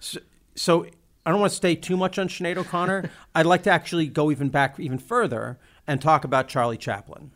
so, 0.00 0.20
so 0.54 0.86
I 1.24 1.30
don't 1.30 1.40
want 1.40 1.50
to 1.50 1.56
stay 1.56 1.74
too 1.76 1.96
much 1.96 2.18
on 2.18 2.28
Sinead 2.28 2.56
O'Connor. 2.56 3.10
I'd 3.34 3.46
like 3.46 3.62
to 3.62 3.70
actually 3.70 4.06
go 4.08 4.30
even 4.30 4.48
back 4.48 4.78
even 4.78 4.98
further 4.98 5.58
and 5.86 6.00
talk 6.00 6.24
about 6.24 6.48
Charlie 6.48 6.76
Chaplin. 6.76 7.30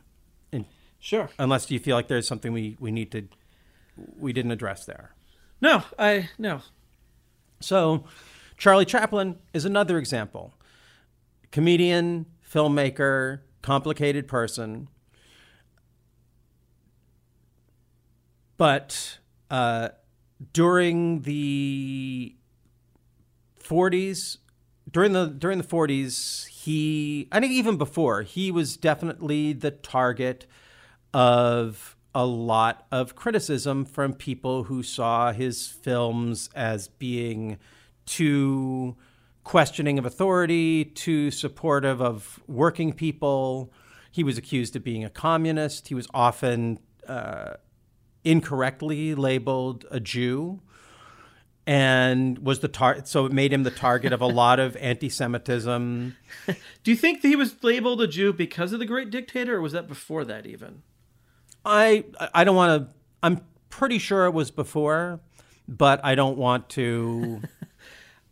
And 0.52 0.66
sure. 0.98 1.30
Unless 1.38 1.70
you 1.70 1.78
feel 1.78 1.96
like 1.96 2.08
there's 2.08 2.28
something 2.28 2.52
we, 2.52 2.76
we 2.80 2.90
need 2.90 3.10
to 3.12 3.28
we 4.18 4.32
didn't 4.32 4.52
address 4.52 4.84
there. 4.84 5.14
No, 5.60 5.82
I 5.98 6.30
no. 6.38 6.60
So, 7.60 8.04
Charlie 8.58 8.84
Chaplin 8.84 9.38
is 9.54 9.64
another 9.64 9.98
example. 9.98 10.52
Comedian, 11.52 12.26
filmmaker, 12.46 13.40
complicated 13.62 14.26
person. 14.26 14.88
But 18.56 19.18
uh, 19.48 19.90
during 20.52 21.22
the 21.22 22.34
40s, 23.62 24.38
during 24.90 25.12
the 25.12 25.26
during 25.26 25.58
the 25.58 25.64
40s, 25.64 26.48
he 26.48 27.28
I 27.30 27.38
think 27.38 27.52
even 27.52 27.76
before 27.76 28.22
he 28.22 28.50
was 28.50 28.76
definitely 28.76 29.52
the 29.52 29.70
target 29.70 30.46
of 31.14 31.96
a 32.12 32.26
lot 32.26 32.86
of 32.90 33.14
criticism 33.14 33.84
from 33.84 34.14
people 34.14 34.64
who 34.64 34.82
saw 34.82 35.32
his 35.32 35.68
films 35.68 36.50
as 36.56 36.88
being 36.88 37.58
too 38.08 38.96
questioning 39.44 39.98
of 39.98 40.06
authority, 40.06 40.84
too 40.84 41.30
supportive 41.30 42.00
of 42.00 42.40
working 42.46 42.92
people. 42.92 43.72
He 44.10 44.24
was 44.24 44.36
accused 44.36 44.74
of 44.76 44.82
being 44.82 45.04
a 45.04 45.10
communist. 45.10 45.88
He 45.88 45.94
was 45.94 46.08
often 46.12 46.78
uh, 47.06 47.54
incorrectly 48.24 49.14
labeled 49.14 49.86
a 49.90 50.00
Jew 50.00 50.60
and 51.68 52.38
was 52.38 52.60
the 52.60 52.68
tar- 52.68 53.04
so 53.04 53.26
it 53.26 53.32
made 53.32 53.52
him 53.52 53.62
the 53.62 53.70
target 53.70 54.12
of 54.14 54.22
a 54.22 54.26
lot 54.42 54.58
of 54.58 54.74
anti-Semitism. 54.76 56.16
Do 56.82 56.90
you 56.90 56.96
think 56.96 57.20
that 57.20 57.28
he 57.28 57.36
was 57.36 57.62
labeled 57.62 58.00
a 58.00 58.06
Jew 58.06 58.32
because 58.32 58.72
of 58.72 58.78
the 58.78 58.86
Great 58.86 59.10
Dictator, 59.10 59.56
or 59.56 59.60
was 59.60 59.72
that 59.72 59.86
before 59.86 60.24
that 60.24 60.46
even? 60.46 60.82
I 61.64 62.04
I 62.32 62.44
don't 62.44 62.56
want 62.56 62.82
to. 62.82 62.88
I'm 63.22 63.42
pretty 63.68 63.98
sure 63.98 64.24
it 64.24 64.32
was 64.32 64.50
before, 64.50 65.20
but 65.68 66.02
I 66.02 66.14
don't 66.14 66.38
want 66.38 66.70
to. 66.70 67.42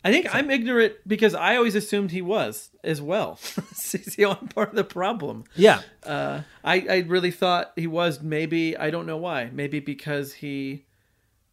I 0.06 0.12
think 0.12 0.34
I'm 0.34 0.50
ignorant 0.50 0.94
because 1.06 1.34
I 1.34 1.56
always 1.56 1.74
assumed 1.74 2.10
he 2.12 2.22
was 2.22 2.70
as 2.84 3.00
well. 3.02 3.36
See, 3.72 4.24
I'm 4.24 4.48
part 4.48 4.70
of 4.70 4.76
the 4.76 4.84
problem. 4.84 5.44
Yeah. 5.56 5.80
Uh, 6.04 6.42
I 6.64 6.86
I 6.88 6.98
really 7.06 7.30
thought 7.30 7.72
he 7.76 7.86
was. 7.86 8.20
Maybe 8.22 8.76
I 8.76 8.90
don't 8.90 9.06
know 9.06 9.16
why. 9.16 9.50
Maybe 9.52 9.80
because 9.80 10.34
he 10.34 10.84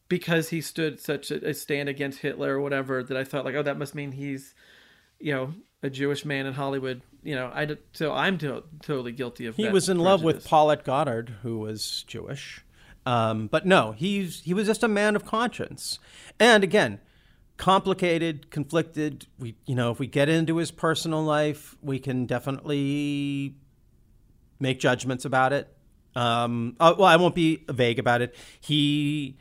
because 0.09 0.49
he 0.49 0.61
stood 0.61 0.99
such 0.99 1.31
a, 1.31 1.49
a 1.49 1.53
stand 1.53 1.89
against 1.89 2.19
Hitler 2.19 2.57
or 2.57 2.61
whatever 2.61 3.01
that 3.03 3.17
I 3.17 3.23
thought 3.23 3.45
like, 3.45 3.55
oh, 3.55 3.63
that 3.63 3.77
must 3.77 3.95
mean 3.95 4.11
he's 4.11 4.53
you 5.19 5.33
know 5.33 5.53
a 5.81 5.89
Jewish 5.89 6.23
man 6.25 6.45
in 6.45 6.53
Hollywood. 6.53 7.01
You 7.23 7.35
know, 7.35 7.47
I 7.53 7.75
so 7.93 8.13
I'm 8.13 8.37
to- 8.39 8.63
totally 8.81 9.13
guilty 9.13 9.45
of. 9.47 9.55
He 9.55 9.69
was 9.69 9.89
in 9.89 9.97
love 9.97 10.23
with. 10.23 10.45
Paulette 10.45 10.83
Goddard, 10.83 11.35
who 11.41 11.57
was 11.59 12.03
Jewish, 12.05 12.63
Um, 13.05 13.47
but 13.47 13.65
no, 13.65 13.93
he's 13.93 14.41
he 14.41 14.53
was 14.53 14.67
just 14.67 14.83
a 14.83 14.87
man 14.87 15.15
of 15.15 15.25
conscience, 15.25 15.99
and 16.39 16.63
again, 16.63 16.99
complicated, 17.57 18.49
conflicted. 18.49 19.27
We 19.39 19.55
you 19.65 19.75
know 19.75 19.91
if 19.91 19.99
we 19.99 20.07
get 20.07 20.29
into 20.29 20.57
his 20.57 20.71
personal 20.71 21.23
life, 21.23 21.75
we 21.81 21.99
can 21.99 22.25
definitely 22.25 23.55
make 24.59 24.79
judgments 24.79 25.25
about 25.25 25.53
it. 25.53 25.75
Um, 26.15 26.75
uh, 26.79 26.93
well, 26.97 27.07
I 27.07 27.15
won't 27.15 27.35
be 27.35 27.63
vague 27.69 27.99
about 27.99 28.21
it. 28.21 28.35
He 28.59 29.37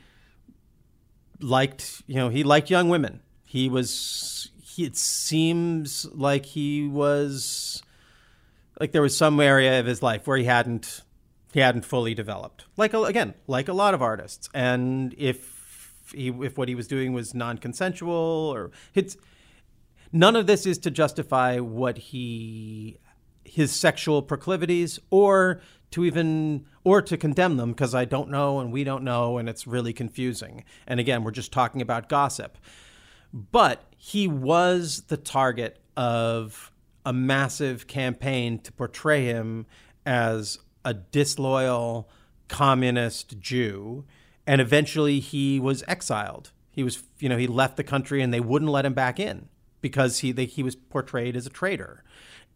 liked 1.39 2.03
you 2.07 2.15
know 2.15 2.29
he 2.29 2.43
liked 2.43 2.69
young 2.69 2.89
women. 2.89 3.21
He 3.43 3.69
was. 3.69 4.49
He, 4.61 4.85
it 4.85 4.97
seems 4.97 6.05
like 6.05 6.47
he 6.47 6.87
was 6.87 7.83
like 8.79 8.91
there 8.91 9.03
was 9.03 9.15
some 9.15 9.39
area 9.39 9.79
of 9.79 9.85
his 9.85 10.01
life 10.01 10.25
where 10.25 10.37
he 10.37 10.45
hadn't 10.45 11.03
he 11.53 11.59
hadn't 11.59 11.85
fully 11.85 12.15
developed. 12.15 12.65
Like 12.75 12.93
again, 12.93 13.35
like 13.45 13.67
a 13.67 13.73
lot 13.73 13.93
of 13.93 14.01
artists. 14.01 14.49
And 14.53 15.13
if 15.17 15.52
he 16.13 16.29
if 16.29 16.57
what 16.57 16.67
he 16.67 16.75
was 16.75 16.87
doing 16.87 17.13
was 17.13 17.33
non-consensual 17.33 18.13
or 18.53 18.71
it's 18.93 19.17
none 20.11 20.35
of 20.35 20.47
this 20.47 20.65
is 20.65 20.77
to 20.79 20.91
justify 20.91 21.59
what 21.59 21.97
he 21.97 22.99
his 23.45 23.71
sexual 23.71 24.21
proclivities 24.21 24.99
or 25.09 25.61
to 25.91 26.05
even 26.05 26.65
or 26.83 27.01
to 27.01 27.17
condemn 27.17 27.57
them 27.57 27.71
because 27.71 27.93
I 27.93 28.05
don't 28.05 28.29
know 28.29 28.59
and 28.59 28.71
we 28.71 28.83
don't 28.83 29.03
know 29.03 29.37
and 29.37 29.47
it's 29.47 29.67
really 29.67 29.93
confusing. 29.93 30.63
And 30.87 30.99
again, 30.99 31.23
we're 31.23 31.31
just 31.31 31.51
talking 31.51 31.81
about 31.81 32.09
gossip. 32.09 32.57
But 33.31 33.83
he 33.97 34.27
was 34.27 35.03
the 35.07 35.17
target 35.17 35.79
of 35.95 36.71
a 37.05 37.13
massive 37.13 37.87
campaign 37.87 38.59
to 38.59 38.71
portray 38.71 39.25
him 39.25 39.65
as 40.05 40.57
a 40.85 40.93
disloyal 40.93 42.09
communist 42.47 43.39
Jew, 43.39 44.05
and 44.45 44.61
eventually 44.61 45.19
he 45.19 45.59
was 45.59 45.83
exiled. 45.87 46.51
He 46.71 46.83
was, 46.83 47.03
you 47.19 47.29
know, 47.29 47.37
he 47.37 47.47
left 47.47 47.77
the 47.77 47.83
country 47.83 48.21
and 48.21 48.33
they 48.33 48.39
wouldn't 48.39 48.71
let 48.71 48.85
him 48.85 48.93
back 48.93 49.19
in 49.19 49.49
because 49.81 50.19
he 50.19 50.31
they, 50.31 50.45
he 50.45 50.63
was 50.63 50.75
portrayed 50.75 51.35
as 51.35 51.45
a 51.45 51.49
traitor. 51.49 52.03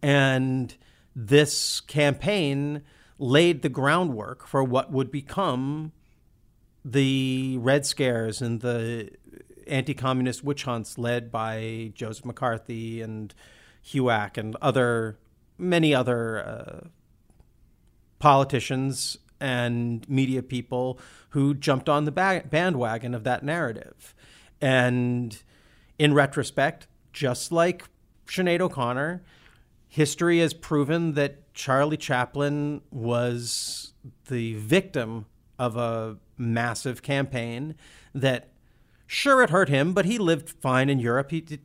And 0.01 0.75
this 1.15 1.81
campaign 1.81 2.83
laid 3.19 3.61
the 3.61 3.69
groundwork 3.69 4.47
for 4.47 4.63
what 4.63 4.91
would 4.91 5.11
become 5.11 5.91
the 6.83 7.57
Red 7.59 7.85
Scares 7.85 8.41
and 8.41 8.61
the 8.61 9.09
anti-communist 9.67 10.43
witch 10.43 10.63
hunts 10.63 10.97
led 10.97 11.31
by 11.31 11.91
Joseph 11.93 12.25
McCarthy 12.25 13.01
and 13.01 13.33
HUAC 13.85 14.37
and 14.37 14.55
other 14.61 15.17
many 15.57 15.93
other 15.93 16.45
uh, 16.45 16.87
politicians 18.19 19.17
and 19.39 20.07
media 20.09 20.41
people 20.41 20.99
who 21.29 21.53
jumped 21.53 21.89
on 21.89 22.05
the 22.05 22.11
ba- 22.11 22.43
bandwagon 22.49 23.13
of 23.13 23.23
that 23.23 23.43
narrative. 23.43 24.15
And 24.61 25.37
in 25.99 26.13
retrospect, 26.13 26.87
just 27.13 27.51
like 27.51 27.85
Sinead 28.27 28.61
O'Connor, 28.61 29.23
history 29.87 30.39
has 30.39 30.53
proven 30.53 31.13
that 31.13 31.53
Charlie 31.53 31.97
Chaplin 31.97 32.81
was 32.91 33.93
the 34.27 34.55
victim 34.55 35.25
of 35.57 35.75
a 35.75 36.17
massive 36.37 37.01
campaign 37.01 37.75
that 38.13 38.49
sure 39.07 39.41
it 39.41 39.49
hurt 39.49 39.69
him, 39.69 39.93
but 39.93 40.05
he 40.05 40.17
lived 40.17 40.49
fine 40.49 40.89
in 40.89 40.99
Europe. 40.99 41.31
He 41.31 41.59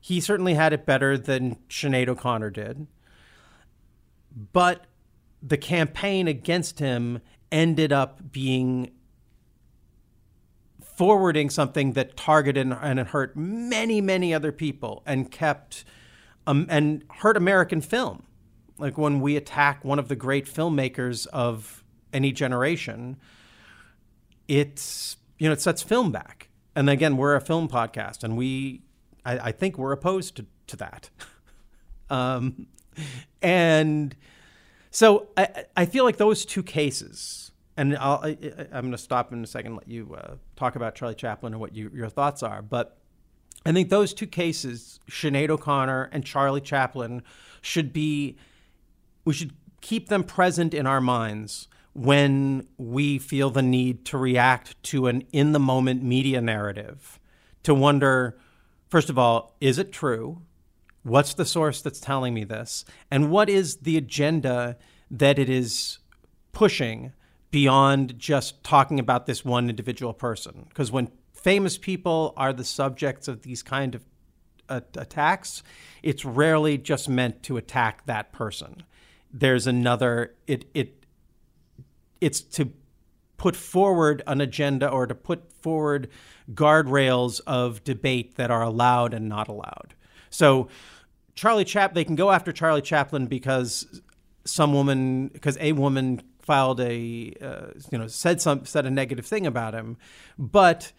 he 0.00 0.20
certainly 0.20 0.54
had 0.54 0.72
it 0.72 0.86
better 0.86 1.18
than 1.18 1.56
Sinead 1.68 2.08
O'Connor 2.08 2.50
did. 2.50 2.86
But 4.52 4.86
the 5.46 5.56
campaign 5.56 6.26
against 6.26 6.78
him 6.78 7.20
ended 7.52 7.92
up 7.92 8.32
being 8.32 8.90
forwarding 10.80 11.50
something 11.50 11.92
that 11.92 12.16
targeted 12.16 12.66
and 12.66 13.00
hurt 13.00 13.36
many, 13.36 14.00
many 14.00 14.34
other 14.34 14.50
people 14.50 15.02
and 15.06 15.30
kept 15.30 15.84
um, 16.46 16.66
and 16.68 17.04
hurt 17.18 17.36
American 17.36 17.80
film. 17.80 18.24
Like 18.78 18.98
when 18.98 19.20
we 19.20 19.36
attack 19.36 19.84
one 19.84 19.98
of 19.98 20.08
the 20.08 20.16
great 20.16 20.46
filmmakers 20.46 21.26
of 21.28 21.84
any 22.12 22.32
generation, 22.32 23.16
it's 24.48 25.16
you 25.38 25.48
know 25.48 25.52
it 25.52 25.60
sets 25.60 25.82
film 25.82 26.10
back. 26.12 26.48
And 26.74 26.90
again, 26.90 27.16
we're 27.16 27.36
a 27.36 27.40
film 27.40 27.68
podcast, 27.68 28.22
and 28.22 28.36
we 28.36 28.82
I, 29.24 29.38
I 29.38 29.52
think 29.52 29.78
we're 29.78 29.92
opposed 29.92 30.36
to 30.36 30.46
to 30.68 30.76
that. 30.76 31.10
um, 32.10 32.66
and 33.42 34.14
so 34.96 35.28
I, 35.36 35.66
I 35.76 35.84
feel 35.84 36.04
like 36.04 36.16
those 36.16 36.46
two 36.46 36.62
cases, 36.62 37.52
and 37.76 37.98
I'll, 37.98 38.18
I, 38.24 38.30
am 38.72 38.84
going 38.84 38.92
to 38.92 38.96
stop 38.96 39.30
in 39.30 39.44
a 39.44 39.46
second 39.46 39.72
and 39.72 39.76
let 39.76 39.88
you 39.88 40.16
uh, 40.18 40.36
talk 40.56 40.74
about 40.74 40.94
Charlie 40.94 41.14
Chaplin 41.14 41.52
and 41.52 41.60
what 41.60 41.74
you, 41.74 41.90
your 41.92 42.08
thoughts 42.08 42.42
are. 42.42 42.62
But 42.62 42.96
I 43.66 43.72
think 43.72 43.90
those 43.90 44.14
two 44.14 44.26
cases, 44.26 44.98
Sinead 45.10 45.50
O'Connor 45.50 46.08
and 46.12 46.24
Charlie 46.24 46.62
Chaplin, 46.62 47.22
should 47.60 47.92
be, 47.92 48.38
we 49.26 49.34
should 49.34 49.52
keep 49.82 50.08
them 50.08 50.24
present 50.24 50.72
in 50.72 50.86
our 50.86 51.02
minds 51.02 51.68
when 51.92 52.66
we 52.78 53.18
feel 53.18 53.50
the 53.50 53.60
need 53.60 54.06
to 54.06 54.16
react 54.16 54.82
to 54.84 55.08
an 55.08 55.24
in 55.30 55.52
the 55.52 55.60
moment 55.60 56.02
media 56.02 56.40
narrative, 56.40 57.20
to 57.64 57.74
wonder, 57.74 58.38
first 58.88 59.10
of 59.10 59.18
all, 59.18 59.58
is 59.60 59.78
it 59.78 59.92
true? 59.92 60.40
What's 61.06 61.34
the 61.34 61.44
source 61.44 61.82
that's 61.82 62.00
telling 62.00 62.34
me 62.34 62.42
this? 62.42 62.84
And 63.12 63.30
what 63.30 63.48
is 63.48 63.76
the 63.76 63.96
agenda 63.96 64.76
that 65.08 65.38
it 65.38 65.48
is 65.48 66.00
pushing 66.50 67.12
beyond 67.52 68.18
just 68.18 68.64
talking 68.64 68.98
about 68.98 69.26
this 69.26 69.44
one 69.44 69.70
individual 69.70 70.12
person? 70.12 70.66
Because 70.68 70.90
when 70.90 71.12
famous 71.32 71.78
people 71.78 72.34
are 72.36 72.52
the 72.52 72.64
subjects 72.64 73.28
of 73.28 73.42
these 73.42 73.62
kind 73.62 73.94
of 73.94 74.04
uh, 74.68 74.80
attacks, 74.96 75.62
it's 76.02 76.24
rarely 76.24 76.76
just 76.76 77.08
meant 77.08 77.40
to 77.44 77.56
attack 77.56 78.04
that 78.06 78.32
person. 78.32 78.82
There's 79.32 79.68
another 79.68 80.34
it 80.48 80.64
it 80.74 81.04
it's 82.20 82.40
to 82.40 82.72
put 83.36 83.54
forward 83.54 84.22
an 84.26 84.40
agenda 84.40 84.88
or 84.88 85.06
to 85.06 85.14
put 85.14 85.52
forward 85.52 86.08
guardrails 86.52 87.40
of 87.46 87.84
debate 87.84 88.34
that 88.34 88.50
are 88.50 88.62
allowed 88.62 89.14
and 89.14 89.28
not 89.28 89.46
allowed. 89.46 89.94
So 90.30 90.68
Charlie 91.36 91.64
Chap 91.64 91.94
they 91.94 92.04
can 92.04 92.16
go 92.16 92.32
after 92.32 92.50
Charlie 92.50 92.82
Chaplin 92.82 93.26
because 93.26 94.00
some 94.44 94.72
woman 94.72 95.28
because 95.28 95.56
a 95.60 95.72
woman 95.72 96.22
filed 96.40 96.80
a 96.80 97.34
uh, 97.40 97.66
you 97.92 97.98
know 97.98 98.08
said 98.08 98.40
some 98.40 98.64
said 98.64 98.86
a 98.86 98.90
negative 98.90 99.26
thing 99.26 99.46
about 99.46 99.74
him, 99.74 99.98
but 100.38 100.92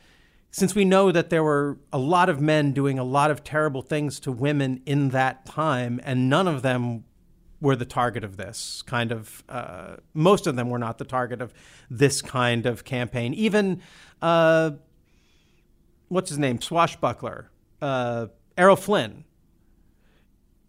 since 0.52 0.74
we 0.74 0.86
know 0.86 1.12
that 1.12 1.30
there 1.30 1.44
were 1.44 1.78
a 1.92 1.98
lot 1.98 2.30
of 2.30 2.40
men 2.40 2.72
doing 2.72 2.98
a 2.98 3.04
lot 3.04 3.32
of 3.32 3.44
terrible 3.44 3.82
things 3.82 4.20
to 4.22 4.32
women 4.32 4.82
in 4.86 5.10
that 5.10 5.46
time, 5.46 6.00
and 6.04 6.30
none 6.30 6.48
of 6.48 6.62
them 6.62 7.04
were 7.60 7.76
the 7.76 7.86
target 7.86 8.24
of 8.24 8.38
this 8.38 8.84
kind 8.84 9.12
of. 9.12 9.44
Uh, 9.50 9.96
most 10.14 10.46
of 10.46 10.56
them 10.56 10.70
were 10.70 10.80
not 10.80 11.00
the 11.00 11.06
target 11.06 11.42
of 11.42 11.54
this 11.90 12.22
kind 12.22 12.68
of 12.68 12.84
campaign. 12.84 13.34
Even 13.34 13.82
uh, 14.22 14.72
what's 16.10 16.30
his 16.30 16.38
name, 16.38 16.62
swashbuckler, 16.62 17.50
uh, 17.82 18.28
Errol 18.56 18.76
Flynn 18.76 19.24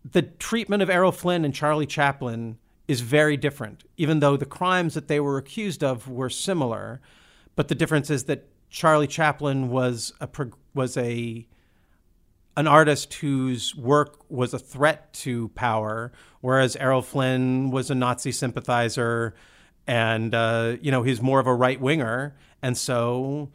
the 0.05 0.23
treatment 0.23 0.83
of 0.83 0.91
Errol 0.91 1.13
Flynn 1.13 1.45
and 1.45 1.55
Charlie 1.55 1.87
Chaplin 1.87 2.59
is 2.87 3.01
very 3.03 3.37
different, 3.37 3.85
even 3.97 4.21
though 4.21 4.37
the 4.37 4.47
crimes 4.47 4.95
that 4.95 5.09
they 5.09 5.21
were 5.21 5.37
accused 5.37 5.85
of 5.85 6.09
were 6.09 6.31
similar. 6.31 7.01
But 7.55 7.69
the 7.69 7.75
difference 7.75 8.09
is 8.11 8.25
that 8.25 8.49
Charlie 8.71 9.07
Chaplin 9.07 9.69
was 9.69 10.13
a 10.21 10.29
was 10.75 10.97
a 10.97 11.47
an 12.57 12.67
artist 12.67 13.15
whose 13.15 13.75
work 13.77 14.19
was 14.29 14.53
a 14.53 14.59
threat 14.59 15.13
to 15.13 15.49
power, 15.51 16.13
whereas 16.41 16.75
Errol 16.77 17.03
Flynn 17.03 17.71
was 17.71 17.91
a 17.91 17.95
Nazi 17.95 18.33
sympathizer, 18.33 19.35
and 19.87 20.35
uh, 20.35 20.77
you 20.81 20.91
know 20.91 21.03
he's 21.03 21.21
more 21.23 21.41
of 21.41 21.47
a 21.47 21.55
right 21.55 21.81
winger, 21.81 22.35
and 22.63 22.77
so 22.77 23.51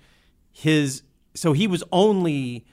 his 0.52 1.04
so 1.34 1.54
he 1.54 1.68
was 1.68 1.84
only 1.92 2.66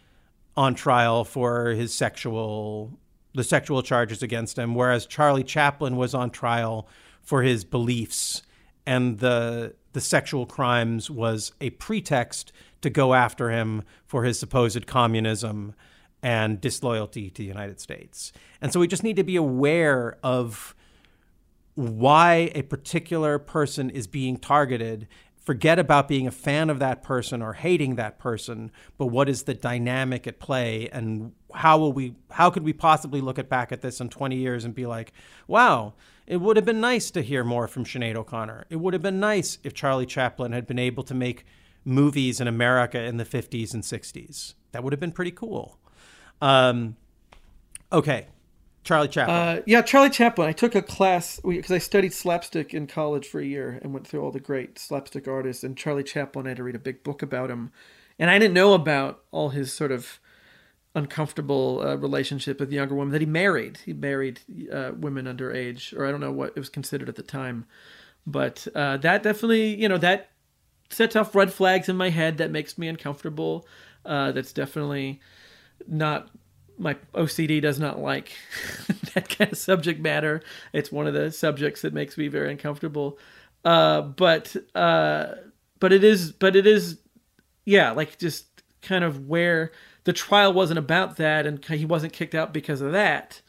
on 0.56 0.74
trial 0.74 1.24
for 1.24 1.70
his 1.70 1.94
sexual 1.94 2.98
the 3.34 3.44
sexual 3.44 3.82
charges 3.82 4.22
against 4.22 4.58
him, 4.58 4.74
whereas 4.74 5.06
Charlie 5.06 5.44
Chaplin 5.44 5.96
was 5.96 6.14
on 6.14 6.30
trial 6.30 6.88
for 7.22 7.42
his 7.42 7.64
beliefs, 7.64 8.42
and 8.86 9.18
the 9.18 9.74
the 9.92 10.00
sexual 10.00 10.46
crimes 10.46 11.10
was 11.10 11.52
a 11.60 11.70
pretext 11.70 12.52
to 12.80 12.90
go 12.90 13.14
after 13.14 13.50
him 13.50 13.82
for 14.06 14.24
his 14.24 14.38
supposed 14.38 14.86
communism 14.86 15.74
and 16.22 16.60
disloyalty 16.60 17.30
to 17.30 17.42
the 17.42 17.48
United 17.48 17.80
States. 17.80 18.32
And 18.60 18.72
so 18.72 18.80
we 18.80 18.86
just 18.86 19.02
need 19.02 19.16
to 19.16 19.24
be 19.24 19.36
aware 19.36 20.18
of 20.22 20.74
why 21.74 22.50
a 22.54 22.62
particular 22.62 23.38
person 23.38 23.90
is 23.90 24.06
being 24.06 24.36
targeted. 24.36 25.08
Forget 25.36 25.78
about 25.78 26.08
being 26.08 26.26
a 26.26 26.32
fan 26.32 26.68
of 26.70 26.78
that 26.78 27.02
person 27.02 27.42
or 27.42 27.54
hating 27.54 27.96
that 27.96 28.18
person, 28.18 28.70
but 28.98 29.06
what 29.06 29.28
is 29.28 29.44
the 29.44 29.54
dynamic 29.54 30.26
at 30.26 30.38
play 30.38 30.88
and 30.92 31.32
how 31.54 31.78
will 31.78 31.92
we 31.92 32.14
how 32.30 32.50
could 32.50 32.62
we 32.62 32.72
possibly 32.72 33.20
look 33.20 33.38
at 33.38 33.48
back 33.48 33.72
at 33.72 33.80
this 33.80 34.00
in 34.00 34.08
20 34.08 34.36
years 34.36 34.64
and 34.64 34.74
be 34.74 34.86
like 34.86 35.12
wow 35.46 35.92
it 36.26 36.36
would 36.36 36.56
have 36.56 36.64
been 36.64 36.80
nice 36.80 37.10
to 37.10 37.22
hear 37.22 37.42
more 37.42 37.66
from 37.66 37.84
Sinead 37.84 38.16
O'Connor 38.16 38.66
it 38.70 38.76
would 38.76 38.94
have 38.94 39.02
been 39.02 39.20
nice 39.20 39.58
if 39.64 39.74
Charlie 39.74 40.06
Chaplin 40.06 40.52
had 40.52 40.66
been 40.66 40.78
able 40.78 41.02
to 41.04 41.14
make 41.14 41.44
movies 41.84 42.40
in 42.40 42.48
America 42.48 43.00
in 43.00 43.16
the 43.16 43.24
50s 43.24 43.74
and 43.74 43.82
60s 43.82 44.54
that 44.72 44.82
would 44.82 44.92
have 44.92 45.00
been 45.00 45.12
pretty 45.12 45.32
cool 45.32 45.78
um, 46.40 46.96
okay 47.92 48.26
Charlie 48.82 49.08
Chaplin 49.08 49.36
Uh, 49.36 49.60
yeah, 49.66 49.82
Charlie 49.82 50.10
Chaplin. 50.10 50.48
I 50.48 50.52
took 50.52 50.74
a 50.74 50.82
class 50.82 51.38
because 51.46 51.70
I 51.70 51.78
studied 51.78 52.12
slapstick 52.12 52.72
in 52.72 52.86
college 52.86 53.26
for 53.26 53.40
a 53.40 53.44
year 53.44 53.78
and 53.82 53.92
went 53.92 54.06
through 54.06 54.22
all 54.22 54.30
the 54.30 54.40
great 54.40 54.78
slapstick 54.78 55.28
artists. 55.28 55.62
And 55.62 55.76
Charlie 55.76 56.02
Chaplin, 56.02 56.46
I 56.46 56.50
had 56.50 56.56
to 56.58 56.64
read 56.64 56.74
a 56.74 56.80
big 56.80 57.02
book 57.02 57.22
about 57.22 57.50
him, 57.50 57.72
and 58.18 58.30
I 58.30 58.38
didn't 58.38 58.54
know 58.54 58.72
about 58.72 59.22
all 59.30 59.50
his 59.50 59.72
sort 59.72 59.92
of 59.92 60.18
uncomfortable 60.94 61.80
uh, 61.84 61.96
relationship 61.96 62.58
with 62.58 62.72
younger 62.72 62.94
women 62.94 63.12
that 63.12 63.20
he 63.20 63.26
married. 63.26 63.78
He 63.84 63.92
married 63.92 64.40
uh, 64.72 64.92
women 64.96 65.26
underage, 65.26 65.96
or 65.96 66.06
I 66.06 66.10
don't 66.10 66.20
know 66.20 66.32
what 66.32 66.52
it 66.56 66.58
was 66.58 66.68
considered 66.68 67.08
at 67.08 67.16
the 67.16 67.22
time, 67.22 67.66
but 68.26 68.66
uh, 68.74 68.96
that 68.98 69.22
definitely, 69.22 69.74
you 69.80 69.88
know, 69.88 69.98
that 69.98 70.30
sets 70.90 71.14
off 71.16 71.34
red 71.34 71.52
flags 71.52 71.88
in 71.88 71.96
my 71.96 72.10
head. 72.10 72.38
That 72.38 72.50
makes 72.50 72.76
me 72.76 72.88
uncomfortable. 72.88 73.66
Uh, 74.04 74.32
that's 74.32 74.52
definitely 74.52 75.20
not 75.86 76.30
my 76.78 76.96
OCD 77.14 77.60
does 77.60 77.78
not 77.78 77.98
like 77.98 78.32
that 79.14 79.28
kind 79.28 79.52
of 79.52 79.58
subject 79.58 80.00
matter. 80.00 80.42
It's 80.72 80.90
one 80.90 81.06
of 81.06 81.14
the 81.14 81.30
subjects 81.30 81.82
that 81.82 81.92
makes 81.92 82.16
me 82.16 82.28
very 82.28 82.50
uncomfortable. 82.50 83.18
Uh, 83.64 84.00
but 84.00 84.56
uh, 84.74 85.34
but 85.78 85.92
it 85.92 86.02
is 86.02 86.32
but 86.32 86.56
it 86.56 86.66
is 86.66 86.98
yeah, 87.66 87.92
like 87.92 88.18
just 88.18 88.46
kind 88.82 89.04
of 89.04 89.28
where 89.28 89.72
the 90.04 90.12
trial 90.12 90.52
wasn't 90.52 90.78
about 90.78 91.16
that, 91.16 91.46
and 91.46 91.64
he 91.64 91.84
wasn't 91.84 92.12
kicked 92.12 92.34
out 92.34 92.52
because 92.52 92.80
of 92.80 92.92
that. 92.92 93.40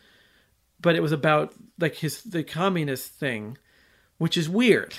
But 0.79 0.95
it 0.95 1.01
was 1.01 1.11
about 1.11 1.53
like 1.79 1.95
his 1.95 2.23
the 2.23 2.43
communist 2.43 3.13
thing, 3.13 3.57
which 4.17 4.37
is 4.37 4.49
weird. 4.49 4.93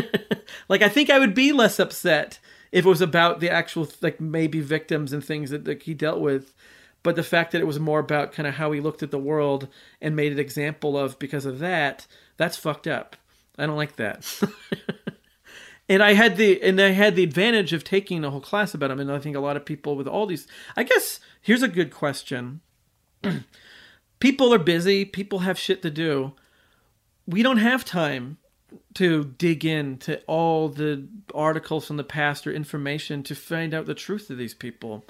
like 0.68 0.82
I 0.82 0.88
think 0.88 1.10
I 1.10 1.18
would 1.18 1.34
be 1.34 1.52
less 1.52 1.78
upset 1.78 2.38
if 2.72 2.84
it 2.84 2.88
was 2.88 3.00
about 3.00 3.40
the 3.40 3.50
actual 3.50 3.88
like 4.00 4.20
maybe 4.20 4.60
victims 4.60 5.12
and 5.12 5.24
things 5.24 5.50
that, 5.50 5.82
he 5.82 5.94
dealt 5.94 6.20
with 6.20 6.54
but 7.02 7.16
the 7.16 7.22
fact 7.22 7.52
that 7.52 7.62
it 7.62 7.66
was 7.66 7.80
more 7.80 7.98
about 7.98 8.32
kind 8.32 8.46
of 8.46 8.54
how 8.54 8.72
he 8.72 8.80
looked 8.80 9.02
at 9.02 9.10
the 9.10 9.18
world 9.18 9.68
and 10.02 10.14
made 10.14 10.32
an 10.32 10.38
example 10.38 10.98
of 10.98 11.18
because 11.18 11.44
of 11.44 11.58
that 11.58 12.06
that's 12.36 12.56
fucked 12.56 12.86
up 12.86 13.16
i 13.58 13.66
don't 13.66 13.76
like 13.76 13.96
that 13.96 14.40
and 15.90 16.02
i 16.02 16.14
had 16.14 16.36
the 16.36 16.62
and 16.62 16.80
i 16.80 16.90
had 16.90 17.16
the 17.16 17.22
advantage 17.22 17.74
of 17.74 17.84
taking 17.84 18.24
a 18.24 18.30
whole 18.30 18.40
class 18.40 18.72
about 18.72 18.90
him 18.90 19.00
and 19.00 19.12
i 19.12 19.18
think 19.18 19.36
a 19.36 19.40
lot 19.40 19.56
of 19.56 19.64
people 19.66 19.96
with 19.96 20.06
all 20.06 20.26
these 20.26 20.46
i 20.76 20.82
guess 20.82 21.20
here's 21.42 21.62
a 21.62 21.68
good 21.68 21.90
question 21.90 22.60
people 24.20 24.54
are 24.54 24.58
busy 24.58 25.04
people 25.04 25.40
have 25.40 25.58
shit 25.58 25.82
to 25.82 25.90
do 25.90 26.32
we 27.26 27.42
don't 27.42 27.58
have 27.58 27.84
time 27.84 28.38
to 28.94 29.24
dig 29.36 29.64
into 29.64 30.20
all 30.26 30.68
the 30.68 31.06
articles 31.34 31.86
from 31.86 31.96
the 31.96 32.04
past 32.04 32.46
or 32.46 32.52
information 32.52 33.22
to 33.22 33.34
find 33.34 33.74
out 33.74 33.86
the 33.86 33.94
truth 33.94 34.30
of 34.30 34.38
these 34.38 34.54
people 34.54 35.04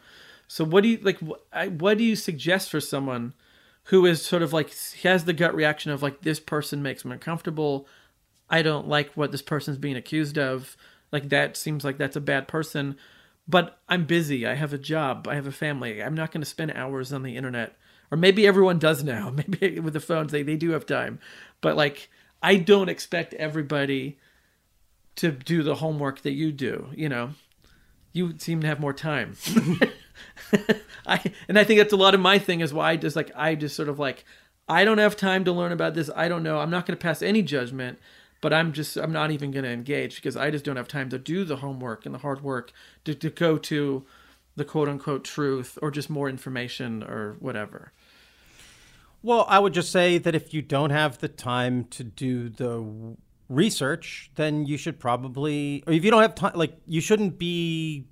so 0.48 0.65
what 0.65 0.82
do 0.82 0.89
you 0.89 0.98
like? 1.01 1.20
What 1.78 1.97
do 1.97 2.02
you 2.02 2.16
suggest 2.16 2.70
for 2.70 2.81
someone 2.81 3.35
who 3.85 4.07
is 4.07 4.24
sort 4.24 4.43
of 4.43 4.52
like 4.52 4.73
has 5.02 5.24
the 5.24 5.32
gut 5.32 5.55
reaction 5.55 5.90
of 5.90 6.02
like 6.02 6.23
this 6.23 6.40
person 6.40 6.82
makes 6.82 7.05
me 7.05 7.12
uncomfortable. 7.12 7.86
I 8.51 8.62
don't 8.62 8.89
like 8.89 9.12
what 9.14 9.32
this 9.32 9.43
person's 9.43 9.78
being 9.78 9.97
accused 9.97 10.39
of. 10.39 10.77
Like 11.12 11.28
that 11.28 11.56
seems 11.56 11.85
like 11.85 11.98
that's 11.98 12.16
a 12.16 12.20
bad 12.20 12.48
person. 12.48 12.97
But 13.48 13.78
I'm 13.89 14.05
busy. 14.05 14.47
I 14.47 14.55
have 14.55 14.72
a 14.72 14.78
job. 14.78 15.27
I 15.28 15.35
have 15.35 15.47
a 15.47 15.52
family. 15.52 16.02
I'm 16.02 16.14
not 16.14 16.32
going 16.32 16.43
to 16.43 16.47
spend 16.47 16.72
hours 16.72 17.12
on 17.12 17.22
the 17.22 17.36
internet. 17.36 17.77
Or 18.10 18.16
maybe 18.16 18.47
everyone 18.47 18.78
does 18.78 19.05
now. 19.05 19.31
Maybe 19.36 19.78
with 19.78 19.93
the 19.93 20.01
phones 20.01 20.32
they, 20.32 20.43
they 20.43 20.56
do 20.56 20.70
have 20.70 20.85
time. 20.85 21.20
But 21.60 21.77
like 21.77 22.10
I 22.43 22.56
don't 22.56 22.89
expect 22.89 23.35
everybody 23.35 24.18
to 25.16 25.31
do 25.31 25.62
the 25.62 25.77
homework 25.77 26.22
that 26.22 26.32
you 26.32 26.52
do, 26.52 26.89
you 26.94 27.09
know. 27.09 27.31
You 28.12 28.35
seem 28.39 28.60
to 28.62 28.66
have 28.66 28.81
more 28.81 28.93
time. 28.93 29.36
I 31.06 31.22
and 31.48 31.59
I 31.59 31.64
think 31.64 31.78
that's 31.78 31.93
a 31.93 31.97
lot 31.97 32.14
of 32.14 32.20
my 32.20 32.39
thing 32.39 32.60
is 32.60 32.74
why 32.74 32.90
I 32.90 32.97
just 32.97 33.14
like 33.14 33.31
I 33.36 33.55
just 33.55 33.77
sort 33.77 33.89
of 33.89 34.01
like 34.01 34.24
I 34.68 34.85
don't 34.85 34.98
have 34.98 35.16
time 35.16 35.44
to 35.44 35.52
learn 35.52 35.72
about 35.72 35.94
this. 35.94 36.10
I 36.14 36.28
don't 36.28 36.43
know. 36.43 36.59
I'm 36.59 36.70
not 36.70 36.86
going 36.86 36.97
to 36.97 37.02
pass 37.02 37.22
any 37.22 37.43
judgment, 37.43 37.98
but 38.41 38.53
I'm 38.53 38.73
just 38.73 38.97
I'm 38.97 39.12
not 39.12 39.31
even 39.31 39.51
going 39.51 39.65
to 39.65 39.71
engage 39.71 40.17
because 40.17 40.37
I 40.37 40.51
just 40.51 40.65
don't 40.65 40.77
have 40.77 40.89
time 40.89 41.09
to 41.11 41.19
do 41.19 41.45
the 41.45 41.57
homework 41.57 42.07
and 42.07 42.15
the 42.15 42.19
hard 42.19 42.43
work 42.43 42.73
to, 43.05 43.15
to 43.15 43.31
go 43.31 43.59
to 43.59 44.05
the 44.57 44.65
quote 44.65 44.89
unquote 44.89 45.25
truth 45.25 45.79
or 45.83 45.91
just 45.91 46.11
more 46.11 46.29
information 46.29 47.03
or 47.03 47.37
whatever. 47.41 47.93
Well, 49.23 49.45
I 49.49 49.59
would 49.59 49.75
just 49.75 49.93
say 49.93 50.17
that 50.19 50.35
if 50.35 50.55
you 50.55 50.62
don't 50.62 50.91
have 50.91 51.19
the 51.19 51.29
time 51.29 51.85
to 51.91 52.05
do 52.05 52.49
the 52.49 53.17
research, 53.51 54.31
then 54.37 54.65
you 54.65 54.79
should 54.79 54.99
probably, 54.99 55.85
or 55.87 55.93
if 55.93 56.05
you 56.05 56.11
don't 56.11 56.23
have 56.23 56.35
time, 56.35 56.53
like 56.55 56.79
you 56.87 57.03
shouldn't 57.03 57.39
be 57.39 58.07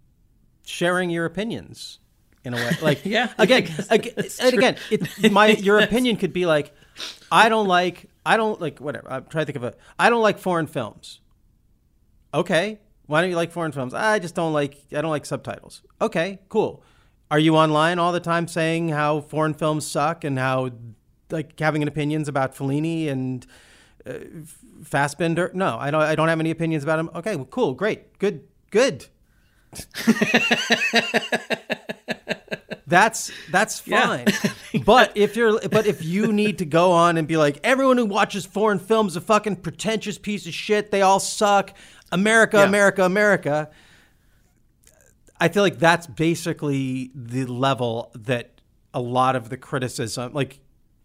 sharing 0.67 1.09
your 1.09 1.25
opinions 1.25 1.99
in 2.45 2.53
a 2.53 2.57
way. 2.57 2.71
Like, 2.83 3.07
yeah, 3.07 3.33
again, 3.39 3.69
again 3.91 4.13
again, 4.41 4.77
it, 4.91 5.33
my 5.33 5.49
your 5.49 5.79
opinion 5.79 6.17
could 6.17 6.35
be 6.35 6.45
like, 6.45 6.75
I 7.33 7.49
don't 7.49 7.69
like, 7.69 8.11
I 8.29 8.37
don't 8.37 8.61
like 8.61 8.79
whatever. 8.79 9.11
I'm 9.11 9.25
trying 9.25 9.47
to 9.47 9.53
think 9.53 9.57
of 9.57 9.65
a, 9.65 9.75
I 9.99 10.11
don't 10.11 10.21
like 10.21 10.39
foreign 10.39 10.67
films. 10.67 11.21
Okay, 12.35 12.79
why 13.07 13.23
don't 13.23 13.31
you 13.31 13.37
like 13.37 13.51
foreign 13.51 13.73
films? 13.73 13.95
I 13.95 14.19
just 14.19 14.35
don't 14.35 14.53
like, 14.53 14.77
I 14.95 15.01
don't 15.01 15.11
like 15.11 15.25
subtitles. 15.25 15.83
Okay, 15.99 16.41
cool. 16.51 16.85
Are 17.31 17.39
you 17.39 17.57
online 17.57 17.99
all 17.99 18.13
the 18.13 18.21
time 18.21 18.47
saying 18.47 18.91
how 18.91 19.23
foreign 19.23 19.55
films 19.55 19.87
suck 19.87 20.25
and 20.25 20.39
how 20.39 20.73
like 21.31 21.59
having 21.59 21.89
opinions 21.89 22.29
about 22.29 22.55
Fellini 22.55 23.09
and 23.09 23.47
uh, 24.07 24.13
Fassbinder? 24.83 25.55
No, 25.55 25.79
I 25.79 25.91
don't. 25.91 26.03
I 26.03 26.15
don't 26.15 26.29
have 26.29 26.41
any 26.41 26.51
opinions 26.51 26.85
about 26.85 26.99
him. 26.99 27.11
Okay, 27.15 27.37
well, 27.37 27.47
cool, 27.47 27.75
great, 27.75 28.19
good, 28.19 28.47
good. 28.71 29.07
that's 32.89 33.31
that's 33.51 33.81
fine. 33.89 34.27
Yeah. 34.73 34.83
but 34.85 35.13
if 35.15 35.37
you're 35.37 35.61
but 35.69 35.87
if 35.87 36.05
you 36.05 36.33
need 36.33 36.59
to 36.59 36.65
go 36.65 36.93
on 36.93 37.17
and 37.17 37.29
be 37.29 37.37
like 37.37 37.61
everyone 37.63 37.99
who 37.99 38.07
watches 38.07 38.47
foreign 38.47 38.79
films 38.79 39.13
is 39.13 39.17
a 39.17 39.21
fucking 39.21 39.57
pretentious 39.57 40.19
piece 40.19 40.47
of 40.47 40.55
shit. 40.55 40.91
They 40.91 41.03
all 41.03 41.21
suck. 41.21 41.75
America, 42.11 42.59
yeah. 42.59 42.65
America, 42.65 43.05
America. 43.05 43.71
I 45.41 45.49
feel 45.49 45.63
like 45.63 45.79
that's 45.79 46.07
basically 46.07 47.11
the 47.15 47.45
level 47.45 48.11
that 48.15 48.61
a 48.95 49.01
lot 49.01 49.37
of 49.37 49.51
the 49.51 49.57
criticism 49.57 50.33
like 50.33 50.61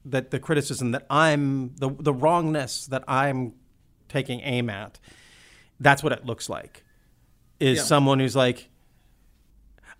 that 0.05 0.31
the 0.31 0.39
criticism 0.39 0.91
that 0.91 1.05
I'm 1.09 1.75
the 1.75 1.89
the 1.89 2.13
wrongness 2.13 2.87
that 2.87 3.03
I'm 3.07 3.53
taking 4.09 4.39
aim 4.41 4.69
at. 4.69 4.99
That's 5.79 6.01
what 6.01 6.13
it 6.13 6.25
looks 6.25 6.49
like. 6.49 6.83
Is 7.59 7.79
yeah. 7.79 7.83
someone 7.83 8.19
who's 8.19 8.35
like 8.35 8.69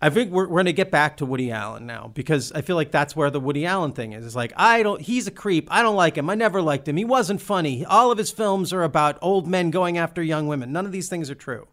I 0.04 0.10
think 0.10 0.32
we're, 0.32 0.46
we're 0.46 0.56
going 0.56 0.66
to 0.66 0.74
get 0.74 0.90
back 0.90 1.16
to 1.16 1.24
Woody 1.24 1.50
Allen 1.50 1.86
now 1.86 2.10
because 2.12 2.52
I 2.52 2.60
feel 2.60 2.76
like 2.76 2.90
that's 2.90 3.16
where 3.16 3.30
the 3.30 3.40
Woody 3.40 3.64
Allen 3.64 3.92
thing 3.92 4.12
is. 4.12 4.26
It's 4.26 4.34
like, 4.34 4.52
I 4.54 4.82
don't, 4.82 5.00
he's 5.00 5.26
a 5.26 5.30
creep. 5.30 5.66
I 5.70 5.80
don't 5.80 5.96
like 5.96 6.18
him. 6.18 6.28
I 6.28 6.34
never 6.34 6.60
liked 6.60 6.86
him. 6.86 6.98
He 6.98 7.06
wasn't 7.06 7.40
funny. 7.40 7.86
All 7.86 8.12
of 8.12 8.18
his 8.18 8.30
films 8.30 8.70
are 8.74 8.82
about 8.82 9.16
old 9.22 9.48
men 9.48 9.70
going 9.70 9.96
after 9.96 10.22
young 10.22 10.46
women. 10.46 10.72
None 10.72 10.84
of 10.84 10.92
these 10.92 11.08
things 11.08 11.30
are 11.30 11.34
true. 11.34 11.68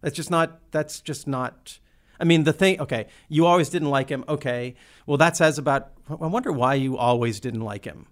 That's 0.00 0.16
just 0.16 0.32
not, 0.32 0.58
that's 0.72 1.00
just 1.00 1.28
not, 1.28 1.78
I 2.18 2.24
mean, 2.24 2.42
the 2.42 2.52
thing, 2.52 2.80
okay, 2.80 3.06
you 3.28 3.46
always 3.46 3.68
didn't 3.68 3.90
like 3.90 4.08
him. 4.08 4.24
Okay. 4.28 4.74
Well, 5.06 5.18
that 5.18 5.36
says 5.36 5.56
about, 5.56 5.92
I 6.10 6.26
wonder 6.26 6.50
why 6.50 6.74
you 6.74 6.98
always 6.98 7.38
didn't 7.38 7.62
like 7.62 7.84
him. 7.84 8.08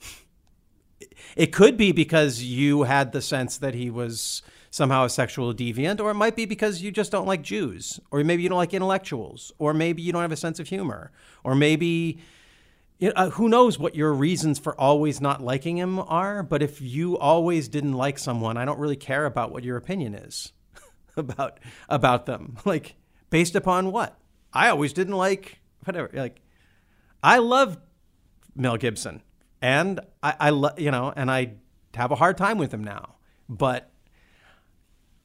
It 1.36 1.52
could 1.52 1.76
be 1.76 1.92
because 1.92 2.42
you 2.42 2.84
had 2.84 3.12
the 3.12 3.20
sense 3.20 3.58
that 3.58 3.74
he 3.74 3.90
was 3.90 4.42
somehow 4.72 5.04
a 5.04 5.10
sexual 5.10 5.52
deviant, 5.52 6.00
or 6.00 6.10
it 6.10 6.14
might 6.14 6.34
be 6.34 6.46
because 6.46 6.80
you 6.80 6.90
just 6.90 7.12
don't 7.12 7.26
like 7.26 7.42
Jews, 7.42 8.00
or 8.10 8.24
maybe 8.24 8.42
you 8.42 8.48
don't 8.48 8.56
like 8.56 8.72
intellectuals, 8.72 9.52
or 9.58 9.74
maybe 9.74 10.00
you 10.00 10.12
don't 10.12 10.22
have 10.22 10.32
a 10.32 10.36
sense 10.36 10.58
of 10.58 10.66
humor, 10.66 11.12
or 11.44 11.54
maybe 11.54 12.18
uh, 13.14 13.28
who 13.30 13.50
knows 13.50 13.78
what 13.78 13.94
your 13.94 14.14
reasons 14.14 14.58
for 14.58 14.78
always 14.80 15.20
not 15.20 15.42
liking 15.42 15.76
him 15.76 15.98
are. 15.98 16.42
But 16.42 16.62
if 16.62 16.80
you 16.80 17.18
always 17.18 17.68
didn't 17.68 17.92
like 17.92 18.18
someone, 18.18 18.56
I 18.56 18.64
don't 18.64 18.78
really 18.78 18.96
care 18.96 19.26
about 19.26 19.52
what 19.52 19.62
your 19.62 19.76
opinion 19.76 20.14
is 20.14 20.52
about 21.16 21.60
about 21.88 22.24
them. 22.24 22.56
Like 22.64 22.96
based 23.28 23.54
upon 23.54 23.92
what? 23.92 24.18
I 24.54 24.70
always 24.70 24.94
didn't 24.94 25.16
like 25.16 25.60
whatever. 25.84 26.08
Like 26.14 26.40
I 27.22 27.38
love 27.38 27.76
Mel 28.56 28.78
Gibson, 28.78 29.22
and 29.60 30.00
I, 30.22 30.34
I 30.40 30.72
you 30.78 30.90
know, 30.90 31.12
and 31.14 31.30
I 31.30 31.56
have 31.92 32.10
a 32.10 32.16
hard 32.16 32.38
time 32.38 32.56
with 32.56 32.72
him 32.72 32.82
now, 32.82 33.16
but 33.50 33.91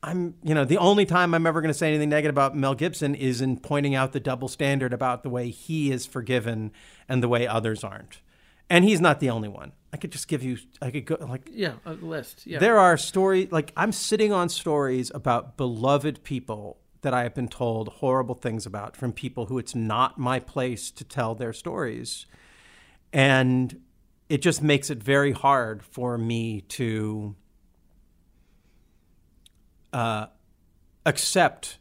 I'm, 0.07 0.35
you 0.41 0.53
know, 0.53 0.63
the 0.63 0.77
only 0.77 1.05
time 1.05 1.33
I'm 1.33 1.45
ever 1.45 1.59
going 1.59 1.71
to 1.71 1.77
say 1.77 1.89
anything 1.89 2.07
negative 2.07 2.33
about 2.33 2.55
Mel 2.55 2.75
Gibson 2.75 3.13
is 3.13 3.41
in 3.41 3.57
pointing 3.57 3.93
out 3.93 4.13
the 4.13 4.21
double 4.21 4.47
standard 4.47 4.93
about 4.93 5.21
the 5.21 5.29
way 5.29 5.49
he 5.49 5.91
is 5.91 6.05
forgiven 6.05 6.71
and 7.09 7.21
the 7.21 7.27
way 7.27 7.45
others 7.45 7.83
aren't. 7.83 8.21
And 8.69 8.85
he's 8.85 9.01
not 9.01 9.19
the 9.19 9.29
only 9.29 9.49
one. 9.49 9.73
I 9.91 9.97
could 9.97 10.13
just 10.13 10.29
give 10.29 10.43
you, 10.43 10.59
I 10.81 10.91
could 10.91 11.05
go 11.05 11.17
like, 11.19 11.49
yeah, 11.51 11.73
a 11.85 11.93
list. 11.93 12.47
Yeah. 12.47 12.59
There 12.59 12.79
are 12.79 12.95
stories, 12.95 13.51
like, 13.51 13.73
I'm 13.75 13.91
sitting 13.91 14.31
on 14.31 14.47
stories 14.47 15.11
about 15.13 15.57
beloved 15.57 16.23
people 16.23 16.77
that 17.01 17.13
I 17.13 17.23
have 17.23 17.35
been 17.35 17.49
told 17.49 17.89
horrible 17.89 18.35
things 18.35 18.65
about 18.65 18.95
from 18.95 19.11
people 19.11 19.47
who 19.47 19.57
it's 19.57 19.75
not 19.75 20.17
my 20.17 20.39
place 20.39 20.89
to 20.91 21.03
tell 21.03 21.35
their 21.35 21.51
stories. 21.51 22.27
And 23.11 23.81
it 24.29 24.41
just 24.41 24.61
makes 24.61 24.89
it 24.89 25.03
very 25.03 25.33
hard 25.33 25.83
for 25.83 26.17
me 26.17 26.61
to 26.61 27.35
uh, 29.93 30.27
accept 31.05 31.77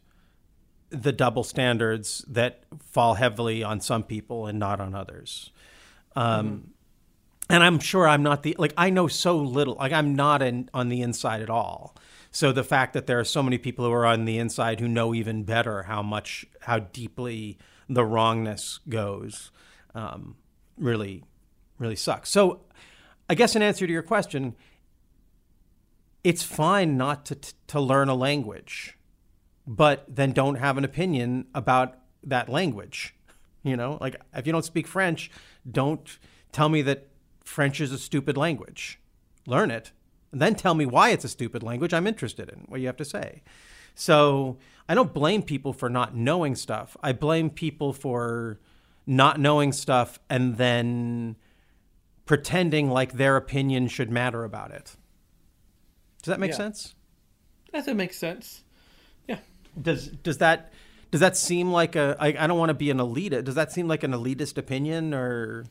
the 0.89 1.11
double 1.11 1.43
standards 1.43 2.23
that 2.27 2.63
fall 2.81 3.15
heavily 3.15 3.63
on 3.63 3.81
some 3.81 4.03
people 4.03 4.47
and 4.47 4.57
not 4.59 4.79
on 4.79 4.95
others. 4.95 5.51
Um, 6.15 6.73
And 7.49 7.63
I'm 7.63 7.79
sure 7.79 8.07
I'm 8.07 8.23
not 8.23 8.43
the 8.43 8.55
like 8.59 8.73
I 8.77 8.89
know 8.89 9.07
so 9.07 9.37
little. 9.37 9.75
Like 9.75 9.93
I'm 9.93 10.15
not 10.15 10.41
in, 10.41 10.69
on 10.73 10.89
the 10.89 11.01
inside 11.01 11.41
at 11.41 11.49
all. 11.49 11.95
So 12.31 12.51
the 12.51 12.63
fact 12.63 12.93
that 12.93 13.07
there 13.07 13.19
are 13.19 13.25
so 13.25 13.41
many 13.41 13.57
people 13.57 13.85
who 13.85 13.93
are 13.93 14.05
on 14.05 14.25
the 14.25 14.37
inside 14.37 14.79
who 14.81 14.87
know 14.87 15.13
even 15.13 15.43
better 15.43 15.83
how 15.83 16.01
much 16.01 16.45
how 16.61 16.79
deeply 16.79 17.57
the 17.87 18.03
wrongness 18.03 18.79
goes 18.89 19.51
um, 19.95 20.35
really 20.77 21.23
really 21.79 21.95
sucks. 21.95 22.29
So 22.29 22.65
I 23.29 23.35
guess 23.35 23.55
in 23.55 23.61
answer 23.61 23.87
to 23.87 23.93
your 23.93 24.03
question, 24.03 24.55
it's 26.23 26.43
fine 26.43 26.97
not 26.97 27.25
to 27.25 27.37
to 27.67 27.79
learn 27.79 28.09
a 28.09 28.15
language, 28.15 28.97
but 29.65 30.05
then 30.07 30.31
don't 30.31 30.55
have 30.55 30.77
an 30.77 30.83
opinion 30.83 31.47
about 31.53 31.95
that 32.23 32.49
language. 32.49 33.15
You 33.63 33.75
know, 33.75 33.97
like 33.99 34.15
if 34.33 34.45
you 34.45 34.53
don't 34.53 34.65
speak 34.65 34.87
French, 34.87 35.29
don't 35.69 36.17
tell 36.51 36.69
me 36.69 36.81
that 36.83 37.07
French 37.43 37.81
is 37.81 37.91
a 37.91 37.97
stupid 37.97 38.37
language. 38.37 38.99
Learn 39.45 39.71
it, 39.71 39.91
and 40.31 40.41
then 40.41 40.55
tell 40.55 40.73
me 40.73 40.85
why 40.85 41.09
it's 41.09 41.25
a 41.25 41.29
stupid 41.29 41.63
language. 41.63 41.93
I'm 41.93 42.07
interested 42.07 42.49
in 42.49 42.65
what 42.67 42.79
you 42.81 42.87
have 42.87 42.97
to 42.97 43.05
say. 43.05 43.41
So 43.95 44.57
I 44.87 44.93
don't 44.93 45.13
blame 45.13 45.41
people 45.41 45.73
for 45.73 45.89
not 45.89 46.15
knowing 46.15 46.55
stuff. 46.55 46.95
I 47.01 47.13
blame 47.13 47.49
people 47.49 47.93
for 47.93 48.59
not 49.07 49.39
knowing 49.39 49.71
stuff 49.71 50.19
and 50.29 50.57
then 50.57 51.35
pretending 52.25 52.91
like 52.91 53.13
their 53.13 53.37
opinion 53.37 53.87
should 53.87 54.11
matter 54.11 54.43
about 54.43 54.71
it. 54.71 54.97
Does 56.27 56.33
that 56.33 56.39
make 56.41 56.51
Yeah. 56.51 56.57
sense? 56.57 56.93
That 57.71 57.95
makes 57.95 58.17
sense. 58.17 58.63
Yeah. 59.29 59.37
Does 59.81 60.07
does 60.07 60.39
that 60.39 60.73
does 61.09 61.21
that 61.21 61.37
seem 61.37 61.71
like 61.71 61.95
a 61.95 62.17
I, 62.19 62.27
I 62.37 62.47
don't 62.47 62.57
want 62.59 62.69
to 62.69 62.73
be 62.73 62.89
an 62.89 62.97
elitist. 62.97 63.45
Does 63.45 63.55
that 63.55 63.71
seem 63.71 63.87
like 63.87 64.03
an 64.03 64.11
elitist 64.11 64.57
opinion 64.57 65.13
or 65.13 65.63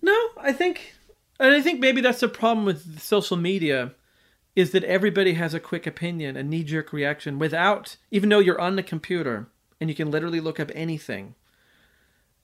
No, 0.00 0.16
I 0.38 0.52
think, 0.52 0.94
and 1.38 1.52
I 1.54 1.60
think 1.60 1.80
maybe 1.80 2.00
that's 2.00 2.20
the 2.20 2.28
problem 2.28 2.64
with 2.64 2.98
social 3.00 3.36
media, 3.36 3.92
is 4.56 4.70
that 4.70 4.84
everybody 4.84 5.34
has 5.34 5.52
a 5.52 5.60
quick 5.60 5.86
opinion, 5.86 6.34
a 6.36 6.42
knee 6.42 6.64
jerk 6.64 6.94
reaction, 6.94 7.38
without 7.38 7.96
even 8.10 8.30
though 8.30 8.38
you're 8.38 8.60
on 8.60 8.76
the 8.76 8.82
computer 8.82 9.48
and 9.80 9.90
you 9.90 9.94
can 9.96 10.10
literally 10.10 10.40
look 10.40 10.58
up 10.58 10.70
anything, 10.74 11.34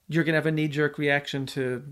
you're 0.07 0.23
gonna 0.23 0.37
have 0.37 0.45
a 0.45 0.51
knee 0.51 0.67
jerk 0.67 0.99
reaction 0.99 1.45
to 1.47 1.83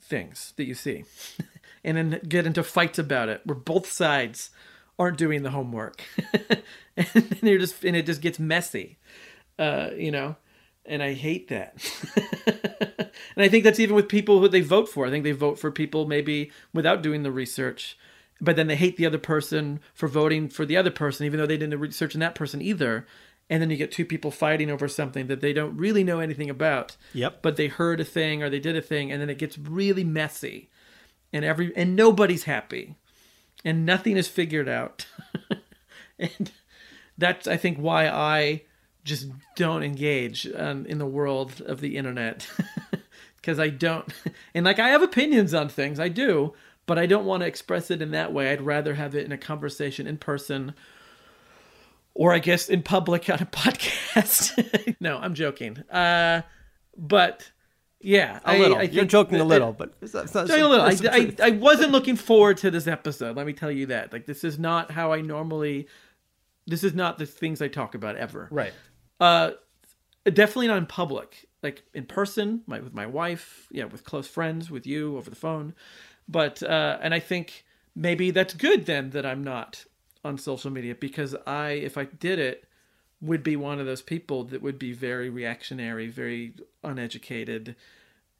things 0.00 0.54
that 0.56 0.64
you 0.64 0.74
see, 0.74 1.04
and 1.84 1.96
then 1.96 2.20
get 2.28 2.46
into 2.46 2.62
fights 2.62 2.98
about 2.98 3.28
it 3.28 3.40
where 3.44 3.56
both 3.56 3.90
sides 3.90 4.50
aren't 4.98 5.18
doing 5.18 5.42
the 5.42 5.50
homework, 5.50 6.02
and 6.96 7.08
then 7.14 7.38
you're 7.42 7.58
just 7.58 7.82
and 7.84 7.96
it 7.96 8.06
just 8.06 8.20
gets 8.20 8.38
messy, 8.38 8.98
uh, 9.58 9.90
you 9.96 10.10
know, 10.10 10.36
and 10.84 11.02
I 11.02 11.14
hate 11.14 11.48
that. 11.48 11.74
And 13.36 13.44
I 13.44 13.48
think 13.48 13.64
that's 13.64 13.80
even 13.80 13.96
with 13.96 14.08
people 14.08 14.40
who 14.40 14.48
they 14.48 14.60
vote 14.60 14.88
for. 14.88 15.06
I 15.06 15.10
think 15.10 15.24
they 15.24 15.32
vote 15.32 15.58
for 15.58 15.70
people 15.70 16.06
maybe 16.06 16.50
without 16.72 17.02
doing 17.02 17.22
the 17.22 17.32
research, 17.32 17.98
but 18.40 18.56
then 18.56 18.66
they 18.66 18.76
hate 18.76 18.96
the 18.96 19.06
other 19.06 19.18
person 19.18 19.80
for 19.94 20.08
voting 20.08 20.48
for 20.48 20.66
the 20.66 20.76
other 20.76 20.90
person, 20.90 21.26
even 21.26 21.38
though 21.38 21.46
they 21.46 21.56
didn't 21.56 21.78
research 21.78 22.14
in 22.14 22.20
that 22.20 22.34
person 22.34 22.60
either. 22.60 23.06
And 23.50 23.60
then 23.60 23.70
you 23.70 23.76
get 23.76 23.92
two 23.92 24.04
people 24.04 24.30
fighting 24.30 24.70
over 24.70 24.88
something 24.88 25.26
that 25.26 25.40
they 25.40 25.52
don't 25.52 25.76
really 25.76 26.04
know 26.04 26.20
anything 26.20 26.48
about. 26.48 26.96
Yep. 27.12 27.42
But 27.42 27.56
they 27.56 27.68
heard 27.68 28.00
a 28.00 28.04
thing 28.04 28.42
or 28.42 28.48
they 28.48 28.60
did 28.60 28.76
a 28.76 28.82
thing, 28.82 29.12
and 29.12 29.20
then 29.20 29.30
it 29.30 29.38
gets 29.38 29.58
really 29.58 30.04
messy, 30.04 30.70
and 31.32 31.44
every 31.44 31.74
and 31.76 31.96
nobody's 31.96 32.44
happy, 32.44 32.96
and 33.64 33.86
nothing 33.86 34.16
is 34.16 34.28
figured 34.28 34.68
out. 34.68 35.06
and 36.18 36.50
that's 37.18 37.46
I 37.46 37.56
think 37.56 37.78
why 37.78 38.08
I 38.08 38.62
just 39.04 39.28
don't 39.56 39.82
engage 39.82 40.48
um, 40.54 40.86
in 40.86 40.98
the 40.98 41.06
world 41.06 41.60
of 41.60 41.80
the 41.80 41.96
internet. 41.96 42.48
Because 43.36 43.58
I 43.58 43.70
don't 43.70 44.06
and 44.54 44.64
like 44.64 44.78
I 44.78 44.90
have 44.90 45.02
opinions 45.02 45.52
on 45.52 45.68
things 45.68 45.98
I 45.98 46.06
do 46.08 46.54
but 46.86 46.96
I 46.96 47.06
don't 47.06 47.24
want 47.24 47.40
to 47.40 47.46
express 47.48 47.90
it 47.90 48.00
in 48.00 48.12
that 48.12 48.32
way. 48.32 48.52
I'd 48.52 48.60
rather 48.60 48.94
have 48.94 49.16
it 49.16 49.26
in 49.26 49.32
a 49.32 49.36
conversation 49.36 50.06
in 50.06 50.16
person 50.16 50.74
or 52.14 52.32
I 52.32 52.38
guess 52.38 52.68
in 52.68 52.84
public 52.84 53.28
on 53.28 53.40
a 53.40 53.46
podcast. 53.46 54.94
No 55.00 55.18
I'm 55.18 55.34
joking. 55.34 55.78
Uh 55.90 56.42
but 56.96 57.50
yeah 58.02 58.40
a 58.44 58.50
I- 58.50 58.58
little? 58.58 58.76
I 58.78 58.82
You're 58.82 59.04
joking 59.04 59.40
a 59.40 59.44
little, 59.44 59.72
but 59.72 59.94
it's 60.02 60.12
not, 60.14 60.24
it's 60.24 60.34
not- 60.34 60.46
Joking 60.48 60.64
a 60.64 60.68
little. 60.68 60.84
I, 60.86 60.96
I. 61.10 61.34
I 61.48 61.50
wasn't 61.52 61.92
looking 61.92 62.16
forward 62.16 62.56
to 62.58 62.70
this 62.70 62.86
episode. 62.86 63.36
Let 63.36 63.46
me 63.46 63.52
tell 63.52 63.70
you 63.70 63.86
that. 63.86 64.12
Like, 64.12 64.26
this 64.26 64.44
is 64.44 64.58
not 64.58 64.90
how 64.90 65.12
I 65.12 65.20
normally. 65.20 65.88
This 66.66 66.84
is 66.84 66.94
not 66.94 67.18
the 67.18 67.26
things 67.26 67.60
I 67.62 67.68
talk 67.68 67.94
about 67.94 68.16
ever. 68.16 68.48
right. 68.50 68.72
Uh, 69.20 69.52
definitely 70.24 70.68
not 70.68 70.78
in 70.78 70.86
public. 70.86 71.46
Like 71.62 71.84
in 71.94 72.06
person, 72.06 72.62
my, 72.66 72.80
with 72.80 72.92
my 72.94 73.06
wife, 73.06 73.68
yeah, 73.70 73.84
with 73.84 74.04
close 74.04 74.26
friends, 74.26 74.70
with 74.70 74.84
you 74.86 75.16
over 75.16 75.30
the 75.30 75.36
phone. 75.36 75.74
But 76.28 76.62
uh, 76.62 76.98
and 77.00 77.14
I 77.14 77.20
think 77.20 77.64
maybe 77.94 78.30
that's 78.32 78.54
good 78.54 78.86
then 78.86 79.10
that 79.10 79.24
I'm 79.24 79.44
not 79.44 79.84
on 80.24 80.38
social 80.38 80.70
media 80.70 80.94
because 80.94 81.34
I, 81.46 81.70
if 81.70 81.96
I 81.98 82.04
did 82.04 82.38
it, 82.38 82.64
would 83.22 83.44
be 83.44 83.54
one 83.54 83.78
of 83.78 83.86
those 83.86 84.02
people 84.02 84.44
that 84.44 84.60
would 84.60 84.78
be 84.78 84.92
very 84.92 85.30
reactionary, 85.30 86.08
very 86.08 86.54
uneducated, 86.82 87.76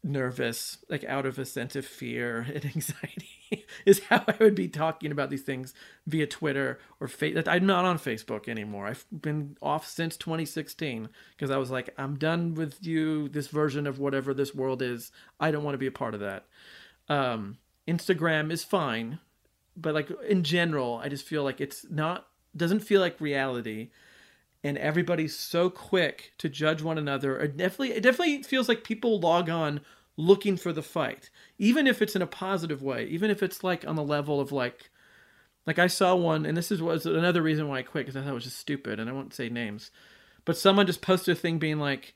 nervous, 0.03 0.79
like 0.89 1.05
out 1.05 1.25
of 1.25 1.39
a 1.39 1.45
sense 1.45 1.77
of 1.77 1.87
fear 1.87 2.41
and 2.55 2.65
anxiety, 2.65 3.65
is 3.87 4.01
how 4.11 4.25
I 4.27 4.35
would 4.41 4.57
be 4.57 4.67
talking 4.67 5.13
about 5.13 5.31
these 5.31 5.43
things 5.43 5.73
via 6.09 6.27
Twitter 6.27 6.81
or 6.99 7.07
Facebook. 7.07 7.47
I'm 7.47 7.65
not 7.65 7.85
on 7.85 7.97
Facebook 7.97 8.49
anymore. 8.49 8.89
I've 8.89 9.07
been 9.13 9.57
off 9.63 9.87
since 9.87 10.17
2016 10.17 11.09
because 11.31 11.53
I 11.53 11.59
was 11.59 11.71
like, 11.71 11.95
I'm 11.97 12.17
done 12.17 12.55
with 12.55 12.85
you, 12.85 13.29
this 13.29 13.47
version 13.47 13.87
of 13.87 14.01
whatever 14.01 14.35
this 14.35 14.53
world 14.53 14.83
is. 14.83 15.13
I 15.39 15.53
don't 15.53 15.63
want 15.63 15.75
to 15.75 15.79
be 15.79 15.87
a 15.87 15.93
part 15.93 16.15
of 16.15 16.21
that. 16.21 16.47
Um, 17.09 17.59
Instagram 17.87 18.51
is 18.51 18.65
fine, 18.65 19.21
but 19.77 19.95
like 19.95 20.11
in 20.29 20.43
general, 20.43 21.01
I 21.03 21.09
just 21.09 21.25
feel 21.25 21.45
like 21.45 21.61
it's 21.61 21.87
not, 21.89 22.27
doesn't 22.57 22.81
feel 22.81 23.01
like 23.01 23.21
reality 23.21 23.91
and 24.65 24.79
everybody's 24.79 25.37
so 25.37 25.69
quick 25.71 26.33
to 26.39 26.49
judge 26.49 26.83
one 26.83 26.99
another. 26.99 27.39
It 27.39 27.57
definitely, 27.57 27.93
it 27.93 28.03
definitely 28.03 28.43
feels 28.43 28.69
like 28.69 28.85
people 28.85 29.21
log 29.21 29.51
on 29.51 29.81
looking 30.17 30.57
for 30.57 30.73
the 30.73 30.83
fight, 30.83 31.31
even 31.59 31.87
if 31.87 32.03
it's 32.03 32.15
in 32.15 32.23
a 32.23 32.27
positive 32.27 32.83
way, 32.83 33.07
even 33.07 33.31
if 33.31 33.43
it's 33.43 33.65
like 33.65 33.87
on 33.87 33.97
the 33.97 34.05
level 34.05 34.41
of 34.41 34.53
like, 34.53 34.91
like 35.67 35.79
I 35.79 35.87
saw 35.87 36.15
one, 36.15 36.45
and 36.45 36.57
this 36.57 36.71
is 36.71 36.83
was 36.83 37.07
another 37.07 37.43
reason 37.43 37.69
why 37.69 37.79
I 37.79 37.83
quit 37.83 38.07
because 38.07 38.17
I 38.17 38.23
thought 38.23 38.31
it 38.31 38.35
was 38.35 38.45
just 38.45 38.59
stupid, 38.59 38.99
and 38.99 39.09
I 39.09 39.13
won't 39.13 39.35
say 39.35 39.49
names, 39.49 39.91
but 40.45 40.57
someone 40.57 40.87
just 40.87 41.03
posted 41.03 41.37
a 41.37 41.41
thing 41.41 41.59
being 41.59 41.79
like, 41.79 42.15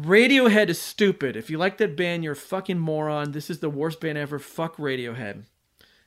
Radiohead 0.00 0.68
is 0.68 0.80
stupid. 0.80 1.36
If 1.36 1.48
you 1.50 1.56
like 1.56 1.78
that 1.78 1.96
band, 1.96 2.22
you're 2.22 2.34
a 2.34 2.36
fucking 2.36 2.78
moron. 2.78 3.32
This 3.32 3.48
is 3.48 3.60
the 3.60 3.70
worst 3.70 3.98
band 3.98 4.18
ever. 4.18 4.38
Fuck 4.38 4.76
Radiohead. 4.76 5.44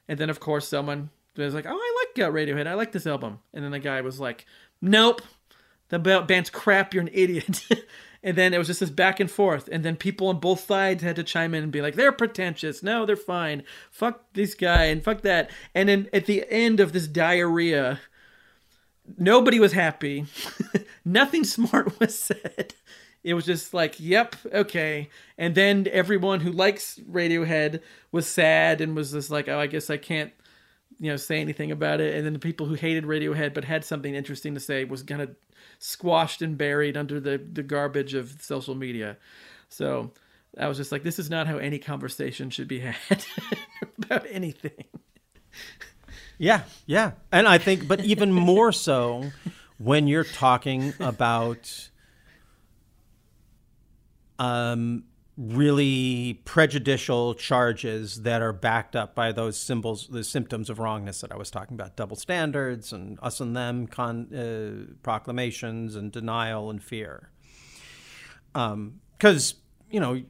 And 0.07 0.19
then 0.19 0.29
of 0.29 0.39
course 0.39 0.67
someone 0.67 1.09
was 1.35 1.53
like, 1.53 1.65
"Oh, 1.67 1.71
I 1.71 1.98
Radiohead. 2.27 2.67
I 2.67 2.73
like 2.73 2.91
this 2.91 3.07
album." 3.07 3.39
And 3.53 3.63
then 3.63 3.71
the 3.71 3.79
guy 3.79 4.01
was 4.01 4.19
like, 4.19 4.45
"Nope, 4.81 5.21
the 5.89 5.99
band's 5.99 6.49
crap. 6.49 6.93
You're 6.93 7.03
an 7.03 7.09
idiot." 7.13 7.65
and 8.23 8.37
then 8.37 8.53
it 8.53 8.57
was 8.57 8.67
just 8.67 8.81
this 8.81 8.89
back 8.89 9.19
and 9.19 9.29
forth. 9.29 9.69
And 9.71 9.83
then 9.83 9.95
people 9.95 10.27
on 10.27 10.39
both 10.39 10.65
sides 10.65 11.03
had 11.03 11.15
to 11.15 11.23
chime 11.23 11.53
in 11.53 11.63
and 11.63 11.71
be 11.71 11.81
like, 11.81 11.95
"They're 11.95 12.11
pretentious. 12.11 12.83
No, 12.83 13.05
they're 13.05 13.15
fine. 13.15 13.63
Fuck 13.91 14.33
this 14.33 14.55
guy 14.55 14.85
and 14.85 15.03
fuck 15.03 15.21
that." 15.21 15.49
And 15.73 15.89
then 15.89 16.09
at 16.13 16.25
the 16.25 16.45
end 16.49 16.79
of 16.79 16.93
this 16.93 17.07
diarrhea, 17.07 17.99
nobody 19.17 19.59
was 19.59 19.73
happy. 19.73 20.25
Nothing 21.05 21.43
smart 21.43 21.99
was 21.99 22.17
said. 22.17 22.73
It 23.23 23.33
was 23.33 23.45
just 23.45 23.73
like, 23.73 23.99
yep, 23.99 24.35
okay. 24.53 25.09
And 25.37 25.53
then 25.53 25.87
everyone 25.91 26.39
who 26.39 26.51
likes 26.51 26.99
Radiohead 26.99 27.81
was 28.11 28.27
sad 28.27 28.79
and 28.79 28.95
was 28.95 29.11
just 29.11 29.29
like, 29.29 29.49
oh, 29.49 29.59
I 29.59 29.67
guess 29.67 29.89
I 29.89 29.97
can't, 29.97 30.31
you 30.99 31.09
know, 31.09 31.15
say 31.17 31.39
anything 31.39 31.71
about 31.71 32.01
it. 32.01 32.15
And 32.15 32.25
then 32.25 32.33
the 32.33 32.39
people 32.39 32.65
who 32.65 32.73
hated 32.73 33.05
Radiohead 33.05 33.53
but 33.53 33.63
had 33.63 33.85
something 33.85 34.15
interesting 34.15 34.53
to 34.53 34.59
say 34.59 34.83
was 34.83 35.01
kind 35.03 35.21
of 35.21 35.35
squashed 35.79 36.41
and 36.41 36.57
buried 36.57 36.97
under 36.97 37.19
the, 37.19 37.37
the 37.37 37.63
garbage 37.63 38.13
of 38.13 38.41
social 38.41 38.75
media. 38.75 39.17
So 39.69 40.11
I 40.57 40.67
was 40.67 40.77
just 40.77 40.91
like, 40.91 41.03
this 41.03 41.19
is 41.19 41.29
not 41.29 41.47
how 41.47 41.57
any 41.57 41.79
conversation 41.79 42.49
should 42.49 42.67
be 42.67 42.79
had 43.09 43.25
about 43.97 44.25
anything. 44.29 44.83
Yeah, 46.37 46.63
yeah. 46.85 47.11
And 47.31 47.47
I 47.47 47.57
think, 47.57 47.87
but 47.87 48.01
even 48.01 48.31
more 48.31 48.71
so 48.71 49.31
when 49.77 50.07
you're 50.07 50.23
talking 50.23 50.93
about 50.99 51.89
um, 54.37 55.03
really 55.39 56.41
prejudicial 56.43 57.33
charges 57.33 58.23
that 58.23 58.41
are 58.41 58.51
backed 58.51 58.93
up 58.93 59.15
by 59.15 59.31
those 59.31 59.57
symbols, 59.57 60.09
the 60.11 60.21
symptoms 60.21 60.69
of 60.69 60.79
wrongness 60.79 61.21
that 61.21 61.31
I 61.31 61.37
was 61.37 61.49
talking 61.49 61.75
about 61.75 61.95
double 61.95 62.17
standards 62.17 62.91
and 62.91 63.17
us 63.21 63.39
and 63.39 63.55
them 63.55 63.87
con, 63.87 64.33
uh, 64.35 64.93
proclamations 65.01 65.95
and 65.95 66.11
denial 66.11 66.69
and 66.69 66.83
fear. 66.83 67.29
Because, 68.51 69.55
you 69.89 70.01
know, 70.01 70.21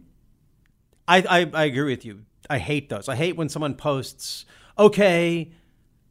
I, 1.08 1.18
I, 1.28 1.50
I 1.56 1.64
agree 1.64 1.92
with 1.92 2.06
you. 2.06 2.26
I 2.48 2.60
hate 2.60 2.90
those. 2.90 3.10
I 3.10 3.16
hate 3.16 3.36
when 3.36 3.50
someone 3.50 3.74
posts, 3.74 4.46
okay, 4.78 5.52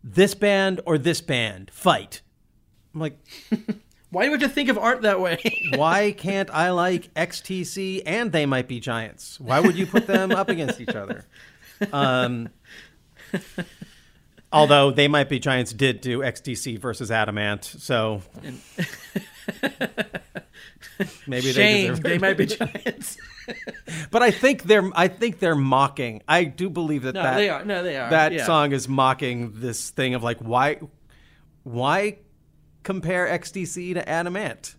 this 0.02 0.34
band 0.34 0.80
or 0.86 0.98
this 0.98 1.20
band, 1.20 1.70
fight. 1.70 2.22
I'm 2.92 3.00
like, 3.00 3.18
Why 4.10 4.22
do 4.22 4.30
you 4.30 4.32
have 4.38 4.40
to 4.40 4.48
think 4.48 4.68
of 4.70 4.78
art 4.78 5.02
that 5.02 5.20
way? 5.20 5.38
why 5.76 6.12
can't 6.12 6.48
I 6.50 6.70
like 6.70 7.12
XTC 7.14 8.02
and 8.06 8.32
they 8.32 8.46
might 8.46 8.66
be 8.68 8.80
giants? 8.80 9.38
Why 9.38 9.60
would 9.60 9.76
you 9.76 9.86
put 9.86 10.06
them 10.06 10.32
up 10.32 10.48
against 10.48 10.80
each 10.80 10.94
other? 10.94 11.26
Um, 11.92 12.48
although 14.52 14.90
they 14.90 15.08
might 15.08 15.28
be 15.28 15.38
giants 15.38 15.72
did 15.72 16.00
do 16.00 16.20
XTC 16.20 16.78
versus 16.78 17.10
Adam 17.10 17.36
Ant, 17.38 17.64
so 17.64 18.22
maybe 21.26 21.46
they 21.46 21.52
Shame. 21.52 21.88
deserve 21.90 22.02
They 22.02 22.18
might 22.18 22.36
be 22.36 22.46
giants. 22.46 23.18
But 24.10 24.22
I 24.22 24.30
think 24.30 24.64
they're 24.64 24.90
I 24.94 25.08
think 25.08 25.38
they're 25.38 25.54
mocking. 25.54 26.22
I 26.28 26.44
do 26.44 26.68
believe 26.70 27.02
that 27.02 27.14
No, 27.14 27.22
that 27.22 27.36
they 27.36 27.48
are. 27.48 27.64
No, 27.64 27.82
they 27.82 27.96
are. 27.96 28.10
that 28.10 28.32
Yeah. 28.32 28.44
song 28.46 28.72
is 28.72 28.88
mocking 28.88 29.52
this 29.60 29.90
thing 29.90 30.14
of 30.14 30.22
like 30.22 30.38
why 30.38 30.80
why 31.64 32.18
compare 32.88 33.26
XTC 33.26 33.92
to 33.92 34.08
Adam 34.08 34.34
Ant? 34.34 34.74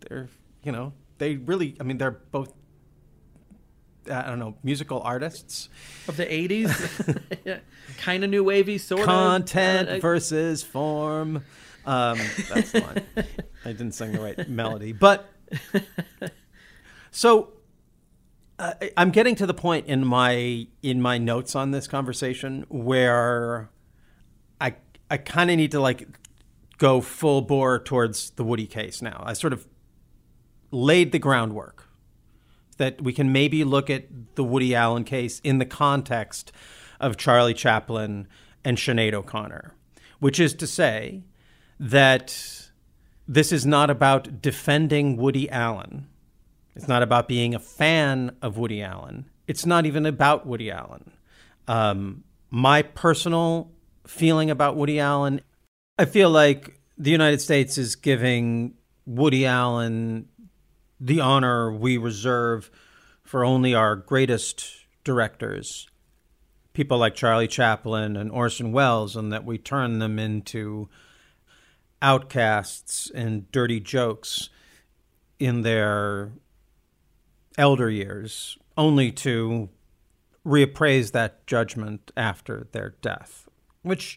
They're 0.00 0.28
you 0.62 0.70
know 0.70 0.92
they 1.16 1.36
really 1.36 1.74
I 1.80 1.82
mean 1.82 1.96
they're 1.96 2.10
both 2.10 2.52
I 4.10 4.28
don't 4.28 4.38
know 4.38 4.54
musical 4.62 5.00
artists. 5.00 5.70
of 6.08 6.18
the 6.18 6.26
'80s, 6.26 7.22
yeah. 7.46 7.60
kind 7.96 8.22
of 8.22 8.28
new 8.28 8.44
wavy, 8.44 8.76
sort 8.76 9.04
Content 9.04 9.88
of. 9.88 9.96
Uh, 9.96 10.00
versus 10.00 10.62
form. 10.62 11.42
Um, 11.86 12.18
that's 12.50 12.72
the 12.72 12.80
line. 12.80 13.02
I 13.64 13.72
didn't 13.72 13.92
sing 13.92 14.12
the 14.12 14.20
right 14.20 14.46
melody, 14.46 14.92
but 14.92 15.32
so 17.10 17.54
uh, 18.58 18.74
I'm 18.94 19.10
getting 19.10 19.36
to 19.36 19.46
the 19.46 19.54
point 19.54 19.86
in 19.86 20.04
my 20.04 20.66
in 20.82 21.00
my 21.00 21.16
notes 21.16 21.56
on 21.56 21.70
this 21.70 21.88
conversation 21.88 22.66
where 22.68 23.70
I 24.60 24.74
I 25.10 25.16
kind 25.16 25.50
of 25.50 25.56
need 25.56 25.70
to 25.70 25.80
like 25.80 26.06
go 26.78 27.00
full 27.00 27.42
bore 27.42 27.78
towards 27.78 28.30
the 28.30 28.44
Woody 28.44 28.66
case 28.66 29.02
now. 29.02 29.22
I 29.26 29.32
sort 29.32 29.52
of 29.52 29.68
laid 30.70 31.12
the 31.12 31.18
groundwork 31.18 31.88
that 32.78 33.02
we 33.02 33.12
can 33.12 33.32
maybe 33.32 33.64
look 33.64 33.90
at 33.90 34.06
the 34.36 34.44
Woody 34.44 34.74
Allen 34.74 35.04
case 35.04 35.40
in 35.40 35.58
the 35.58 35.66
context 35.66 36.52
of 37.00 37.16
Charlie 37.16 37.54
Chaplin 37.54 38.28
and 38.64 38.76
Sinead 38.76 39.12
O'Connor, 39.12 39.74
which 40.20 40.40
is 40.40 40.54
to 40.54 40.66
say 40.66 41.24
that 41.78 42.70
this 43.26 43.52
is 43.52 43.66
not 43.66 43.90
about 43.90 44.40
defending 44.40 45.16
Woody 45.16 45.50
Allen. 45.50 46.08
It's 46.74 46.88
not 46.88 47.02
about 47.02 47.28
being 47.28 47.54
a 47.54 47.58
fan 47.58 48.36
of 48.40 48.56
Woody 48.56 48.82
Allen. 48.82 49.28
It's 49.46 49.66
not 49.66 49.84
even 49.84 50.06
about 50.06 50.46
Woody 50.46 50.70
Allen. 50.70 51.10
Um, 51.66 52.24
my 52.50 52.82
personal 52.82 53.70
feeling 54.06 54.50
about 54.50 54.76
Woody 54.76 55.00
Allen, 55.00 55.40
I 56.00 56.04
feel 56.04 56.30
like 56.30 56.80
the 56.96 57.10
United 57.10 57.40
States 57.40 57.76
is 57.76 57.96
giving 57.96 58.74
Woody 59.04 59.44
Allen 59.46 60.28
the 61.00 61.20
honor 61.20 61.72
we 61.72 61.98
reserve 61.98 62.70
for 63.24 63.44
only 63.44 63.74
our 63.74 63.96
greatest 63.96 64.86
directors, 65.02 65.88
people 66.72 66.98
like 66.98 67.16
Charlie 67.16 67.48
Chaplin 67.48 68.16
and 68.16 68.30
Orson 68.30 68.70
Welles, 68.70 69.16
and 69.16 69.32
that 69.32 69.44
we 69.44 69.58
turn 69.58 69.98
them 69.98 70.20
into 70.20 70.88
outcasts 72.00 73.10
and 73.10 73.50
dirty 73.50 73.80
jokes 73.80 74.50
in 75.40 75.62
their 75.62 76.30
elder 77.56 77.90
years, 77.90 78.56
only 78.76 79.10
to 79.10 79.68
reappraise 80.46 81.10
that 81.10 81.44
judgment 81.48 82.12
after 82.16 82.68
their 82.70 82.94
death, 83.02 83.48
which 83.82 84.16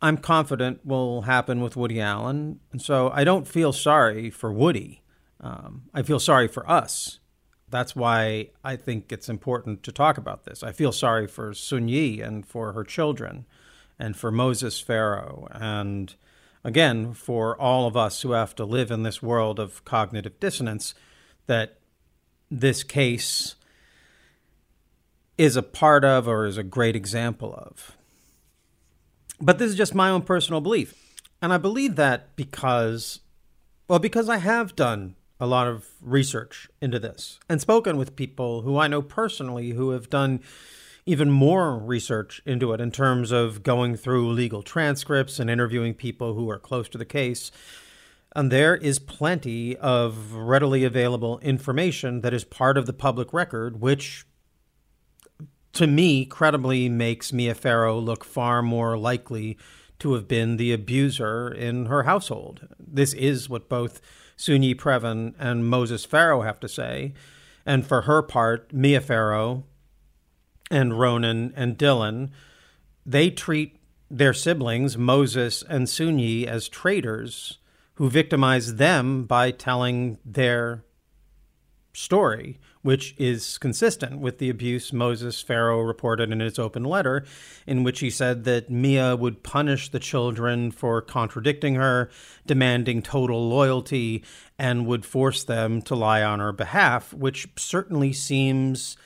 I'm 0.00 0.18
confident 0.18 0.84
will 0.84 1.22
happen 1.22 1.60
with 1.60 1.76
Woody 1.76 2.00
Allen. 2.00 2.60
And 2.72 2.82
so 2.82 3.10
I 3.14 3.24
don't 3.24 3.48
feel 3.48 3.72
sorry 3.72 4.30
for 4.30 4.52
Woody. 4.52 5.02
Um, 5.40 5.84
I 5.94 6.02
feel 6.02 6.20
sorry 6.20 6.48
for 6.48 6.68
us. 6.70 7.20
That's 7.68 7.96
why 7.96 8.50
I 8.62 8.76
think 8.76 9.10
it's 9.10 9.28
important 9.28 9.82
to 9.84 9.92
talk 9.92 10.18
about 10.18 10.44
this. 10.44 10.62
I 10.62 10.72
feel 10.72 10.92
sorry 10.92 11.26
for 11.26 11.52
Soon-Yi 11.52 12.20
and 12.20 12.46
for 12.46 12.72
her 12.72 12.84
children 12.84 13.46
and 13.98 14.16
for 14.16 14.30
Moses 14.30 14.80
Farrow 14.80 15.48
and 15.50 16.14
again 16.62 17.12
for 17.12 17.58
all 17.60 17.86
of 17.86 17.96
us 17.96 18.22
who 18.22 18.32
have 18.32 18.54
to 18.56 18.64
live 18.64 18.90
in 18.90 19.02
this 19.02 19.22
world 19.22 19.58
of 19.58 19.84
cognitive 19.84 20.38
dissonance 20.38 20.94
that 21.46 21.78
this 22.50 22.82
case 22.84 23.56
is 25.38 25.56
a 25.56 25.62
part 25.62 26.04
of 26.04 26.28
or 26.28 26.46
is 26.46 26.58
a 26.58 26.62
great 26.62 26.96
example 26.96 27.54
of. 27.54 27.95
But 29.40 29.58
this 29.58 29.70
is 29.70 29.76
just 29.76 29.94
my 29.94 30.10
own 30.10 30.22
personal 30.22 30.60
belief. 30.60 30.94
And 31.42 31.52
I 31.52 31.58
believe 31.58 31.96
that 31.96 32.34
because, 32.36 33.20
well, 33.88 33.98
because 33.98 34.28
I 34.28 34.38
have 34.38 34.74
done 34.74 35.16
a 35.38 35.46
lot 35.46 35.66
of 35.66 35.86
research 36.00 36.68
into 36.80 36.98
this 36.98 37.38
and 37.48 37.60
spoken 37.60 37.98
with 37.98 38.16
people 38.16 38.62
who 38.62 38.78
I 38.78 38.88
know 38.88 39.02
personally 39.02 39.70
who 39.70 39.90
have 39.90 40.08
done 40.08 40.40
even 41.04 41.30
more 41.30 41.78
research 41.78 42.42
into 42.44 42.72
it 42.72 42.80
in 42.80 42.90
terms 42.90 43.30
of 43.30 43.62
going 43.62 43.96
through 43.96 44.32
legal 44.32 44.62
transcripts 44.62 45.38
and 45.38 45.48
interviewing 45.48 45.94
people 45.94 46.34
who 46.34 46.50
are 46.50 46.58
close 46.58 46.88
to 46.88 46.98
the 46.98 47.04
case. 47.04 47.52
And 48.34 48.50
there 48.50 48.74
is 48.74 48.98
plenty 48.98 49.76
of 49.76 50.32
readily 50.34 50.84
available 50.84 51.38
information 51.40 52.22
that 52.22 52.34
is 52.34 52.44
part 52.44 52.76
of 52.76 52.86
the 52.86 52.92
public 52.92 53.32
record, 53.32 53.80
which 53.80 54.26
to 55.76 55.86
me 55.86 56.24
credibly 56.24 56.88
makes 56.88 57.32
Mia 57.32 57.54
Farrow 57.54 57.98
look 57.98 58.24
far 58.24 58.62
more 58.62 58.96
likely 58.98 59.58
to 59.98 60.14
have 60.14 60.26
been 60.26 60.56
the 60.56 60.72
abuser 60.72 61.48
in 61.48 61.86
her 61.86 62.02
household. 62.02 62.68
This 62.78 63.12
is 63.14 63.48
what 63.48 63.68
both 63.68 64.00
Soon-Yi 64.36 64.74
Previn 64.74 65.34
and 65.38 65.66
Moses 65.66 66.04
Farrow 66.04 66.42
have 66.42 66.60
to 66.60 66.68
say. 66.68 67.14
And 67.64 67.86
for 67.86 68.02
her 68.02 68.22
part, 68.22 68.72
Mia 68.72 69.00
Farrow 69.00 69.64
and 70.70 70.98
Ronan 70.98 71.52
and 71.56 71.78
Dylan, 71.78 72.30
they 73.04 73.30
treat 73.30 73.78
their 74.10 74.34
siblings, 74.34 74.96
Moses 74.96 75.62
and 75.68 75.88
Soon-Yi, 75.88 76.46
as 76.46 76.68
traitors 76.68 77.58
who 77.94 78.10
victimize 78.10 78.76
them 78.76 79.24
by 79.24 79.50
telling 79.50 80.18
their 80.24 80.84
story, 81.92 82.58
which 82.86 83.16
is 83.18 83.58
consistent 83.58 84.20
with 84.20 84.38
the 84.38 84.48
abuse 84.48 84.92
Moses 84.92 85.42
Farrow 85.42 85.80
reported 85.80 86.30
in 86.30 86.38
his 86.38 86.56
open 86.56 86.84
letter, 86.84 87.24
in 87.66 87.82
which 87.82 87.98
he 87.98 88.08
said 88.08 88.44
that 88.44 88.70
Mia 88.70 89.16
would 89.16 89.42
punish 89.42 89.88
the 89.88 89.98
children 89.98 90.70
for 90.70 91.02
contradicting 91.02 91.74
her, 91.74 92.08
demanding 92.46 93.02
total 93.02 93.48
loyalty, 93.48 94.22
and 94.56 94.86
would 94.86 95.04
force 95.04 95.42
them 95.42 95.82
to 95.82 95.96
lie 95.96 96.22
on 96.22 96.38
her 96.38 96.52
behalf, 96.52 97.12
which 97.12 97.48
certainly 97.56 98.12
seems 98.12 98.96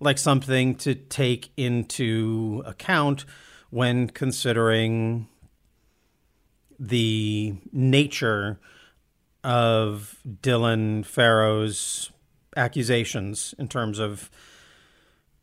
like 0.00 0.18
something 0.18 0.74
to 0.74 0.96
take 0.96 1.52
into 1.56 2.64
account 2.66 3.24
when 3.70 4.08
considering 4.08 5.28
the 6.80 7.54
nature 7.70 8.58
of 9.44 10.16
Dylan 10.26 11.06
Farrow's 11.06 12.10
accusations 12.56 13.54
in 13.58 13.68
terms 13.68 13.98
of 13.98 14.30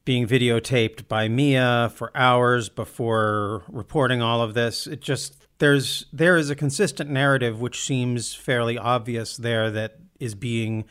being 0.05 0.25
videotaped 0.25 1.07
by 1.07 1.27
Mia 1.27 1.91
for 1.93 2.15
hours 2.15 2.69
before 2.69 3.63
reporting 3.67 4.21
all 4.21 4.41
of 4.41 4.53
this. 4.53 4.87
It 4.87 5.01
just 5.01 5.35
there's 5.59 6.05
there 6.13 6.37
is 6.37 6.49
a 6.49 6.55
consistent 6.55 7.09
narrative 7.09 7.59
which 7.59 7.83
seems 7.83 8.33
fairly 8.33 8.77
obvious 8.77 9.35
there 9.37 9.69
that 9.71 9.97
is 10.19 10.35
being 10.35 10.85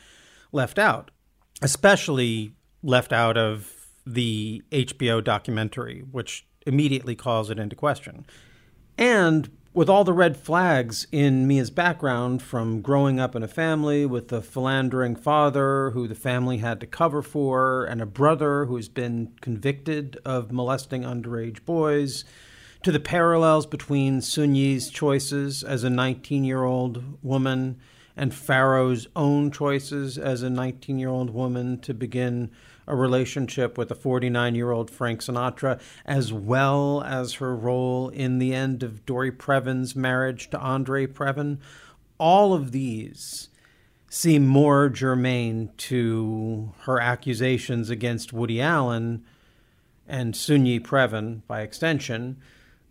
left 0.53 0.79
out, 0.79 1.11
especially 1.63 2.53
left 2.83 3.13
out 3.13 3.37
of 3.37 3.73
the 4.07 4.63
HBO 4.71 5.23
documentary, 5.23 6.05
which 6.11 6.47
immediately 6.67 7.15
calls 7.15 7.51
it 7.51 7.59
into 7.59 7.75
question. 7.75 8.27
And 8.99 9.51
with 9.77 9.91
all 9.91 10.05
the 10.05 10.13
red 10.15 10.39
flags 10.39 11.07
in 11.13 11.47
Mia's 11.47 11.69
background 11.69 12.41
from 12.41 12.81
growing 12.81 13.21
up 13.21 13.37
in 13.37 13.43
a 13.43 13.47
family 13.47 14.07
with 14.07 14.33
a 14.33 14.41
philandering 14.41 15.15
father 15.15 15.91
who 15.91 16.09
the 16.09 16.15
family 16.15 16.57
had 16.57 16.81
to 16.81 16.87
cover 16.87 17.21
for, 17.21 17.85
and 17.85 18.01
a 18.01 18.07
brother 18.07 18.65
who's 18.65 18.89
been 18.89 19.31
convicted 19.43 20.19
of 20.25 20.51
molesting 20.51 21.03
underage 21.03 21.63
boys, 21.67 22.25
to 22.83 22.91
the 22.91 22.99
parallels 22.99 23.67
between 23.67 24.23
Soon-Yi's 24.23 24.89
choices 24.89 25.63
as 25.63 25.85
a 25.85 25.91
19 25.91 26.43
year 26.43 26.65
old 26.65 27.23
woman 27.23 27.79
and 28.17 28.33
Farrow's 28.33 29.09
own 29.15 29.51
choices 29.51 30.17
as 30.17 30.41
a 30.41 30.49
19 30.49 30.99
year 30.99 31.11
old 31.11 31.29
woman 31.29 31.79
to 31.81 31.93
begin 31.93 32.51
a 32.87 32.95
relationship 32.95 33.77
with 33.77 33.91
a 33.91 33.95
49 33.95 34.55
year 34.55 34.71
old 34.71 34.91
Frank 34.91 35.21
Sinatra, 35.21 35.81
as 36.05 36.33
well 36.33 37.03
as 37.03 37.35
her 37.35 37.55
role 37.55 38.09
in 38.11 38.39
the 38.39 38.55
end 38.55 38.83
of 38.83 39.05
Dory 39.07 39.33
Previn's 39.33 39.97
marriage 39.97 40.51
to 40.51 40.59
Andre 40.59 41.07
Previn. 41.07 41.59
All 42.19 42.55
of 42.55 42.73
these 42.73 43.49
seem 44.09 44.47
more 44.47 44.89
germane 44.89 45.71
to 45.77 46.73
her 46.83 47.01
accusations 47.01 47.91
against 47.91 48.33
Woody 48.33 48.61
Allen 48.61 49.25
and 50.09 50.37
Soon-Yi 50.37 50.81
Previn, 50.81 51.43
by 51.49 51.63
extension, 51.63 52.37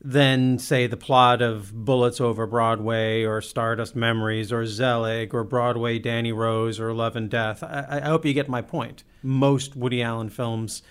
than, 0.07 0.59
say, 0.59 0.85
the 0.85 0.95
plot 0.95 1.41
of 1.41 1.73
Bullets 1.73 2.21
Over 2.21 2.45
Broadway 2.45 3.23
or 3.23 3.41
Stardust 3.41 3.95
Memories 3.95 4.51
or 4.51 4.63
Zelig 4.67 5.33
or 5.33 5.43
Broadway 5.43 5.97
Danny 5.97 6.31
Rose 6.31 6.79
or 6.79 6.93
Love 6.93 7.15
and 7.15 7.27
Death. 7.27 7.63
I, 7.63 7.87
I 7.89 7.99
hope 8.01 8.23
you 8.23 8.33
get 8.33 8.47
my 8.47 8.61
point. 8.61 9.03
Most 9.23 9.75
Woody 9.75 10.03
Allen 10.03 10.29
films 10.29 10.83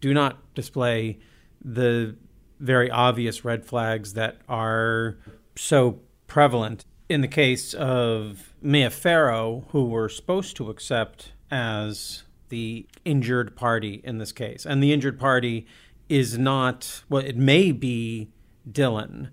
do 0.00 0.14
not 0.14 0.54
display 0.54 1.18
the 1.64 2.14
very 2.60 2.88
obvious 2.88 3.44
red 3.44 3.66
flags 3.66 4.12
that 4.14 4.36
are 4.48 5.18
so 5.56 5.98
prevalent. 6.28 6.84
In 7.08 7.22
the 7.22 7.28
case 7.28 7.74
of 7.74 8.54
Mia 8.62 8.90
Farrow, 8.90 9.64
who 9.70 9.86
we're 9.86 10.08
supposed 10.08 10.56
to 10.58 10.70
accept 10.70 11.32
as 11.50 12.22
the 12.50 12.86
injured 13.04 13.56
party 13.56 14.00
in 14.04 14.18
this 14.18 14.30
case, 14.30 14.64
and 14.64 14.80
the 14.80 14.92
injured 14.92 15.18
party 15.18 15.66
is 16.08 16.38
not, 16.38 17.02
well, 17.08 17.24
it 17.24 17.36
may 17.36 17.72
be 17.72 18.30
Dylan. 18.68 19.30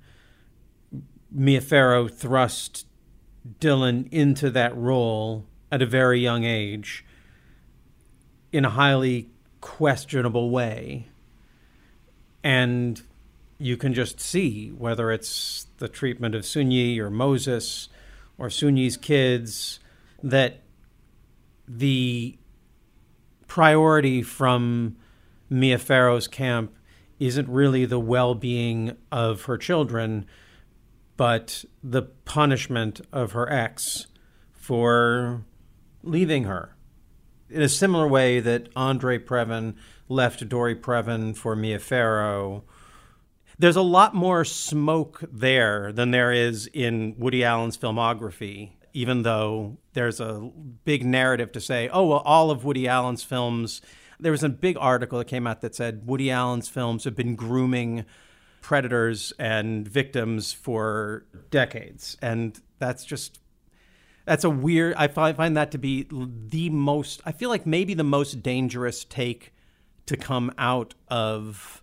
Mia 1.31 1.61
Farrow 1.61 2.07
thrust 2.07 2.85
Dylan 3.59 4.07
into 4.11 4.49
that 4.51 4.75
role 4.75 5.45
at 5.71 5.81
a 5.81 5.85
very 5.85 6.19
young 6.19 6.43
age 6.43 7.05
in 8.51 8.65
a 8.65 8.69
highly 8.69 9.29
questionable 9.61 10.49
way. 10.49 11.07
And 12.43 13.01
you 13.57 13.75
can 13.75 13.93
just 13.93 14.19
see 14.19 14.69
whether 14.69 15.11
it's 15.11 15.67
the 15.77 15.87
treatment 15.87 16.35
of 16.35 16.45
Soon-Yi 16.45 16.99
or 16.99 17.09
Moses 17.09 17.89
or 18.37 18.49
Soon-Yi's 18.49 18.97
kids 18.97 19.79
that 20.23 20.61
the 21.67 22.37
priority 23.47 24.21
from 24.21 24.95
Mia 25.49 25.77
Farrow's 25.77 26.27
camp 26.27 26.73
isn't 27.19 27.49
really 27.49 27.85
the 27.85 27.99
well 27.99 28.35
being 28.35 28.95
of 29.11 29.43
her 29.43 29.57
children, 29.57 30.25
but 31.15 31.65
the 31.83 32.03
punishment 32.03 33.01
of 33.11 33.31
her 33.31 33.51
ex 33.51 34.07
for 34.51 35.43
leaving 36.03 36.43
her. 36.43 36.75
In 37.49 37.61
a 37.61 37.69
similar 37.69 38.07
way 38.07 38.39
that 38.39 38.69
Andre 38.75 39.17
Previn 39.17 39.75
left 40.09 40.47
Dory 40.47 40.75
Previn 40.75 41.35
for 41.35 41.55
Mia 41.55 41.79
Farrow, 41.79 42.63
there's 43.57 43.75
a 43.75 43.81
lot 43.81 44.13
more 44.13 44.45
smoke 44.45 45.23
there 45.31 45.91
than 45.91 46.11
there 46.11 46.31
is 46.31 46.67
in 46.73 47.15
Woody 47.17 47.43
Allen's 47.43 47.77
filmography, 47.77 48.71
even 48.93 49.23
though 49.23 49.77
there's 49.93 50.19
a 50.19 50.51
big 50.85 51.03
narrative 51.05 51.51
to 51.53 51.61
say, 51.61 51.89
oh, 51.89 52.05
well, 52.05 52.19
all 52.19 52.51
of 52.51 52.63
Woody 52.63 52.87
Allen's 52.87 53.23
films 53.23 53.81
there 54.19 54.31
was 54.31 54.43
a 54.43 54.49
big 54.49 54.77
article 54.79 55.19
that 55.19 55.25
came 55.25 55.45
out 55.47 55.61
that 55.61 55.75
said 55.75 56.07
Woody 56.07 56.31
Allen's 56.31 56.69
films 56.69 57.03
have 57.03 57.15
been 57.15 57.35
grooming 57.35 58.05
predators 58.61 59.31
and 59.39 59.87
victims 59.87 60.53
for 60.53 61.25
decades, 61.51 62.17
and 62.21 62.59
that's 62.79 63.05
just 63.05 63.39
that's 64.25 64.43
a 64.43 64.49
weird. 64.49 64.95
I 64.95 65.07
find, 65.07 65.55
that 65.55 65.71
to 65.71 65.77
be 65.77 66.07
the 66.11 66.69
most. 66.69 67.21
I 67.25 67.31
feel 67.31 67.49
like 67.49 67.65
maybe 67.65 67.93
the 67.93 68.03
most 68.03 68.43
dangerous 68.43 69.05
take 69.05 69.53
to 70.05 70.17
come 70.17 70.51
out 70.57 70.95
of 71.07 71.81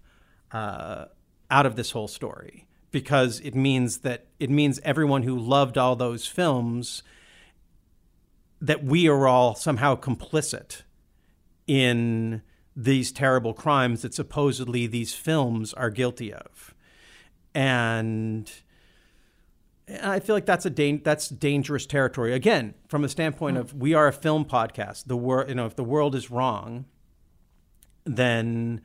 uh, 0.53 1.07
out 1.51 1.67
of 1.67 1.77
this 1.77 1.93
whole 1.93 2.09
story 2.09 2.67
because 2.91 3.41
it 3.41 3.55
means 3.55 3.99
that 3.99 4.27
it 4.39 4.51
means 4.51 4.79
everyone 4.85 5.23
who 5.23 5.39
loved 5.39 5.79
all 5.79 5.97
those 5.97 6.27
films 6.27 7.03
that 8.61 8.85
we 8.85 9.09
are 9.09 9.27
all 9.27 9.55
somehow 9.55 9.97
complicit 9.97 10.83
in 11.67 12.43
these 12.77 13.13
terrible 13.13 13.55
crimes 13.55 14.03
that 14.03 14.15
supposedly 14.15 14.87
these 14.87 15.15
films 15.15 15.73
are 15.75 15.91
guilty 15.91 16.33
of. 16.33 16.75
And 17.55 18.51
I 20.03 20.19
feel 20.21 20.35
like 20.35 20.47
that's 20.47 20.67
a 20.67 20.71
da- 20.71 20.99
that's 20.99 21.29
dangerous 21.29 21.87
territory. 21.87 22.33
Again, 22.33 22.75
from 22.89 23.05
a 23.05 23.09
standpoint 23.09 23.59
of 23.59 23.75
we 23.75 23.95
are 23.95 24.09
a 24.09 24.13
film 24.13 24.45
podcast. 24.45 25.05
The 25.07 25.17
world, 25.17 25.49
you 25.49 25.55
know, 25.55 25.67
if 25.67 25.77
the 25.77 25.85
world 25.85 26.15
is 26.15 26.31
wrong, 26.31 26.87
then 28.05 28.81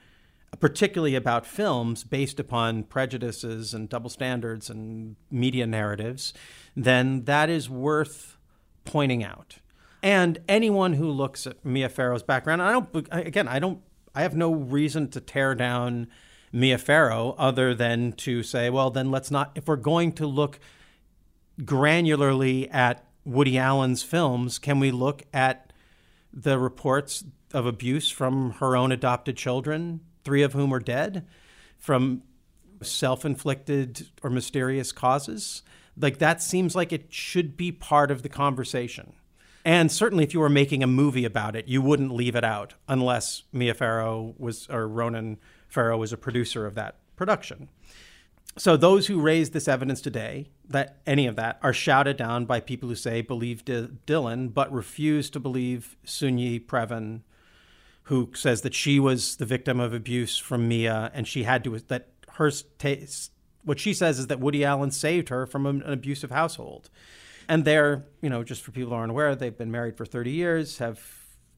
particularly 0.60 1.16
about 1.16 1.46
films 1.46 2.04
based 2.04 2.40
upon 2.40 2.84
prejudices 2.84 3.74
and 3.74 3.88
double 3.88 4.10
standards 4.10 4.70
and 4.70 5.16
media 5.32 5.66
narratives, 5.66 6.34
then 6.76 7.24
that 7.26 7.50
is 7.50 7.70
worth 7.70 8.38
pointing 8.84 9.24
out. 9.24 9.58
And 10.02 10.40
anyone 10.48 10.94
who 10.94 11.12
looks 11.12 11.46
at 11.46 11.64
Mia 11.66 11.90
Farrow's 11.90 12.24
background, 12.24 12.62
I 12.62 12.72
don't, 12.72 13.08
again, 13.12 13.48
I 13.48 13.60
don't, 13.60 13.82
I 14.16 14.22
have 14.22 14.36
no 14.36 14.54
reason 14.54 15.10
to 15.10 15.20
tear 15.20 15.56
down 15.56 16.08
Mia 16.52 16.78
Farrow 16.78 17.36
other 17.38 17.76
than 17.76 18.14
to 18.14 18.42
say, 18.44 18.70
well, 18.70 18.90
then 18.90 19.12
let's 19.12 19.30
not, 19.30 19.52
if 19.56 19.68
we're 19.68 19.76
going 19.76 20.14
to 20.14 20.26
look 20.26 20.60
granularly 21.62 22.74
at 22.74 23.06
Woody 23.26 23.58
Allen's 23.58 24.02
films, 24.02 24.58
can 24.58 24.80
we 24.80 24.92
look 24.92 25.24
at 25.34 25.74
the 26.32 26.58
reports 26.58 27.24
of 27.54 27.66
abuse 27.66 28.10
from 28.10 28.52
her 28.54 28.76
own 28.76 28.92
adopted 28.92 29.36
children, 29.36 30.00
three 30.24 30.42
of 30.42 30.54
whom 30.54 30.74
are 30.74 30.80
dead, 30.80 31.26
from 31.78 32.24
self 32.82 33.26
inflicted 33.26 34.08
or 34.24 34.30
mysterious 34.30 34.92
causes? 34.92 35.62
Like 35.98 36.20
that 36.20 36.42
seems 36.42 36.76
like 36.76 36.94
it 36.94 37.14
should 37.14 37.58
be 37.58 37.72
part 37.72 38.10
of 38.10 38.24
the 38.24 38.30
conversation. 38.30 39.14
And 39.66 39.92
certainly, 39.92 40.24
if 40.24 40.34
you 40.34 40.40
were 40.40 40.50
making 40.50 40.84
a 40.84 40.88
movie 40.88 41.26
about 41.26 41.56
it, 41.56 41.68
you 41.68 41.82
wouldn't 41.82 42.14
leave 42.14 42.36
it 42.36 42.44
out 42.44 42.76
unless 42.88 43.44
Mia 43.52 43.74
Farrow 43.74 44.34
was, 44.38 44.68
or 44.70 44.88
Ronan 44.88 45.38
Farrow 45.68 45.98
was 45.98 46.14
a 46.14 46.18
producer 46.18 46.66
of 46.66 46.76
that 46.76 46.96
production. 47.16 47.70
So 48.58 48.76
those 48.76 49.08
who 49.08 49.22
raise 49.22 49.52
this 49.52 49.68
evidence 49.68 50.02
today, 50.02 50.50
that 50.68 50.98
any 51.06 51.28
of 51.28 51.36
that, 51.36 51.60
are 51.62 51.74
shouted 51.74 52.18
down 52.18 52.46
by 52.46 52.60
people 52.60 52.90
who 52.90 52.96
say 52.96 53.22
believe 53.22 53.64
D- 53.64 53.90
Dylan, 54.08 54.54
but 54.54 54.72
refuse 54.72 55.30
to 55.32 55.40
believe 55.40 55.96
Soon-Yi 56.04 56.62
Previn, 56.62 57.22
who 58.04 58.32
says 58.34 58.62
that 58.62 58.74
she 58.74 59.00
was 59.00 59.36
the 59.36 59.46
victim 59.46 59.80
of 59.80 59.94
abuse 59.94 60.38
from 60.38 60.68
Mia, 60.68 61.12
and 61.14 61.28
she 61.28 61.44
had 61.44 61.64
to 61.66 61.78
that 61.80 62.08
her 62.34 62.52
taste. 62.78 63.32
What 63.64 63.80
she 63.80 63.94
says 63.94 64.18
is 64.18 64.28
that 64.28 64.40
Woody 64.40 64.64
Allen 64.64 64.92
saved 64.92 65.30
her 65.30 65.46
from 65.46 65.66
an 65.66 65.84
abusive 65.84 66.32
household 66.32 66.90
and 67.50 67.66
they're 67.66 68.06
you 68.22 68.30
know 68.30 68.44
just 68.44 68.62
for 68.62 68.72
people 68.72 68.92
who 68.92 68.96
aren't 68.96 69.12
aware 69.12 69.36
they've 69.36 69.58
been 69.58 69.72
married 69.72 69.98
for 69.98 70.06
30 70.06 70.32
years 70.32 70.78
have 70.78 71.02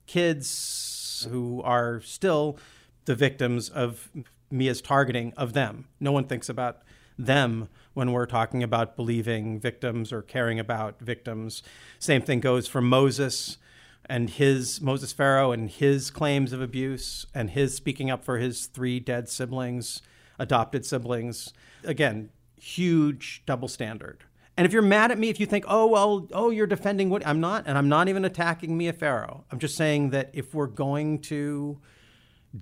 kids 0.07 1.27
who 1.29 1.61
are 1.61 2.01
still 2.01 2.57
the 3.05 3.13
victims 3.13 3.69
of 3.69 4.09
mia's 4.49 4.81
targeting 4.81 5.33
of 5.37 5.53
them. 5.53 5.85
No 5.99 6.11
one 6.11 6.25
thinks 6.25 6.49
about 6.49 6.79
them 7.17 7.69
when 7.93 8.11
we're 8.11 8.25
talking 8.25 8.63
about 8.63 8.95
believing 8.95 9.59
victims 9.59 10.11
or 10.11 10.21
caring 10.21 10.59
about 10.59 10.99
victims. 10.99 11.61
Same 11.99 12.21
thing 12.21 12.39
goes 12.39 12.67
for 12.67 12.81
moses 12.81 13.57
and 14.05 14.31
his 14.31 14.81
moses 14.81 15.13
Farrow 15.13 15.51
and 15.51 15.69
his 15.69 16.09
claims 16.09 16.51
of 16.53 16.61
abuse 16.61 17.25
and 17.35 17.51
his 17.51 17.75
speaking 17.75 18.09
up 18.09 18.23
for 18.23 18.37
his 18.37 18.65
three 18.65 18.99
dead 18.99 19.29
siblings 19.29 20.01
adopted 20.39 20.85
siblings. 20.85 21.53
Again 21.83 22.29
huge 22.57 23.41
double 23.45 23.67
standard 23.67 24.23
and 24.61 24.67
if 24.67 24.73
you're 24.73 24.83
mad 24.83 25.09
at 25.09 25.17
me, 25.17 25.29
if 25.29 25.39
you 25.39 25.47
think, 25.47 25.65
oh, 25.67 25.87
well, 25.87 26.27
oh, 26.33 26.51
you're 26.51 26.67
defending 26.67 27.09
what 27.09 27.25
I'm 27.25 27.39
not, 27.39 27.63
and 27.65 27.79
I'm 27.79 27.89
not 27.89 28.09
even 28.09 28.23
attacking 28.23 28.77
Mia 28.77 28.93
Farrow. 28.93 29.43
I'm 29.49 29.57
just 29.57 29.75
saying 29.75 30.11
that 30.11 30.29
if 30.33 30.53
we're 30.53 30.67
going 30.67 31.17
to, 31.21 31.79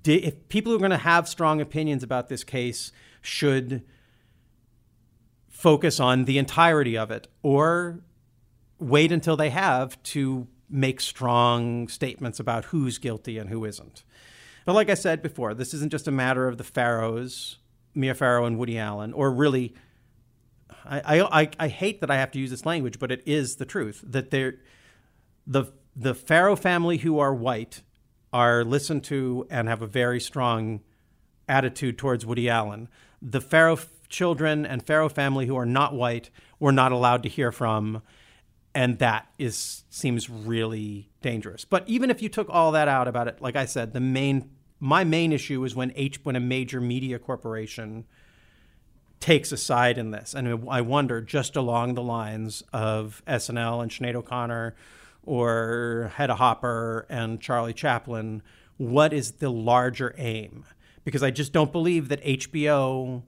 if 0.06 0.48
people 0.48 0.72
who 0.72 0.76
are 0.76 0.78
going 0.80 0.92
to 0.92 0.96
have 0.96 1.28
strong 1.28 1.60
opinions 1.60 2.02
about 2.02 2.30
this 2.30 2.42
case 2.42 2.90
should 3.20 3.84
focus 5.50 6.00
on 6.00 6.24
the 6.24 6.38
entirety 6.38 6.96
of 6.96 7.10
it 7.10 7.28
or 7.42 8.00
wait 8.78 9.12
until 9.12 9.36
they 9.36 9.50
have 9.50 10.02
to 10.04 10.48
make 10.70 11.02
strong 11.02 11.86
statements 11.86 12.40
about 12.40 12.64
who's 12.64 12.96
guilty 12.96 13.36
and 13.36 13.50
who 13.50 13.66
isn't. 13.66 14.04
But 14.64 14.72
like 14.72 14.88
I 14.88 14.94
said 14.94 15.20
before, 15.20 15.52
this 15.52 15.74
isn't 15.74 15.92
just 15.92 16.08
a 16.08 16.10
matter 16.10 16.48
of 16.48 16.56
the 16.56 16.64
Farrows, 16.64 17.58
Mia 17.94 18.14
Farrow 18.14 18.46
and 18.46 18.56
Woody 18.56 18.78
Allen, 18.78 19.12
or 19.12 19.30
really 19.30 19.74
I, 20.84 21.20
I, 21.20 21.50
I 21.58 21.68
hate 21.68 22.00
that 22.00 22.10
I 22.10 22.16
have 22.16 22.30
to 22.32 22.38
use 22.38 22.50
this 22.50 22.66
language, 22.66 22.98
but 22.98 23.12
it 23.12 23.22
is 23.26 23.56
the 23.56 23.64
truth 23.64 24.02
that 24.06 24.30
they're, 24.30 24.56
the 25.46 25.72
the 25.96 26.14
Farrow 26.14 26.56
family 26.56 26.98
who 26.98 27.18
are 27.18 27.34
white 27.34 27.82
are 28.32 28.64
listened 28.64 29.04
to 29.04 29.46
and 29.50 29.68
have 29.68 29.82
a 29.82 29.86
very 29.86 30.20
strong 30.20 30.80
attitude 31.48 31.98
towards 31.98 32.24
Woody 32.24 32.48
Allen. 32.48 32.88
The 33.20 33.40
Farrow 33.40 33.78
children 34.08 34.64
and 34.64 34.82
Farrow 34.82 35.08
family 35.08 35.46
who 35.46 35.56
are 35.56 35.66
not 35.66 35.94
white 35.94 36.30
were 36.58 36.72
not 36.72 36.92
allowed 36.92 37.22
to 37.24 37.28
hear 37.28 37.50
from, 37.52 38.02
and 38.74 38.98
that 38.98 39.28
is 39.38 39.84
seems 39.90 40.30
really 40.30 41.10
dangerous. 41.22 41.64
But 41.64 41.88
even 41.88 42.10
if 42.10 42.22
you 42.22 42.28
took 42.28 42.48
all 42.48 42.72
that 42.72 42.88
out 42.88 43.08
about 43.08 43.28
it, 43.28 43.40
like 43.40 43.56
I 43.56 43.66
said, 43.66 43.92
the 43.92 44.00
main 44.00 44.50
my 44.78 45.04
main 45.04 45.32
issue 45.32 45.62
is 45.64 45.74
when 45.74 45.92
H 45.96 46.24
when 46.24 46.36
a 46.36 46.40
major 46.40 46.80
media 46.80 47.18
corporation 47.18 48.06
takes 49.20 49.52
a 49.52 49.56
side 49.56 49.98
in 49.98 50.10
this, 50.10 50.34
and 50.34 50.66
I 50.68 50.80
wonder 50.80 51.20
just 51.20 51.54
along 51.54 51.94
the 51.94 52.02
lines 52.02 52.62
of 52.72 53.22
SNL 53.26 53.82
and 53.82 53.90
Sinead 53.90 54.14
O'Connor, 54.14 54.74
or 55.22 56.10
Hedda 56.16 56.36
Hopper 56.36 57.06
and 57.08 57.40
Charlie 57.40 57.74
Chaplin, 57.74 58.42
what 58.78 59.12
is 59.12 59.32
the 59.32 59.50
larger 59.50 60.14
aim? 60.16 60.64
Because 61.04 61.22
I 61.22 61.30
just 61.30 61.52
don't 61.52 61.72
believe 61.72 62.08
that 62.08 62.22
HBO 62.24 63.22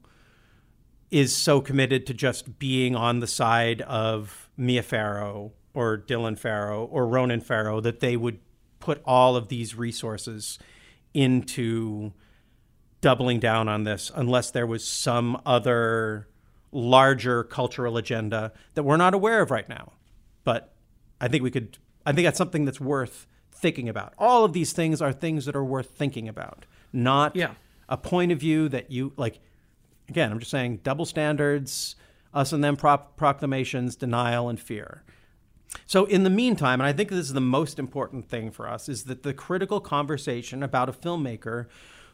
is 1.10 1.36
so 1.36 1.60
committed 1.60 2.06
to 2.06 2.14
just 2.14 2.58
being 2.58 2.96
on 2.96 3.20
the 3.20 3.26
side 3.26 3.82
of 3.82 4.48
Mia 4.56 4.82
Farrow 4.82 5.52
or 5.74 5.98
Dylan 5.98 6.38
Farrow 6.38 6.86
or 6.86 7.06
Ronan 7.06 7.42
Farrow 7.42 7.80
that 7.80 8.00
they 8.00 8.16
would 8.16 8.38
put 8.80 9.02
all 9.04 9.36
of 9.36 9.48
these 9.48 9.74
resources 9.74 10.58
into 11.12 12.12
doubling 13.02 13.38
down 13.38 13.68
on 13.68 13.84
this 13.84 14.10
unless 14.14 14.50
there 14.50 14.66
was 14.66 14.82
some 14.86 15.38
other 15.44 16.26
larger 16.70 17.44
cultural 17.44 17.98
agenda 17.98 18.50
that 18.72 18.84
we're 18.84 18.96
not 18.96 19.12
aware 19.12 19.42
of 19.42 19.50
right 19.50 19.68
now. 19.68 19.92
But 20.44 20.72
I 21.20 21.28
think 21.28 21.42
we 21.42 21.50
could 21.50 21.76
I 22.06 22.12
think 22.12 22.24
that's 22.24 22.38
something 22.38 22.64
that's 22.64 22.80
worth 22.80 23.26
thinking 23.52 23.88
about. 23.88 24.14
All 24.18 24.44
of 24.44 24.54
these 24.54 24.72
things 24.72 25.02
are 25.02 25.12
things 25.12 25.44
that 25.44 25.54
are 25.54 25.64
worth 25.64 25.90
thinking 25.90 26.26
about, 26.28 26.64
not 26.92 27.36
Yeah. 27.36 27.52
a 27.88 27.96
point 27.98 28.32
of 28.32 28.40
view 28.40 28.68
that 28.70 28.90
you 28.90 29.12
like 29.16 29.40
again, 30.08 30.32
I'm 30.32 30.38
just 30.38 30.50
saying 30.50 30.80
double 30.82 31.04
standards, 31.04 31.96
us 32.32 32.52
and 32.52 32.62
them 32.64 32.76
prop- 32.76 33.16
proclamations, 33.16 33.94
denial, 33.96 34.48
and 34.48 34.58
fear. 34.58 35.02
So, 35.86 36.04
in 36.04 36.22
the 36.22 36.30
meantime, 36.30 36.80
and 36.80 36.86
I 36.86 36.92
think 36.92 37.08
this 37.08 37.18
is 37.20 37.32
the 37.32 37.40
most 37.40 37.78
important 37.78 38.28
thing 38.28 38.50
for 38.50 38.68
us, 38.68 38.88
is 38.90 39.04
that 39.04 39.22
the 39.22 39.32
critical 39.32 39.80
conversation 39.80 40.62
about 40.62 40.88
a 40.90 40.92
filmmaker 40.92 41.66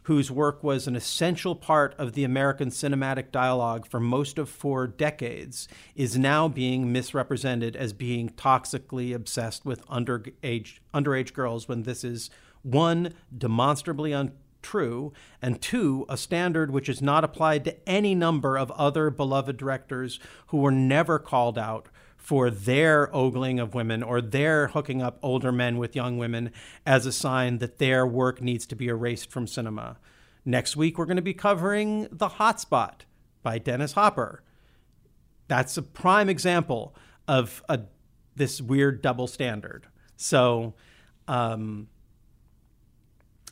whose 0.08 0.30
work 0.30 0.64
was 0.64 0.86
an 0.86 0.96
essential 0.96 1.54
part 1.54 1.94
of 1.98 2.14
the 2.14 2.24
American 2.24 2.70
cinematic 2.70 3.30
dialogue 3.30 3.86
for 3.86 4.00
most 4.00 4.38
of 4.38 4.48
four 4.48 4.86
decades 4.86 5.68
is 5.94 6.16
now 6.16 6.48
being 6.48 6.90
misrepresented 6.90 7.76
as 7.76 7.92
being 7.92 8.30
toxically 8.30 9.14
obsessed 9.14 9.66
with 9.66 9.86
underage, 9.88 10.78
underage 10.94 11.34
girls 11.34 11.68
when 11.68 11.82
this 11.82 12.04
is 12.04 12.30
one, 12.62 13.12
demonstrably 13.36 14.12
untrue, 14.12 15.12
and 15.42 15.60
two, 15.60 16.06
a 16.08 16.16
standard 16.16 16.70
which 16.70 16.88
is 16.88 17.02
not 17.02 17.22
applied 17.22 17.62
to 17.66 17.76
any 17.86 18.14
number 18.14 18.56
of 18.56 18.70
other 18.70 19.10
beloved 19.10 19.58
directors 19.58 20.18
who 20.46 20.56
were 20.56 20.70
never 20.72 21.18
called 21.18 21.58
out 21.58 21.90
for 22.18 22.50
their 22.50 23.14
ogling 23.14 23.58
of 23.58 23.74
women 23.74 24.02
or 24.02 24.20
their 24.20 24.66
hooking 24.68 25.00
up 25.00 25.18
older 25.22 25.50
men 25.50 25.78
with 25.78 25.96
young 25.96 26.18
women 26.18 26.52
as 26.84 27.06
a 27.06 27.12
sign 27.12 27.58
that 27.58 27.78
their 27.78 28.06
work 28.06 28.42
needs 28.42 28.66
to 28.66 28.76
be 28.76 28.88
erased 28.88 29.30
from 29.30 29.46
cinema. 29.46 29.96
Next 30.44 30.76
week, 30.76 30.98
we're 30.98 31.06
going 31.06 31.16
to 31.16 31.22
be 31.22 31.32
covering 31.32 32.08
The 32.10 32.28
Hotspot 32.28 33.00
by 33.42 33.58
Dennis 33.58 33.92
Hopper. 33.92 34.42
That's 35.46 35.76
a 35.76 35.82
prime 35.82 36.28
example 36.28 36.94
of 37.26 37.62
a, 37.68 37.80
this 38.36 38.60
weird 38.60 39.00
double 39.00 39.26
standard. 39.26 39.86
So, 40.16 40.74
um, 41.26 41.88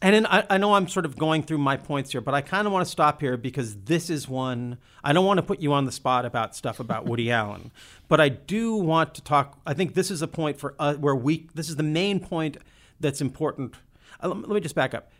and 0.03 0.15
then 0.15 0.27
I, 0.27 0.45
I 0.51 0.59
know 0.59 0.75
I'm 0.75 0.89
sort 0.89 1.07
of 1.07 1.17
going 1.17 1.43
through 1.43 1.59
my 1.59 1.77
points 1.77 2.13
here, 2.13 2.21
but 2.21 2.35
I 2.35 2.43
kind 2.43 2.67
of 2.67 2.73
want 2.73 2.85
to 2.85 2.91
stop 2.91 3.21
here 3.21 3.37
because 3.37 3.77
this 3.77 4.11
is 4.11 4.29
one. 4.29 4.79
I 5.03 5.13
don't 5.13 5.25
want 5.25 5.39
to 5.39 5.43
put 5.43 5.61
you 5.61 5.73
on 5.73 5.87
the 5.87 5.93
spot 5.93 6.27
about 6.27 6.55
stuff 6.55 6.81
about 6.81 7.07
Woody 7.07 7.31
Allen, 7.33 7.71
but 8.09 8.21
I 8.21 8.29
do 8.29 8.75
want 8.75 9.15
to 9.15 9.23
talk. 9.23 9.59
I 9.67 9.75
think 9.75 9.95
this 9.95 10.11
is 10.11 10.21
a 10.23 10.29
point 10.29 10.59
for 10.59 10.75
uh, 10.79 10.95
where 10.95 11.17
we. 11.17 11.49
This 11.55 11.69
is 11.69 11.77
the 11.77 11.83
main 11.83 12.21
point 12.21 12.59
that's 13.01 13.21
important. 13.21 13.75
Uh, 14.23 14.29
let, 14.29 14.49
me 14.49 14.61
just 14.61 14.75
back 14.75 14.93
up. 14.93 15.11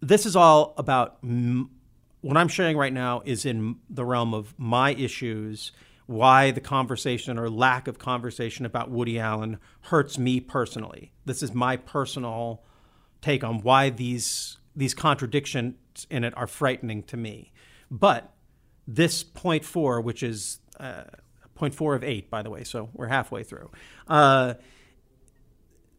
This 0.00 0.26
is 0.26 0.34
all 0.34 0.74
about 0.76 1.18
m- 1.22 1.70
what 2.20 2.36
I'm 2.36 2.48
sharing 2.48 2.76
right 2.76 2.92
now 2.92 3.22
is 3.24 3.44
in 3.44 3.76
the 3.88 4.04
realm 4.04 4.34
of 4.34 4.54
my 4.58 4.94
issues. 4.94 5.72
Why 6.06 6.50
the 6.50 6.60
conversation 6.60 7.38
or 7.38 7.50
lack 7.50 7.86
of 7.86 7.98
conversation 7.98 8.64
about 8.64 8.90
Woody 8.90 9.18
Allen 9.18 9.58
hurts 9.82 10.18
me 10.18 10.40
personally. 10.40 11.12
This 11.26 11.42
is 11.42 11.52
my 11.52 11.76
personal 11.76 12.62
take 13.20 13.44
on 13.44 13.60
why 13.62 13.90
these 13.90 14.56
these 14.76 14.94
contradictions 14.94 15.74
in 16.08 16.24
it 16.24 16.32
are 16.36 16.46
frightening 16.46 17.02
to 17.02 17.16
me. 17.16 17.52
But 17.90 18.32
this 18.86 19.24
point 19.24 19.64
four, 19.64 20.00
which 20.00 20.22
is 20.22 20.60
uh, 20.78 21.04
point 21.54 21.74
four 21.74 21.94
of 21.94 22.04
eight, 22.04 22.30
by 22.30 22.42
the 22.42 22.50
way, 22.50 22.64
so 22.64 22.90
we're 22.94 23.08
halfway 23.08 23.42
through. 23.42 23.70
Uh, 24.06 24.54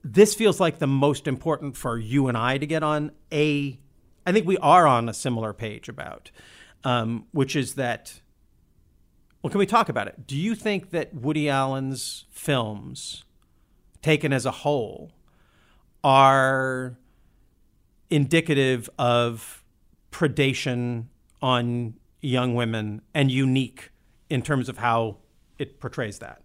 this 0.04 0.34
feels 0.34 0.60
like 0.60 0.80
the 0.80 0.88
most 0.88 1.28
important 1.28 1.76
for 1.76 1.98
you 1.98 2.28
and 2.28 2.38
I 2.38 2.58
to 2.58 2.66
get 2.66 2.84
on 2.84 3.12
a. 3.32 3.80
I 4.26 4.32
think 4.32 4.48
we 4.48 4.58
are 4.58 4.88
on 4.88 5.10
a 5.10 5.14
similar 5.14 5.54
page 5.54 5.90
about, 5.90 6.32
um, 6.84 7.26
which 7.32 7.56
is 7.56 7.76
that. 7.76 8.22
Well, 9.42 9.52
can 9.52 9.60
we 9.60 9.66
talk 9.66 9.88
about 9.88 10.08
it? 10.08 10.28
Do 10.28 10.36
you 10.36 10.54
think 10.54 10.90
that 10.90 11.14
Woody 11.14 11.50
Allen's 11.50 12.26
films, 12.30 13.24
taken 14.02 14.34
as 14.34 14.46
a 14.46 14.52
whole, 14.52 15.14
are 16.04 16.98
indicative 18.10 18.90
of 18.98 19.64
predation 20.12 21.06
on 21.42 21.96
young 22.22 22.56
women 22.56 23.02
and 23.14 23.32
unique 23.32 23.92
in 24.30 24.42
terms 24.42 24.70
of 24.70 24.78
how 24.78 25.18
it 25.58 25.80
portrays 25.80 26.20
that. 26.20 26.42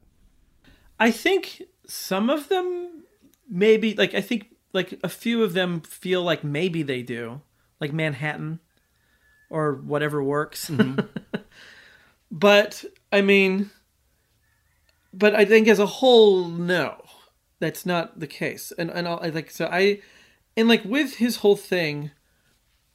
I 0.98 1.10
think 1.10 1.62
some 1.86 2.30
of 2.30 2.48
them 2.48 3.04
maybe 3.48 3.94
like 3.94 4.14
I 4.14 4.20
think 4.20 4.54
like 4.72 4.98
a 5.02 5.08
few 5.08 5.42
of 5.42 5.52
them 5.52 5.80
feel 5.80 6.22
like 6.22 6.44
maybe 6.44 6.82
they 6.82 7.02
do, 7.02 7.42
like 7.80 7.92
Manhattan 7.92 8.60
or 9.50 9.74
whatever 9.74 10.22
works. 10.22 10.70
Mm-hmm. 10.70 11.00
but 12.30 12.84
I 13.12 13.20
mean 13.20 13.70
but 15.12 15.34
I 15.34 15.44
think 15.44 15.68
as 15.68 15.78
a 15.78 15.86
whole 15.86 16.48
no. 16.48 17.00
That's 17.60 17.86
not 17.86 18.20
the 18.20 18.26
case. 18.26 18.72
And 18.76 18.90
and 18.90 19.08
I 19.08 19.28
like 19.28 19.50
so 19.50 19.68
I 19.70 20.00
and 20.56 20.68
like 20.68 20.84
with 20.84 21.16
his 21.16 21.36
whole 21.36 21.56
thing 21.56 22.10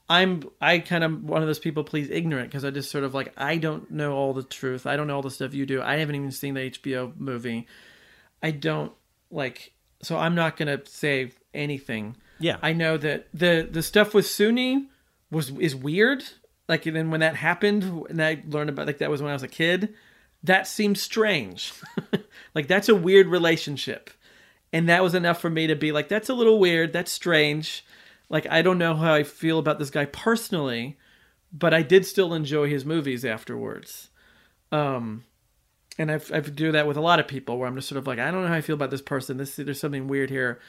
i'm 0.10 0.44
i 0.62 0.80
kind 0.80 1.04
of 1.04 1.24
one 1.24 1.42
of 1.42 1.48
those 1.48 1.60
people 1.60 1.84
please 1.84 2.10
ignorant 2.10 2.50
because 2.50 2.66
i 2.66 2.70
just 2.70 2.92
sort 2.92 3.04
of 3.04 3.14
like 3.14 3.34
i 3.38 3.58
don't 3.58 3.92
know 3.92 4.14
all 4.14 4.34
the 4.34 4.44
truth. 4.44 4.86
I 4.86 4.96
don't 4.96 5.08
know 5.08 5.16
all 5.16 5.22
the 5.22 5.32
stuff 5.32 5.54
you 5.54 5.66
do. 5.66 5.82
I 5.82 5.98
haven't 5.98 6.16
even 6.16 6.32
seen 6.32 6.54
the 6.54 6.70
hbo 6.72 7.18
movie. 7.18 7.68
I 8.42 8.52
don't 8.52 8.92
like 9.30 9.74
so 10.02 10.18
i'm 10.18 10.36
not 10.36 10.58
gonna 10.58 10.82
say 10.86 11.32
anything. 11.54 12.16
Yeah. 12.40 12.58
i 12.62 12.74
know 12.74 12.98
that 12.98 13.28
the 13.34 13.68
the 13.70 13.84
stuff 13.84 14.14
with 14.14 14.26
Soon-Yi 14.26 14.88
was 15.32 15.50
is 15.52 15.76
weird. 15.76 16.24
Like 16.68 16.86
and 16.86 16.96
then 16.96 17.12
when 17.12 17.20
that 17.20 17.36
happened 17.36 17.84
and 18.10 18.24
i 18.24 18.42
learned 18.48 18.70
about 18.70 18.88
like 18.88 19.00
that 19.00 19.10
was 19.10 19.22
when 19.22 19.30
i 19.32 19.34
was 19.34 19.44
a 19.44 19.48
kid 19.48 19.94
that 20.44 20.68
seemed 20.68 20.98
strange. 20.98 21.74
Like 22.56 22.68
that's 22.68 22.90
a 22.90 22.96
weird 22.96 23.28
relationship 23.28 24.10
and 24.72 24.90
that 24.90 25.04
was 25.04 25.16
enough 25.16 25.40
for 25.40 25.50
me 25.50 25.68
to 25.68 25.76
be 25.76 25.92
like 25.92 26.10
that's 26.10 26.30
a 26.30 26.34
little 26.34 26.60
weird. 26.60 26.94
That's 26.94 27.12
strange. 27.12 27.86
Like 28.30 28.48
i 28.50 28.62
don't 28.62 28.78
know 28.78 28.96
how 28.96 29.14
i 29.14 29.24
feel 29.24 29.60
about 29.60 29.80
this 29.80 29.90
guy 29.90 30.06
personally 30.06 30.98
but 31.52 31.74
i 31.74 31.82
did 31.82 32.06
still 32.06 32.34
enjoy 32.34 32.70
his 32.70 32.86
movies 32.86 33.26
afterwards. 33.26 34.10
Um 34.72 35.24
and 35.98 36.10
I've, 36.12 36.32
I've 36.34 36.56
do 36.56 36.72
that 36.72 36.88
with 36.88 36.96
a 36.96 37.02
lot 37.02 37.20
of 37.20 37.28
people 37.28 37.58
where 37.58 37.68
i'm 37.68 37.76
just 37.76 37.90
sort 37.90 37.98
of 37.98 38.08
like 38.08 38.20
i 38.20 38.30
don't 38.32 38.44
know 38.44 38.48
how 38.48 38.56
i 38.56 38.62
feel 38.62 38.76
about 38.76 38.92
this 38.92 39.02
person. 39.02 39.38
This 39.38 39.56
there's 39.56 39.80
something 39.80 40.08
weird 40.08 40.30
here 40.30 40.60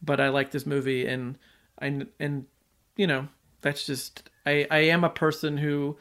but 0.00 0.20
i 0.20 0.28
like 0.28 0.50
this 0.52 0.66
movie 0.66 1.06
and 1.06 1.36
i 1.80 2.06
and 2.20 2.46
you 2.96 3.06
know 3.06 3.26
that's 3.60 3.84
just 3.84 4.30
i 4.46 4.66
i 4.70 4.78
am 4.78 5.02
a 5.02 5.10
person 5.10 5.56
who 5.56 5.96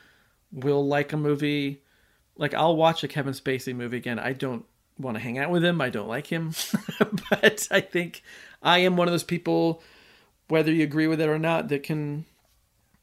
will 0.52 0.88
like 0.88 1.14
a 1.14 1.18
movie. 1.18 1.82
Like 2.36 2.54
i'll 2.54 2.76
watch 2.76 3.04
a 3.04 3.08
kevin 3.08 3.34
spacey 3.34 3.76
movie 3.76 3.98
again. 3.98 4.20
I 4.20 4.34
don't 4.34 4.66
want 4.99 5.15
to 5.15 5.24
hang 5.24 5.38
out 5.38 5.52
with 5.52 5.64
him. 5.64 5.82
I 5.82 5.90
don't 5.90 6.07
like 6.07 6.28
him. 6.28 6.53
but 7.30 7.68
I 7.72 7.82
think 7.82 8.24
I 8.61 8.80
am 8.80 8.98
one 8.98 9.07
of 9.07 9.11
those 9.11 9.24
people, 9.24 9.82
whether 10.48 10.72
you 10.72 10.84
agree 10.84 11.07
with 11.07 11.22
it 11.22 11.30
or 11.30 11.40
not, 11.40 11.69
that 11.69 11.84
can, 11.84 12.26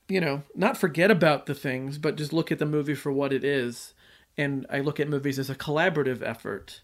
you 0.08 0.20
know, 0.20 0.42
not 0.54 0.76
forget 0.76 1.10
about 1.10 1.46
the 1.46 1.54
things, 1.54 1.98
but 1.98 2.16
just 2.16 2.32
look 2.32 2.50
at 2.50 2.58
the 2.58 2.66
movie 2.66 2.94
for 2.94 3.12
what 3.12 3.32
it 3.32 3.44
is. 3.44 3.94
And 4.36 4.66
I 4.68 4.80
look 4.80 4.98
at 4.98 5.08
movies 5.08 5.38
as 5.38 5.50
a 5.50 5.54
collaborative 5.54 6.22
effort. 6.22 6.80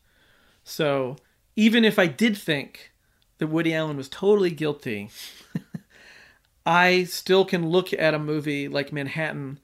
So 0.62 1.16
even 1.56 1.84
if 1.84 1.98
I 1.98 2.06
did 2.06 2.36
think 2.36 2.92
that 3.38 3.48
Woody 3.48 3.74
Allen 3.74 3.96
was 3.96 4.08
totally 4.08 4.50
guilty, 4.50 5.10
I 6.66 7.04
still 7.04 7.44
can 7.44 7.68
look 7.68 7.92
at 7.92 8.14
a 8.14 8.18
movie 8.18 8.68
like 8.68 8.92
Manhattan 8.92 9.58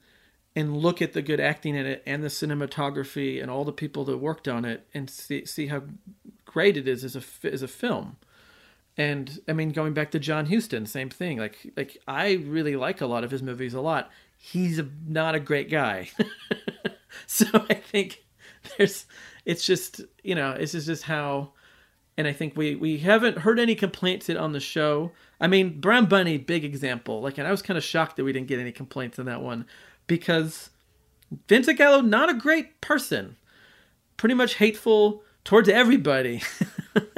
and 0.57 0.75
look 0.75 1.03
at 1.03 1.13
the 1.13 1.21
good 1.21 1.39
acting 1.39 1.75
in 1.75 1.85
it 1.85 2.01
and 2.07 2.23
the 2.23 2.29
cinematography 2.29 3.39
and 3.39 3.51
all 3.51 3.63
the 3.63 3.71
people 3.71 4.03
that 4.05 4.17
worked 4.17 4.47
on 4.47 4.65
it 4.65 4.87
and 4.91 5.07
see 5.07 5.45
see 5.45 5.67
how 5.67 5.83
great 6.45 6.75
it 6.75 6.87
is 6.87 7.03
as 7.03 7.15
a 7.15 7.21
as 7.47 7.61
a 7.61 7.67
film. 7.67 8.17
And 8.97 9.39
I 9.47 9.53
mean, 9.53 9.69
going 9.69 9.93
back 9.93 10.09
to 10.11 10.19
John 10.19 10.47
Huston, 10.47 10.87
same 10.87 11.11
thing. 11.11 11.37
Like 11.37 11.73
like 11.77 11.97
I 12.07 12.43
really 12.47 12.75
like 12.75 13.01
a 13.01 13.05
lot 13.05 13.23
of 13.23 13.29
his 13.29 13.43
movies 13.43 13.75
a 13.75 13.81
lot. 13.81 14.09
He's 14.35 14.79
a, 14.79 14.87
not 15.07 15.35
a 15.35 15.39
great 15.39 15.69
guy, 15.69 16.09
so 17.27 17.45
I 17.53 17.75
think 17.75 18.25
there's 18.77 19.05
it's 19.45 19.63
just 19.63 20.01
you 20.23 20.33
know 20.33 20.53
it's 20.53 20.71
just, 20.71 20.87
just 20.87 21.03
how 21.03 21.51
and 22.17 22.27
I 22.27 22.33
think 22.33 22.57
we 22.57 22.73
we 22.73 22.97
haven't 22.97 23.37
heard 23.37 23.59
any 23.59 23.75
complaints 23.75 24.27
on 24.27 24.53
the 24.53 24.59
show. 24.59 25.11
I 25.39 25.45
mean, 25.45 25.79
Brown 25.79 26.07
Bunny, 26.07 26.39
big 26.39 26.65
example. 26.65 27.21
Like, 27.21 27.37
and 27.37 27.47
I 27.47 27.51
was 27.51 27.61
kind 27.61 27.77
of 27.77 27.83
shocked 27.83 28.15
that 28.15 28.23
we 28.23 28.33
didn't 28.33 28.47
get 28.47 28.59
any 28.59 28.71
complaints 28.71 29.19
on 29.19 29.25
that 29.27 29.43
one 29.43 29.67
because 30.07 30.69
Vincent 31.47 31.77
Gallo, 31.77 32.01
not 32.01 32.29
a 32.29 32.33
great 32.33 32.81
person, 32.81 33.35
pretty 34.15 34.35
much 34.35 34.55
hateful 34.55 35.23
towards 35.43 35.69
everybody. 35.69 36.41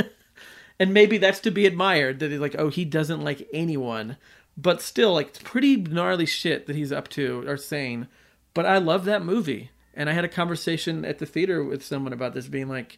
and 0.80 0.94
maybe 0.94 1.18
that's 1.18 1.40
to 1.42 1.52
be 1.52 1.66
admired 1.66 2.20
that 2.20 2.32
he's 2.32 2.40
like, 2.40 2.56
oh, 2.58 2.70
he 2.70 2.86
doesn't 2.86 3.22
like 3.22 3.48
anyone, 3.54 4.18
but 4.58 4.82
still, 4.82 5.14
like, 5.14 5.30
it's 5.30 5.40
pretty 5.40 5.78
gnarly 5.78 6.26
shit 6.26 6.68
that 6.68 6.76
he's 6.76 6.92
up 6.92 7.08
to 7.10 7.48
or 7.48 7.58
saying. 7.58 8.08
But 8.54 8.66
I 8.66 8.78
love 8.78 9.06
that 9.06 9.24
movie, 9.24 9.72
and 9.94 10.10
I 10.10 10.14
had 10.14 10.26
a 10.26 10.30
conversation 10.30 11.06
at 11.06 11.20
the 11.20 11.26
theater 11.26 11.64
with 11.64 11.86
someone 11.86 12.14
about 12.14 12.34
this, 12.34 12.48
being 12.48 12.68
like, 12.68 12.98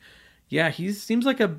yeah, 0.49 0.69
he 0.69 0.91
seems 0.91 1.25
like 1.25 1.39
a 1.39 1.57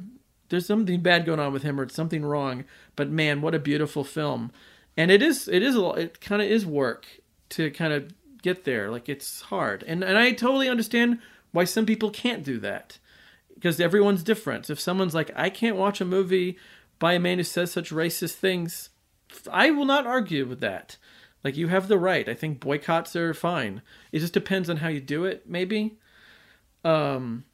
there's 0.48 0.66
something 0.66 1.00
bad 1.00 1.24
going 1.24 1.40
on 1.40 1.50
with 1.50 1.62
him 1.62 1.80
or 1.80 1.88
something 1.88 2.22
wrong. 2.22 2.64
But 2.94 3.08
man, 3.08 3.40
what 3.40 3.54
a 3.54 3.58
beautiful 3.58 4.04
film, 4.04 4.52
and 4.96 5.10
it 5.10 5.22
is 5.22 5.48
it 5.48 5.62
is 5.62 5.76
a 5.76 5.90
it 5.92 6.20
kind 6.20 6.42
of 6.42 6.48
is 6.48 6.66
work 6.66 7.06
to 7.50 7.70
kind 7.70 7.92
of 7.92 8.12
get 8.42 8.64
there. 8.64 8.90
Like 8.90 9.08
it's 9.08 9.42
hard, 9.42 9.82
and 9.86 10.02
and 10.02 10.18
I 10.18 10.32
totally 10.32 10.68
understand 10.68 11.18
why 11.52 11.64
some 11.64 11.86
people 11.86 12.10
can't 12.10 12.42
do 12.44 12.58
that 12.60 12.98
because 13.54 13.80
everyone's 13.80 14.22
different. 14.22 14.70
If 14.70 14.80
someone's 14.80 15.14
like, 15.14 15.30
I 15.36 15.48
can't 15.48 15.76
watch 15.76 16.00
a 16.00 16.04
movie 16.04 16.58
by 16.98 17.12
a 17.12 17.20
man 17.20 17.38
who 17.38 17.44
says 17.44 17.70
such 17.70 17.90
racist 17.90 18.34
things, 18.34 18.90
I 19.50 19.70
will 19.70 19.84
not 19.84 20.06
argue 20.06 20.46
with 20.46 20.60
that. 20.60 20.96
Like 21.44 21.56
you 21.56 21.68
have 21.68 21.88
the 21.88 21.98
right. 21.98 22.28
I 22.28 22.34
think 22.34 22.60
boycotts 22.60 23.16
are 23.16 23.34
fine. 23.34 23.82
It 24.10 24.20
just 24.20 24.32
depends 24.32 24.68
on 24.70 24.78
how 24.78 24.88
you 24.88 25.00
do 25.00 25.24
it, 25.24 25.48
maybe. 25.48 25.98
Um 26.84 27.44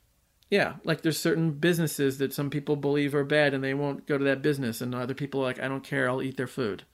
yeah, 0.50 0.76
like 0.82 1.02
there's 1.02 1.18
certain 1.18 1.52
businesses 1.52 2.16
that 2.18 2.32
some 2.32 2.48
people 2.48 2.76
believe 2.76 3.14
are 3.14 3.24
bad 3.24 3.52
and 3.52 3.62
they 3.62 3.74
won't 3.74 4.06
go 4.06 4.16
to 4.16 4.24
that 4.24 4.40
business 4.40 4.80
and 4.80 4.94
other 4.94 5.14
people 5.14 5.40
are 5.40 5.44
like 5.44 5.60
I 5.60 5.68
don't 5.68 5.84
care, 5.84 6.08
I'll 6.08 6.22
eat 6.22 6.36
their 6.36 6.46
food. 6.46 6.84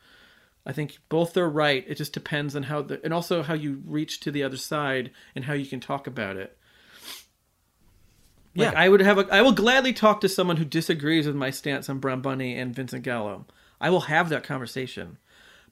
I 0.67 0.73
think 0.73 0.99
both 1.09 1.37
are 1.37 1.49
right. 1.49 1.85
It 1.87 1.97
just 1.97 2.13
depends 2.13 2.57
on 2.57 2.65
how 2.65 2.83
the 2.83 3.01
and 3.05 3.13
also 3.13 3.43
how 3.43 3.55
you 3.55 3.83
reach 3.85 4.21
to 4.21 4.31
the 4.31 4.43
other 4.43 4.57
side 4.57 5.11
and 5.35 5.45
how 5.45 5.53
you 5.53 5.67
can 5.67 5.81
talk 5.81 6.07
about 6.07 6.37
it. 6.37 6.57
Like 8.57 8.73
Yeah. 8.73 8.81
I 8.81 8.89
would 8.89 9.01
have 9.01 9.19
a 9.19 9.27
I 9.33 9.43
will 9.43 9.53
gladly 9.53 9.93
talk 9.93 10.21
to 10.23 10.29
someone 10.29 10.57
who 10.57 10.65
disagrees 10.65 11.27
with 11.27 11.37
my 11.37 11.51
stance 11.51 11.89
on 11.89 11.99
Brown 11.99 12.21
Bunny 12.23 12.57
and 12.57 12.75
Vincent 12.75 13.03
Gallo. 13.05 13.47
I 13.81 13.91
will 13.91 14.03
have 14.03 14.29
that 14.31 14.45
conversation. 14.45 15.19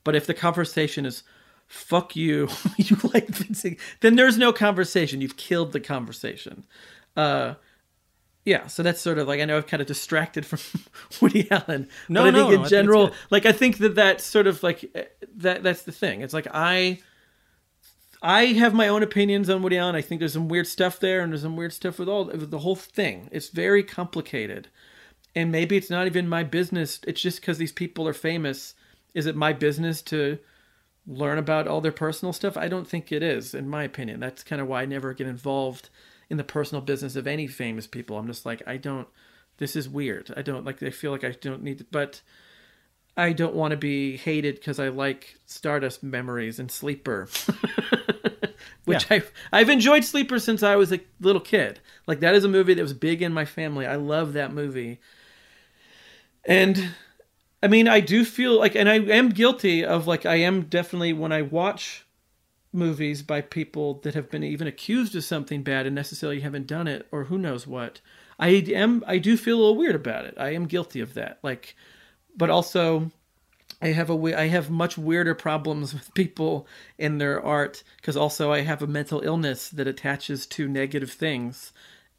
But 0.05 0.17
if 0.17 0.27
the 0.27 0.35
conversation 0.35 1.07
is 1.07 1.23
fuck 1.67 2.15
you, 2.17 2.49
you 2.77 2.97
like 3.15 3.29
Vincent, 3.29 3.79
then 4.01 4.17
there's 4.17 4.37
no 4.37 4.53
conversation. 4.53 5.21
You've 5.21 5.37
killed 5.37 5.73
the 5.73 5.81
conversation. 5.81 6.65
Uh 7.17 7.55
yeah, 8.45 8.67
so 8.67 8.83
that's 8.83 9.01
sort 9.01 9.19
of 9.19 9.29
like 9.29 9.41
I 9.41 9.45
know 9.45 9.57
I've 9.57 9.69
kind 9.69 9.81
of 9.81 9.87
distracted 9.87 10.45
from 10.45 10.59
Woody 11.21 11.49
Allen. 11.51 11.89
No, 12.09 12.23
but 12.23 12.29
I 12.29 12.31
no, 12.31 12.39
think 12.39 12.49
no, 12.49 12.51
in 12.51 12.59
think 12.59 12.69
general, 12.69 13.07
good. 13.09 13.17
like 13.31 13.47
I 13.47 13.53
think 13.53 13.79
that 13.79 13.95
that's 13.95 14.25
sort 14.25 14.47
of 14.49 14.63
like 14.63 14.91
eh, 14.95 15.05
that. 15.37 15.63
That's 15.63 15.83
the 15.83 15.93
thing. 15.93 16.23
It's 16.23 16.35
like 16.35 16.49
I, 16.53 16.99
I 18.21 18.47
have 18.47 18.75
my 18.75 18.89
own 18.89 19.05
opinions 19.05 19.49
on 19.49 19.63
Woody 19.63 19.79
Allen. 19.79 19.95
I 19.95 20.01
think 20.01 20.19
there's 20.19 20.33
some 20.33 20.49
weird 20.49 20.67
stuff 20.67 20.99
there, 20.99 21.21
and 21.21 21.31
there's 21.33 21.43
some 21.43 21.57
weird 21.57 21.73
stuff 21.73 22.01
with 22.01 22.09
all 22.09 22.25
with 22.25 22.51
the 22.51 22.59
whole 22.59 22.75
thing. 22.75 23.29
It's 23.31 23.49
very 23.49 23.85
complicated, 23.85 24.69
and 25.37 25.53
maybe 25.53 25.77
it's 25.77 25.91
not 25.91 26.07
even 26.07 26.29
my 26.29 26.43
business. 26.43 26.99
It's 27.07 27.23
just 27.23 27.41
because 27.41 27.59
these 27.59 27.73
people 27.73 28.09
are 28.09 28.15
famous. 28.15 28.75
Is 29.15 29.27
it 29.27 29.37
my 29.37 29.53
business 29.53 30.03
to 30.03 30.39
learn 31.07 31.39
about 31.39 31.69
all 31.69 31.81
their 31.81 31.93
personal 31.93 32.33
stuff? 32.33 32.57
I 32.57 32.67
don't 32.67 32.89
think 32.89 33.13
it 33.13 33.23
is, 33.23 33.55
in 33.55 33.69
my 33.69 33.85
opinion. 33.85 34.19
That's 34.19 34.43
kind 34.43 34.61
of 34.61 34.67
why 34.67 34.83
I 34.83 34.87
never 34.87 35.15
get 35.15 35.29
involved 35.29 35.91
in 36.33 36.39
the 36.39 36.45
personal 36.45 36.81
business 36.81 37.15
of 37.15 37.27
any 37.27 37.47
famous 37.47 37.87
people. 37.87 38.17
I'm 38.17 38.27
just 38.27 38.47
like, 38.47 38.63
I 38.67 38.79
don't. 38.79 39.07
This 39.59 39.77
is 39.77 39.87
weird. 39.87 40.33
I 40.35 40.41
don't 40.41 40.65
like. 40.65 40.83
I 40.83 40.89
feel 40.89 41.13
like 41.13 41.25
I 41.25 41.33
don't 41.33 41.63
need. 41.63 41.79
To, 41.79 41.87
but 41.93 42.23
I 43.19 43.35
don't 43.35 43.55
want 43.55 43.73
to 43.73 43.77
be 43.77 44.17
hated 44.17 44.55
because 44.55 44.81
I 44.81 44.89
like 44.89 45.37
Stardust 45.45 46.03
Memories 46.03 46.59
and 46.59 46.71
Sleeper, 46.71 47.29
which 48.87 49.11
I've 49.11 49.31
I've 49.53 49.69
enjoyed 49.69 50.05
Sleeper 50.05 50.39
since 50.39 50.63
I 50.63 50.75
was 50.77 50.91
a 50.91 51.01
little 51.21 51.41
kid. 51.41 51.81
Like 52.07 52.21
that 52.21 52.35
is 52.35 52.45
a 52.45 52.49
movie 52.49 52.73
that 52.73 52.83
was 52.83 52.95
big 52.95 53.21
in 53.21 53.35
my 53.35 53.45
family. 53.45 53.87
I 53.87 53.97
love 53.97 54.33
that 54.33 54.55
movie, 54.55 55.01
and 56.47 56.95
I 57.63 57.69
mean 57.69 57.89
I 57.89 58.01
do 58.01 58.25
feel 58.25 58.59
like, 58.59 58.75
and 58.75 58.89
I 58.89 58.95
am 58.95 59.29
guilty 59.29 59.85
of 59.85 60.07
like 60.07 60.25
I 60.25 60.37
am 60.37 60.63
definitely 60.63 61.13
when 61.13 61.31
I 61.31 61.43
watch 61.43 62.07
movies 62.73 63.23
by 63.23 63.41
people 63.41 63.95
that 64.03 64.15
have 64.15 64.31
been 64.31 64.43
even 64.43 64.67
accused 64.67 65.15
of 65.15 65.25
something 65.25 65.63
bad 65.63 65.87
and 65.87 65.95
necessarily 65.95 66.41
haven't 66.41 66.67
done 66.67 66.89
it 66.89 67.07
or 67.13 67.25
who 67.25 67.39
knows 67.39 67.67
what. 67.67 68.01
I 68.39 68.49
am 68.49 69.05
I 69.07 69.19
do 69.19 69.37
feel 69.37 69.59
a 69.59 69.61
little 69.61 69.77
weird 69.77 69.95
about 69.95 70.25
it. 70.25 70.35
I 70.39 70.51
am 70.55 70.67
guilty 70.67 71.01
of 71.01 71.15
that. 71.15 71.39
Like 71.43 71.77
but 72.37 72.51
also 72.51 73.11
I 73.81 73.89
have 73.89 74.11
a 74.11 74.39
I 74.39 74.49
have 74.49 74.71
much 74.71 74.97
weirder 74.97 75.35
problems 75.35 75.93
with 75.95 76.15
people 76.15 76.67
in 76.99 77.19
their 77.19 77.43
art 77.43 77.83
because 77.97 78.17
also 78.17 78.53
I 78.53 78.61
have 78.63 78.83
a 78.83 78.87
mental 78.87 79.21
illness 79.21 79.69
that 79.71 79.87
attaches 79.87 80.47
to 80.47 80.69
negative 80.69 81.13
things 81.13 81.73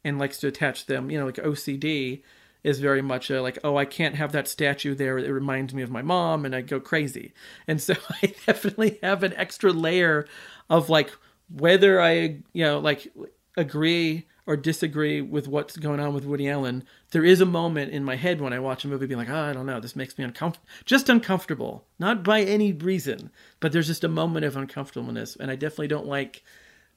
and 0.04 0.18
likes 0.18 0.38
to 0.38 0.48
attach 0.48 0.86
them. 0.86 1.10
You 1.10 1.18
know, 1.18 1.26
like 1.26 1.36
OCD 1.36 2.22
is 2.64 2.80
very 2.80 3.02
much 3.02 3.30
a, 3.30 3.40
like, 3.42 3.58
oh, 3.62 3.76
I 3.76 3.84
can't 3.84 4.16
have 4.16 4.32
that 4.32 4.48
statue 4.48 4.94
there. 4.94 5.18
It 5.18 5.30
reminds 5.30 5.74
me 5.74 5.82
of 5.82 5.90
my 5.90 6.02
mom, 6.02 6.44
and 6.44 6.56
I 6.56 6.62
go 6.62 6.80
crazy. 6.80 7.32
And 7.68 7.80
so 7.80 7.94
I 8.22 8.34
definitely 8.46 8.98
have 9.02 9.22
an 9.22 9.34
extra 9.34 9.72
layer 9.72 10.26
of 10.68 10.88
like 10.88 11.12
whether 11.50 12.00
I 12.00 12.38
you 12.52 12.64
know 12.64 12.78
like 12.80 13.12
agree 13.56 14.26
or 14.46 14.56
disagree 14.56 15.20
with 15.22 15.48
what's 15.48 15.76
going 15.76 16.00
on 16.00 16.12
with 16.12 16.26
Woody 16.26 16.48
Allen, 16.50 16.84
there 17.12 17.24
is 17.24 17.40
a 17.40 17.46
moment 17.46 17.92
in 17.92 18.04
my 18.04 18.16
head 18.16 18.40
when 18.40 18.52
I 18.52 18.58
watch 18.58 18.84
a 18.84 18.88
movie 18.88 19.06
being 19.06 19.18
like, 19.18 19.30
oh, 19.30 19.34
I 19.34 19.52
don't 19.54 19.64
know, 19.64 19.80
this 19.80 19.96
makes 19.96 20.18
me 20.18 20.24
uncomfortable. 20.24 20.68
Just 20.84 21.08
uncomfortable. 21.08 21.86
Not 21.98 22.22
by 22.22 22.42
any 22.42 22.72
reason, 22.72 23.30
but 23.60 23.72
there's 23.72 23.86
just 23.86 24.04
a 24.04 24.08
moment 24.08 24.44
of 24.44 24.56
uncomfortableness. 24.56 25.36
And 25.36 25.50
I 25.50 25.56
definitely 25.56 25.88
don't 25.88 26.06
like 26.06 26.42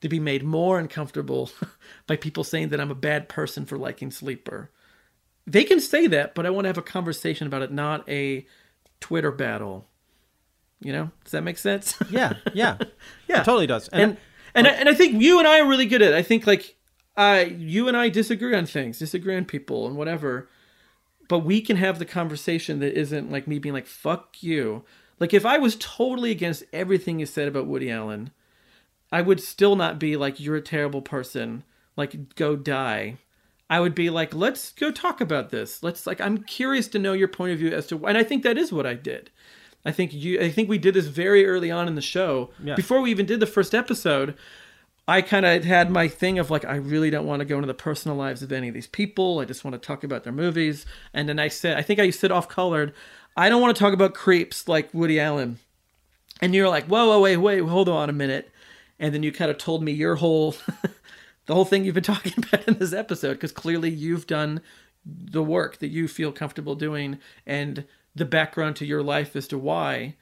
to 0.02 0.10
be 0.10 0.20
made 0.20 0.44
more 0.44 0.78
uncomfortable 0.78 1.50
by 2.08 2.18
people 2.18 2.44
saying 2.44 2.70
that 2.70 2.82
I'm 2.82 2.92
a 2.92 2.96
bad 2.96 3.30
person 3.30 3.66
for 3.66 3.78
liking 3.78 4.12
Sleeper. 4.12 4.70
They 5.48 5.64
can 5.64 5.80
say 5.80 6.08
that, 6.08 6.36
but 6.36 6.46
I 6.46 6.50
want 6.50 6.66
to 6.66 6.70
have 6.70 6.78
a 6.78 6.82
conversation 6.84 7.48
about 7.48 7.62
it, 7.62 7.72
not 7.72 8.08
a 8.10 8.46
Twitter 9.00 9.32
battle. 9.32 9.88
You 10.82 10.92
know, 10.94 11.12
does 11.24 11.32
that 11.32 11.44
make 11.44 11.58
sense? 11.58 11.98
Yeah, 12.12 12.34
yeah, 12.54 12.78
yeah, 13.28 13.42
It 13.42 13.46
totally 13.46 13.66
does. 13.66 13.88
And 13.90 14.18
and 14.54 14.68
I, 14.68 14.72
and 14.72 14.90
I 14.90 14.94
think 14.94 15.22
you 15.22 15.40
and 15.40 15.48
I 15.48 15.60
are 15.62 15.68
really 15.68 15.86
good 15.86 16.02
at. 16.02 16.12
it. 16.14 16.16
I 16.16 16.22
think 16.22 16.46
like 16.46 16.76
uh, 17.16 17.46
you 17.50 17.88
and 17.88 17.96
I 17.98 18.10
disagree 18.10 18.54
on 18.56 18.66
things, 18.66 19.00
disagree 19.00 19.36
on 19.36 19.46
people 19.46 19.88
and 19.88 19.96
whatever, 19.96 20.50
but 21.28 21.40
we 21.40 21.62
can 21.62 21.78
have 21.78 21.98
the 21.98 22.06
conversation 22.06 22.80
that 22.80 22.94
isn't 23.00 23.32
like 23.32 23.48
me 23.48 23.58
being 23.58 23.74
like 23.74 23.88
"fuck 23.88 24.44
you." 24.44 24.84
Like 25.20 25.34
if 25.34 25.46
I 25.46 25.58
was 25.58 25.76
totally 25.80 26.30
against 26.30 26.64
everything 26.72 27.20
you 27.20 27.26
said 27.26 27.48
about 27.48 27.66
Woody 27.66 27.90
Allen, 27.90 28.32
I 29.12 29.22
would 29.24 29.42
still 29.42 29.76
not 29.76 29.98
be 29.98 30.16
like 30.16 30.40
you're 30.40 30.58
a 30.58 30.62
terrible 30.62 31.02
person. 31.02 31.64
Like 31.96 32.36
go 32.36 32.56
die. 32.56 33.18
I 33.70 33.80
would 33.80 33.94
be 33.96 34.10
like, 34.10 34.34
let's 34.34 34.72
go 34.72 34.92
talk 34.92 35.20
about 35.20 35.50
this. 35.50 35.84
Let's 35.84 36.08
like, 36.08 36.22
I'm 36.22 36.38
curious 36.44 36.88
to 36.90 37.00
know 37.00 37.14
your 37.14 37.28
point 37.28 37.52
of 37.54 37.60
view 37.60 37.70
as 37.72 37.88
to, 37.88 38.06
and 38.08 38.18
I 38.18 38.24
think 38.24 38.44
that 38.44 38.58
is 38.58 38.72
what 38.72 38.86
I 38.86 38.94
did. 38.94 39.30
I 39.86 39.92
think 39.92 40.14
you, 40.14 40.40
I 40.42 40.50
think 40.52 40.70
we 40.70 40.78
did 40.78 40.94
this 40.94 41.08
very 41.08 41.46
early 41.46 41.70
on 41.72 41.88
in 41.88 41.96
the 41.96 42.02
show 42.02 42.50
Yeah. 42.64 42.76
before 42.76 43.02
we 43.02 43.12
even 43.12 43.26
did 43.26 43.40
the 43.40 43.46
first 43.46 43.76
episode. 43.76 44.36
I 45.08 45.22
kind 45.22 45.46
of 45.46 45.64
had 45.64 45.90
my 45.90 46.08
thing 46.10 46.38
of 46.40 46.50
like, 46.52 46.66
I 46.66 46.76
really 46.76 47.10
don't 47.10 47.26
want 47.26 47.40
to 47.40 47.46
go 47.46 47.56
into 47.56 47.68
the 47.68 47.74
personal 47.74 48.18
lives 48.18 48.42
of 48.42 48.52
any 48.52 48.68
of 48.68 48.74
these 48.74 48.88
people. 48.88 49.40
I 49.40 49.46
just 49.46 49.64
want 49.64 49.74
to 49.82 49.86
talk 49.86 50.04
about 50.04 50.24
their 50.26 50.34
movies. 50.34 50.86
And 51.14 51.30
then 51.30 51.40
I 51.40 51.48
said, 51.48 51.78
I 51.78 51.82
think 51.82 52.00
I 52.00 52.10
said 52.10 52.32
off 52.32 52.50
colored, 52.50 52.94
I 53.38 53.48
don't 53.50 53.62
want 53.62 53.76
to 53.76 53.80
talk 53.80 53.94
about 53.94 54.14
creeps 54.14 54.68
like 54.68 54.94
Woody 54.94 55.20
Allen. 55.20 55.60
And 56.42 56.54
you're 56.54 56.68
like, 56.70 56.86
whoa, 56.88 57.08
whoa, 57.08 57.22
wait, 57.22 57.38
wait, 57.38 57.60
hold 57.60 57.88
on 57.88 58.10
a 58.10 58.14
minute. 58.14 58.52
And 59.00 59.14
then 59.14 59.24
you 59.24 59.32
kind 59.32 59.50
of 59.52 59.58
told 59.58 59.82
me 59.84 59.92
your 59.94 60.16
whole, 60.16 60.56
the 61.48 61.56
whole 61.56 61.66
thing 61.66 61.84
you've 61.84 61.96
been 61.96 62.04
talking 62.16 62.34
about 62.38 62.68
in 62.68 62.78
this 62.78 62.94
episode, 62.94 63.34
because 63.34 63.52
clearly 63.52 63.90
you've 63.90 64.28
done 64.28 64.62
the 65.06 65.44
work 65.44 65.80
that 65.80 65.88
you 65.88 66.08
feel 66.08 66.32
comfortable 66.32 66.76
doing 66.76 67.18
and 67.46 67.86
the 68.16 68.26
background 68.26 68.76
to 68.76 68.86
your 68.86 69.02
life 69.02 69.36
as 69.36 69.48
to 69.48 69.58
why. 69.58 70.16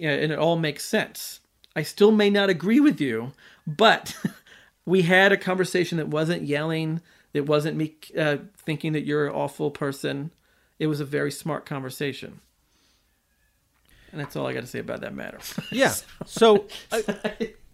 And 0.00 0.32
it 0.32 0.38
all 0.38 0.56
makes 0.56 0.84
sense. 0.84 1.40
I 1.76 1.82
still 1.82 2.12
may 2.12 2.30
not 2.30 2.50
agree 2.50 2.80
with 2.80 3.00
you, 3.00 3.32
but 3.66 4.16
we 4.86 5.02
had 5.02 5.32
a 5.32 5.36
conversation 5.36 5.98
that 5.98 6.08
wasn't 6.08 6.42
yelling. 6.42 7.00
It 7.32 7.46
wasn't 7.46 7.76
me 7.76 7.96
uh, 8.18 8.38
thinking 8.56 8.92
that 8.92 9.04
you're 9.04 9.26
an 9.26 9.34
awful 9.34 9.70
person. 9.70 10.32
It 10.78 10.86
was 10.86 11.00
a 11.00 11.04
very 11.04 11.30
smart 11.30 11.66
conversation. 11.66 12.40
And 14.10 14.20
that's 14.20 14.36
all 14.36 14.46
I 14.46 14.52
got 14.52 14.60
to 14.60 14.66
say 14.66 14.78
about 14.78 15.00
that 15.00 15.14
matter. 15.14 15.38
Yeah. 15.70 15.94
So, 16.26 16.66
uh, 16.90 17.00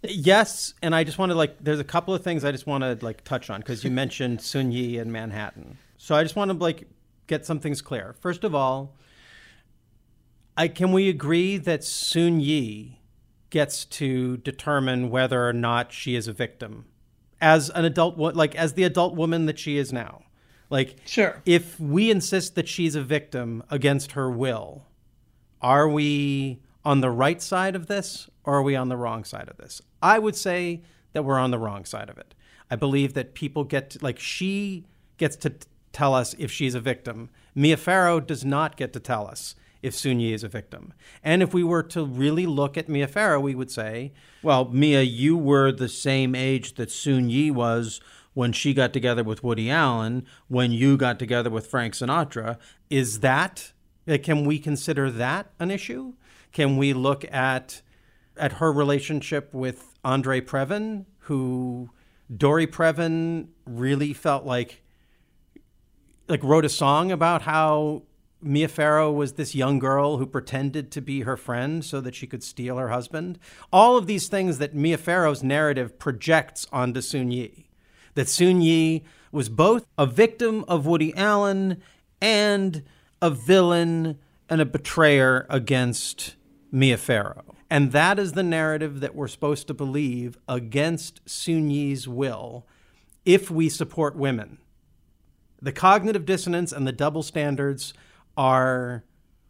yes, 0.03 0.73
and 0.81 0.95
I 0.95 1.03
just 1.03 1.17
want 1.17 1.31
to 1.31 1.35
like. 1.35 1.57
There's 1.63 1.79
a 1.79 1.83
couple 1.85 2.13
of 2.13 2.23
things 2.23 2.43
I 2.45 2.51
just 2.51 2.67
want 2.67 2.83
to 2.83 2.97
like 3.05 3.23
touch 3.23 3.49
on 3.49 3.59
because 3.61 3.83
you 3.83 3.91
mentioned 3.91 4.41
Soon-Yi 4.41 4.97
and 4.97 5.11
Manhattan. 5.11 5.77
So 5.97 6.15
I 6.15 6.23
just 6.23 6.35
want 6.35 6.51
to 6.51 6.57
like 6.57 6.87
get 7.27 7.45
some 7.45 7.59
things 7.59 7.81
clear. 7.81 8.15
First 8.19 8.43
of 8.43 8.55
all, 8.55 8.95
I 10.57 10.67
can 10.67 10.91
we 10.91 11.09
agree 11.09 11.57
that 11.57 11.83
Soon-Yi 11.83 12.99
gets 13.49 13.85
to 13.85 14.37
determine 14.37 15.09
whether 15.09 15.47
or 15.47 15.53
not 15.53 15.91
she 15.91 16.15
is 16.15 16.27
a 16.27 16.33
victim 16.33 16.85
as 17.41 17.69
an 17.69 17.85
adult, 17.85 18.17
like 18.17 18.55
as 18.55 18.73
the 18.73 18.83
adult 18.83 19.15
woman 19.15 19.45
that 19.47 19.57
she 19.57 19.77
is 19.77 19.91
now. 19.93 20.23
Like, 20.69 20.97
Sure. 21.05 21.41
if 21.47 21.79
we 21.79 22.11
insist 22.11 22.53
that 22.55 22.67
she's 22.67 22.93
a 22.93 23.01
victim 23.01 23.63
against 23.71 24.11
her 24.11 24.29
will, 24.29 24.85
are 25.61 25.89
we 25.89 26.61
on 26.85 27.01
the 27.01 27.09
right 27.09 27.41
side 27.41 27.75
of 27.75 27.87
this 27.87 28.29
or 28.43 28.57
are 28.57 28.61
we 28.61 28.75
on 28.75 28.87
the 28.89 28.97
wrong 28.97 29.23
side 29.23 29.49
of 29.49 29.57
this? 29.57 29.81
I 30.01 30.19
would 30.19 30.35
say 30.35 30.81
that 31.13 31.23
we're 31.23 31.39
on 31.39 31.51
the 31.51 31.59
wrong 31.59 31.85
side 31.85 32.09
of 32.09 32.17
it. 32.17 32.33
I 32.69 32.75
believe 32.75 33.13
that 33.13 33.33
people 33.33 33.63
get 33.63 33.91
to, 33.91 33.99
like 34.01 34.19
she 34.19 34.85
gets 35.17 35.35
to 35.37 35.49
t- 35.49 35.67
tell 35.91 36.13
us 36.13 36.35
if 36.37 36.51
she's 36.51 36.75
a 36.75 36.79
victim. 36.79 37.29
Mia 37.55 37.77
Farrow 37.77 38.19
does 38.19 38.45
not 38.45 38.77
get 38.77 38.93
to 38.93 38.99
tell 38.99 39.27
us 39.27 39.55
if 39.81 39.95
Soon-Yi 39.95 40.33
is 40.33 40.43
a 40.43 40.49
victim. 40.49 40.93
And 41.23 41.41
if 41.41 41.53
we 41.53 41.63
were 41.63 41.83
to 41.83 42.05
really 42.05 42.45
look 42.45 42.77
at 42.77 42.89
Mia 42.89 43.07
Farrow, 43.07 43.39
we 43.39 43.55
would 43.55 43.71
say, 43.71 44.11
Well, 44.43 44.65
Mia, 44.69 45.01
you 45.01 45.37
were 45.37 45.71
the 45.71 45.89
same 45.89 46.35
age 46.35 46.75
that 46.75 46.91
Soon 46.91 47.29
Yi 47.29 47.51
was 47.51 48.01
when 48.33 48.51
she 48.51 48.73
got 48.73 48.93
together 48.93 49.23
with 49.23 49.43
Woody 49.43 49.71
Allen, 49.71 50.25
when 50.47 50.71
you 50.71 50.97
got 50.97 51.17
together 51.17 51.49
with 51.49 51.67
Frank 51.67 51.93
Sinatra. 51.93 52.57
is 52.89 53.21
that 53.21 53.73
uh, 54.07 54.17
can 54.21 54.45
we 54.45 54.59
consider 54.59 55.11
that 55.11 55.51
an 55.59 55.71
issue? 55.71 56.13
Can 56.51 56.77
we 56.77 56.93
look 56.93 57.25
at 57.31 57.81
at 58.37 58.53
her 58.53 58.71
relationship 58.71 59.53
with 59.53 59.88
Andre 60.03 60.41
Previn, 60.41 61.05
who 61.19 61.89
Dory 62.35 62.67
Previn 62.67 63.49
really 63.65 64.13
felt 64.13 64.45
like 64.45 64.83
like 66.27 66.43
wrote 66.43 66.65
a 66.65 66.69
song 66.69 67.11
about 67.11 67.41
how 67.41 68.03
Mia 68.41 68.67
Farrow 68.67 69.11
was 69.11 69.33
this 69.33 69.53
young 69.53 69.79
girl 69.79 70.17
who 70.17 70.25
pretended 70.25 70.91
to 70.91 71.01
be 71.01 71.21
her 71.21 71.35
friend 71.35 71.83
so 71.83 71.99
that 72.01 72.15
she 72.15 72.27
could 72.27 72.43
steal 72.43 72.77
her 72.77 72.89
husband. 72.89 73.37
All 73.73 73.97
of 73.97 74.07
these 74.07 74.27
things 74.27 74.59
that 74.59 74.73
Mia 74.73 74.97
Farrow's 74.97 75.43
narrative 75.43 75.99
projects 75.99 76.67
onto 76.71 77.01
Soon-Yi. 77.01 77.67
That 78.13 78.29
Soon-Yi 78.29 79.03
was 79.31 79.49
both 79.49 79.85
a 79.97 80.05
victim 80.05 80.63
of 80.67 80.85
Woody 80.85 81.13
Allen 81.15 81.81
and 82.21 82.83
a 83.21 83.29
villain 83.29 84.19
and 84.49 84.61
a 84.61 84.65
betrayer 84.65 85.45
against 85.49 86.35
Mia 86.71 86.97
Farrow. 86.97 87.55
And 87.69 87.91
that 87.91 88.19
is 88.19 88.33
the 88.33 88.43
narrative 88.43 88.99
that 88.99 89.15
we're 89.15 89.27
supposed 89.27 89.67
to 89.67 89.73
believe 89.73 90.37
against 90.47 91.21
Soon-Yi's 91.25 92.07
will 92.07 92.65
if 93.25 93.51
we 93.51 93.69
support 93.69 94.15
women. 94.15 94.57
The 95.61 95.71
cognitive 95.71 96.25
dissonance 96.25 96.71
and 96.71 96.87
the 96.87 96.91
double 96.91 97.21
standards 97.21 97.93
are 98.37 99.03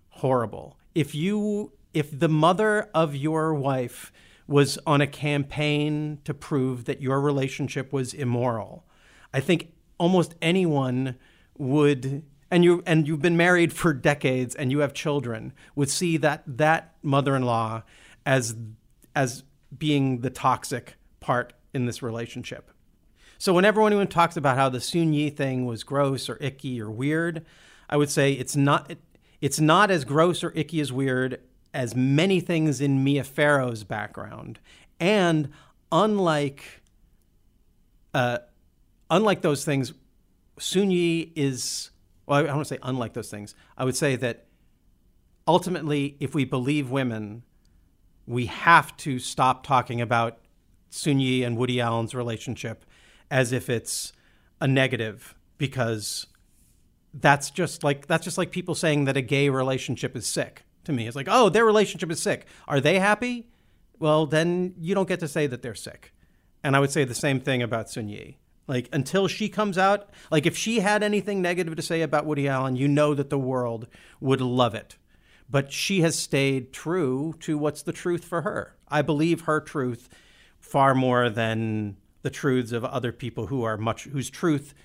horrible. 0.09 0.77
If 0.95 1.13
you 1.13 1.73
if 1.93 2.17
the 2.17 2.29
mother 2.29 2.89
of 2.93 3.15
your 3.15 3.53
wife 3.53 4.11
was 4.47 4.77
on 4.85 5.01
a 5.01 5.07
campaign 5.07 6.19
to 6.23 6.33
prove 6.33 6.85
that 6.85 7.01
your 7.01 7.19
relationship 7.21 7.91
was 7.91 8.13
immoral, 8.13 8.85
I 9.33 9.39
think 9.39 9.73
almost 9.97 10.35
anyone 10.41 11.15
would 11.57 12.23
and 12.51 12.63
you 12.63 12.83
and 12.85 13.07
you've 13.07 13.21
been 13.21 13.37
married 13.37 13.73
for 13.73 13.93
decades 13.93 14.55
and 14.55 14.71
you 14.71 14.79
have 14.79 14.93
children 14.93 15.53
would 15.75 15.89
see 15.89 16.17
that 16.17 16.43
that 16.45 16.95
mother-in-law 17.03 17.83
as 18.25 18.55
as 19.15 19.43
being 19.77 20.21
the 20.21 20.29
toxic 20.29 20.95
part 21.19 21.53
in 21.73 21.85
this 21.85 22.01
relationship. 22.01 22.71
So 23.37 23.53
whenever 23.53 23.85
anyone 23.85 24.07
talks 24.07 24.35
about 24.35 24.57
how 24.57 24.69
the 24.69 24.81
Soon-Yi 24.81 25.29
thing 25.29 25.65
was 25.65 25.83
gross 25.83 26.29
or 26.29 26.37
icky 26.41 26.81
or 26.81 26.91
weird, 26.91 27.45
I 27.89 27.97
would 27.97 28.09
say 28.09 28.33
it's 28.33 28.55
not 28.55 28.91
it, 28.91 28.99
it's 29.41 29.59
not 29.59 29.91
as 29.91 30.03
gross 30.03 30.43
or 30.43 30.51
icky 30.55 30.81
as 30.81 30.91
weird 30.91 31.39
as 31.73 31.95
many 31.95 32.39
things 32.39 32.81
in 32.81 33.03
Mia 33.03 33.23
Farrow's 33.23 33.83
background. 33.83 34.59
And 34.99 35.49
unlike 35.91 36.81
uh, 38.13 38.39
unlike 39.09 39.41
those 39.41 39.63
things, 39.63 39.93
Soon-Yi 40.57 41.31
is 41.35 41.91
well, 42.29 42.39
I 42.39 42.43
don't 42.43 42.57
want 42.57 42.67
to 42.67 42.75
say 42.75 42.79
unlike 42.83 43.13
those 43.13 43.29
things. 43.29 43.55
I 43.77 43.83
would 43.83 43.95
say 43.95 44.15
that 44.17 44.45
ultimately, 45.47 46.15
if 46.19 46.35
we 46.35 46.45
believe 46.45 46.91
women, 46.91 47.43
we 48.27 48.45
have 48.45 48.95
to 48.97 49.17
stop 49.17 49.65
talking 49.65 49.99
about 49.99 50.37
Soon-Yi 50.91 51.43
and 51.43 51.57
Woody 51.57 51.81
Allen's 51.81 52.13
relationship 52.13 52.85
as 53.31 53.51
if 53.51 53.69
it's 53.69 54.13
a 54.61 54.67
negative 54.67 55.35
because 55.57 56.27
that's 57.13 57.49
just 57.49 57.83
like 57.83 58.05
that's 58.05 58.23
just 58.23 58.37
like 58.37 58.51
people 58.51 58.75
saying 58.75 59.05
that 59.05 59.17
a 59.17 59.21
gay 59.21 59.49
relationship 59.49 60.15
is 60.15 60.27
sick 60.27 60.63
to 60.83 60.93
me. 60.93 61.07
It's 61.07 61.15
like, 61.15 61.27
"Oh, 61.29 61.49
their 61.49 61.65
relationship 61.65 62.11
is 62.11 62.21
sick. 62.21 62.45
Are 62.67 62.79
they 62.79 62.99
happy?" 62.99 63.47
Well, 63.97 64.27
then 64.27 64.75
you 64.77 64.93
don't 64.93 65.07
get 65.07 65.19
to 65.21 65.27
say 65.27 65.47
that 65.47 65.61
they're 65.61 65.75
sick. 65.75 66.13
And 66.63 66.75
I 66.75 66.79
would 66.79 66.91
say 66.91 67.03
the 67.03 67.15
same 67.15 67.39
thing 67.39 67.61
about 67.61 67.89
Soon-Yi. 67.89 68.37
Like 68.69 68.87
until 68.93 69.27
she 69.27 69.49
comes 69.49 69.79
out, 69.79 70.11
like 70.29 70.45
if 70.45 70.55
she 70.55 70.81
had 70.81 71.01
anything 71.01 71.41
negative 71.41 71.75
to 71.75 71.81
say 71.81 72.03
about 72.03 72.27
Woody 72.27 72.47
Allen, 72.47 72.75
you 72.75 72.87
know 72.87 73.15
that 73.15 73.31
the 73.31 73.39
world 73.39 73.87
would 74.21 74.41
love 74.41 74.75
it. 74.75 74.95
But 75.49 75.73
she 75.73 76.01
has 76.01 76.15
stayed 76.15 76.71
true 76.71 77.33
to 77.39 77.57
what's 77.57 77.81
the 77.81 77.91
truth 77.91 78.23
for 78.23 78.43
her. 78.43 78.75
I 78.87 79.01
believe 79.01 79.41
her 79.41 79.59
truth 79.59 80.07
far 80.59 80.93
more 80.93 81.31
than 81.31 81.97
the 82.21 82.29
truths 82.29 82.71
of 82.71 82.85
other 82.85 83.11
people 83.11 83.47
who 83.47 83.63
are 83.63 83.75
much 83.75 84.03
whose 84.03 84.29
truth 84.29 84.75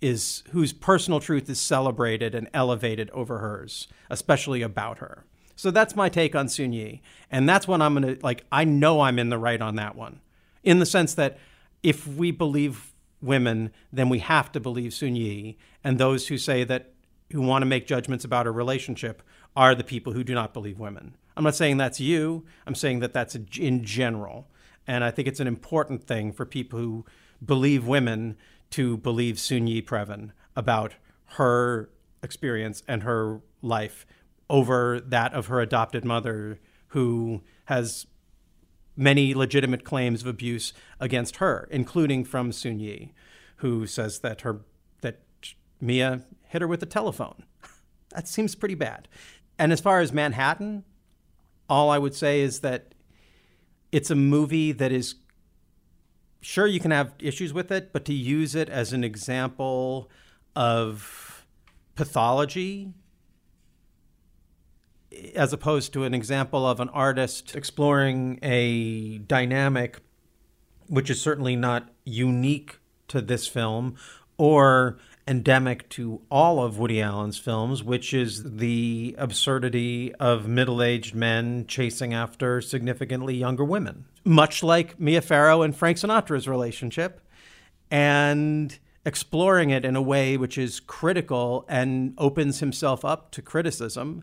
is 0.00 0.42
whose 0.52 0.72
personal 0.72 1.20
truth 1.20 1.50
is 1.50 1.60
celebrated 1.60 2.34
and 2.34 2.48
elevated 2.54 3.10
over 3.10 3.38
hers, 3.38 3.86
especially 4.08 4.62
about 4.62 4.98
her. 4.98 5.26
So 5.56 5.70
that's 5.70 5.94
my 5.94 6.08
take 6.08 6.34
on 6.34 6.48
Soon-Yi, 6.48 7.02
and 7.30 7.46
that's 7.46 7.68
what 7.68 7.82
I'm 7.82 7.92
gonna 7.92 8.16
like. 8.22 8.46
I 8.50 8.64
know 8.64 9.02
I'm 9.02 9.18
in 9.18 9.28
the 9.28 9.38
right 9.38 9.60
on 9.60 9.76
that 9.76 9.94
one, 9.94 10.20
in 10.62 10.78
the 10.78 10.86
sense 10.86 11.12
that 11.14 11.38
if 11.82 12.06
we 12.06 12.30
believe 12.30 12.93
women, 13.24 13.72
then 13.92 14.08
we 14.08 14.20
have 14.20 14.52
to 14.52 14.60
believe 14.60 14.94
Soon-Yi, 14.94 15.58
and 15.82 15.98
those 15.98 16.28
who 16.28 16.38
say 16.38 16.62
that 16.64 16.92
who 17.32 17.40
want 17.40 17.62
to 17.62 17.66
make 17.66 17.86
judgments 17.86 18.24
about 18.24 18.46
a 18.46 18.50
relationship 18.50 19.22
are 19.56 19.74
the 19.74 19.82
people 19.82 20.12
who 20.12 20.22
do 20.22 20.34
not 20.34 20.52
believe 20.52 20.78
women. 20.78 21.16
I'm 21.36 21.44
not 21.44 21.56
saying 21.56 21.78
that's 21.78 21.98
you. 21.98 22.44
I'm 22.66 22.74
saying 22.74 23.00
that 23.00 23.12
that's 23.12 23.34
in 23.34 23.82
general. 23.82 24.48
And 24.86 25.02
I 25.02 25.10
think 25.10 25.26
it's 25.26 25.40
an 25.40 25.46
important 25.46 26.04
thing 26.04 26.32
for 26.32 26.44
people 26.44 26.78
who 26.78 27.04
believe 27.44 27.86
women 27.86 28.36
to 28.70 28.98
believe 28.98 29.40
Soon-Yi 29.40 29.82
Previn 29.82 30.30
about 30.54 30.94
her 31.38 31.90
experience 32.22 32.82
and 32.86 33.02
her 33.02 33.40
life 33.62 34.06
over 34.50 35.00
that 35.00 35.32
of 35.32 35.46
her 35.46 35.60
adopted 35.60 36.04
mother, 36.04 36.60
who 36.88 37.42
has 37.64 38.06
many 38.96 39.34
legitimate 39.34 39.84
claims 39.84 40.22
of 40.22 40.26
abuse 40.26 40.72
against 41.00 41.36
her, 41.36 41.68
including 41.70 42.24
from 42.24 42.52
Soon-Yi, 42.52 43.12
who 43.56 43.86
says 43.86 44.20
that 44.20 44.42
her 44.42 44.60
that 45.00 45.20
Mia 45.80 46.22
hit 46.48 46.62
her 46.62 46.68
with 46.68 46.82
a 46.82 46.86
telephone. 46.86 47.44
that 48.10 48.28
seems 48.28 48.54
pretty 48.54 48.74
bad. 48.74 49.08
And 49.58 49.72
as 49.72 49.80
far 49.80 50.00
as 50.00 50.12
Manhattan, 50.12 50.84
all 51.68 51.90
I 51.90 51.98
would 51.98 52.14
say 52.14 52.40
is 52.40 52.60
that 52.60 52.94
it's 53.92 54.10
a 54.10 54.16
movie 54.16 54.72
that 54.72 54.92
is 54.92 55.16
sure 56.40 56.66
you 56.66 56.80
can 56.80 56.90
have 56.90 57.14
issues 57.18 57.52
with 57.52 57.70
it, 57.70 57.92
but 57.92 58.04
to 58.04 58.12
use 58.12 58.54
it 58.54 58.68
as 58.68 58.92
an 58.92 59.02
example 59.04 60.10
of 60.54 61.46
pathology 61.94 62.92
as 65.34 65.52
opposed 65.52 65.92
to 65.92 66.04
an 66.04 66.14
example 66.14 66.66
of 66.66 66.80
an 66.80 66.88
artist 66.90 67.54
exploring 67.54 68.38
a 68.42 69.18
dynamic 69.18 70.00
which 70.86 71.10
is 71.10 71.20
certainly 71.20 71.56
not 71.56 71.88
unique 72.04 72.78
to 73.08 73.20
this 73.20 73.46
film 73.46 73.96
or 74.36 74.98
endemic 75.26 75.88
to 75.88 76.20
all 76.30 76.62
of 76.62 76.78
Woody 76.78 77.00
Allen's 77.00 77.38
films, 77.38 77.82
which 77.82 78.12
is 78.12 78.56
the 78.56 79.14
absurdity 79.16 80.14
of 80.16 80.46
middle 80.46 80.82
aged 80.82 81.14
men 81.14 81.64
chasing 81.66 82.12
after 82.12 82.60
significantly 82.60 83.34
younger 83.34 83.64
women, 83.64 84.04
much 84.24 84.62
like 84.62 85.00
Mia 85.00 85.22
Farrow 85.22 85.62
and 85.62 85.74
Frank 85.74 85.96
Sinatra's 85.96 86.46
relationship, 86.46 87.20
and 87.90 88.78
exploring 89.06 89.70
it 89.70 89.84
in 89.84 89.96
a 89.96 90.02
way 90.02 90.36
which 90.36 90.58
is 90.58 90.80
critical 90.80 91.64
and 91.68 92.14
opens 92.18 92.60
himself 92.60 93.04
up 93.04 93.30
to 93.30 93.42
criticism. 93.42 94.22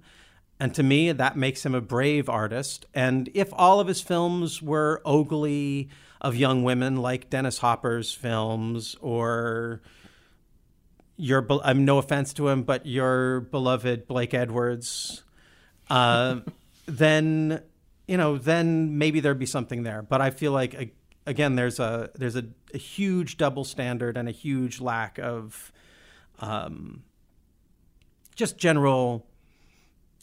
And 0.61 0.75
to 0.75 0.83
me, 0.83 1.11
that 1.11 1.35
makes 1.35 1.65
him 1.65 1.73
a 1.73 1.81
brave 1.81 2.29
artist. 2.29 2.85
And 2.93 3.31
if 3.33 3.49
all 3.51 3.79
of 3.79 3.87
his 3.87 3.99
films 3.99 4.61
were 4.61 5.01
ogly 5.03 5.89
of 6.21 6.35
young 6.35 6.61
women, 6.63 6.97
like 6.97 7.31
Dennis 7.31 7.57
Hopper's 7.57 8.13
films, 8.13 8.95
or 9.01 9.81
your, 11.17 11.47
I'm 11.63 11.83
no 11.83 11.97
offense 11.97 12.31
to 12.33 12.47
him, 12.47 12.61
but 12.61 12.85
your 12.85 13.39
beloved 13.39 14.05
Blake 14.05 14.35
Edwards, 14.35 15.23
uh, 15.89 16.41
then 16.85 17.63
you 18.07 18.17
know, 18.17 18.37
then 18.37 18.99
maybe 18.99 19.19
there'd 19.19 19.39
be 19.39 19.47
something 19.47 19.81
there. 19.81 20.03
But 20.03 20.21
I 20.21 20.29
feel 20.29 20.51
like 20.51 20.93
again, 21.25 21.55
there's 21.55 21.79
a 21.79 22.11
there's 22.13 22.35
a, 22.35 22.45
a 22.71 22.77
huge 22.77 23.37
double 23.37 23.63
standard 23.63 24.15
and 24.15 24.29
a 24.29 24.31
huge 24.31 24.79
lack 24.79 25.17
of 25.17 25.71
um, 26.39 27.01
just 28.35 28.59
general 28.59 29.25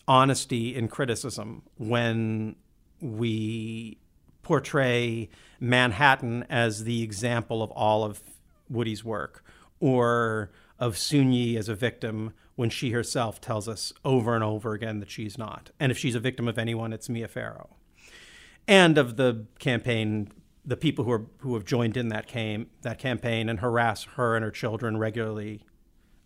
honesty 0.09 0.75
in 0.75 0.89
criticism 0.89 1.63
when 1.77 2.57
we 3.01 3.99
portray 4.43 5.29
Manhattan 5.61 6.45
as 6.49 6.85
the 6.85 7.03
example 7.03 7.63
of 7.63 7.71
all 7.73 8.03
of 8.03 8.23
Woody's 8.71 9.05
work 9.05 9.45
or 9.79 10.51
of 10.79 10.97
Soon 10.97 11.33
Yi 11.33 11.57
as 11.57 11.69
a 11.69 11.75
victim 11.75 12.33
when 12.57 12.71
she 12.71 12.91
herself 12.91 13.41
tells 13.41 13.69
us 13.69 13.93
over 14.05 14.35
and 14.35 14.43
over 14.43 14.73
again 14.73 14.99
that 15.01 15.11
she's 15.11 15.39
not. 15.39 15.71
And 15.79 15.93
if 15.93 15.99
she's 15.99 16.15
a 16.15 16.21
victim 16.21 16.49
of 16.49 16.59
anyone, 16.59 16.93
it's 16.93 17.09
Mia 17.09 17.29
Farrow. 17.29 17.77
And 18.67 18.99
of 18.99 19.17
the 19.17 19.47
campaign, 19.59 20.33
the 20.65 20.77
people 20.77 21.05
who 21.05 21.13
are 21.13 21.27
who 21.39 21.55
have 21.55 21.65
joined 21.65 21.97
in 21.97 22.09
that 22.09 22.27
came 22.27 22.69
that 22.83 22.99
campaign 22.99 23.49
and 23.49 23.61
harass 23.61 24.05
her 24.17 24.35
and 24.35 24.45
her 24.45 24.51
children 24.51 24.97
regularly 24.97 25.63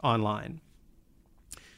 online. 0.03 0.61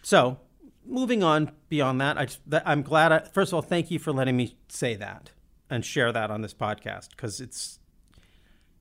So, 0.02 0.39
moving 0.86 1.23
on 1.23 1.52
beyond 1.69 2.01
that, 2.01 2.19
I 2.19 2.27
just, 2.27 2.40
I'm 2.65 2.82
glad. 2.82 3.12
I, 3.12 3.20
first 3.20 3.51
of 3.51 3.55
all, 3.55 3.62
thank 3.62 3.90
you 3.90 3.98
for 3.98 4.12
letting 4.12 4.36
me 4.36 4.56
say 4.69 4.94
that 4.97 5.31
and 5.70 5.85
share 5.85 6.12
that 6.12 6.31
on 6.31 6.43
this 6.43 6.55
podcast 6.55 7.11
because 7.11 7.40
it's 7.40 7.78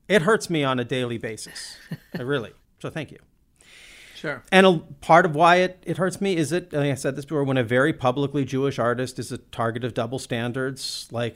it 0.08 0.24
hurts 0.24 0.50
me 0.50 0.64
on 0.64 0.80
a 0.80 0.84
daily 0.84 1.18
basis. 1.18 1.78
I 2.18 2.22
really. 2.22 2.52
So 2.80 2.90
thank 2.90 3.12
you. 3.12 3.20
Sure. 4.16 4.44
And 4.52 4.66
a 4.66 4.78
part 5.02 5.26
of 5.26 5.36
why 5.36 5.58
it, 5.58 5.84
it 5.86 5.98
hurts 5.98 6.22
me 6.22 6.38
is 6.38 6.52
that, 6.52 6.72
like 6.72 6.92
I 6.92 6.96
said 6.96 7.16
this 7.16 7.26
before, 7.26 7.44
when 7.44 7.58
a 7.58 7.64
very 7.64 7.92
publicly 7.92 8.46
Jewish 8.46 8.80
artist 8.80 9.20
is 9.20 9.32
a 9.32 9.38
target 9.38 9.84
of 9.84 9.94
double 9.94 10.20
standards 10.20 11.08
like 11.12 11.36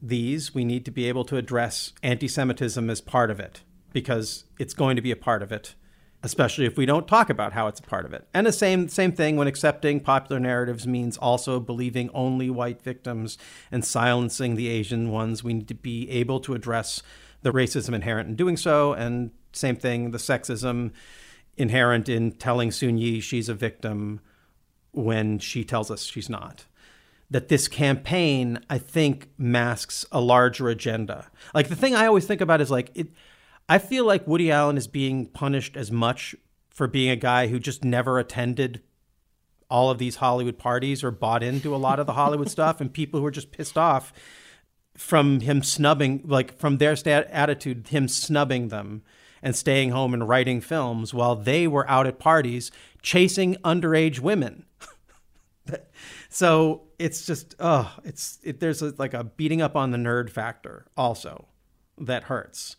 these, 0.00 0.54
we 0.54 0.64
need 0.64 0.84
to 0.84 0.92
be 0.92 1.08
able 1.08 1.24
to 1.24 1.36
address 1.36 1.92
anti 2.02 2.28
Semitism 2.28 2.88
as 2.90 3.00
part 3.00 3.30
of 3.30 3.40
it 3.40 3.62
because 3.92 4.44
it's 4.58 4.74
going 4.74 4.94
to 4.94 5.02
be 5.02 5.10
a 5.10 5.16
part 5.16 5.42
of 5.42 5.50
it, 5.50 5.74
especially 6.22 6.66
if 6.66 6.76
we 6.76 6.84
don't 6.84 7.06
talk 7.06 7.30
about 7.30 7.52
how 7.52 7.68
it's 7.68 7.78
a 7.78 7.84
part 7.84 8.04
of 8.04 8.12
it. 8.12 8.26
And 8.34 8.46
the 8.46 8.52
same, 8.52 8.88
same 8.88 9.12
thing 9.12 9.36
when 9.36 9.46
accepting 9.46 10.00
popular 10.00 10.40
narratives 10.40 10.86
means 10.86 11.16
also 11.16 11.60
believing 11.60 12.10
only 12.12 12.50
white 12.50 12.82
victims 12.82 13.38
and 13.70 13.84
silencing 13.84 14.56
the 14.56 14.68
Asian 14.68 15.10
ones. 15.10 15.44
We 15.44 15.54
need 15.54 15.68
to 15.68 15.74
be 15.74 16.10
able 16.10 16.40
to 16.40 16.54
address 16.54 17.02
the 17.42 17.52
racism 17.52 17.94
inherent 17.94 18.28
in 18.28 18.34
doing 18.34 18.56
so. 18.56 18.94
And 18.94 19.30
same 19.52 19.76
thing, 19.76 20.10
the 20.10 20.18
sexism 20.18 20.90
inherent 21.56 22.08
in 22.08 22.32
telling 22.32 22.72
Soon-Yi 22.72 23.20
she's 23.20 23.48
a 23.48 23.54
victim 23.54 24.20
when 24.90 25.38
she 25.38 25.62
tells 25.64 25.90
us 25.90 26.02
she's 26.02 26.28
not. 26.28 26.64
That 27.30 27.48
this 27.48 27.68
campaign, 27.68 28.58
I 28.68 28.78
think, 28.78 29.28
masks 29.38 30.04
a 30.10 30.20
larger 30.20 30.68
agenda. 30.68 31.30
Like 31.54 31.68
the 31.68 31.76
thing 31.76 31.94
I 31.94 32.06
always 32.06 32.26
think 32.26 32.40
about 32.40 32.60
is 32.60 32.70
like 32.72 32.90
it. 32.94 33.08
I 33.68 33.78
feel 33.78 34.04
like 34.04 34.26
Woody 34.26 34.50
Allen 34.50 34.76
is 34.76 34.86
being 34.86 35.26
punished 35.26 35.76
as 35.76 35.90
much 35.90 36.34
for 36.70 36.86
being 36.86 37.10
a 37.10 37.16
guy 37.16 37.48
who 37.48 37.58
just 37.58 37.84
never 37.84 38.18
attended 38.18 38.82
all 39.70 39.90
of 39.90 39.98
these 39.98 40.16
Hollywood 40.16 40.58
parties 40.58 41.04
or 41.04 41.10
bought 41.10 41.42
into 41.42 41.74
a 41.74 41.76
lot 41.76 42.00
of 42.00 42.06
the 42.06 42.14
Hollywood 42.14 42.50
stuff, 42.50 42.80
and 42.80 42.92
people 42.92 43.20
who 43.20 43.26
are 43.26 43.30
just 43.30 43.52
pissed 43.52 43.76
off 43.76 44.12
from 44.96 45.40
him 45.40 45.62
snubbing, 45.62 46.22
like 46.24 46.56
from 46.58 46.78
their 46.78 46.96
stat- 46.96 47.28
attitude, 47.30 47.88
him 47.88 48.08
snubbing 48.08 48.68
them 48.68 49.02
and 49.42 49.54
staying 49.54 49.90
home 49.90 50.14
and 50.14 50.28
writing 50.28 50.60
films 50.60 51.14
while 51.14 51.36
they 51.36 51.66
were 51.68 51.88
out 51.88 52.06
at 52.06 52.18
parties 52.18 52.70
chasing 53.02 53.54
underage 53.56 54.18
women. 54.18 54.64
so 56.28 56.82
it's 56.98 57.26
just 57.26 57.54
oh, 57.60 57.94
it's 58.04 58.38
it, 58.42 58.60
there's 58.60 58.82
a, 58.82 58.94
like 58.98 59.14
a 59.14 59.24
beating 59.24 59.62
up 59.62 59.76
on 59.76 59.90
the 59.90 59.98
nerd 59.98 60.30
factor 60.30 60.86
also 60.96 61.46
that 61.98 62.24
hurts, 62.24 62.76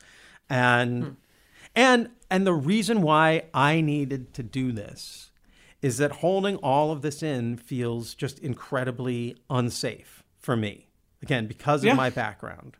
and 0.49 1.03
hmm. 1.03 1.09
and 1.75 2.09
and 2.29 2.45
the 2.45 2.53
reason 2.53 3.01
why 3.01 3.43
I 3.53 3.81
needed 3.81 4.33
to 4.35 4.43
do 4.43 4.71
this 4.71 5.31
is 5.81 5.97
that 5.97 6.11
holding 6.11 6.57
all 6.57 6.91
of 6.91 7.01
this 7.01 7.23
in 7.23 7.57
feels 7.57 8.13
just 8.13 8.39
incredibly 8.39 9.37
unsafe 9.49 10.23
for 10.37 10.55
me. 10.57 10.87
Again, 11.21 11.47
because 11.47 11.83
of 11.83 11.87
Yeah. 11.87 11.93
my 11.93 12.09
background. 12.09 12.77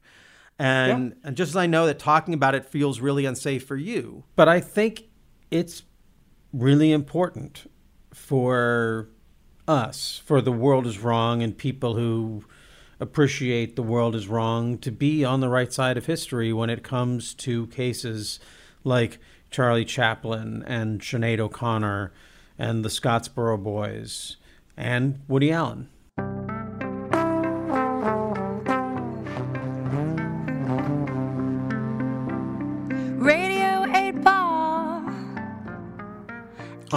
And 0.58 1.16
and 1.24 1.38
just 1.38 1.52
as 1.52 1.56
I 1.56 1.68
know 1.68 1.86
that 1.86 2.00
talking 2.00 2.34
about 2.34 2.54
it 2.54 2.66
feels 2.66 3.00
really 3.00 3.26
unsafe 3.26 3.66
for 3.66 3.78
you, 3.78 4.26
but 4.36 4.50
I 4.50 4.60
think 4.60 5.04
it's 5.50 5.84
really 6.52 6.92
important 6.92 7.70
for 8.14 9.10
us, 9.68 10.22
for 10.26 10.42
the 10.42 10.52
world 10.52 10.86
is 10.86 11.00
wrong 11.00 11.42
and 11.42 11.58
people 11.58 11.96
who 11.96 12.44
appreciate 13.00 13.76
the 13.76 13.84
world 13.84 14.16
is 14.16 14.28
wrong 14.28 14.78
to 14.80 14.92
be 14.92 15.24
on 15.24 15.40
the 15.40 15.50
right 15.50 15.72
side 15.72 15.98
of 15.98 16.06
history 16.06 16.52
when 16.52 16.70
it 16.70 16.84
comes 16.84 17.34
to 17.34 17.68
cases 17.68 18.40
like 18.84 19.20
Charlie 19.52 19.86
Chaplin 19.86 20.64
and 20.68 21.02
Sinead 21.02 21.40
O'Connor 21.40 22.12
and 22.58 22.84
the 22.84 22.90
Scottsboro 22.90 23.62
Boys 23.62 24.38
and 24.76 25.20
Woody 25.28 25.52
Allen. 25.52 25.90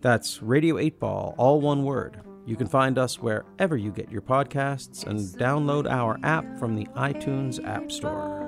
That's 0.00 0.42
Radio 0.42 0.78
8 0.78 1.00
Ball, 1.00 1.34
all 1.38 1.60
one 1.60 1.82
word. 1.82 2.20
You 2.46 2.54
can 2.54 2.68
find 2.68 2.98
us 2.98 3.20
wherever 3.20 3.76
you 3.76 3.90
get 3.90 4.10
your 4.10 4.22
podcasts 4.22 5.04
and 5.04 5.18
download 5.18 5.90
our 5.90 6.18
app 6.22 6.58
from 6.58 6.76
the 6.76 6.86
iTunes 6.96 7.62
App 7.66 7.90
Store. 7.90 8.46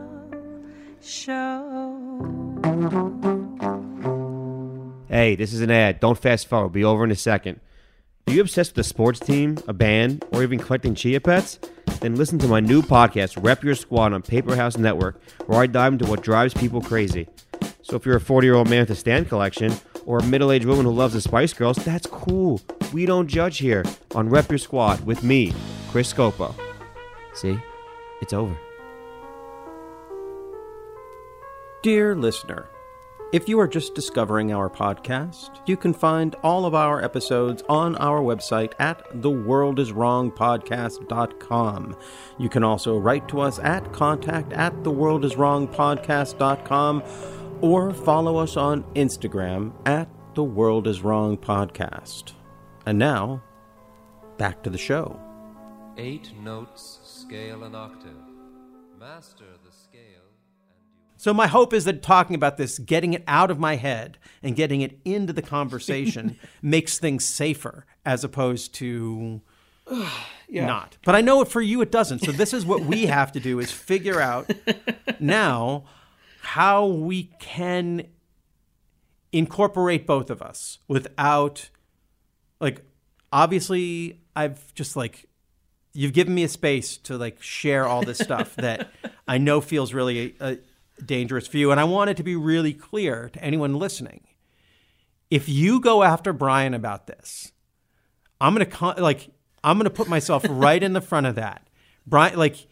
Show. 1.03 1.67
Hey, 5.09 5.35
this 5.35 5.53
is 5.53 5.61
an 5.61 5.73
ad. 5.73 5.99
Don't 5.99 6.17
fast 6.17 6.47
forward. 6.47 6.71
Be 6.71 6.85
over 6.85 7.03
in 7.03 7.11
a 7.11 7.17
second. 7.17 7.61
Are 8.29 8.33
you 8.33 8.43
obsessed 8.43 8.77
with 8.77 8.87
a 8.87 8.89
sports 8.89 9.19
team, 9.19 9.59
a 9.67 9.73
band, 9.73 10.25
or 10.33 10.45
even 10.45 10.61
collecting 10.61 10.95
chia 10.95 11.21
pets? 11.21 11.59
Then 12.01 12.15
listen 12.15 12.39
to 12.39 12.47
my 12.47 12.61
new 12.61 12.81
podcast, 12.81 13.43
Rep 13.43 13.65
Your 13.65 13.75
Squad 13.75 14.13
on 14.13 14.23
Paper 14.23 14.55
House 14.55 14.79
Network, 14.79 15.21
where 15.47 15.61
I 15.61 15.67
dive 15.67 15.95
into 15.95 16.07
what 16.07 16.23
drives 16.23 16.55
people 16.55 16.81
crazy. 16.81 17.27
So 17.83 17.97
if 17.97 18.07
you're 18.07 18.17
a 18.17 18.21
40 18.21 18.47
year 18.47 18.55
old 18.55 18.71
man 18.71 18.81
with 18.81 18.91
a 18.91 18.95
stand 18.95 19.29
collection, 19.29 19.75
or 20.11 20.19
a 20.19 20.25
middle 20.25 20.51
aged 20.51 20.67
woman 20.67 20.85
who 20.85 20.91
loves 20.91 21.15
the 21.15 21.21
Spice 21.21 21.53
Girls, 21.53 21.77
that's 21.77 22.09
cool. 22.09 22.61
We 22.93 23.07
don't 23.07 23.29
judge 23.29 23.59
here 23.59 23.85
on 24.13 24.29
Rep 24.29 24.51
Your 24.51 24.59
Squad 24.59 25.07
with 25.07 25.23
me, 25.23 25.53
Chris 25.89 26.13
Scopo. 26.13 26.53
See? 27.33 27.57
It's 28.21 28.33
over. 28.33 28.59
Dear 31.85 32.17
listener, 32.17 32.69
if 33.33 33.49
you 33.49 33.61
are 33.61 33.69
just 33.69 33.95
discovering 33.95 34.53
our 34.53 34.69
podcast, 34.69 35.61
you 35.67 35.77
can 35.77 35.95
find 35.95 36.35
all 36.43 36.67
of 36.67 36.75
our 36.75 37.01
episodes 37.05 37.63
on 37.69 37.95
our 37.99 38.21
website 38.21 38.73
at 38.81 39.09
theworldiswrongpodcast.com. 39.13 41.97
You 42.37 42.49
can 42.49 42.65
also 42.65 42.99
write 42.99 43.29
to 43.29 43.41
us 43.41 43.61
at 43.61 43.93
contact 43.93 44.53
at 44.55 44.75
theworldiswrongpodcast.com 44.83 47.03
or 47.61 47.93
follow 47.93 48.37
us 48.39 48.57
on 48.57 48.83
Instagram 48.95 49.73
at 49.87 50.09
The 50.35 50.45
World 50.45 50.87
Is 50.87 51.03
Wrong 51.03 51.37
Podcast. 51.37 52.33
And 52.87 52.99
now, 52.99 53.43
back 54.39 54.63
to 54.63 54.71
the 54.71 54.79
show. 54.79 55.19
Eight 55.97 56.33
notes, 56.43 57.01
scale 57.05 57.65
an 57.65 57.75
octave. 57.75 58.17
Master 58.99 59.45
the 59.65 59.73
scale. 59.73 60.01
So 61.17 61.35
my 61.35 61.47
hope 61.47 61.75
is 61.75 61.85
that 61.85 62.03
talking 62.03 62.35
about 62.35 62.57
this, 62.57 62.79
getting 62.79 63.13
it 63.13 63.23
out 63.27 63.51
of 63.51 63.59
my 63.59 63.77
head 63.77 64.17
and 64.43 64.57
getting 64.57 64.81
it 64.81 64.99
into 65.05 65.33
the 65.35 65.43
conversation 65.43 66.39
makes 66.63 66.99
things 66.99 67.25
safer 67.27 67.85
as 68.07 68.25
opposed 68.25 68.75
to 68.77 69.43
Yeah. 70.49 70.67
not. 70.67 70.97
But 71.05 71.15
I 71.15 71.21
know 71.21 71.45
for 71.45 71.61
you 71.61 71.81
it 71.83 71.93
doesn't. 71.93 72.21
So 72.21 72.33
this 72.33 72.53
is 72.53 72.65
what 72.67 72.81
we 72.81 73.07
have 73.07 73.33
to 73.33 73.41
do 73.41 73.59
is 73.61 73.71
figure 73.71 74.21
out 74.21 74.51
now 75.21 75.85
how 76.43 76.87
we 76.87 77.25
can 77.39 78.07
incorporate 79.33 80.07
both 80.07 80.31
of 80.31 80.43
us 80.43 80.79
without 80.89 81.71
like 82.61 82.83
obviously 83.33 84.21
I've 84.35 84.75
just 84.75 84.97
like 84.97 85.27
you've 85.93 86.13
given 86.13 86.35
me 86.35 86.45
a 86.45 86.49
space 86.49 86.97
to 86.99 87.17
like 87.17 87.41
share 87.43 87.87
all 87.87 88.03
this 88.03 88.19
stuff 88.19 88.55
that 88.57 88.91
I 89.29 89.39
know 89.39 89.61
feels 89.61 89.95
really 89.95 90.35
uh, 90.41 90.57
dangerous 91.05 91.47
for 91.47 91.59
you 91.59 91.71
and 91.71 91.79
I 91.79 91.85
want 91.85 92.11
it 92.11 92.17
to 92.17 92.23
be 92.23 92.37
really 92.37 92.73
clear 92.73 93.31
to 93.33 93.43
anyone 93.43 93.79
listening. 93.79 94.23
If 95.31 95.49
you 95.49 95.79
go 95.79 96.03
after 96.03 96.33
Bryan 96.33 96.75
about 96.75 97.07
this, 97.07 97.53
I'm 98.41 98.55
going 98.55 98.67
to 98.67 98.73
con- 98.73 98.97
like 98.99 99.29
I'm 99.63 99.77
going 99.77 99.85
to 99.85 99.91
put 99.91 100.09
myself 100.09 100.45
right 100.49 100.83
in 100.83 100.93
the 100.93 101.01
front 101.01 101.27
of 101.27 101.37
that. 101.37 101.69
Bryan 102.07 102.37
like 102.37 102.67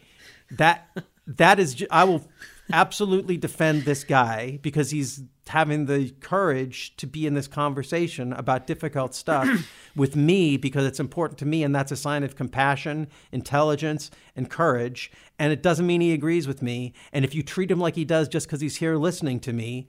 that 0.51 0.89
that 1.25 1.59
is 1.59 1.85
I 1.89 2.03
will 2.03 2.27
absolutely 2.71 3.37
defend 3.37 3.83
this 3.83 4.03
guy 4.03 4.59
because 4.61 4.91
he's 4.91 5.23
having 5.47 5.87
the 5.87 6.11
courage 6.19 6.95
to 6.97 7.07
be 7.07 7.25
in 7.25 7.33
this 7.33 7.47
conversation 7.47 8.33
about 8.33 8.67
difficult 8.67 9.15
stuff 9.15 9.47
with 9.95 10.15
me 10.15 10.57
because 10.57 10.85
it's 10.85 10.99
important 10.99 11.39
to 11.39 11.45
me 11.45 11.63
and 11.63 11.75
that's 11.75 11.91
a 11.91 11.95
sign 11.95 12.23
of 12.23 12.35
compassion, 12.35 13.07
intelligence, 13.31 14.11
and 14.35 14.49
courage. 14.49 15.11
And 15.39 15.51
it 15.51 15.63
doesn't 15.63 15.87
mean 15.87 16.01
he 16.01 16.13
agrees 16.13 16.47
with 16.47 16.61
me. 16.61 16.93
And 17.11 17.25
if 17.25 17.33
you 17.33 17.41
treat 17.41 17.71
him 17.71 17.79
like 17.79 17.95
he 17.95 18.05
does 18.05 18.27
just 18.27 18.47
because 18.47 18.61
he's 18.61 18.77
here 18.77 18.95
listening 18.95 19.39
to 19.41 19.53
me, 19.53 19.87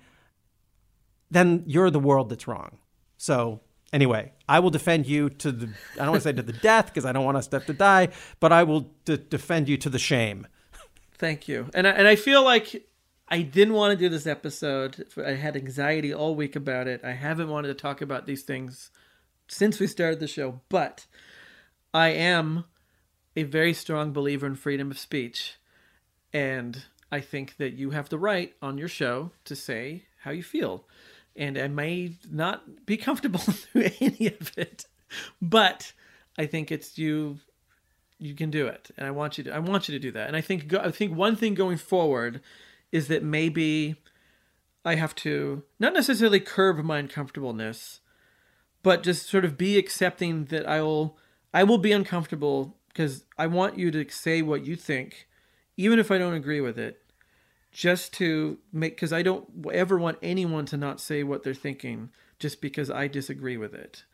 then 1.30 1.62
you're 1.66 1.90
the 1.90 2.00
world 2.00 2.30
that's 2.30 2.48
wrong. 2.48 2.78
So 3.18 3.60
anyway, 3.92 4.32
I 4.48 4.60
will 4.60 4.70
defend 4.70 5.06
you 5.06 5.28
to 5.30 5.52
the 5.52 5.66
I 5.94 5.98
don't 5.98 6.10
want 6.10 6.22
to 6.22 6.28
say 6.28 6.32
to 6.32 6.42
the 6.42 6.52
death 6.54 6.86
because 6.86 7.04
I 7.04 7.12
don't 7.12 7.24
want 7.24 7.36
us 7.36 7.46
to 7.48 7.56
have 7.56 7.66
to 7.66 7.74
die, 7.74 8.08
but 8.40 8.52
I 8.52 8.62
will 8.62 8.92
d- 9.04 9.18
defend 9.28 9.68
you 9.68 9.76
to 9.76 9.90
the 9.90 9.98
shame. 9.98 10.46
Thank 11.20 11.48
you. 11.48 11.68
And 11.74 11.86
I, 11.86 11.90
and 11.90 12.08
I 12.08 12.16
feel 12.16 12.42
like 12.42 12.88
I 13.28 13.42
didn't 13.42 13.74
want 13.74 13.92
to 13.92 13.96
do 14.02 14.08
this 14.08 14.26
episode. 14.26 15.04
I 15.22 15.32
had 15.32 15.54
anxiety 15.54 16.14
all 16.14 16.34
week 16.34 16.56
about 16.56 16.88
it. 16.88 17.04
I 17.04 17.12
haven't 17.12 17.50
wanted 17.50 17.68
to 17.68 17.74
talk 17.74 18.00
about 18.00 18.24
these 18.24 18.42
things 18.42 18.90
since 19.46 19.78
we 19.78 19.86
started 19.86 20.18
the 20.18 20.26
show, 20.26 20.62
but 20.70 21.04
I 21.92 22.08
am 22.08 22.64
a 23.36 23.42
very 23.42 23.74
strong 23.74 24.14
believer 24.14 24.46
in 24.46 24.54
freedom 24.54 24.90
of 24.90 24.98
speech. 24.98 25.56
And 26.32 26.84
I 27.12 27.20
think 27.20 27.58
that 27.58 27.74
you 27.74 27.90
have 27.90 28.08
the 28.08 28.18
right 28.18 28.54
on 28.62 28.78
your 28.78 28.88
show 28.88 29.32
to 29.44 29.54
say 29.54 30.04
how 30.22 30.30
you 30.30 30.42
feel. 30.42 30.86
And 31.36 31.58
I 31.58 31.68
may 31.68 32.16
not 32.30 32.86
be 32.86 32.96
comfortable 33.08 33.40
through 33.40 33.90
any 34.00 34.28
of 34.40 34.56
it, 34.56 34.86
but 35.42 35.92
I 36.38 36.46
think 36.46 36.72
it's 36.72 36.96
you 36.96 37.40
you 38.20 38.34
can 38.34 38.50
do 38.50 38.66
it. 38.66 38.90
And 38.96 39.06
i 39.06 39.10
want 39.10 39.38
you 39.38 39.44
to 39.44 39.54
i 39.54 39.58
want 39.58 39.88
you 39.88 39.94
to 39.94 39.98
do 39.98 40.12
that. 40.12 40.28
And 40.28 40.36
i 40.36 40.40
think 40.40 40.72
i 40.74 40.90
think 40.90 41.16
one 41.16 41.36
thing 41.36 41.54
going 41.54 41.78
forward 41.78 42.40
is 42.92 43.08
that 43.08 43.22
maybe 43.22 43.96
i 44.84 44.94
have 44.94 45.14
to 45.14 45.62
not 45.78 45.92
necessarily 45.94 46.40
curb 46.40 46.78
my 46.84 46.98
uncomfortableness 46.98 48.00
but 48.82 49.02
just 49.02 49.28
sort 49.28 49.44
of 49.44 49.58
be 49.58 49.78
accepting 49.78 50.46
that 50.46 50.66
i 50.68 50.80
will 50.80 51.18
i 51.52 51.62
will 51.62 51.78
be 51.78 51.92
uncomfortable 51.92 52.76
because 52.88 53.24
i 53.38 53.46
want 53.46 53.78
you 53.78 53.90
to 53.90 54.08
say 54.08 54.42
what 54.42 54.64
you 54.64 54.76
think 54.76 55.28
even 55.76 55.98
if 55.98 56.10
i 56.10 56.18
don't 56.18 56.34
agree 56.34 56.60
with 56.60 56.78
it 56.78 57.02
just 57.72 58.12
to 58.12 58.58
make 58.72 58.96
because 58.96 59.12
i 59.12 59.22
don't 59.22 59.48
ever 59.72 59.98
want 59.98 60.18
anyone 60.22 60.64
to 60.66 60.76
not 60.76 61.00
say 61.00 61.22
what 61.22 61.42
they're 61.42 61.54
thinking 61.54 62.10
just 62.38 62.60
because 62.60 62.90
i 62.90 63.06
disagree 63.06 63.56
with 63.56 63.74
it 63.74 64.04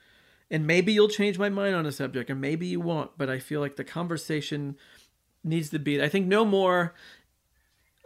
and 0.51 0.67
maybe 0.67 0.93
you'll 0.93 1.09
change 1.09 1.39
my 1.39 1.49
mind 1.49 1.75
on 1.75 1.87
a 1.87 1.93
subject 1.93 2.31
and 2.31 2.41
maybe 2.41 2.67
you 2.67 2.81
won't 2.81 3.11
but 3.17 3.29
i 3.29 3.39
feel 3.39 3.61
like 3.61 3.77
the 3.77 3.85
conversation 3.85 4.77
needs 5.45 5.71
to 5.71 5.79
be 5.79 6.03
i 6.03 6.09
think 6.09 6.27
no 6.27 6.45
more 6.45 6.95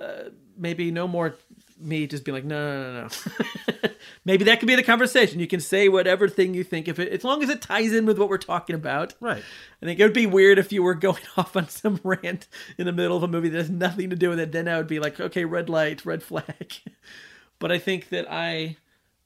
uh, 0.00 0.30
maybe 0.56 0.90
no 0.90 1.06
more 1.06 1.34
me 1.78 2.06
just 2.06 2.24
being 2.24 2.34
like 2.34 2.44
no 2.44 2.82
no 2.82 2.92
no 2.92 3.02
no 3.02 3.90
maybe 4.24 4.44
that 4.44 4.60
could 4.60 4.66
be 4.66 4.74
the 4.74 4.82
conversation. 4.82 5.40
You 5.40 5.46
can 5.46 5.60
say 5.60 5.88
whatever 5.88 6.28
thing 6.28 6.54
you 6.54 6.64
think. 6.64 6.88
If 6.88 6.98
it 6.98 7.12
as 7.12 7.24
long 7.24 7.42
as 7.42 7.48
it 7.48 7.62
ties 7.62 7.92
in 7.92 8.06
with 8.06 8.18
what 8.18 8.28
we're 8.28 8.38
talking 8.38 8.74
about. 8.74 9.14
Right. 9.20 9.42
I 9.82 9.86
think 9.86 9.98
it 9.98 10.04
would 10.04 10.12
be 10.12 10.26
weird 10.26 10.58
if 10.58 10.72
you 10.72 10.82
were 10.82 10.94
going 10.94 11.22
off 11.36 11.56
on 11.56 11.68
some 11.68 12.00
rant 12.04 12.48
in 12.78 12.86
the 12.86 12.92
middle 12.92 13.16
of 13.16 13.22
a 13.22 13.28
movie 13.28 13.48
that 13.48 13.58
has 13.58 13.70
nothing 13.70 14.10
to 14.10 14.16
do 14.16 14.30
with 14.30 14.40
it. 14.40 14.52
Then 14.52 14.68
i 14.68 14.76
would 14.76 14.86
be 14.86 14.98
like 14.98 15.20
okay 15.20 15.44
red 15.44 15.68
light 15.68 16.04
red 16.04 16.22
flag. 16.22 16.80
But 17.58 17.70
i 17.70 17.78
think 17.78 18.08
that 18.08 18.26
i 18.32 18.78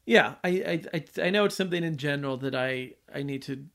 yeah 0.06 0.34
I, 0.44 0.82
I 0.92 1.04
i 1.22 1.30
know 1.30 1.44
it's 1.44 1.56
something 1.56 1.82
in 1.82 1.96
general 1.96 2.36
that 2.38 2.54
i 2.54 2.92
i 3.14 3.22
need 3.22 3.42
to 3.42 3.66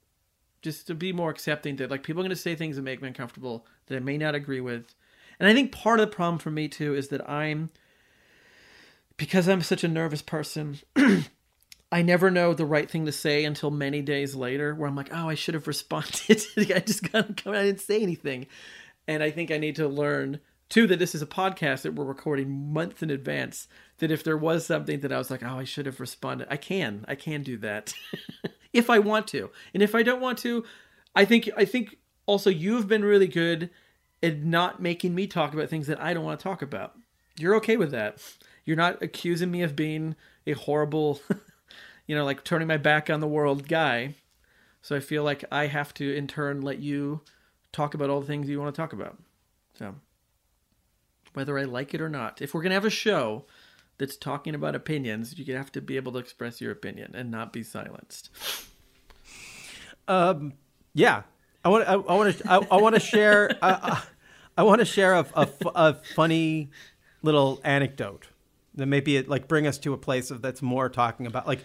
just 0.62 0.88
to 0.88 0.96
be 0.96 1.14
more 1.14 1.30
accepting 1.30 1.78
that 1.78 1.90
like 1.90 2.04
people 2.04 2.22
are 2.22 2.24
going 2.24 2.30
to 2.30 2.36
say 2.36 2.56
things 2.56 2.76
that 2.76 2.82
make 2.82 3.02
me 3.02 3.08
uncomfortable 3.08 3.66
that 3.88 3.96
i 3.96 4.00
may 4.00 4.18
not 4.18 4.36
agree 4.36 4.62
with. 4.62 4.94
And 5.40 5.48
i 5.48 5.54
think 5.54 5.72
part 5.72 6.00
of 6.00 6.10
the 6.10 6.16
problem 6.16 6.40
for 6.40 6.52
me 6.52 6.68
too 6.68 6.96
is 6.96 7.10
that 7.10 7.28
i'm 7.30 7.70
because 9.18 9.48
i'm 9.48 9.62
such 9.62 9.84
a 9.84 9.88
nervous 9.88 10.22
person 10.22 10.80
i 11.92 12.02
never 12.02 12.30
know 12.30 12.54
the 12.54 12.66
right 12.66 12.90
thing 12.90 13.06
to 13.06 13.12
say 13.12 13.46
until 13.46 13.72
many 13.72 14.02
days 14.02 14.36
later 14.36 14.76
where 14.76 14.88
i'm 14.88 14.96
like 14.96 15.14
oh 15.14 15.30
i 15.30 15.36
should 15.36 15.54
have 15.54 15.68
responded. 15.68 16.42
I 16.58 16.80
just 16.80 17.10
got 17.12 17.42
come 17.42 17.54
i 17.54 17.64
didn't 17.64 17.82
say 17.82 18.02
anything. 18.02 18.48
And 19.08 19.24
i 19.24 19.32
think 19.32 19.52
i 19.52 19.58
need 19.58 19.78
to 19.78 19.88
learn 19.88 20.40
too 20.70 20.86
that 20.88 21.00
this 21.00 21.16
is 21.16 21.22
a 21.22 21.28
podcast 21.28 21.82
that 21.82 21.96
we're 21.96 22.06
recording 22.06 22.72
months 22.72 23.02
in 23.02 23.10
advance 23.10 23.68
that 23.98 24.12
if 24.12 24.24
there 24.24 24.38
was 24.38 24.66
something 24.66 25.00
that 25.02 25.12
i 25.12 25.18
was 25.18 25.30
like 25.30 25.44
oh 25.44 25.60
i 25.60 25.64
should 25.64 25.86
have 25.86 26.00
responded 26.00 26.48
i 26.50 26.58
can 26.58 27.06
i 27.08 27.16
can 27.16 27.44
do 27.44 27.58
that. 27.58 27.94
If 28.72 28.92
i 28.92 29.00
want 29.00 29.28
to. 29.30 29.50
And 29.74 29.82
if 29.82 29.96
i 29.96 30.04
don't 30.04 30.22
want 30.22 30.38
to 30.40 30.64
i 31.16 31.26
think 31.26 31.50
i 31.58 31.66
think 31.66 31.98
also 32.28 32.52
you've 32.52 32.88
been 32.88 33.04
really 33.04 33.28
good 33.28 33.72
at 34.22 34.44
not 34.44 34.80
making 34.80 35.16
me 35.16 35.26
talk 35.26 35.56
about 35.56 35.70
things 35.70 35.88
that 35.88 36.00
i 36.00 36.14
don't 36.14 36.24
want 36.24 36.40
to 36.40 36.44
talk 36.44 36.62
about. 36.62 36.96
You're 37.40 37.56
okay 37.56 37.78
with 37.78 37.90
that. 37.92 38.20
You're 38.66 38.78
not 38.78 39.02
accusing 39.02 39.50
me 39.50 39.64
of 39.64 39.76
being 39.76 40.16
a 40.46 40.52
horrible 40.52 41.20
you 42.06 42.16
know 42.16 42.26
like 42.26 42.44
turning 42.44 42.68
my 42.68 42.78
back 42.78 43.10
on 43.10 43.22
the 43.22 43.28
world 43.28 43.68
guy. 43.68 44.14
So 44.84 44.96
i 44.96 45.00
feel 45.00 45.24
like 45.24 45.44
i 45.52 45.66
have 45.66 45.92
to 45.96 46.16
in 46.16 46.28
turn 46.28 46.62
let 46.62 46.78
you 46.78 47.22
talk 47.72 47.96
about 47.96 48.12
all 48.12 48.22
the 48.22 48.28
things 48.28 48.48
you 48.48 48.62
want 48.62 48.74
to 48.74 48.80
talk 48.80 48.94
about. 48.94 49.18
So 49.80 49.96
whether 51.34 51.58
I 51.58 51.64
like 51.64 51.94
it 51.94 52.02
or 52.02 52.10
not. 52.10 52.42
If 52.42 52.54
we're 52.54 52.62
going 52.62 52.72
to 52.72 52.76
have 52.76 52.86
a 52.86 52.90
show 52.90 53.46
that's 53.98 54.16
talking 54.16 54.56
about 54.56 54.76
opinions, 54.76 55.38
you 55.38 55.56
have 55.56 55.72
to 55.74 55.82
be 55.82 55.96
able 55.98 56.12
to 56.14 56.18
express 56.18 56.60
your 56.60 56.72
opinion 56.72 57.14
and 57.14 57.30
not 57.30 57.54
be 57.54 57.64
silenced. 57.64 58.30
Um, 60.08 60.54
yeah, 60.94 61.24
I 61.64 61.70
want 61.70 61.88
I, 61.88 61.96
want 61.98 62.38
to 62.38 62.52
I, 62.52 62.58
I 62.72 62.82
want 62.82 62.96
to 62.96 63.02
share 63.02 63.56
I, 63.62 64.04
I 64.58 64.64
want 64.64 64.80
to 64.80 64.86
share 64.98 65.14
a, 65.14 65.26
a, 65.36 65.48
a, 65.76 65.94
funny 66.16 66.72
little 67.22 67.62
anecdote 67.64 68.28
that 68.74 68.88
maybe 68.88 69.18
it 69.18 69.30
like 69.30 69.48
bring 69.48 69.68
us 69.68 69.78
to 69.80 69.94
a 69.94 69.98
place 69.98 70.32
of 70.32 70.42
that's 70.42 70.62
more 70.62 70.90
talking 70.90 71.28
about 71.28 71.46
like. 71.46 71.60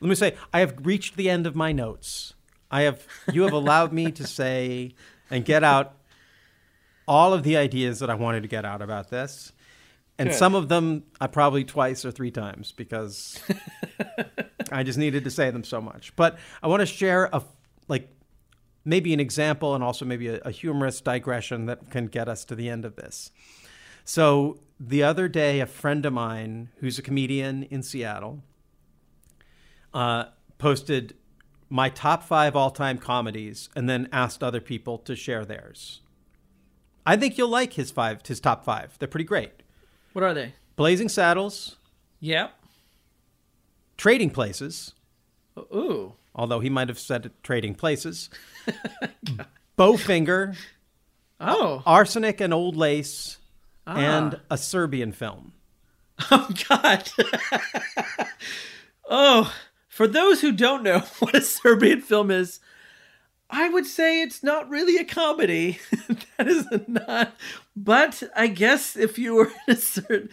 Let 0.00 0.08
me 0.08 0.16
say, 0.16 0.34
I 0.52 0.58
have 0.58 0.84
reached 0.84 1.16
the 1.16 1.30
end 1.30 1.46
of 1.46 1.54
my 1.54 1.70
notes. 1.70 2.34
I 2.72 2.82
have 2.82 3.06
you 3.32 3.42
have 3.42 3.52
allowed 3.52 3.92
me 3.92 4.10
to 4.10 4.26
say 4.26 4.94
and 5.30 5.44
get 5.44 5.62
out 5.62 5.94
all 7.12 7.34
of 7.34 7.42
the 7.42 7.58
ideas 7.58 7.98
that 7.98 8.08
I 8.08 8.14
wanted 8.14 8.40
to 8.40 8.48
get 8.48 8.64
out 8.64 8.80
about 8.80 9.10
this. 9.10 9.52
And 10.18 10.30
Good. 10.30 10.34
some 10.34 10.54
of 10.54 10.70
them 10.70 11.04
I 11.20 11.26
probably 11.26 11.62
twice 11.62 12.06
or 12.06 12.10
three 12.10 12.30
times 12.30 12.72
because 12.72 13.38
I 14.72 14.82
just 14.82 14.98
needed 14.98 15.24
to 15.24 15.30
say 15.30 15.50
them 15.50 15.62
so 15.62 15.78
much. 15.78 16.16
But 16.16 16.38
I 16.62 16.68
want 16.68 16.80
to 16.80 16.86
share 16.86 17.28
a 17.30 17.42
like 17.86 18.08
maybe 18.86 19.12
an 19.12 19.20
example 19.20 19.74
and 19.74 19.84
also 19.84 20.06
maybe 20.06 20.28
a, 20.28 20.38
a 20.38 20.50
humorous 20.50 21.02
digression 21.02 21.66
that 21.66 21.90
can 21.90 22.06
get 22.06 22.28
us 22.28 22.46
to 22.46 22.54
the 22.54 22.70
end 22.70 22.86
of 22.86 22.96
this. 22.96 23.30
So 24.04 24.60
the 24.80 25.02
other 25.02 25.28
day, 25.28 25.60
a 25.60 25.66
friend 25.66 26.06
of 26.06 26.14
mine 26.14 26.70
who's 26.78 26.98
a 26.98 27.02
comedian 27.02 27.64
in 27.64 27.82
Seattle 27.82 28.42
uh, 29.92 30.24
posted 30.56 31.14
my 31.68 31.90
top 31.90 32.22
five 32.22 32.56
all 32.56 32.70
time 32.70 32.96
comedies 32.96 33.68
and 33.76 33.86
then 33.86 34.08
asked 34.12 34.42
other 34.42 34.62
people 34.62 34.96
to 34.98 35.14
share 35.14 35.44
theirs. 35.44 36.01
I 37.04 37.16
think 37.16 37.36
you'll 37.36 37.48
like 37.48 37.72
his 37.74 37.90
five, 37.90 38.20
his 38.26 38.40
top 38.40 38.64
five. 38.64 38.96
They're 38.98 39.08
pretty 39.08 39.24
great. 39.24 39.52
What 40.12 40.22
are 40.22 40.34
they? 40.34 40.54
Blazing 40.76 41.08
Saddles. 41.08 41.76
Yep. 42.20 42.52
Trading 43.96 44.30
Places. 44.30 44.94
Ooh. 45.58 46.14
Although 46.34 46.60
he 46.60 46.70
might 46.70 46.88
have 46.88 46.98
said 46.98 47.30
Trading 47.42 47.74
Places. 47.74 48.30
Bowfinger. 49.78 50.56
Oh. 51.40 51.82
Arsenic 51.84 52.40
and 52.40 52.54
Old 52.54 52.76
Lace. 52.76 53.38
Ah. 53.86 53.96
And 53.96 54.40
a 54.50 54.56
Serbian 54.56 55.12
film. 55.12 55.52
Oh, 56.30 56.48
God. 56.68 57.10
oh, 59.10 59.52
for 59.88 60.06
those 60.06 60.40
who 60.40 60.52
don't 60.52 60.84
know 60.84 61.00
what 61.18 61.34
a 61.34 61.40
Serbian 61.40 62.00
film 62.00 62.30
is, 62.30 62.60
I 63.52 63.68
would 63.68 63.86
say 63.86 64.22
it's 64.22 64.42
not 64.42 64.70
really 64.70 64.96
a 64.96 65.04
comedy. 65.04 65.78
that 66.38 66.48
is 66.48 66.66
not. 66.88 67.36
But 67.76 68.22
I 68.34 68.46
guess 68.46 68.96
if 68.96 69.18
you 69.18 69.34
were 69.34 69.52
in 69.68 69.74
a 69.74 69.76
certain. 69.76 70.30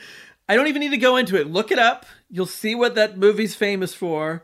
I 0.48 0.56
don't 0.56 0.68
even 0.68 0.80
need 0.80 0.92
to 0.92 0.98
go 0.98 1.18
into 1.18 1.40
it. 1.40 1.52
Look 1.52 1.72
it 1.72 1.78
up. 1.78 2.06
You'll 2.32 2.46
see 2.46 2.74
what 2.74 2.96
that 2.96 3.18
movie's 3.18 3.54
famous 3.54 3.94
for. 3.94 4.42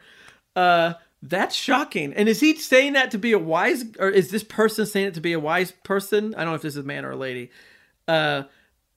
Uh, 0.56 0.94
that's 1.22 1.56
shocking. 1.56 2.14
And 2.14 2.30
is 2.30 2.42
he 2.42 2.56
saying 2.58 2.94
that 2.94 3.12
to 3.12 3.18
be 3.18 3.32
a 3.32 3.40
wise, 3.40 3.86
or 3.98 4.10
is 4.10 4.30
this 4.30 4.44
person 4.44 4.86
saying 4.86 5.08
it 5.08 5.14
to 5.16 5.22
be 5.22 5.34
a 5.34 5.40
wise 5.40 5.72
person? 5.84 6.36
I 6.36 6.40
don't 6.40 6.50
know 6.50 6.56
if 6.56 6.62
this 6.62 6.74
is 6.74 6.84
a 6.84 6.84
man 6.84 7.06
or 7.06 7.12
a 7.12 7.16
lady. 7.16 7.50
Uh, 8.08 8.44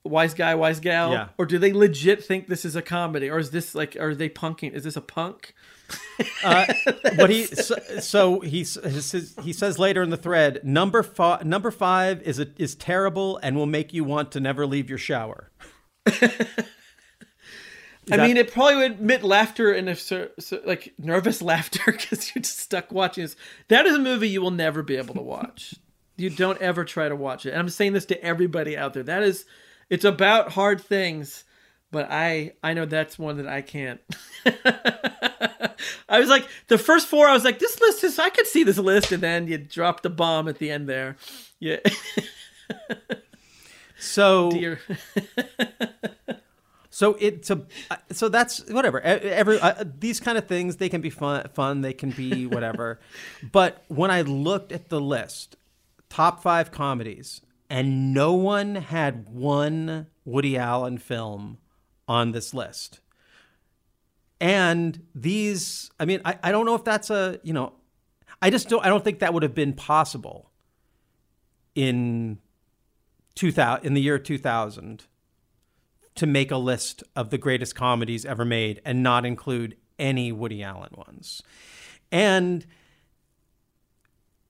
wise 0.04 0.34
guy, 0.34 0.54
wise 0.56 0.80
gal, 0.80 1.12
yeah. 1.12 1.28
or 1.38 1.46
do 1.46 1.58
they 1.58 1.72
legit 1.72 2.24
think 2.24 2.48
this 2.48 2.64
is 2.64 2.76
a 2.76 2.82
comedy, 2.82 3.30
or 3.30 3.38
is 3.38 3.52
this 3.52 3.74
like, 3.74 3.96
are 3.96 4.14
they 4.14 4.28
punking? 4.28 4.72
Is 4.72 4.84
this 4.84 4.96
a 4.96 5.00
punk? 5.00 5.54
Uh, 6.44 6.66
but 7.16 7.30
he 7.30 7.46
so, 7.46 7.76
so 8.00 8.40
he 8.40 8.64
says 8.64 9.34
he 9.42 9.52
says 9.52 9.78
later 9.78 10.02
in 10.02 10.10
the 10.10 10.16
thread 10.16 10.60
number 10.62 11.02
five 11.02 11.44
number 11.44 11.70
five 11.70 12.20
is 12.22 12.38
a, 12.38 12.46
is 12.58 12.74
terrible 12.74 13.38
and 13.42 13.56
will 13.56 13.66
make 13.66 13.92
you 13.92 14.04
want 14.04 14.32
to 14.32 14.40
never 14.40 14.66
leave 14.66 14.88
your 14.88 14.98
shower. 14.98 15.50
I 18.10 18.16
that... 18.16 18.26
mean, 18.26 18.36
it 18.36 18.52
probably 18.52 18.76
would 18.76 18.92
admit 18.92 19.22
laughter 19.22 19.72
and 19.72 19.88
if 19.88 20.00
so, 20.00 20.28
so, 20.38 20.60
like 20.64 20.94
nervous 20.98 21.42
laughter 21.42 21.80
because 21.86 22.34
you're 22.34 22.42
just 22.42 22.58
stuck 22.58 22.90
watching 22.92 23.24
this. 23.24 23.36
That 23.68 23.86
is 23.86 23.94
a 23.94 23.98
movie 23.98 24.28
you 24.28 24.40
will 24.40 24.50
never 24.50 24.82
be 24.82 24.96
able 24.96 25.14
to 25.14 25.22
watch. 25.22 25.74
you 26.16 26.30
don't 26.30 26.60
ever 26.60 26.84
try 26.84 27.08
to 27.08 27.16
watch 27.16 27.46
it. 27.46 27.50
And 27.50 27.58
I'm 27.58 27.68
saying 27.68 27.92
this 27.92 28.06
to 28.06 28.22
everybody 28.22 28.76
out 28.76 28.94
there. 28.94 29.02
That 29.02 29.22
is 29.22 29.44
It's 29.90 30.04
about 30.04 30.52
hard 30.52 30.80
things, 30.80 31.44
but 31.90 32.08
I 32.10 32.52
I 32.62 32.74
know 32.74 32.84
that's 32.84 33.18
one 33.18 33.36
that 33.38 33.46
I 33.46 33.62
can't. 33.62 34.00
I 36.08 36.20
was 36.20 36.28
like 36.28 36.46
the 36.68 36.78
first 36.78 37.06
four. 37.08 37.28
I 37.28 37.32
was 37.32 37.44
like, 37.44 37.58
this 37.58 37.80
list 37.80 38.04
is. 38.04 38.18
I 38.18 38.30
could 38.30 38.46
see 38.46 38.64
this 38.64 38.78
list, 38.78 39.12
and 39.12 39.22
then 39.22 39.46
you 39.46 39.58
drop 39.58 40.02
the 40.02 40.10
bomb 40.10 40.48
at 40.48 40.58
the 40.58 40.70
end 40.70 40.88
there. 40.88 41.16
Yeah. 41.60 41.78
So 44.00 44.50
Dear. 44.50 44.80
So 46.90 47.16
it's 47.20 47.48
a 47.48 47.62
so 48.10 48.28
that's 48.28 48.68
whatever. 48.70 49.00
Every 49.00 49.60
uh, 49.60 49.84
these 50.00 50.18
kind 50.18 50.36
of 50.36 50.48
things 50.48 50.76
they 50.76 50.88
can 50.88 51.00
be 51.00 51.10
fun. 51.10 51.46
Fun. 51.54 51.82
They 51.82 51.92
can 51.92 52.10
be 52.10 52.44
whatever. 52.46 52.98
but 53.52 53.84
when 53.86 54.10
I 54.10 54.22
looked 54.22 54.72
at 54.72 54.88
the 54.88 55.00
list, 55.00 55.56
top 56.08 56.42
five 56.42 56.72
comedies, 56.72 57.40
and 57.70 58.12
no 58.12 58.32
one 58.32 58.74
had 58.74 59.28
one 59.28 60.08
Woody 60.24 60.56
Allen 60.56 60.98
film 60.98 61.58
on 62.08 62.32
this 62.32 62.52
list. 62.54 63.00
And 64.40 65.02
these, 65.14 65.90
I 66.00 66.04
mean, 66.04 66.20
I, 66.24 66.38
I 66.42 66.52
don't 66.52 66.64
know 66.66 66.74
if 66.74 66.84
that's 66.84 67.10
a 67.10 67.38
you 67.42 67.52
know, 67.52 67.74
I 68.40 68.50
just 68.50 68.68
don't. 68.68 68.84
I 68.84 68.88
don't 68.88 69.04
think 69.04 69.18
that 69.18 69.34
would 69.34 69.42
have 69.42 69.54
been 69.54 69.72
possible 69.74 70.50
in 71.74 72.38
2000 73.34 73.86
in 73.86 73.94
the 73.94 74.00
year 74.00 74.18
2000 74.18 75.04
to 76.16 76.26
make 76.26 76.50
a 76.50 76.56
list 76.56 77.04
of 77.14 77.30
the 77.30 77.38
greatest 77.38 77.76
comedies 77.76 78.24
ever 78.24 78.44
made 78.44 78.80
and 78.84 79.02
not 79.02 79.24
include 79.24 79.76
any 79.98 80.32
Woody 80.32 80.62
Allen 80.62 80.90
ones. 80.96 81.42
And 82.10 82.66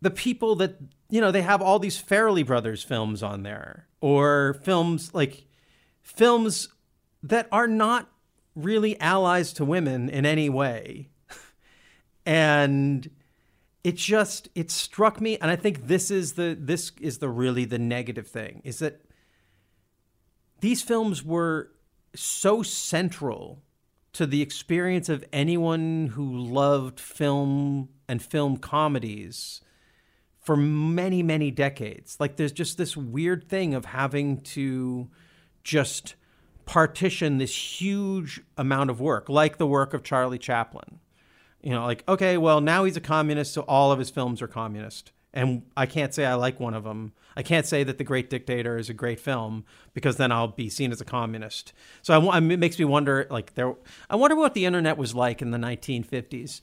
the 0.01 0.10
people 0.10 0.55
that, 0.56 0.76
you 1.10 1.20
know, 1.20 1.30
they 1.30 1.43
have 1.43 1.60
all 1.60 1.78
these 1.78 2.02
Farrelly 2.02 2.47
Brothers 2.47 2.82
films 2.82 3.22
on 3.22 3.43
there 3.43 3.86
or 4.01 4.59
films 4.62 5.12
like 5.12 5.47
films 6.01 6.68
that 7.23 7.49
are 7.51 7.66
not 7.66 8.11
really 8.55 8.99
allies 9.01 9.53
to 9.55 9.65
women 9.65 10.09
in 10.09 10.27
any 10.27 10.49
way. 10.49 11.09
and 12.27 13.11
it 13.85 13.97
just 13.97 14.49
it 14.55 14.70
struck 14.70 15.20
me 15.20 15.39
and 15.39 15.51
I 15.51 15.57
think 15.57 15.86
this 15.86 16.11
is 16.11 16.32
the 16.32 16.57
this 16.59 16.93
is 17.01 17.19
the 17.19 17.28
really 17.28 17.65
the 17.65 17.78
negative 17.78 18.27
thing 18.27 18.61
is 18.65 18.81
that 18.81 19.01
these 20.61 20.82
films 20.82 21.24
were 21.24 21.70
so 22.15 22.62
central 22.62 23.62
to 24.12 24.27
the 24.27 24.43
experience 24.43 25.09
of 25.09 25.24
anyone 25.32 26.09
who 26.15 26.36
loved 26.36 26.99
film 26.99 27.89
and 28.09 28.20
film 28.23 28.57
comedies 28.57 29.61
for 30.40 30.57
many, 30.57 31.23
many 31.23 31.51
decades. 31.51 32.16
Like, 32.19 32.36
there's 32.36 32.53
just 32.53 32.78
this 32.78 32.97
weird 32.97 33.49
thing 33.49 33.74
of 33.74 33.85
having 33.85 34.40
to 34.40 35.09
just 35.62 36.15
partition 36.69 37.39
this 37.39 37.81
huge 37.81 38.43
amount 38.59 38.90
of 38.90 39.01
work, 39.01 39.31
like 39.31 39.57
the 39.57 39.66
work 39.66 39.95
of 39.95 40.03
Charlie 40.03 40.39
Chaplin. 40.39 41.01
You 41.62 41.70
know, 41.70 41.86
like, 41.86 42.05
okay, 42.07 42.36
well, 42.36 42.61
now 42.61 42.85
he's 42.85 42.97
a 42.97 43.01
communist, 43.01 43.55
so 43.55 43.62
all 43.62 43.90
of 43.90 43.99
his 43.99 44.11
films 44.11 44.43
are 44.43 44.47
communist. 44.47 45.11
And 45.32 45.62
I 45.77 45.86
can't 45.86 46.12
say 46.12 46.27
I 46.27 46.35
like 46.35 46.61
one 46.61 46.74
of 46.74 46.85
them. 46.85 47.15
I 47.36 47.43
can't 47.43 47.65
say 47.65 47.85
that 47.85 47.97
The 47.97 48.05
Great 48.05 48.28
Dictator 48.28 48.77
is 48.77 48.90
a 48.90 48.95
great 48.95 49.19
film 49.19 49.65
because 49.95 50.19
then 50.19 50.31
I'll 50.31 50.49
be 50.49 50.69
seen 50.69 50.93
as 50.93 51.01
a 51.01 51.07
communist. 51.07 51.73
So 52.03 52.12
I, 52.12 52.19
wa- 52.19 52.36
it 52.36 52.40
makes 52.40 52.78
me 52.78 52.85
wonder, 52.85 53.27
like, 53.31 53.55
there. 53.55 53.74
I 54.11 54.16
wonder 54.16 54.36
what 54.36 54.53
the 54.53 54.66
internet 54.66 54.99
was 54.99 55.15
like 55.15 55.40
in 55.40 55.51
the 55.51 55.59
1950s. 55.59 56.61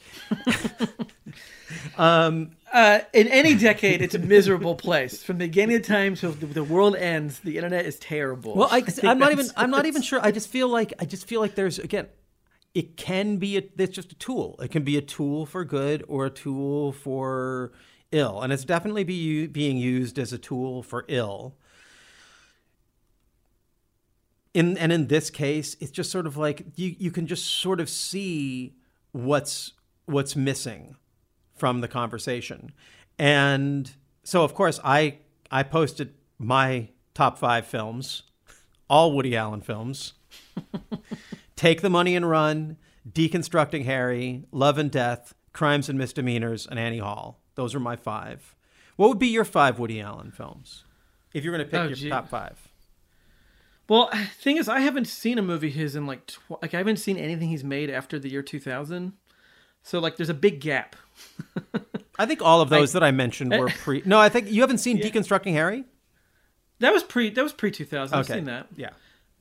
um, 1.98 2.52
Uh, 2.76 3.00
in 3.14 3.30
any 3.30 3.56
decade, 3.56 4.02
it's 4.02 4.16
a 4.16 4.20
miserable 4.20 4.76
place. 4.76 5.24
From 5.24 5.38
the 5.38 5.46
beginning 5.46 5.78
of 5.78 5.84
time 5.84 6.14
till 6.14 6.34
the, 6.34 6.46
the 6.46 6.64
world 6.64 6.98
ends, 6.98 7.40
the 7.40 7.56
internet 7.56 7.86
is 7.86 7.98
terrible. 7.98 8.54
Well, 8.54 8.68
I, 8.70 8.84
I'm 9.04 9.18
not 9.18 9.32
even. 9.32 9.48
I'm 9.56 9.72
not 9.72 9.86
even 9.86 10.02
sure. 10.02 10.20
I 10.22 10.32
just 10.32 10.50
feel 10.50 10.68
like. 10.68 10.92
I 11.00 11.06
just 11.06 11.26
feel 11.26 11.40
like 11.40 11.56
there's 11.56 11.80
again. 11.80 12.08
It 12.74 12.98
can 12.98 13.38
be. 13.38 13.56
A, 13.56 13.64
it's 13.78 13.96
just 13.96 14.12
a 14.12 14.16
tool. 14.16 14.60
It 14.60 14.72
can 14.72 14.84
be 14.84 14.98
a 14.98 15.02
tool 15.02 15.46
for 15.46 15.64
good 15.64 16.04
or 16.10 16.26
a 16.26 16.30
tool 16.30 16.92
for 16.92 17.72
ill, 18.12 18.42
and 18.42 18.52
it's 18.52 18.66
definitely 18.66 19.06
be 19.06 19.48
being 19.48 19.78
used 19.78 20.20
as 20.20 20.34
a 20.34 20.38
tool 20.38 20.84
for 20.84 21.06
ill. 21.08 21.56
In 24.54 24.78
and 24.78 24.92
in 24.92 25.08
this 25.08 25.30
case, 25.30 25.78
it's 25.80 25.92
just 25.92 26.12
sort 26.12 26.28
of 26.28 26.36
like 26.36 26.66
you. 26.76 26.94
You 27.00 27.12
can 27.12 27.26
just 27.26 27.46
sort 27.46 27.80
of 27.80 27.90
see 27.90 28.76
what's 29.14 29.72
what's 30.08 30.36
missing 30.36 30.98
from 31.56 31.82
the 31.82 31.88
conversation. 31.88 32.72
And 33.18 33.92
so 34.24 34.44
of 34.44 34.54
course 34.54 34.80
I 34.84 35.20
I 35.52 35.64
posted 35.64 36.14
my 36.38 36.90
top 37.14 37.38
5 37.38 37.66
films, 37.66 38.24
all 38.90 39.14
Woody 39.14 39.36
Allen 39.38 39.62
films. 39.62 40.14
Take 41.56 41.82
the 41.82 41.90
Money 41.90 42.16
and 42.16 42.30
Run, 42.30 42.78
Deconstructing 43.10 43.86
Harry, 43.86 44.44
Love 44.52 44.78
and 44.78 44.92
Death, 44.92 45.34
Crimes 45.54 45.88
and 45.88 45.98
Misdemeanors, 45.98 46.68
and 46.68 46.78
Annie 46.78 46.98
Hall. 47.00 47.40
Those 47.56 47.74
are 47.74 47.80
my 47.80 47.96
5. 47.96 48.56
What 48.98 49.08
would 49.10 49.20
be 49.20 49.28
your 49.28 49.46
5 49.46 49.80
Woody 49.80 50.02
Allen 50.02 50.32
films? 50.32 50.84
If 51.34 51.44
you're 51.44 51.54
going 51.56 51.66
to 51.66 51.72
pick 51.72 51.80
Oh, 51.80 51.86
your 51.88 51.96
gee. 51.96 52.10
top 52.10 52.28
5. 52.30 52.70
Well, 53.88 54.10
thing 54.40 54.58
is, 54.58 54.68
I 54.68 54.80
haven't 54.80 55.06
seen 55.06 55.38
a 55.38 55.42
movie 55.44 55.70
his 55.70 55.96
in 55.96 56.08
like 56.08 56.26
tw- 56.26 56.62
like 56.62 56.74
I 56.74 56.78
haven't 56.80 56.98
seen 56.98 57.18
anything 57.18 57.50
he's 57.50 57.64
made 57.64 57.90
after 57.90 58.18
the 58.18 58.30
year 58.30 58.42
2000. 58.42 59.14
So 59.86 60.00
like, 60.00 60.18
there's 60.18 60.30
a 60.30 60.34
big 60.34 60.60
gap. 60.62 60.96
I 62.20 62.26
think 62.26 62.42
all 62.42 62.60
of 62.62 62.70
those 62.70 62.96
I- 62.96 63.00
that 63.00 63.06
I 63.06 63.12
mentioned 63.12 63.52
were 63.58 63.70
pre 63.84 64.02
No, 64.06 64.20
I 64.20 64.30
think 64.30 64.52
you 64.52 64.62
haven't 64.62 64.80
seen 64.80 64.98
Deconstructing 65.00 65.54
Harry? 65.54 65.86
That 66.80 66.92
was 66.92 67.04
pre. 67.04 67.30
That 67.30 67.44
was 67.44 67.54
pre 67.54 67.70
2000. 67.72 68.18
I've 68.18 68.26
seen 68.26 68.46
that. 68.46 68.68
Yeah. 68.76 68.90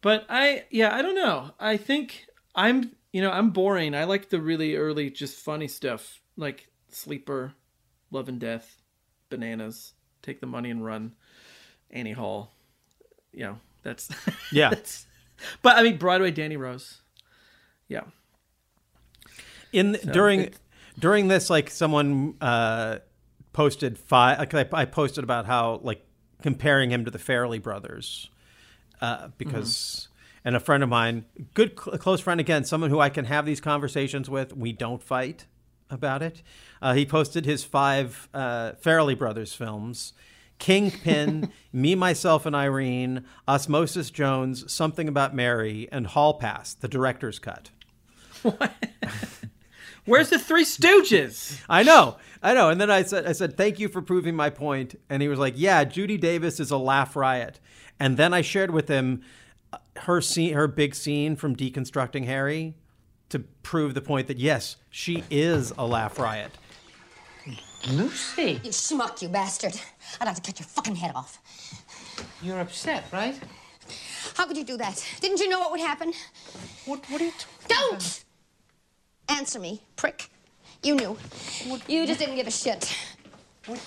But 0.03 0.27
I, 0.29 0.65
yeah, 0.71 0.95
I 0.95 1.01
don't 1.03 1.15
know. 1.15 1.51
I 1.59 1.79
think 1.79 2.27
I'm, 2.55 2.93
you 3.11 3.23
know, 3.23 3.31
I'm 3.31 3.51
boring. 3.51 3.95
I 3.95 4.05
like 4.05 4.29
the 4.29 4.41
really 4.41 4.77
early, 4.77 5.09
just 5.11 5.39
funny 5.39 5.67
stuff 5.67 6.21
like 6.37 6.69
Sleeper, 6.91 7.55
Love 8.11 8.29
and 8.29 8.39
Death, 8.39 8.83
Bananas, 9.31 9.95
Take 10.23 10.41
the 10.41 10.47
Money 10.47 10.71
and 10.71 10.85
Run, 10.85 11.15
Annie 11.91 12.13
Hall. 12.13 12.53
You 13.33 13.45
know, 13.45 13.59
that's 13.83 14.11
Yeah. 14.53 14.69
that's- 14.71 15.07
but 15.63 15.77
I 15.77 15.83
mean, 15.83 15.97
Broadway, 15.97 16.31
Danny 16.31 16.57
Rose. 16.57 17.01
Yeah. 17.89 18.03
In 19.75 19.99
So 20.01 20.13
during 20.13 20.55
during 20.99 21.29
this 21.29 21.51
like 21.51 21.71
someone 21.71 22.35
uh 22.41 22.99
posted 23.53 23.99
five 23.99 24.39
like 24.39 24.55
I, 24.55 24.67
I 24.73 24.85
posted 24.85 25.25
about 25.25 25.47
how 25.47 25.81
like 25.83 26.05
comparing 26.43 26.91
him 26.91 27.05
to 27.05 27.11
the 27.11 27.19
Farrelly 27.19 27.63
brothers 27.63 28.31
uh 29.01 29.29
because 29.39 30.09
and 30.45 30.55
a 30.57 30.61
friend 30.61 30.83
of 30.83 30.89
mine 30.89 31.25
good 31.55 31.79
cl- 31.79 31.99
close 31.99 32.21
friend 32.21 32.41
again 32.41 32.65
someone 32.65 32.91
who 32.91 33.01
I 33.01 33.09
can 33.09 33.25
have 33.25 33.47
these 33.47 33.61
conversations 33.61 34.31
with 34.31 34.57
we 34.57 34.73
don't 34.73 35.03
fight 35.03 35.47
about 35.91 36.23
it 36.23 36.43
uh, 36.81 36.95
he 36.95 37.05
posted 37.07 37.45
his 37.45 37.65
five 37.65 38.29
uh 38.33 38.73
Farrelly 38.83 39.19
brothers 39.19 39.55
films 39.55 40.13
Kingpin, 40.59 41.51
Me, 41.73 41.97
Myself, 41.97 42.47
and 42.47 42.55
Irene, 42.55 43.25
Osmosis 43.49 44.09
Jones, 44.11 44.73
Something 44.73 45.09
About 45.09 45.35
Mary, 45.35 45.89
and 45.91 46.07
Hall 46.07 46.35
Pass, 46.35 46.75
the 46.75 46.87
director's 46.87 47.41
cut. 47.41 47.71
Where's 50.07 50.29
the 50.31 50.39
Three 50.39 50.65
Stooges? 50.65 51.61
I 51.69 51.83
know, 51.83 52.17
I 52.43 52.53
know. 52.53 52.69
And 52.69 52.81
then 52.81 52.91
I 52.91 53.03
said, 53.03 53.27
I 53.27 53.33
said, 53.33 53.57
thank 53.57 53.79
you 53.79 53.89
for 53.89 54.03
proving 54.03 54.37
my 54.37 54.51
point. 54.51 55.01
And 55.09 55.23
he 55.23 55.29
was 55.29 55.39
like, 55.39 55.55
yeah, 55.57 55.85
Judy 55.85 56.19
Davis 56.19 56.61
is 56.61 56.71
a 56.71 56.77
laugh 56.77 57.17
riot. 57.17 57.59
And 57.99 58.17
then 58.17 58.35
I 58.35 58.43
shared 58.43 58.71
with 58.71 58.89
him 58.89 59.23
uh, 59.73 59.79
her 60.01 60.21
scene, 60.21 60.55
her 60.55 60.69
big 60.69 60.95
scene 60.95 61.37
from 61.37 61.57
deconstructing 61.57 62.27
Harry, 62.27 62.75
to 63.31 63.39
prove 63.63 63.95
the 63.95 64.03
point 64.03 64.27
that 64.27 64.39
yes, 64.39 64.77
she 64.91 65.25
is 65.31 65.73
a 65.79 65.87
laugh 65.87 66.19
riot. 66.19 66.53
Lucy. 67.91 68.61
You 68.63 68.71
schmuck, 68.71 69.23
you 69.23 69.29
bastard. 69.29 69.79
I'd 70.21 70.27
like 70.27 70.37
to 70.37 70.43
cut 70.43 70.61
your 70.61 70.67
fucking 70.67 70.97
head 70.97 71.13
off. 71.15 71.39
You're 72.43 72.61
upset, 72.61 73.05
right? 73.13 73.39
How 74.35 74.47
could 74.47 74.57
you 74.57 74.65
do 74.65 74.77
that? 74.79 75.05
Didn't 75.21 75.41
you 75.41 75.49
know 75.49 75.61
what 75.61 75.71
would 75.71 75.81
happen? 75.81 76.13
What, 76.87 77.05
what 77.11 77.21
are 77.21 77.25
you 77.25 77.33
Don't! 77.69 78.25
Answer 79.29 79.59
me, 79.59 79.83
prick. 79.97 80.31
You 80.83 80.95
knew. 80.97 81.17
You 81.89 82.07
just 82.07 82.21
didn't 82.21 82.37
give 82.37 82.47
a 82.47 82.51
shit. 82.51 82.95
Look, 83.67 83.79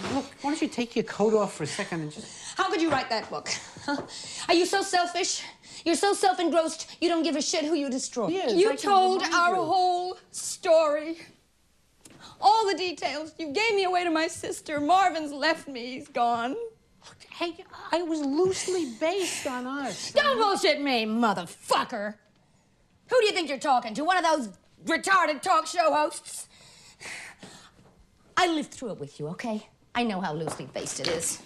why 0.41 0.49
don't 0.51 0.61
you 0.61 0.68
take 0.68 0.95
your 0.95 1.03
coat 1.03 1.35
off 1.35 1.53
for 1.55 1.64
a 1.64 1.68
second 1.68 2.01
and 2.01 2.11
just. 2.11 2.57
How 2.57 2.69
could 2.69 2.81
you 2.81 2.89
write 2.89 3.09
that 3.11 3.30
book? 3.30 3.49
Huh? 3.85 4.01
Are 4.47 4.55
you 4.55 4.65
so 4.65 4.81
selfish? 4.81 5.43
You're 5.85 5.95
so 5.95 6.14
self 6.14 6.39
engrossed, 6.39 6.97
you 6.99 7.07
don't 7.07 7.23
give 7.23 7.35
a 7.35 7.41
shit 7.41 7.64
who 7.64 7.76
you 7.76 7.89
destroy. 7.89 8.30
Yes, 8.30 8.51
I 8.51 8.55
you 8.55 8.69
can 8.69 8.77
told 8.77 9.23
our 9.23 9.55
you. 9.55 9.61
whole 9.61 10.18
story. 10.31 11.18
All 12.41 12.68
the 12.68 12.76
details. 12.76 13.34
You 13.38 13.51
gave 13.51 13.76
me 13.76 13.84
away 13.84 14.03
to 14.03 14.11
my 14.11 14.27
sister. 14.27 14.80
Marvin's 14.80 15.31
left 15.31 15.68
me. 15.68 15.93
He's 15.93 16.07
gone. 16.07 16.55
Hey, 17.30 17.64
I 17.91 18.01
was 18.01 18.19
loosely 18.19 18.93
based 18.99 19.45
on 19.47 19.65
us. 19.68 20.11
Don't 20.11 20.38
bullshit 20.38 20.81
me, 20.81 21.05
motherfucker. 21.05 22.15
Who 23.09 23.19
do 23.22 23.26
you 23.26 23.31
think 23.31 23.47
you're 23.47 23.59
talking 23.59 23.93
to? 23.93 24.03
One 24.03 24.18
of 24.18 24.23
those 24.23 24.49
retarded 24.88 25.41
talk 25.41 25.68
show 25.68 25.93
hosts? 25.93 26.47
I 28.35 28.47
lived 28.47 28.72
through 28.72 28.91
it 28.91 28.99
with 28.99 29.19
you, 29.19 29.27
okay? 29.30 29.68
I 29.95 30.03
know 30.03 30.22
how 30.22 30.34
loosely 30.34 30.68
based 30.73 30.99
it 30.99 31.07
is. 31.07 31.41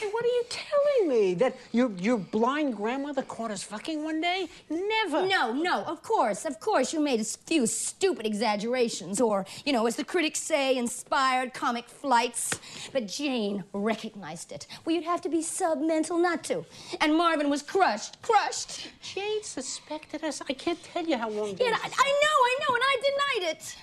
Hey, 0.00 0.08
what 0.10 0.24
are 0.24 0.28
you 0.28 0.44
telling 0.48 1.08
me? 1.08 1.34
That 1.34 1.56
your 1.72 1.90
your 1.92 2.18
blind 2.18 2.76
grandmother 2.76 3.22
caught 3.22 3.50
us 3.50 3.62
fucking 3.62 4.04
one 4.04 4.20
day? 4.20 4.48
Never. 4.70 5.26
No, 5.26 5.52
no, 5.52 5.82
of 5.84 6.02
course, 6.02 6.44
of 6.44 6.60
course, 6.60 6.92
you 6.92 7.00
made 7.00 7.20
a 7.20 7.24
few 7.24 7.66
stupid 7.66 8.26
exaggerations, 8.26 9.20
or, 9.20 9.46
you 9.64 9.72
know, 9.72 9.86
as 9.86 9.96
the 9.96 10.04
critics 10.04 10.40
say, 10.40 10.76
inspired 10.76 11.54
comic 11.54 11.88
flights. 11.88 12.58
But 12.92 13.08
Jane 13.08 13.64
recognized 13.72 14.52
it. 14.52 14.66
Well, 14.84 14.94
you'd 14.94 15.04
have 15.04 15.20
to 15.22 15.28
be 15.28 15.38
submental 15.38 16.20
not 16.20 16.44
to. 16.44 16.64
And 17.00 17.16
Marvin 17.16 17.50
was 17.50 17.62
crushed, 17.62 18.20
crushed. 18.22 18.88
Jane 19.02 19.42
suspected 19.42 20.22
us. 20.24 20.40
I 20.48 20.52
can't 20.52 20.82
tell 20.82 21.04
you 21.04 21.16
how 21.16 21.30
long. 21.30 21.56
Yeah, 21.58 21.76
I, 21.82 21.90
I 22.08 22.08
know, 22.22 22.36
I 22.50 22.58
know, 22.62 22.74
and 22.74 22.84
I 22.92 22.94
denied 23.08 23.50
it. 23.56 23.76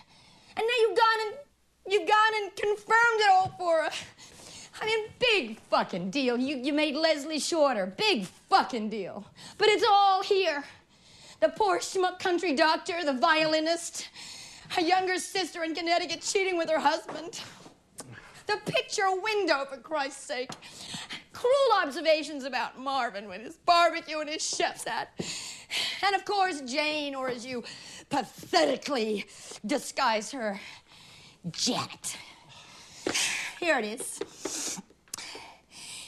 And 0.58 0.66
now 0.68 0.78
you've 0.82 0.98
gone 0.98 1.20
and 1.26 1.94
you've 1.94 2.08
gone 2.08 2.34
and 2.42 2.56
confirmed 2.56 3.20
it 3.26 3.30
all 3.32 3.56
for 3.58 3.84
her. 3.84 3.92
I 4.82 4.86
mean, 4.86 5.06
big 5.20 5.60
fucking 5.70 6.10
deal. 6.10 6.38
You 6.38 6.58
you 6.58 6.74
made 6.74 6.96
Leslie 6.96 7.40
shorter. 7.40 7.86
Big 7.86 8.26
fucking 8.50 8.90
deal. 8.90 9.26
But 9.58 9.68
it's 9.70 9.86
all 9.88 10.24
here. 10.24 10.64
The 11.40 11.50
poor 11.50 11.80
schmuck 11.80 12.20
country 12.20 12.56
doctor, 12.56 13.04
the 13.04 13.14
violinist, 13.14 14.10
a 14.78 14.82
younger 14.82 15.18
sister 15.18 15.64
in 15.64 15.76
Connecticut 15.76 16.22
cheating 16.22 16.58
with 16.58 16.70
her 16.70 16.80
husband. 16.80 17.42
The 18.48 18.58
picture 18.66 19.04
window, 19.22 19.66
for 19.66 19.78
Christ's 19.78 20.24
sake. 20.24 20.52
Cruel 21.32 21.82
observations 21.82 22.44
about 22.44 22.78
Marvin 22.80 23.28
with 23.28 23.42
his 23.42 23.56
barbecue 23.56 24.20
and 24.20 24.30
his 24.30 24.48
chef's 24.48 24.84
hat. 24.84 25.10
And 26.04 26.16
of 26.16 26.26
course, 26.26 26.62
Jane, 26.62 27.16
or 27.16 27.30
as 27.30 27.46
you 27.46 27.64
pathetically 28.10 29.26
disguise 29.66 30.32
her, 30.32 30.60
Janet. 31.52 32.18
Here 33.62 33.78
it 33.78 33.86
is. 33.86 34.82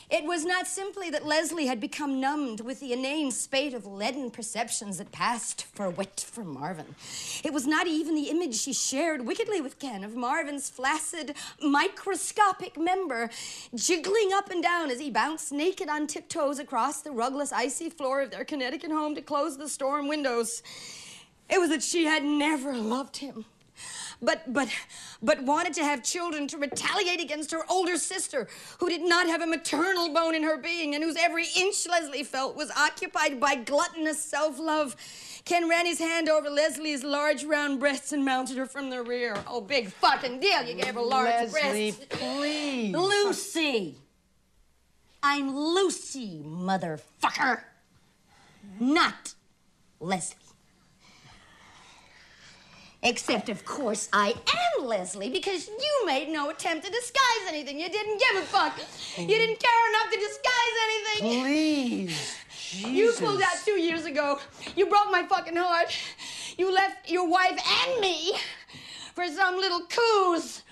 It 0.10 0.24
was 0.24 0.44
not 0.44 0.66
simply 0.66 1.12
that 1.12 1.24
Leslie 1.24 1.68
had 1.68 1.80
become 1.80 2.20
numbed 2.20 2.62
with 2.62 2.80
the 2.80 2.94
inane 2.94 3.30
spate 3.30 3.76
of 3.76 3.86
leaden 3.86 4.32
perceptions 4.32 4.98
that 4.98 5.12
passed 5.12 5.66
for 5.66 5.92
wit 5.92 6.26
for 6.28 6.44
Marvin. 6.44 6.96
It 7.44 7.54
was 7.54 7.68
not 7.68 7.86
even 7.86 8.16
the 8.16 8.32
image 8.32 8.56
she 8.56 8.74
shared 8.74 9.28
wickedly 9.28 9.62
with 9.62 9.78
Ken 9.78 10.04
of 10.04 10.16
Marvin's 10.16 10.68
flaccid, 10.68 11.36
microscopic 11.62 12.76
member 12.76 13.30
jiggling 13.76 14.32
up 14.34 14.50
and 14.50 14.64
down 14.64 14.90
as 14.90 15.00
he 15.00 15.12
bounced 15.12 15.52
naked 15.52 15.90
on 15.90 16.08
tiptoes 16.08 16.58
across 16.58 17.02
the 17.02 17.12
rugless, 17.12 17.52
icy 17.52 17.92
floor 17.92 18.24
of 18.24 18.32
their 18.32 18.46
Connecticut 18.46 18.90
home 18.90 19.14
to 19.14 19.22
close 19.22 19.60
the 19.60 19.70
storm 19.70 20.08
windows. 20.08 20.64
It 21.52 21.60
was 21.60 21.70
that 21.70 21.84
she 21.84 22.06
had 22.06 22.24
never 22.24 22.76
loved 22.76 23.18
him 23.18 23.46
but 24.24 24.52
but 24.52 24.70
but 25.22 25.44
wanted 25.44 25.74
to 25.74 25.84
have 25.84 26.04
children 26.04 26.48
to 26.48 26.58
retaliate 26.58 27.22
against 27.22 27.52
her 27.52 27.64
older 27.70 27.98
sister 27.98 28.48
who 28.80 28.90
did 28.90 29.02
not 29.02 29.28
have 29.28 29.42
a 29.42 29.48
maternal 29.48 30.14
bone 30.14 30.36
in 30.36 30.44
her 30.44 30.58
being 30.58 30.96
and 30.96 31.04
whose 31.04 31.16
every 31.18 31.46
inch 31.56 31.88
leslie 31.88 32.24
felt 32.24 32.56
was 32.56 32.72
occupied 32.72 33.40
by 33.40 33.56
gluttonous 33.56 34.24
self-love. 34.24 34.96
Ken 35.46 35.70
ran 35.70 35.86
his 35.86 36.00
hand 36.00 36.30
over 36.30 36.50
leslie's 36.50 37.04
large 37.04 37.44
round 37.44 37.80
breasts 37.80 38.12
and 38.12 38.24
mounted 38.24 38.58
her 38.58 38.66
from 38.66 38.90
the 38.90 39.02
rear. 39.02 39.36
Oh 39.48 39.62
big 39.62 39.90
fucking 39.92 40.40
deal 40.40 40.64
you 40.64 40.76
gave 40.76 40.96
her 40.96 41.02
large 41.02 41.52
Leslie, 41.52 41.92
breasts. 41.92 42.06
please. 42.10 42.96
lucy! 42.96 43.96
I'm 45.22 45.56
lucy 45.56 46.42
motherfucker! 46.46 47.62
Not 48.80 49.34
leslie 50.00 50.43
Except, 53.04 53.50
of 53.50 53.66
course, 53.66 54.08
I 54.14 54.30
am 54.30 54.86
Leslie 54.86 55.30
because 55.30 55.68
you 55.68 56.06
made 56.06 56.30
no 56.30 56.50
attempt 56.50 56.86
to 56.86 56.92
disguise 56.92 57.48
anything. 57.50 57.80
You 57.80 57.90
didn't 57.90 58.20
give 58.20 58.44
a 58.44 58.46
fuck. 58.46 58.80
You 59.18 59.28
didn't 59.28 59.60
care 59.60 59.90
enough 59.90 60.12
to 60.12 60.20
disguise 60.20 60.76
anything. 60.86 61.42
Please. 61.44 62.38
Jesus. 62.72 62.90
You 62.90 63.14
pulled 63.20 63.42
out 63.42 63.56
two 63.66 63.80
years 63.80 64.06
ago. 64.06 64.40
You 64.76 64.86
broke 64.88 65.12
my 65.12 65.24
fucking 65.24 65.56
heart. 65.56 65.96
You 66.58 66.74
left 66.74 67.10
your 67.10 67.28
wife 67.28 67.60
and 67.86 68.00
me 68.00 68.34
for 69.14 69.28
some 69.28 69.58
little 69.58 69.82
coos. 69.82 70.64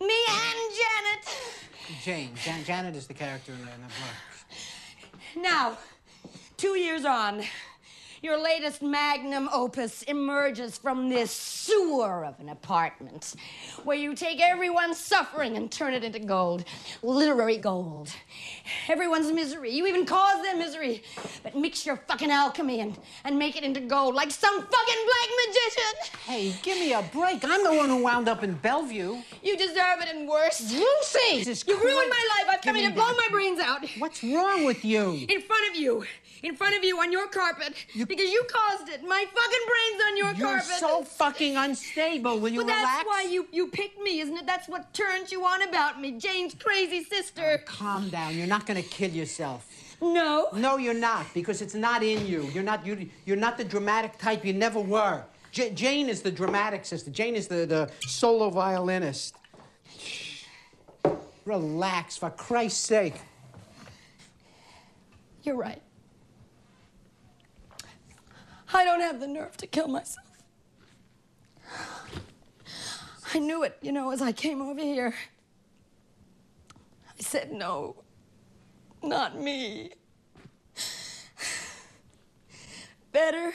Me 0.00 0.14
and 0.28 0.74
Janet. 0.76 2.02
Jane. 2.02 2.30
Jan- 2.44 2.64
Janet 2.64 2.96
is 2.96 3.06
the 3.06 3.14
character 3.14 3.52
in 3.52 3.58
the, 3.64 3.72
in 3.72 3.80
the 3.80 3.86
book. 3.86 5.42
Now, 5.42 5.78
two 6.56 6.76
years 6.78 7.04
on, 7.04 7.42
your 8.22 8.42
latest 8.42 8.82
magnum 8.82 9.48
opus 9.52 10.02
emerges 10.02 10.78
from 10.78 11.08
this 11.08 11.30
sewer 11.30 12.24
of 12.24 12.38
an 12.40 12.48
apartment 12.48 13.34
where 13.84 13.96
you 13.96 14.14
take 14.14 14.40
everyone's 14.40 14.98
suffering 14.98 15.56
and 15.56 15.70
turn 15.70 15.94
it 15.94 16.04
into 16.04 16.18
gold. 16.18 16.64
Literary 17.02 17.58
gold. 17.58 18.10
Everyone's 18.88 19.30
misery. 19.32 19.70
You 19.72 19.86
even 19.86 20.06
cause 20.06 20.42
their 20.42 20.56
misery. 20.56 21.02
But 21.42 21.56
mix 21.56 21.84
your 21.84 21.96
fucking 21.96 22.30
alchemy 22.30 22.80
and, 22.80 22.98
and 23.24 23.38
make 23.38 23.56
it 23.56 23.64
into 23.64 23.80
gold 23.80 24.14
like 24.14 24.30
some 24.30 24.54
fucking 24.54 25.04
black 25.06 25.28
magician. 25.46 26.20
Hey, 26.26 26.54
give 26.62 26.78
me 26.78 26.92
a 26.92 27.02
break. 27.12 27.44
I'm 27.44 27.64
the 27.64 27.74
one 27.74 27.88
who 27.88 28.02
wound 28.02 28.28
up 28.28 28.42
in 28.42 28.54
Bellevue. 28.54 29.16
You 29.42 29.56
deserve 29.56 30.00
it 30.00 30.14
and 30.14 30.28
worse. 30.28 30.60
Lucy! 30.72 31.38
Jesus 31.38 31.64
You 31.66 31.76
ruined 31.76 32.10
my 32.10 32.28
life. 32.38 32.54
I've 32.54 32.62
come 32.62 32.76
here 32.76 32.88
to 32.88 32.94
blow 32.94 33.12
my 33.12 33.28
brains 33.30 33.60
out. 33.60 33.86
What's 33.98 34.22
wrong 34.24 34.64
with 34.64 34.84
you? 34.84 35.26
In 35.28 35.40
front 35.42 35.70
of 35.70 35.76
you. 35.76 36.04
In 36.42 36.54
front 36.54 36.76
of 36.76 36.84
you 36.84 36.98
on 37.00 37.10
your 37.12 37.26
carpet. 37.28 37.74
because 37.94 38.30
you 38.30 38.42
caused 38.48 38.88
it. 38.88 39.02
My 39.06 39.24
fucking 39.24 39.66
brains 39.66 40.02
on 40.08 40.16
your 40.16 40.32
You're 40.34 40.58
carpet. 40.58 40.78
so 40.78 41.02
fucking 41.02 41.56
unstable. 41.56 42.38
Will 42.38 42.50
you 42.50 42.60
relax? 42.60 42.82
Well, 42.82 42.92
that's 42.94 43.06
why 43.06 43.22
you, 43.30 43.46
you 43.52 43.68
picked 43.68 44.00
me, 44.00 44.20
isn't 44.20 44.36
it? 44.36 44.46
That's 44.46 44.68
what 44.68 44.92
turns 44.92 45.32
you 45.32 45.44
on 45.44 45.62
about 45.62 46.00
me. 46.00 46.12
Jane's 46.12 46.54
crazy 46.54 47.02
sister. 47.04 47.60
Oh, 47.60 47.64
calm 47.64 48.08
down. 48.10 48.36
You're 48.36 48.46
not 48.46 48.66
going 48.66 48.82
to 48.82 48.88
kill 48.88 49.10
yourself. 49.10 49.66
No. 50.02 50.48
No, 50.52 50.76
you're 50.76 50.92
not, 50.94 51.26
because 51.32 51.62
it's 51.62 51.74
not 51.74 52.02
in 52.02 52.26
you. 52.26 52.42
You're 52.52 52.62
not. 52.62 52.84
You, 52.86 53.08
you're 53.24 53.36
not 53.36 53.56
the 53.56 53.64
dramatic 53.64 54.18
type. 54.18 54.44
You 54.44 54.52
never 54.52 54.78
were. 54.80 55.24
J- 55.52 55.70
Jane 55.70 56.10
is 56.10 56.20
the 56.20 56.30
dramatic 56.30 56.84
sister. 56.84 57.10
Jane 57.10 57.34
is 57.34 57.48
the, 57.48 57.64
the 57.64 57.90
solo 58.06 58.50
violinist. 58.50 59.36
Relax, 61.46 62.16
for 62.18 62.28
Christ's 62.28 62.84
sake. 62.84 63.14
You're 65.44 65.56
right. 65.56 65.80
I 68.76 68.84
don't 68.84 69.00
have 69.00 69.20
the 69.20 69.26
nerve 69.26 69.56
to 69.56 69.66
kill 69.66 69.88
myself. 69.88 70.26
I 73.34 73.38
knew 73.38 73.62
it, 73.62 73.78
you 73.80 73.90
know, 73.90 74.10
as 74.10 74.20
I 74.20 74.32
came 74.32 74.60
over 74.60 74.80
here. 74.80 75.14
I 77.08 77.22
said, 77.22 77.52
no, 77.52 78.02
not 79.02 79.40
me. 79.40 79.92
Better 83.12 83.54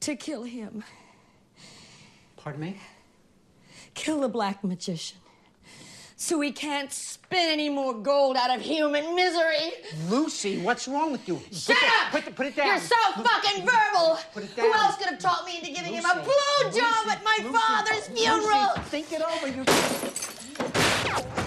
to 0.00 0.16
kill 0.16 0.44
him. 0.44 0.82
Pardon 2.36 2.62
me? 2.62 2.80
Kill 3.92 4.20
the 4.20 4.28
black 4.30 4.64
magician. 4.64 5.18
So 6.24 6.38
we 6.38 6.52
can't 6.52 6.90
spin 6.90 7.50
any 7.50 7.68
more 7.68 7.92
gold 7.92 8.38
out 8.38 8.48
of 8.48 8.62
human 8.62 9.14
misery. 9.14 9.72
Lucy, 10.08 10.56
what's 10.56 10.88
wrong 10.88 11.12
with 11.12 11.28
you? 11.28 11.38
Shut 11.52 11.76
put 11.76 11.84
the- 11.84 11.86
up! 11.86 12.12
Put, 12.12 12.24
the- 12.24 12.30
put 12.30 12.46
it 12.46 12.56
down. 12.56 12.66
You're 12.68 12.78
so 12.78 12.96
fucking 13.22 13.66
verbal. 13.66 14.18
Put 14.32 14.44
it 14.44 14.50
Who 14.52 14.72
else 14.72 14.96
could 14.96 15.08
have 15.08 15.18
taught 15.18 15.44
me 15.44 15.58
into 15.58 15.70
giving 15.70 15.92
him 15.92 16.02
a 16.06 16.14
Lucy, 16.14 16.30
blowjob 16.30 17.04
Lucy, 17.04 17.10
at 17.10 17.24
my 17.24 17.38
Lucy, 17.42 17.52
father's 17.58 18.08
Lucy, 18.08 18.22
funeral? 18.22 18.68
think 18.88 19.12
it 19.12 19.20
over. 19.20 19.48
You... 19.48 21.43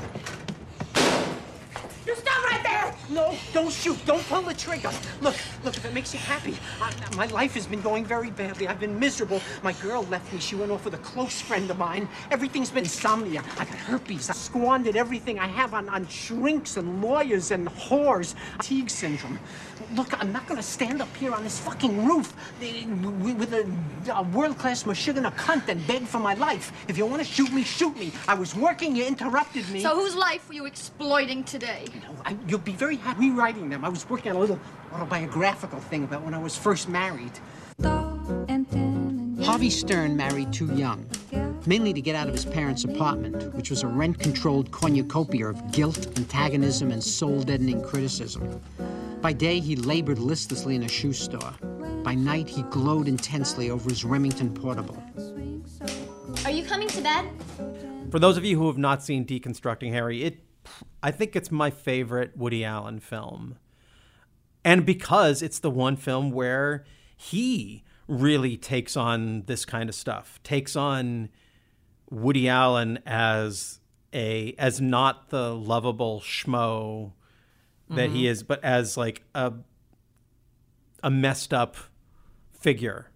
You 2.08 2.16
stop 2.16 2.42
right 2.50 2.64
there! 2.64 2.96
No, 3.10 3.36
don't 3.54 3.72
shoot. 3.72 3.98
Don't 4.06 4.24
pull 4.30 4.42
the 4.42 4.54
trigger. 4.54 4.92
Look, 5.20 5.36
look, 5.66 5.76
if 5.76 5.84
it 5.84 5.94
makes 5.94 6.14
you 6.14 6.20
happy. 6.20 6.56
I, 6.82 6.94
my 7.18 7.26
life 7.28 7.54
has 7.56 7.68
been 7.68 7.82
going 7.82 8.06
very 8.06 8.32
badly. 8.32 8.66
I've 8.66 8.80
been 8.80 8.98
miserable. 8.98 9.42
My 9.62 9.74
girl 9.74 10.04
left 10.04 10.32
me. 10.32 10.40
She 10.40 10.56
went 10.56 10.72
off 10.72 10.86
with 10.86 10.94
a 10.94 11.00
close 11.00 11.42
friend 11.42 11.70
of 11.70 11.78
mine. 11.78 12.08
Everything's 12.32 12.70
been 12.70 12.86
insomnia. 12.86 13.44
I 13.58 13.66
got 13.66 13.76
herpes. 13.76 14.30
I 14.30 14.34
squandered 14.34 14.96
everything 14.96 15.38
I 15.38 15.48
have 15.48 15.74
on, 15.74 15.90
on 15.90 16.08
shrinks 16.08 16.78
and 16.78 17.02
lawyers 17.02 17.52
and 17.52 17.68
whores. 17.68 18.36
Fatigue 18.58 18.90
syndrome. 18.90 19.38
Look, 19.96 20.20
I'm 20.20 20.32
not 20.32 20.48
gonna 20.48 20.64
stand 20.64 21.02
up 21.02 21.16
here 21.18 21.34
on 21.34 21.44
this 21.44 21.60
fucking 21.60 22.06
roof 22.06 22.34
eh, 22.62 22.86
with 22.86 23.54
a, 23.54 23.70
a 24.14 24.24
world-class 24.24 24.84
Meshuggah 24.84 25.32
cunt 25.36 25.68
and 25.68 25.86
beg 25.88 26.04
for 26.04 26.20
my 26.20 26.34
life. 26.34 26.72
If 26.88 26.98
you 26.98 27.06
want 27.06 27.22
to 27.22 27.28
shoot 27.28 27.52
me, 27.52 27.64
shoot 27.64 27.98
me. 27.98 28.12
I 28.28 28.34
was 28.34 28.56
working. 28.56 28.96
You 28.96 29.06
interrupted 29.06 29.70
me. 29.70 29.82
So 29.82 29.96
whose 29.96 30.16
life 30.16 30.48
were 30.48 30.56
you 30.56 30.66
exploiting 30.66 31.44
today? 31.44 31.86
I, 32.26 32.36
you'll 32.48 32.60
be 32.60 32.74
very 32.74 32.98
happy 32.98 33.30
rewriting 33.30 33.70
them. 33.70 33.84
I 33.86 33.90
was 33.90 34.10
working 34.10 34.32
on 34.32 34.38
a 34.38 34.40
little 34.40 34.60
autobiographical 34.94 35.80
thing 35.80 36.04
about 36.04 36.24
when 36.24 36.34
I 36.34 36.40
was 36.40 36.56
first 36.56 36.90
married. 36.90 37.32
Harvey 39.44 39.70
Stern 39.70 40.18
married 40.18 40.52
too 40.52 40.74
young, 40.76 41.06
mainly 41.66 41.94
to 41.94 42.02
get 42.02 42.16
out 42.16 42.28
of 42.28 42.34
his 42.34 42.46
parents' 42.46 42.84
apartment, 42.84 43.54
which 43.54 43.70
was 43.70 43.84
a 43.84 43.88
rent 43.88 44.20
controlled 44.20 44.72
cornucopia 44.72 45.48
of 45.48 45.72
guilt, 45.72 46.08
antagonism, 46.18 46.92
and 46.92 47.04
soul 47.04 47.42
deadening 47.42 47.82
criticism. 47.82 48.62
By 49.22 49.34
day, 49.34 49.60
he 49.60 49.76
labored 49.76 50.20
listlessly 50.20 50.76
in 50.76 50.84
a 50.84 50.88
shoe 50.88 51.14
store. 51.14 51.54
By 52.04 52.14
night, 52.14 52.48
he 52.48 52.62
glowed 52.64 53.08
intensely 53.08 53.72
over 53.72 53.90
his 53.90 54.06
Remington 54.06 54.54
portable. 54.54 55.02
Are 56.46 56.52
you 56.52 56.64
coming 56.64 56.88
to 56.90 57.02
bed? 57.02 57.30
For 58.12 58.20
those 58.20 58.38
of 58.38 58.46
you 58.46 58.58
who 58.58 58.68
have 58.68 58.78
not 58.78 59.04
seen 59.04 59.26
Deconstructing 59.26 59.92
Harry, 59.92 60.24
it 60.24 60.44
I 61.02 61.12
think 61.12 61.36
it's 61.36 61.52
my 61.52 61.70
favorite 61.70 62.38
Woody 62.38 62.64
Allen 62.64 63.00
film. 63.00 63.58
And 64.64 64.86
because 64.86 65.42
it's 65.42 65.60
the 65.60 65.72
one 65.72 65.96
film 65.96 66.32
where 66.32 66.86
he 67.16 67.84
really 68.08 68.56
takes 68.56 68.96
on 68.96 69.44
this 69.44 69.66
kind 69.66 69.90
of 69.90 69.96
stuff, 69.96 70.40
takes 70.44 70.76
on 70.76 71.30
Woody 72.10 72.48
Allen 72.48 73.00
as 73.06 73.80
a 74.14 74.54
as 74.58 74.80
not 74.80 75.30
the 75.30 75.54
lovable 75.56 76.22
schmo 76.22 77.14
that 77.90 78.10
he 78.10 78.24
Mhm. 78.24 78.30
is, 78.30 78.44
but 78.44 78.64
as 78.64 78.98
like 78.98 79.24
a 79.36 79.54
a 81.04 81.10
messed 81.12 81.54
up 81.54 81.76
figure. 82.60 83.12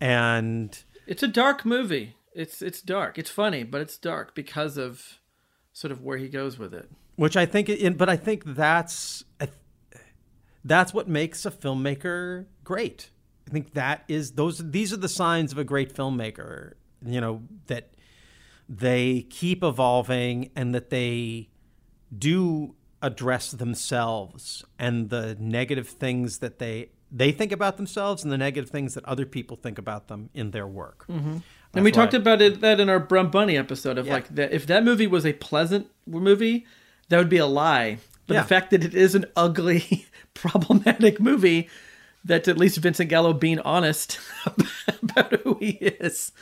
And 0.00 0.82
It's 1.06 1.22
a 1.22 1.28
dark 1.28 1.64
movie. 1.64 2.16
It's 2.34 2.60
it's 2.62 2.82
dark. 2.82 3.16
It's 3.18 3.30
funny, 3.30 3.62
but 3.62 3.80
it's 3.80 3.96
dark 3.98 4.34
because 4.34 4.76
of 4.76 5.20
sort 5.72 5.92
of 5.92 6.02
where 6.02 6.18
he 6.18 6.28
goes 6.28 6.58
with 6.58 6.74
it. 6.74 6.90
which 7.16 7.36
I 7.36 7.44
think, 7.46 7.68
in, 7.68 7.94
but 7.96 8.08
I 8.08 8.16
think 8.16 8.42
that's 8.44 9.22
that's 10.64 10.94
what 10.94 11.08
makes 11.08 11.44
a 11.44 11.50
filmmaker 11.50 12.46
great. 12.64 13.10
I 13.46 13.50
think 13.50 13.74
that 13.74 14.04
is 14.08 14.32
those 14.32 14.70
these 14.70 14.92
are 14.92 14.96
the 14.98 15.08
signs 15.08 15.52
of 15.52 15.58
a 15.58 15.64
great 15.64 15.94
filmmaker. 15.94 16.74
You 17.04 17.20
know 17.20 17.42
that 17.66 17.92
they 18.68 19.22
keep 19.28 19.62
evolving 19.62 20.50
and 20.56 20.74
that 20.74 20.90
they 20.90 21.50
do 22.16 22.74
address 23.02 23.50
themselves 23.50 24.64
and 24.78 25.10
the 25.10 25.36
negative 25.38 25.88
things 25.88 26.38
that 26.38 26.58
they 26.58 26.88
they 27.14 27.30
think 27.30 27.52
about 27.52 27.76
themselves 27.76 28.22
and 28.22 28.32
the 28.32 28.38
negative 28.38 28.70
things 28.70 28.94
that 28.94 29.04
other 29.04 29.26
people 29.26 29.54
think 29.56 29.76
about 29.76 30.08
them 30.08 30.30
in 30.32 30.50
their 30.52 30.66
work. 30.66 31.04
Mm-hmm. 31.08 31.38
And 31.74 31.84
we 31.84 31.92
talked 31.92 32.14
about 32.14 32.40
it 32.40 32.60
that 32.62 32.80
in 32.80 32.88
our 32.88 32.98
Brown 32.98 33.30
Bunny 33.30 33.56
episode 33.58 33.98
of 33.98 34.06
Yeah. 34.06 34.14
like 34.14 34.28
that 34.34 34.52
if 34.52 34.66
that 34.66 34.82
movie 34.84 35.06
was 35.06 35.26
a 35.26 35.32
pleasant 35.34 35.88
movie, 36.06 36.66
that 37.10 37.18
would 37.18 37.28
be 37.28 37.36
a 37.38 37.46
lie. 37.46 37.98
But 38.26 38.34
Yeah. 38.34 38.42
the 38.42 38.48
fact 38.48 38.70
that 38.70 38.82
it 38.84 38.94
is 38.94 39.14
an 39.14 39.26
ugly, 39.36 40.06
problematic 40.34 41.20
movie, 41.20 41.68
that 42.24 42.46
at 42.48 42.56
least 42.56 42.78
Vincent 42.78 43.10
Gallo 43.10 43.32
being 43.34 43.58
honest 43.60 44.18
about 45.02 45.32
who 45.42 45.58
he 45.60 45.70
is, 45.72 46.32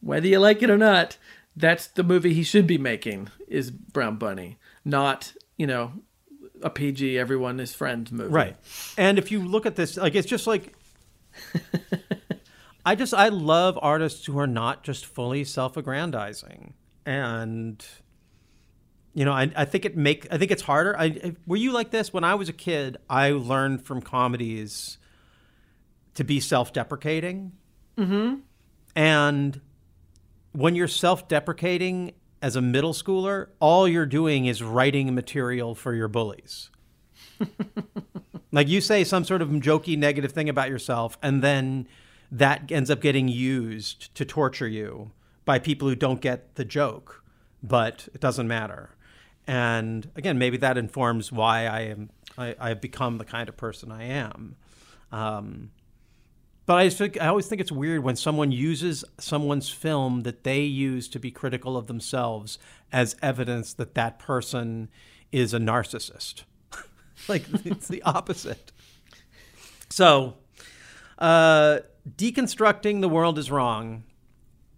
whether 0.00 0.28
you 0.28 0.38
like 0.38 0.62
it 0.62 0.70
or 0.70 0.78
not, 0.78 1.16
that's 1.56 1.86
the 1.88 2.04
movie 2.04 2.34
he 2.34 2.42
should 2.44 2.66
be 2.66 2.78
making 2.78 3.28
is 3.48 3.70
Brown 3.70 4.16
Bunny, 4.16 4.58
not 4.84 5.32
you 5.56 5.66
know 5.66 5.92
a 6.62 6.70
PG 6.70 7.18
everyone 7.18 7.60
is 7.60 7.74
friends 7.74 8.12
movie. 8.12 8.30
Right. 8.30 8.56
And 8.96 9.18
if 9.18 9.30
you 9.30 9.40
look 9.40 9.66
at 9.66 9.76
this, 9.76 9.96
like 9.96 10.14
it's 10.14 10.28
just 10.28 10.46
like 10.46 10.74
I 12.84 12.94
just 12.94 13.14
I 13.14 13.28
love 13.28 13.78
artists 13.80 14.26
who 14.26 14.38
are 14.38 14.46
not 14.46 14.82
just 14.82 15.06
fully 15.06 15.44
self-aggrandizing. 15.44 16.74
And 17.06 17.84
you 19.14 19.24
know, 19.24 19.32
I, 19.32 19.50
I 19.56 19.64
think 19.64 19.84
it 19.84 19.96
make 19.96 20.26
I 20.30 20.38
think 20.38 20.50
it's 20.50 20.62
harder. 20.62 20.96
I, 20.98 21.34
were 21.46 21.56
you 21.56 21.72
like 21.72 21.90
this 21.90 22.12
when 22.12 22.24
I 22.24 22.34
was 22.34 22.48
a 22.48 22.52
kid? 22.52 22.96
I 23.08 23.30
learned 23.30 23.84
from 23.84 24.00
comedies 24.00 24.98
to 26.14 26.24
be 26.24 26.40
self-deprecating. 26.40 27.52
Mm-hmm. 27.98 28.36
And 28.96 29.60
when 30.52 30.74
you're 30.74 30.88
self-deprecating 30.88 32.12
as 32.42 32.56
a 32.56 32.62
middle 32.62 32.92
schooler, 32.92 33.48
all 33.60 33.86
you're 33.86 34.06
doing 34.06 34.46
is 34.46 34.62
writing 34.62 35.14
material 35.14 35.74
for 35.74 35.94
your 35.94 36.08
bullies. 36.08 36.70
like 38.52 38.68
you 38.68 38.80
say 38.80 39.04
some 39.04 39.24
sort 39.24 39.42
of 39.42 39.48
jokey 39.48 39.96
negative 39.96 40.32
thing 40.32 40.48
about 40.48 40.68
yourself 40.68 41.18
and 41.22 41.42
then 41.42 41.86
that 42.30 42.70
ends 42.70 42.90
up 42.90 43.00
getting 43.00 43.28
used 43.28 44.14
to 44.14 44.24
torture 44.24 44.68
you 44.68 45.10
by 45.44 45.58
people 45.58 45.88
who 45.88 45.96
don't 45.96 46.20
get 46.20 46.54
the 46.54 46.64
joke, 46.64 47.24
but 47.62 48.08
it 48.14 48.20
doesn't 48.20 48.46
matter. 48.46 48.90
And 49.46 50.08
again, 50.14 50.38
maybe 50.38 50.56
that 50.58 50.78
informs 50.78 51.32
why 51.32 51.66
I 51.66 51.80
am 51.80 52.10
I, 52.38 52.54
I 52.60 52.68
have 52.68 52.80
become 52.80 53.18
the 53.18 53.24
kind 53.24 53.48
of 53.48 53.56
person 53.56 53.90
I 53.90 54.04
am. 54.04 54.56
Um, 55.10 55.70
but 56.70 56.76
I, 56.76 56.84
just 56.86 56.98
think, 56.98 57.20
I 57.20 57.26
always 57.26 57.48
think 57.48 57.60
it's 57.60 57.72
weird 57.72 58.04
when 58.04 58.14
someone 58.14 58.52
uses 58.52 59.04
someone's 59.18 59.68
film 59.70 60.20
that 60.20 60.44
they 60.44 60.60
use 60.60 61.08
to 61.08 61.18
be 61.18 61.32
critical 61.32 61.76
of 61.76 61.88
themselves 61.88 62.60
as 62.92 63.16
evidence 63.20 63.72
that 63.74 63.96
that 63.96 64.20
person 64.20 64.88
is 65.32 65.52
a 65.52 65.58
narcissist. 65.58 66.44
like 67.28 67.42
it's 67.64 67.88
the 67.88 68.00
opposite. 68.04 68.70
So, 69.88 70.36
uh, 71.18 71.80
deconstructing 72.08 73.00
the 73.00 73.08
world 73.08 73.36
is 73.36 73.50
wrong 73.50 74.04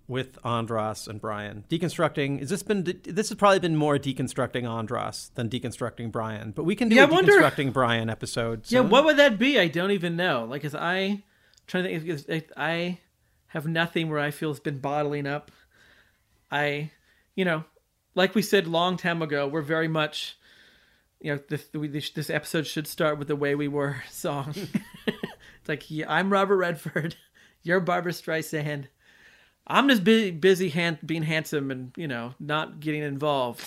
with 0.09 0.39
Andras 0.47 1.07
and 1.07 1.21
Bryan. 1.21 1.67
Deconstructing 1.69 2.39
has 2.41 2.49
this 2.49 2.63
been 2.63 2.85
this 3.05 3.29
has 3.29 3.37
probably 3.37 3.59
been 3.59 3.77
more 3.77 3.99
deconstructing 3.99 4.67
Andras 4.67 5.31
than 5.35 5.51
deconstructing 5.51 6.11
Bryan, 6.11 6.53
but 6.53 6.65
we 6.65 6.75
can 6.75 6.89
do 6.89 6.97
Yeah, 6.97 7.05
a 7.05 7.09
I 7.09 7.11
wonder- 7.11 7.33
deconstructing 7.33 7.75
Bryan 7.75 8.09
episode. 8.09 8.63
Yeah, 8.73 8.81
what 8.81 9.05
would 9.05 9.19
that 9.19 9.39
be? 9.39 9.59
I 9.61 9.69
don't 9.69 9.91
even 9.91 10.17
know. 10.17 10.47
Like, 10.49 10.65
as 10.65 10.75
I 10.75 11.25
trying 11.73 11.85
to 11.85 12.01
think, 12.01 12.25
if- 12.29 12.53
I 12.55 12.99
have 13.49 13.67
nothing 13.67 14.11
where 14.11 14.19
I 14.19 14.31
feel 14.31 14.51
it's 14.51 14.61
been 14.61 14.79
bottling 14.79 15.27
up. 15.27 15.51
I, 16.51 16.91
you 17.35 17.47
know, 17.47 17.65
like 18.15 18.35
we 18.35 18.43
said 18.43 18.67
long 18.67 18.99
time 18.99 19.23
ago, 19.23 19.49
we're 19.49 19.63
very 19.63 19.89
much, 19.89 20.37
you 21.19 21.33
know, 21.35 21.41
this 21.49 21.65
we, 21.73 21.89
this, 21.89 22.11
this 22.11 22.29
episode 22.29 22.67
should 22.67 22.87
start 22.87 23.19
with 23.19 23.29
the 23.29 23.37
"Way 23.37 23.55
We 23.55 23.69
Were" 23.69 24.03
song. 24.11 24.55
it's 25.07 25.69
like, 25.69 25.91
yeah, 25.91 26.05
I'm 26.13 26.31
Robert 26.31 26.59
Redford, 26.59 27.17
you're 27.63 27.81
Barbra 27.81 28.13
Streisand. 28.13 28.89
I'm 29.67 29.89
just 29.89 30.05
busy, 30.05 30.31
busy 30.31 30.69
hand, 30.69 30.99
being 31.07 31.23
handsome 31.23 31.71
and 31.71 31.93
you 31.97 32.07
know 32.09 32.35
not 32.39 32.81
getting 32.81 33.03
involved. 33.03 33.67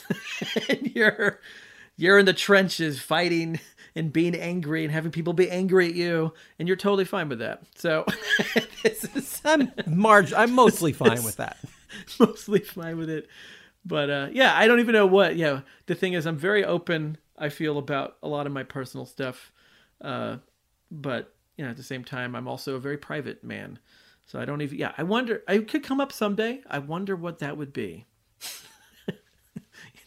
and 0.70 0.92
you're 0.96 1.40
you're 1.98 2.20
in 2.20 2.26
the 2.26 2.34
trenches 2.34 3.00
fighting 3.00 3.60
and 3.96 4.12
being 4.12 4.36
angry 4.36 4.84
and 4.84 4.92
having 4.92 5.12
people 5.12 5.34
be 5.34 5.50
angry 5.50 5.88
at 5.88 5.96
you, 5.96 6.34
and 6.60 6.68
you're 6.68 6.78
totally 6.78 7.06
fine 7.06 7.30
with 7.30 7.40
that. 7.40 7.64
So 7.76 8.06
this 8.84 9.04
is 9.16 9.42
I'm 9.46 9.72
Marge. 9.88 10.34
I'm 10.34 10.52
mostly 10.54 10.92
fine 10.94 11.24
with 11.24 11.38
that. 11.38 11.58
mostly 12.20 12.60
fine 12.60 12.98
with 12.98 13.10
it. 13.10 13.28
But 13.86 14.10
uh, 14.10 14.28
yeah, 14.32 14.58
I 14.58 14.68
don't 14.68 14.80
even 14.80 14.94
know 14.94 15.06
what. 15.06 15.36
Yeah, 15.36 15.62
the 15.86 15.96
thing 15.96 16.14
is, 16.14 16.26
I'm 16.26 16.38
very 16.38 16.66
open. 16.66 17.18
I 17.38 17.50
feel 17.50 17.78
about 17.78 18.18
a 18.24 18.28
lot 18.28 18.48
of 18.48 18.54
my 18.54 18.64
personal 18.64 19.06
stuff, 19.06 19.52
uh, 20.02 20.38
but 20.92 21.34
you 21.58 21.64
know, 21.64 21.72
at 21.72 21.78
the 21.78 21.84
same 21.84 22.04
time, 22.04 22.36
I'm 22.36 22.48
also 22.48 22.76
a 22.76 22.80
very 22.80 22.98
private 22.98 23.44
man. 23.44 23.80
So 24.26 24.40
I 24.40 24.46
don't 24.46 24.62
even. 24.62 24.78
Yeah, 24.78 24.92
I 24.98 25.04
wonder. 25.04 25.44
I 25.48 25.60
could 25.60 25.84
come 25.84 26.02
up 26.02 26.12
someday. 26.12 26.62
I 26.70 26.80
wonder 26.80 27.16
what 27.16 27.40
that 27.40 27.58
would 27.58 27.72
be. 27.72 28.06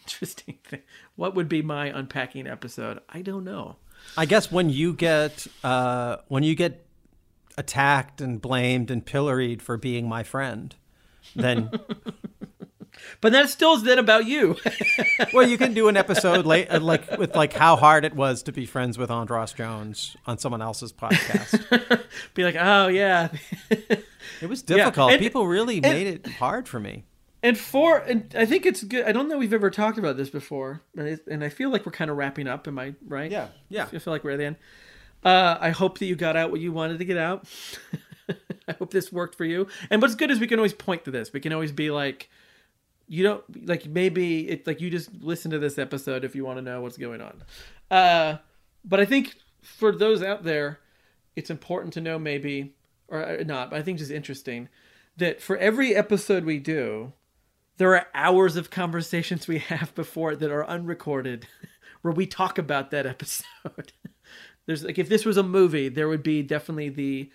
Interesting 0.08 0.58
thing. 0.64 0.80
What 1.16 1.34
would 1.34 1.48
be 1.48 1.62
my 1.62 1.86
unpacking 1.86 2.46
episode? 2.46 3.00
I 3.08 3.22
don't 3.22 3.44
know. 3.44 3.76
I 4.16 4.26
guess 4.26 4.50
when 4.50 4.70
you 4.70 4.92
get 4.94 5.46
uh, 5.62 6.18
when 6.28 6.42
you 6.42 6.54
get 6.54 6.86
attacked 7.56 8.20
and 8.20 8.40
blamed 8.40 8.90
and 8.90 9.04
pilloried 9.04 9.60
for 9.62 9.76
being 9.76 10.08
my 10.08 10.22
friend, 10.22 10.74
then 11.36 11.70
But 13.20 13.30
that 13.32 13.48
still 13.48 13.74
is 13.74 13.82
then 13.84 13.98
about 13.98 14.26
you. 14.26 14.56
well, 15.32 15.46
you 15.46 15.56
can 15.56 15.72
do 15.72 15.86
an 15.88 15.96
episode 15.96 16.44
late, 16.46 16.68
uh, 16.68 16.80
like 16.80 17.16
with 17.16 17.36
like 17.36 17.52
how 17.52 17.76
hard 17.76 18.04
it 18.04 18.14
was 18.14 18.42
to 18.44 18.52
be 18.52 18.66
friends 18.66 18.98
with 18.98 19.08
Andras 19.10 19.52
Jones 19.52 20.16
on 20.26 20.38
someone 20.38 20.62
else's 20.62 20.92
podcast. 20.92 22.02
Be 22.34 22.42
like, 22.44 22.56
oh 22.58 22.88
yeah, 22.88 23.28
it 23.70 24.48
was 24.48 24.64
Yeah, 24.66 24.76
difficult. 24.76 25.12
and- 25.12 25.20
People 25.20 25.46
really 25.46 25.76
and- 25.76 25.82
made 25.82 26.06
it 26.08 26.26
hard 26.26 26.66
for 26.68 26.80
me. 26.80 27.04
And 27.42 27.56
for, 27.56 27.98
and 27.98 28.34
I 28.36 28.46
think 28.46 28.66
it's 28.66 28.82
good. 28.82 29.04
I 29.04 29.12
don't 29.12 29.28
know 29.28 29.38
we've 29.38 29.52
ever 29.52 29.70
talked 29.70 29.96
about 29.96 30.16
this 30.16 30.28
before, 30.28 30.82
and, 30.96 31.44
I 31.44 31.48
feel 31.48 31.70
like 31.70 31.86
we're 31.86 31.92
kind 31.92 32.10
of 32.10 32.16
wrapping 32.16 32.48
up. 32.48 32.66
Am 32.66 32.78
I 32.78 32.94
right? 33.06 33.30
Yeah, 33.30 33.48
yeah. 33.68 33.84
I 33.84 33.98
feel 33.98 34.12
like 34.12 34.24
we're 34.24 34.32
at 34.32 34.38
the 34.38 34.44
end. 34.46 34.56
Uh, 35.24 35.56
I 35.60 35.70
hope 35.70 35.98
that 35.98 36.06
you 36.06 36.16
got 36.16 36.36
out 36.36 36.50
what 36.50 36.60
you 36.60 36.72
wanted 36.72 36.98
to 36.98 37.04
get 37.04 37.16
out. 37.16 37.46
I 38.68 38.72
hope 38.72 38.90
this 38.90 39.12
worked 39.12 39.36
for 39.36 39.44
you. 39.44 39.68
And 39.88 40.02
what's 40.02 40.14
good 40.14 40.30
is 40.30 40.40
we 40.40 40.46
can 40.46 40.58
always 40.58 40.72
point 40.72 41.04
to 41.04 41.10
this. 41.10 41.32
We 41.32 41.40
can 41.40 41.52
always 41.52 41.72
be 41.72 41.90
like, 41.90 42.28
you 43.08 43.22
don't 43.22 43.66
like 43.66 43.86
maybe 43.86 44.48
it's 44.48 44.66
like 44.66 44.80
you 44.80 44.90
just 44.90 45.10
listen 45.20 45.50
to 45.52 45.58
this 45.58 45.78
episode 45.78 46.24
if 46.24 46.34
you 46.34 46.44
want 46.44 46.58
to 46.58 46.62
know 46.62 46.82
what's 46.82 46.98
going 46.98 47.20
on. 47.20 47.42
Uh, 47.90 48.38
but 48.84 49.00
I 49.00 49.04
think 49.04 49.36
for 49.62 49.92
those 49.92 50.22
out 50.22 50.44
there, 50.44 50.80
it's 51.34 51.50
important 51.50 51.94
to 51.94 52.00
know 52.00 52.18
maybe 52.18 52.74
or 53.08 53.24
uh, 53.24 53.44
not. 53.44 53.70
But 53.70 53.78
I 53.78 53.82
think 53.82 53.98
just 53.98 54.10
interesting 54.10 54.68
that 55.16 55.40
for 55.40 55.56
every 55.56 55.94
episode 55.94 56.44
we 56.44 56.58
do, 56.58 57.12
there 57.78 57.94
are 57.94 58.06
hours 58.14 58.56
of 58.56 58.70
conversations 58.70 59.48
we 59.48 59.58
have 59.58 59.94
before 59.94 60.36
that 60.36 60.50
are 60.50 60.66
unrecorded 60.66 61.46
where 62.02 62.12
we 62.12 62.26
talk 62.26 62.58
about 62.58 62.90
that 62.90 63.06
episode. 63.06 63.92
There's 64.66 64.84
like 64.84 64.98
if 64.98 65.08
this 65.08 65.24
was 65.24 65.38
a 65.38 65.42
movie, 65.42 65.88
there 65.88 66.08
would 66.08 66.22
be 66.22 66.42
definitely 66.42 66.90
the 66.90 67.30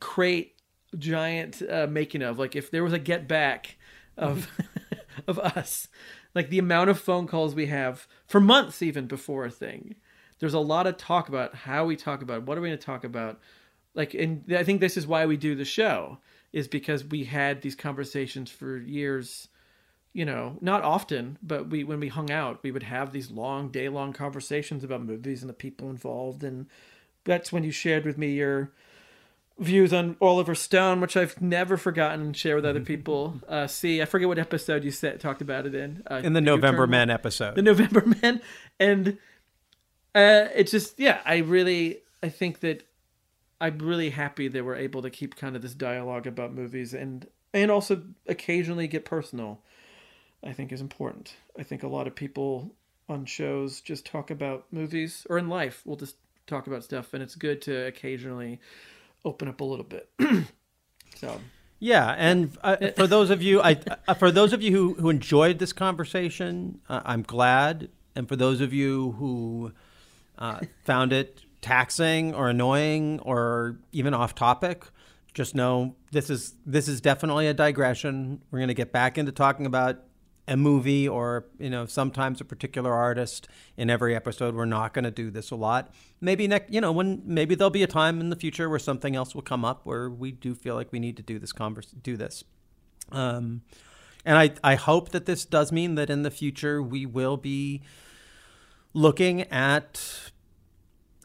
crate 0.00 0.56
giant 0.96 1.62
uh, 1.70 1.86
making 1.88 2.22
of 2.22 2.38
like 2.38 2.56
if 2.56 2.70
there 2.70 2.82
was 2.82 2.92
a 2.94 2.98
get 2.98 3.28
back 3.28 3.76
of 4.16 4.50
of 5.28 5.38
us 5.38 5.88
like 6.34 6.48
the 6.48 6.58
amount 6.58 6.88
of 6.88 6.98
phone 6.98 7.26
calls 7.26 7.54
we 7.54 7.66
have 7.66 8.06
for 8.26 8.40
months 8.40 8.80
even 8.80 9.06
before 9.06 9.44
a 9.44 9.50
thing 9.50 9.94
there's 10.38 10.54
a 10.54 10.58
lot 10.58 10.86
of 10.86 10.96
talk 10.96 11.28
about 11.28 11.54
how 11.54 11.84
we 11.84 11.94
talk 11.94 12.22
about 12.22 12.38
it. 12.38 12.42
what 12.44 12.56
are 12.56 12.62
we 12.62 12.68
going 12.68 12.78
to 12.78 12.84
talk 12.84 13.04
about 13.04 13.38
like 13.94 14.14
and 14.14 14.44
i 14.56 14.64
think 14.64 14.80
this 14.80 14.96
is 14.96 15.06
why 15.06 15.26
we 15.26 15.36
do 15.36 15.54
the 15.54 15.64
show 15.64 16.16
is 16.54 16.66
because 16.66 17.04
we 17.04 17.24
had 17.24 17.60
these 17.60 17.74
conversations 17.74 18.50
for 18.50 18.78
years 18.78 19.48
you 20.12 20.24
know, 20.24 20.56
not 20.60 20.82
often, 20.82 21.38
but 21.42 21.68
we 21.68 21.84
when 21.84 22.00
we 22.00 22.08
hung 22.08 22.30
out, 22.30 22.60
we 22.62 22.70
would 22.70 22.82
have 22.84 23.12
these 23.12 23.30
long 23.30 23.70
day 23.70 23.88
long 23.88 24.12
conversations 24.12 24.82
about 24.84 25.02
movies 25.02 25.42
and 25.42 25.50
the 25.50 25.54
people 25.54 25.90
involved, 25.90 26.42
and 26.42 26.66
that's 27.24 27.52
when 27.52 27.64
you 27.64 27.70
shared 27.70 28.04
with 28.04 28.18
me 28.18 28.32
your 28.32 28.72
views 29.58 29.92
on 29.92 30.16
Oliver 30.20 30.54
Stone, 30.54 31.00
which 31.00 31.16
I've 31.16 31.40
never 31.42 31.76
forgotten 31.76 32.20
and 32.20 32.36
share 32.36 32.56
with 32.56 32.64
other 32.64 32.80
people. 32.92 33.40
Uh, 33.48 33.66
see, 33.66 34.00
I 34.00 34.04
forget 34.04 34.28
what 34.28 34.38
episode 34.38 34.84
you 34.84 34.90
said 34.90 35.20
talked 35.20 35.42
about 35.42 35.66
it 35.66 35.74
in. 35.74 36.02
Uh, 36.10 36.20
In 36.24 36.32
the 36.32 36.40
November 36.40 36.86
Men 36.86 37.10
episode. 37.10 37.54
The 37.54 37.62
November 37.62 38.04
Men, 38.22 38.40
and 38.80 39.18
uh, 40.14 40.48
it's 40.54 40.70
just 40.70 40.98
yeah, 40.98 41.20
I 41.24 41.38
really 41.38 41.98
I 42.22 42.28
think 42.28 42.60
that 42.60 42.84
I'm 43.60 43.78
really 43.78 44.10
happy 44.10 44.48
that 44.48 44.64
we're 44.64 44.76
able 44.76 45.02
to 45.02 45.10
keep 45.10 45.36
kind 45.36 45.56
of 45.56 45.62
this 45.62 45.74
dialogue 45.74 46.26
about 46.26 46.52
movies 46.52 46.94
and 46.94 47.26
and 47.52 47.70
also 47.70 48.02
occasionally 48.26 48.88
get 48.88 49.04
personal. 49.04 49.60
I 50.44 50.52
think 50.52 50.72
is 50.72 50.80
important. 50.80 51.34
I 51.58 51.62
think 51.62 51.82
a 51.82 51.88
lot 51.88 52.06
of 52.06 52.14
people 52.14 52.72
on 53.08 53.24
shows 53.24 53.80
just 53.80 54.06
talk 54.06 54.30
about 54.30 54.66
movies 54.70 55.26
or 55.30 55.38
in 55.38 55.48
life 55.48 55.80
we'll 55.86 55.96
just 55.96 56.16
talk 56.46 56.66
about 56.66 56.84
stuff 56.84 57.14
and 57.14 57.22
it's 57.22 57.34
good 57.34 57.62
to 57.62 57.86
occasionally 57.86 58.60
open 59.24 59.48
up 59.48 59.60
a 59.60 59.64
little 59.64 59.84
bit. 59.84 60.08
so 61.16 61.40
Yeah, 61.78 62.14
and 62.16 62.56
uh, 62.62 62.76
for 62.96 63.06
those 63.06 63.30
of 63.30 63.42
you, 63.42 63.60
I 63.60 63.78
uh, 64.06 64.14
for 64.14 64.30
those 64.30 64.52
of 64.52 64.62
you 64.62 64.72
who, 64.72 64.94
who 64.94 65.10
enjoyed 65.10 65.58
this 65.58 65.72
conversation, 65.72 66.80
uh, 66.88 67.02
I'm 67.04 67.22
glad, 67.22 67.88
and 68.14 68.28
for 68.28 68.36
those 68.36 68.60
of 68.60 68.72
you 68.72 69.12
who 69.12 69.72
uh, 70.38 70.60
found 70.84 71.12
it 71.12 71.40
taxing 71.60 72.34
or 72.34 72.48
annoying 72.48 73.20
or 73.20 73.78
even 73.92 74.14
off 74.14 74.34
topic, 74.34 74.86
just 75.34 75.54
know 75.54 75.94
this 76.10 76.30
is 76.30 76.54
this 76.66 76.88
is 76.88 77.00
definitely 77.00 77.46
a 77.46 77.54
digression. 77.54 78.42
We're 78.50 78.60
going 78.60 78.68
to 78.68 78.74
get 78.74 78.92
back 78.92 79.18
into 79.18 79.32
talking 79.32 79.66
about 79.66 80.02
a 80.48 80.56
movie 80.56 81.06
or 81.06 81.46
you 81.58 81.70
know 81.70 81.86
sometimes 81.86 82.40
a 82.40 82.44
particular 82.44 82.92
artist 82.92 83.46
in 83.76 83.90
every 83.90 84.16
episode 84.16 84.54
we're 84.54 84.64
not 84.64 84.94
going 84.94 85.04
to 85.04 85.10
do 85.10 85.30
this 85.30 85.50
a 85.50 85.54
lot 85.54 85.92
maybe 86.20 86.48
next 86.48 86.72
you 86.72 86.80
know 86.80 86.90
when 86.90 87.22
maybe 87.24 87.54
there'll 87.54 87.70
be 87.70 87.82
a 87.82 87.88
time 87.88 88.20
in 88.20 88.30
the 88.30 88.36
future 88.36 88.68
where 88.68 88.78
something 88.78 89.14
else 89.14 89.34
will 89.34 89.42
come 89.42 89.64
up 89.64 89.84
where 89.84 90.08
we 90.08 90.32
do 90.32 90.54
feel 90.54 90.74
like 90.74 90.90
we 90.90 90.98
need 90.98 91.16
to 91.16 91.22
do 91.22 91.38
this 91.38 91.52
converse 91.52 91.86
do 92.02 92.16
this 92.16 92.44
um, 93.12 93.62
and 94.24 94.36
I, 94.36 94.52
I 94.62 94.74
hope 94.74 95.10
that 95.10 95.26
this 95.26 95.44
does 95.44 95.72
mean 95.72 95.94
that 95.94 96.10
in 96.10 96.22
the 96.22 96.30
future 96.30 96.82
we 96.82 97.06
will 97.06 97.36
be 97.36 97.82
looking 98.92 99.42
at 99.42 100.30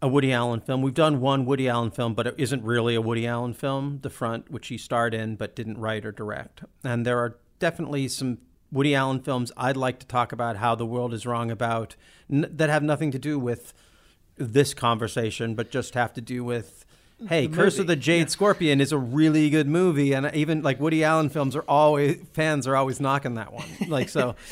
a 0.02 0.08
Woody 0.08 0.34
Allen 0.34 0.60
film. 0.60 0.82
We've 0.82 0.94
done 0.94 1.22
one 1.22 1.46
Woody 1.46 1.70
Allen 1.70 1.90
film, 1.90 2.14
but 2.14 2.28
it 2.28 2.36
isn't 2.38 2.64
really 2.64 2.94
a 2.94 3.02
Woody 3.02 3.26
Allen 3.26 3.54
film, 3.54 4.00
The 4.02 4.10
Front, 4.10 4.52
which 4.52 4.68
he 4.68 4.78
starred 4.78 5.14
in 5.14 5.38
but 5.38 5.56
didn't 5.56 5.78
write 5.78 6.06
or 6.06 6.12
direct. 6.12 6.64
And 6.84 7.06
there 7.06 7.20
are 7.20 7.38
definitely 7.60 8.10
some 8.10 8.40
Woody 8.74 8.96
Allen 8.96 9.20
films 9.20 9.52
I'd 9.56 9.78
like 9.78 10.00
to 10.00 10.08
talk 10.08 10.32
about 10.32 10.58
how 10.58 10.76
the 10.76 10.86
world 10.86 11.14
is 11.14 11.26
wrong 11.26 11.52
about 11.52 11.96
n- 12.32 12.50
that 12.52 12.70
have 12.70 12.84
nothing 12.84 13.12
to 13.12 13.20
do 13.20 13.38
with 13.38 13.74
this 14.36 14.74
conversation, 14.74 15.54
but 15.54 15.70
just 15.70 15.94
have 15.94 16.12
to 16.14 16.22
do 16.22 16.44
with 16.44 16.86
mm, 17.22 17.30
hey, 17.30 17.48
The 17.48 17.56
Curse 17.56 17.78
of 17.78 17.88
the 17.88 17.96
Jade 17.96 18.32
Scorpion 18.32 18.82
is 18.82 18.92
a 18.92 18.98
really 18.98 19.50
good 19.52 19.68
movie, 19.68 20.14
and 20.14 20.30
even 20.34 20.64
like 20.64 20.80
Woody 20.80 21.04
Allen 21.04 21.30
films 21.30 21.56
are 21.56 21.66
always 21.68 22.18
fans 22.34 22.66
are 22.68 22.76
always 22.76 23.00
knocking 23.00 23.36
that 23.36 23.54
one. 23.54 23.68
Like 23.88 24.10
so. 24.10 24.36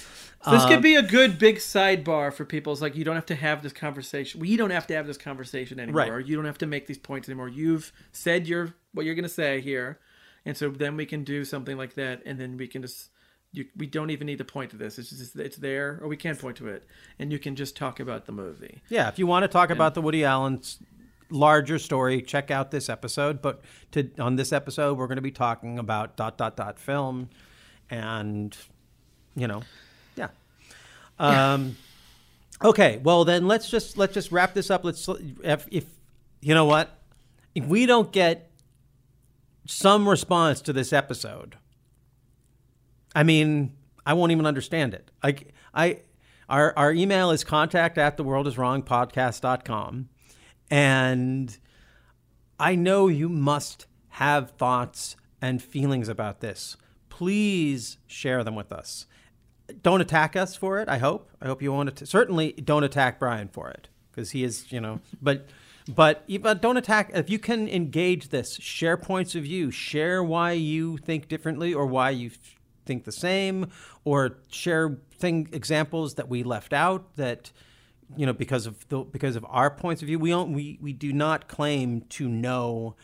So 0.43 0.50
this 0.50 0.64
could 0.66 0.77
um, 0.77 0.82
be 0.82 0.95
a 0.95 1.03
good 1.03 1.38
big 1.38 1.58
sidebar 1.58 2.33
for 2.33 2.45
people. 2.45 2.74
It's 2.74 2.82
like 2.82 2.95
you 2.95 3.03
don't 3.03 3.14
have 3.14 3.27
to 3.27 3.35
have 3.35 3.61
this 3.61 3.74
conversation. 3.74 4.41
We 4.41 4.58
don't 4.58 4.72
have 4.72 4.88
to 4.88 4.95
have 4.95 5.06
this 5.06 5.17
conversation 5.19 5.80
anymore. 5.80 6.17
Right. 6.17 6.25
You 6.25 6.35
don't 6.35 6.45
have 6.45 6.58
to 6.58 6.66
make 6.66 6.88
these 6.88 6.98
points 6.98 7.30
anymore. 7.30 7.48
You've 7.48 7.93
said 8.11 8.48
your 8.48 8.74
what 8.91 9.06
you're 9.06 9.14
going 9.14 9.22
to 9.22 9.30
say 9.30 9.61
here, 9.61 10.00
and 10.43 10.58
so 10.58 10.69
then 10.69 10.98
we 10.98 11.06
can 11.06 11.24
do 11.24 11.45
something 11.45 11.77
like 11.77 11.93
that, 11.93 12.24
and 12.25 12.40
then 12.40 12.58
we 12.58 12.67
can 12.67 12.82
just 12.82 13.10
you, 13.53 13.65
we 13.75 13.85
don't 13.85 14.09
even 14.09 14.27
need 14.27 14.38
to 14.38 14.45
point 14.45 14.71
to 14.71 14.77
this. 14.77 14.97
It's 14.97 15.09
just 15.09 15.35
it's 15.35 15.57
there, 15.57 15.99
or 16.01 16.07
we 16.07 16.17
can 16.17 16.35
point 16.35 16.57
to 16.57 16.67
it, 16.67 16.88
and 17.19 17.31
you 17.31 17.39
can 17.39 17.55
just 17.55 17.75
talk 17.75 17.99
about 17.99 18.25
the 18.25 18.31
movie. 18.31 18.81
Yeah, 18.89 19.09
if 19.09 19.19
you 19.19 19.27
want 19.27 19.43
to 19.43 19.47
talk 19.47 19.69
about 19.69 19.93
the 19.93 20.01
Woody 20.01 20.23
Allen's 20.23 20.80
larger 21.30 21.80
story, 21.80 22.21
check 22.21 22.51
out 22.51 22.71
this 22.71 22.89
episode. 22.89 23.41
But 23.41 23.61
to 23.91 24.09
on 24.19 24.38
this 24.38 24.53
episode, 24.53 24.97
we're 24.97 25.07
going 25.07 25.17
to 25.17 25.21
be 25.21 25.31
talking 25.31 25.80
about 25.80 26.15
dot 26.15 26.38
dot 26.38 26.55
dot 26.55 26.80
film, 26.80 27.30
and 27.89 28.55
you 29.35 29.47
know, 29.47 29.63
yeah. 30.15 30.30
Um, 31.19 31.75
okay, 32.63 32.99
well 33.03 33.25
then 33.25 33.47
let's 33.47 33.69
just 33.69 33.97
let's 33.97 34.13
just 34.13 34.31
wrap 34.31 34.53
this 34.53 34.69
up. 34.69 34.85
Let's 34.85 35.07
if, 35.43 35.67
if 35.69 35.85
you 36.39 36.53
know 36.53 36.65
what, 36.65 37.01
if 37.53 37.65
we 37.65 37.85
don't 37.85 38.11
get 38.13 38.49
some 39.67 40.07
response 40.07 40.61
to 40.61 40.73
this 40.73 40.93
episode, 40.93 41.57
I 43.15 43.23
mean, 43.23 43.73
I 44.06 44.14
won't 44.14 44.31
even 44.31 44.45
understand 44.45 44.93
it. 44.93 45.11
I, 45.22 45.35
I, 45.73 46.01
our, 46.49 46.77
our 46.77 46.93
email 46.93 47.31
is 47.31 47.43
contact 47.43 47.98
at 47.98 48.17
the 48.17 48.23
world 48.23 48.48
is 48.48 48.57
wrong 48.57 48.83
podcast.com. 48.83 50.09
And 50.69 51.57
I 52.59 52.75
know 52.75 53.07
you 53.07 53.27
must 53.30 53.88
have 54.09 54.51
thoughts 54.51 55.15
and 55.41 55.61
feelings 55.61 56.07
about 56.07 56.40
this. 56.40 56.77
Please 57.09 57.98
share 58.07 58.43
them 58.43 58.56
with 58.56 58.72
us. 58.72 59.06
Don't 59.81 60.01
attack 60.01 60.35
us 60.35 60.56
for 60.56 60.80
it. 60.80 60.90
I 60.90 60.98
hope. 60.98 61.30
I 61.41 61.48
hope 61.48 61.61
you 61.61 61.72
won't. 61.72 62.07
Certainly, 62.07 62.53
don't 62.53 62.83
attack 62.83 63.19
Bryan 63.19 63.48
for 63.48 63.69
it 63.69 63.90
because 64.11 64.31
he 64.31 64.43
is, 64.43 64.72
you 64.72 64.80
know. 64.80 64.99
But, 65.22 65.48
but, 65.93 66.23
but 66.41 66.61
don't 66.61 66.77
attack. 66.77 67.11
If 67.14 67.30
you 67.30 67.40
can 67.40 67.67
engage 67.67 68.30
this, 68.30 68.56
share 68.56 68.98
points 68.98 69.35
of 69.35 69.43
view, 69.43 69.72
share 69.72 70.23
why 70.23 70.51
you 70.51 70.98
think 70.98 71.27
differently 71.27 71.73
or 71.73 71.85
why 71.85 72.11
you 72.11 72.31
think 72.85 73.03
the 73.03 73.11
same, 73.11 73.69
or 74.03 74.38
share 74.50 74.98
thing 75.18 75.50
examples 75.51 76.16
that 76.16 76.27
we 76.30 76.43
left 76.43 76.74
out 76.74 77.16
that 77.16 77.51
you 78.18 78.26
know 78.26 78.34
because 78.34 78.66
of 78.66 78.88
the 78.90 79.00
because 79.00 79.35
of 79.35 79.45
our 79.50 79.69
points 79.69 80.01
of 80.01 80.08
view. 80.08 80.19
We 80.19 80.30
don't. 80.30 80.53
We 80.53 80.77
we 80.82 80.93
do 80.93 81.14
not 81.14 81.48
claim 81.48 82.01
to 82.10 82.27
know 82.27 82.95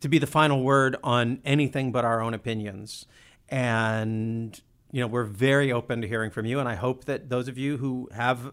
to 0.00 0.08
be 0.08 0.18
the 0.18 0.26
final 0.26 0.62
word 0.62 0.96
on 1.04 1.40
anything 1.44 1.92
but 1.92 2.04
our 2.04 2.20
own 2.20 2.34
opinions. 2.34 3.06
And, 3.48 4.60
you 4.90 5.00
know, 5.00 5.06
we're 5.06 5.24
very 5.24 5.72
open 5.72 6.00
to 6.02 6.08
hearing 6.08 6.30
from 6.30 6.46
you. 6.46 6.58
And 6.58 6.68
I 6.68 6.74
hope 6.74 7.04
that 7.04 7.28
those 7.28 7.48
of 7.48 7.58
you 7.58 7.76
who 7.76 8.08
have, 8.14 8.52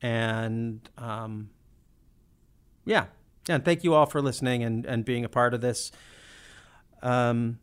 And 0.00 0.88
um, 0.96 1.50
yeah, 2.84 3.06
Yeah, 3.48 3.56
and 3.56 3.64
thank 3.64 3.84
you 3.84 3.92
all 3.94 4.06
for 4.06 4.22
listening 4.22 4.62
and, 4.62 4.86
and 4.86 5.04
being 5.04 5.24
a 5.24 5.28
part 5.28 5.52
of 5.52 5.60
this. 5.60 5.90
Um, 7.02 7.58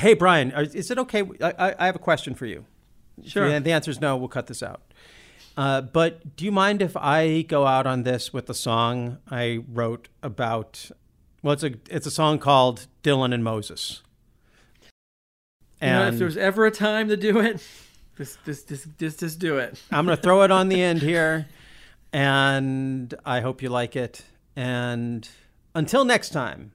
hey, 0.00 0.14
Bryan, 0.14 0.52
is 0.52 0.90
it 0.90 0.98
okay? 0.98 1.22
I, 1.42 1.74
I- 1.78 1.86
have 1.86 1.96
a 1.96 2.00
question 2.00 2.34
for 2.34 2.46
you. 2.46 2.64
Sure. 3.24 3.46
If 3.48 3.64
the 3.64 3.72
answer 3.72 3.90
is 3.90 4.00
no, 4.00 4.16
we'll 4.16 4.28
cut 4.28 4.46
this 4.46 4.62
out. 4.62 4.80
Uh, 5.56 5.80
but 5.80 6.36
do 6.36 6.44
you 6.44 6.52
mind 6.52 6.80
if 6.80 6.96
I 6.96 7.42
go 7.42 7.66
out 7.66 7.84
on 7.84 8.04
this 8.04 8.32
with 8.32 8.48
a 8.48 8.54
song 8.54 9.18
I 9.28 9.64
wrote 9.68 10.08
about? 10.22 10.88
Well, 11.42 11.52
it's 11.54 11.64
a 11.64 11.72
it's 11.90 12.06
a 12.06 12.12
song 12.12 12.38
called 12.38 12.86
Dylan 13.02 13.34
and 13.34 13.42
Moses. 13.42 14.02
You 15.82 15.88
know, 15.88 16.08
if 16.08 16.18
there's 16.18 16.36
ever 16.36 16.64
a 16.66 16.70
time 16.70 17.08
to 17.08 17.16
do 17.16 17.40
it, 17.40 17.60
just 18.18 18.44
just 18.44 18.68
just 18.68 18.98
just, 18.98 19.20
just 19.20 19.38
do 19.38 19.58
it. 19.58 19.80
I'm 19.90 20.04
going 20.04 20.16
to 20.16 20.22
throw 20.22 20.42
it 20.42 20.50
on 20.50 20.68
the 20.68 20.82
end 20.82 21.00
here, 21.00 21.46
and 22.12 23.14
I 23.24 23.40
hope 23.40 23.62
you 23.62 23.68
like 23.68 23.96
it. 23.96 24.22
And 24.56 25.26
until 25.74 26.04
next 26.04 26.30
time, 26.30 26.72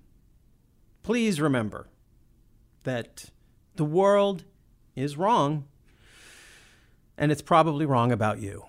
please 1.04 1.42
remember 1.42 1.90
that 2.84 3.26
the 3.76 3.84
world 3.84 4.46
is 4.96 5.18
wrong, 5.18 5.66
and 7.18 7.32
it's 7.32 7.42
probably 7.42 7.86
wrong 7.86 8.12
about 8.12 8.40
you. 8.42 8.66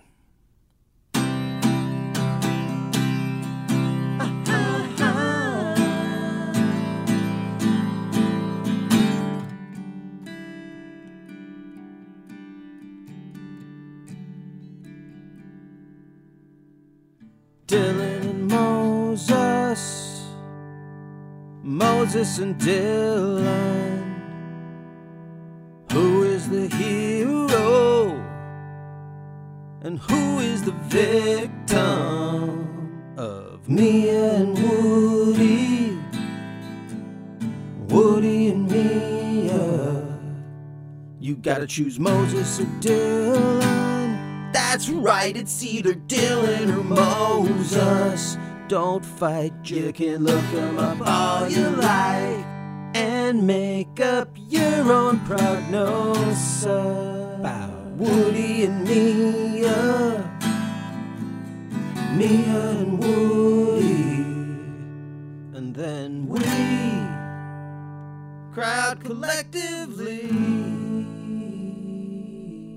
Moses 22.14 22.38
and 22.38 22.54
Dylan. 22.60 24.14
Who 25.90 26.22
is 26.22 26.48
the 26.48 26.68
hero? 26.68 28.12
And 29.82 29.98
who 29.98 30.38
is 30.38 30.62
the 30.62 30.70
victim 30.86 31.58
of 33.18 33.68
Mia 33.68 34.34
and 34.34 34.56
Woody? 34.56 35.98
Woody 37.92 38.46
and 38.46 38.70
Mia. 38.70 40.06
You 41.18 41.34
gotta 41.34 41.66
choose 41.66 41.98
Moses 41.98 42.60
or 42.60 42.66
Dylan. 42.80 44.52
That's 44.52 44.88
right, 44.88 45.36
it's 45.36 45.64
either 45.64 45.94
Dylan 45.94 46.78
or 46.78 46.84
Moses. 46.84 48.38
Don't 48.74 49.06
fight, 49.06 49.52
you 49.70 49.92
can 49.92 50.24
look 50.24 50.52
'em 50.52 50.80
up 50.80 50.98
all 51.06 51.48
you 51.48 51.68
like 51.76 52.44
and 52.92 53.46
make 53.46 54.00
up 54.00 54.30
your 54.48 54.92
own 54.92 55.20
prognosis 55.20 56.64
about 56.64 57.86
Woody 57.96 58.64
and 58.64 58.82
Mia. 58.82 60.24
Mia 62.18 62.62
and 62.80 62.98
Woody. 62.98 64.26
And 65.56 65.72
then 65.76 66.26
we 66.26 66.40
crowd 68.52 69.04
collectively. 69.04 70.26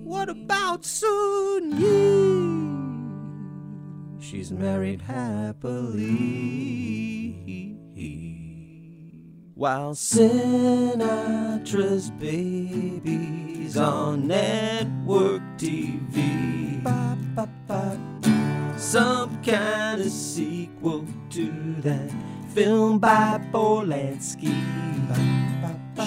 What 0.04 0.30
about 0.30 0.86
soon 0.86 1.82
Yi? 1.82 2.67
She's 4.30 4.52
married 4.52 5.00
happily. 5.00 6.04
While 9.56 9.94
Sinatra's 9.94 11.00
baby's 12.12 13.78
on 13.78 14.28
network 14.28 15.42
TV. 15.58 16.84
Some 18.78 19.42
kind 19.44 20.02
of 20.02 20.12
sequel 20.12 21.06
to 21.30 21.76
that 21.84 22.12
film 22.54 23.00
by 23.00 23.40
Polanski. 23.54 25.47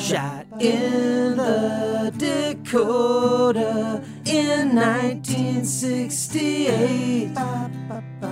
Shot 0.01 0.47
in 0.61 1.37
the 1.37 2.13
Dakota 2.17 4.03
in 4.25 4.75
1968. 4.75 7.35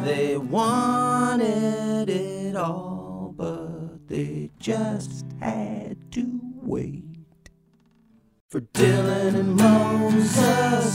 They 0.03 0.39
wanted 0.39 2.09
it 2.09 2.57
all, 2.57 3.35
but 3.37 4.09
they 4.09 4.51
just 4.59 5.27
had 5.41 6.11
to 6.13 6.41
wait 6.63 7.05
for 8.49 8.63
Dylan 8.63 9.35
and 9.35 9.55
Moses. 9.55 10.95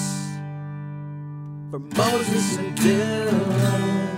For 1.69 1.77
Moses 1.79 2.57
and 2.57 2.75
Dylan. 2.77 4.17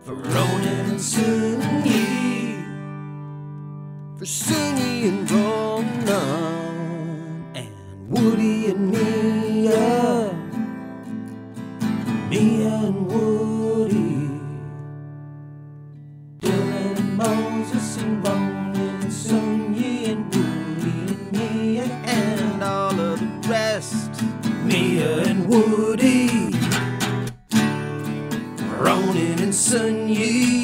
For 0.00 0.14
Ronan 0.14 0.90
and 0.90 1.00
Soon-Yi. 1.00 1.75
Soon-Yi 4.26 5.06
and 5.06 5.30
Ronan. 5.30 6.16
And 7.54 7.70
Woody 8.08 8.66
and 8.72 8.90
Mia. 8.90 10.34
Mia 12.28 12.74
and 12.88 13.06
Woody. 13.06 14.40
Dylan 16.40 16.96
and 16.98 17.16
Moses 17.16 17.98
and 17.98 18.26
Ronan 18.26 18.76
and 18.76 19.12
Soon-Yi 19.12 20.06
and 20.06 20.34
Woody 20.34 21.14
and 21.14 21.30
Mia 21.30 21.84
and 21.84 22.64
all 22.64 22.98
of 22.98 23.20
the 23.20 23.48
rest. 23.48 24.10
Mia 24.64 25.18
and 25.18 25.46
Woody. 25.46 26.50
Ronan 28.76 29.38
and 29.40 29.54
Soon-Yi. 29.54 30.55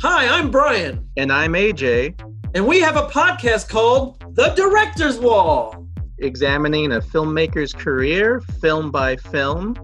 Hi, 0.00 0.28
I'm 0.38 0.50
Brian. 0.50 1.08
And 1.16 1.32
I'm 1.32 1.52
AJ, 1.52 2.20
And 2.54 2.66
we 2.66 2.80
have 2.80 2.96
a 2.96 3.08
podcast 3.08 3.68
called 3.68 4.22
The 4.34 4.48
Director's 4.50 5.18
Wall. 5.18 5.86
examining 6.20 6.92
a 6.92 7.00
filmmaker's 7.00 7.72
career 7.72 8.40
film 8.60 8.90
by 8.90 9.16
film. 9.16 9.74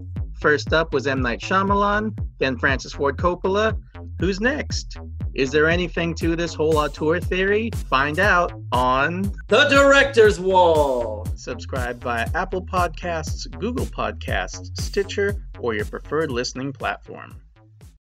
First 0.41 0.73
up 0.73 0.93
was 0.93 1.07
M. 1.07 1.23
Night 1.23 1.41
Shyamalan, 1.41 2.17
then 2.39 2.57
Francis 2.59 2.93
Ford 2.93 3.17
Coppola. 3.17 3.77
Who's 4.19 4.41
next? 4.41 4.99
Is 5.35 5.51
there 5.51 5.69
anything 5.69 6.15
to 6.17 6.37
this 6.37 6.55
whole 6.55 6.77
auteur 6.79 7.19
theory? 7.21 7.71
Find 7.89 8.19
out 8.19 8.53
on 8.73 9.23
The 9.49 9.69
Director's 9.69 10.39
Wall. 10.41 11.27
Subscribe 11.35 12.01
via 12.03 12.29
Apple 12.35 12.65
Podcasts, 12.65 13.51
Google 13.59 13.87
Podcasts, 13.87 14.81
Stitcher, 14.81 15.37
or 15.59 15.75
your 15.75 15.85
preferred 15.87 16.31
listening 16.31 16.73
platform. 16.73 17.41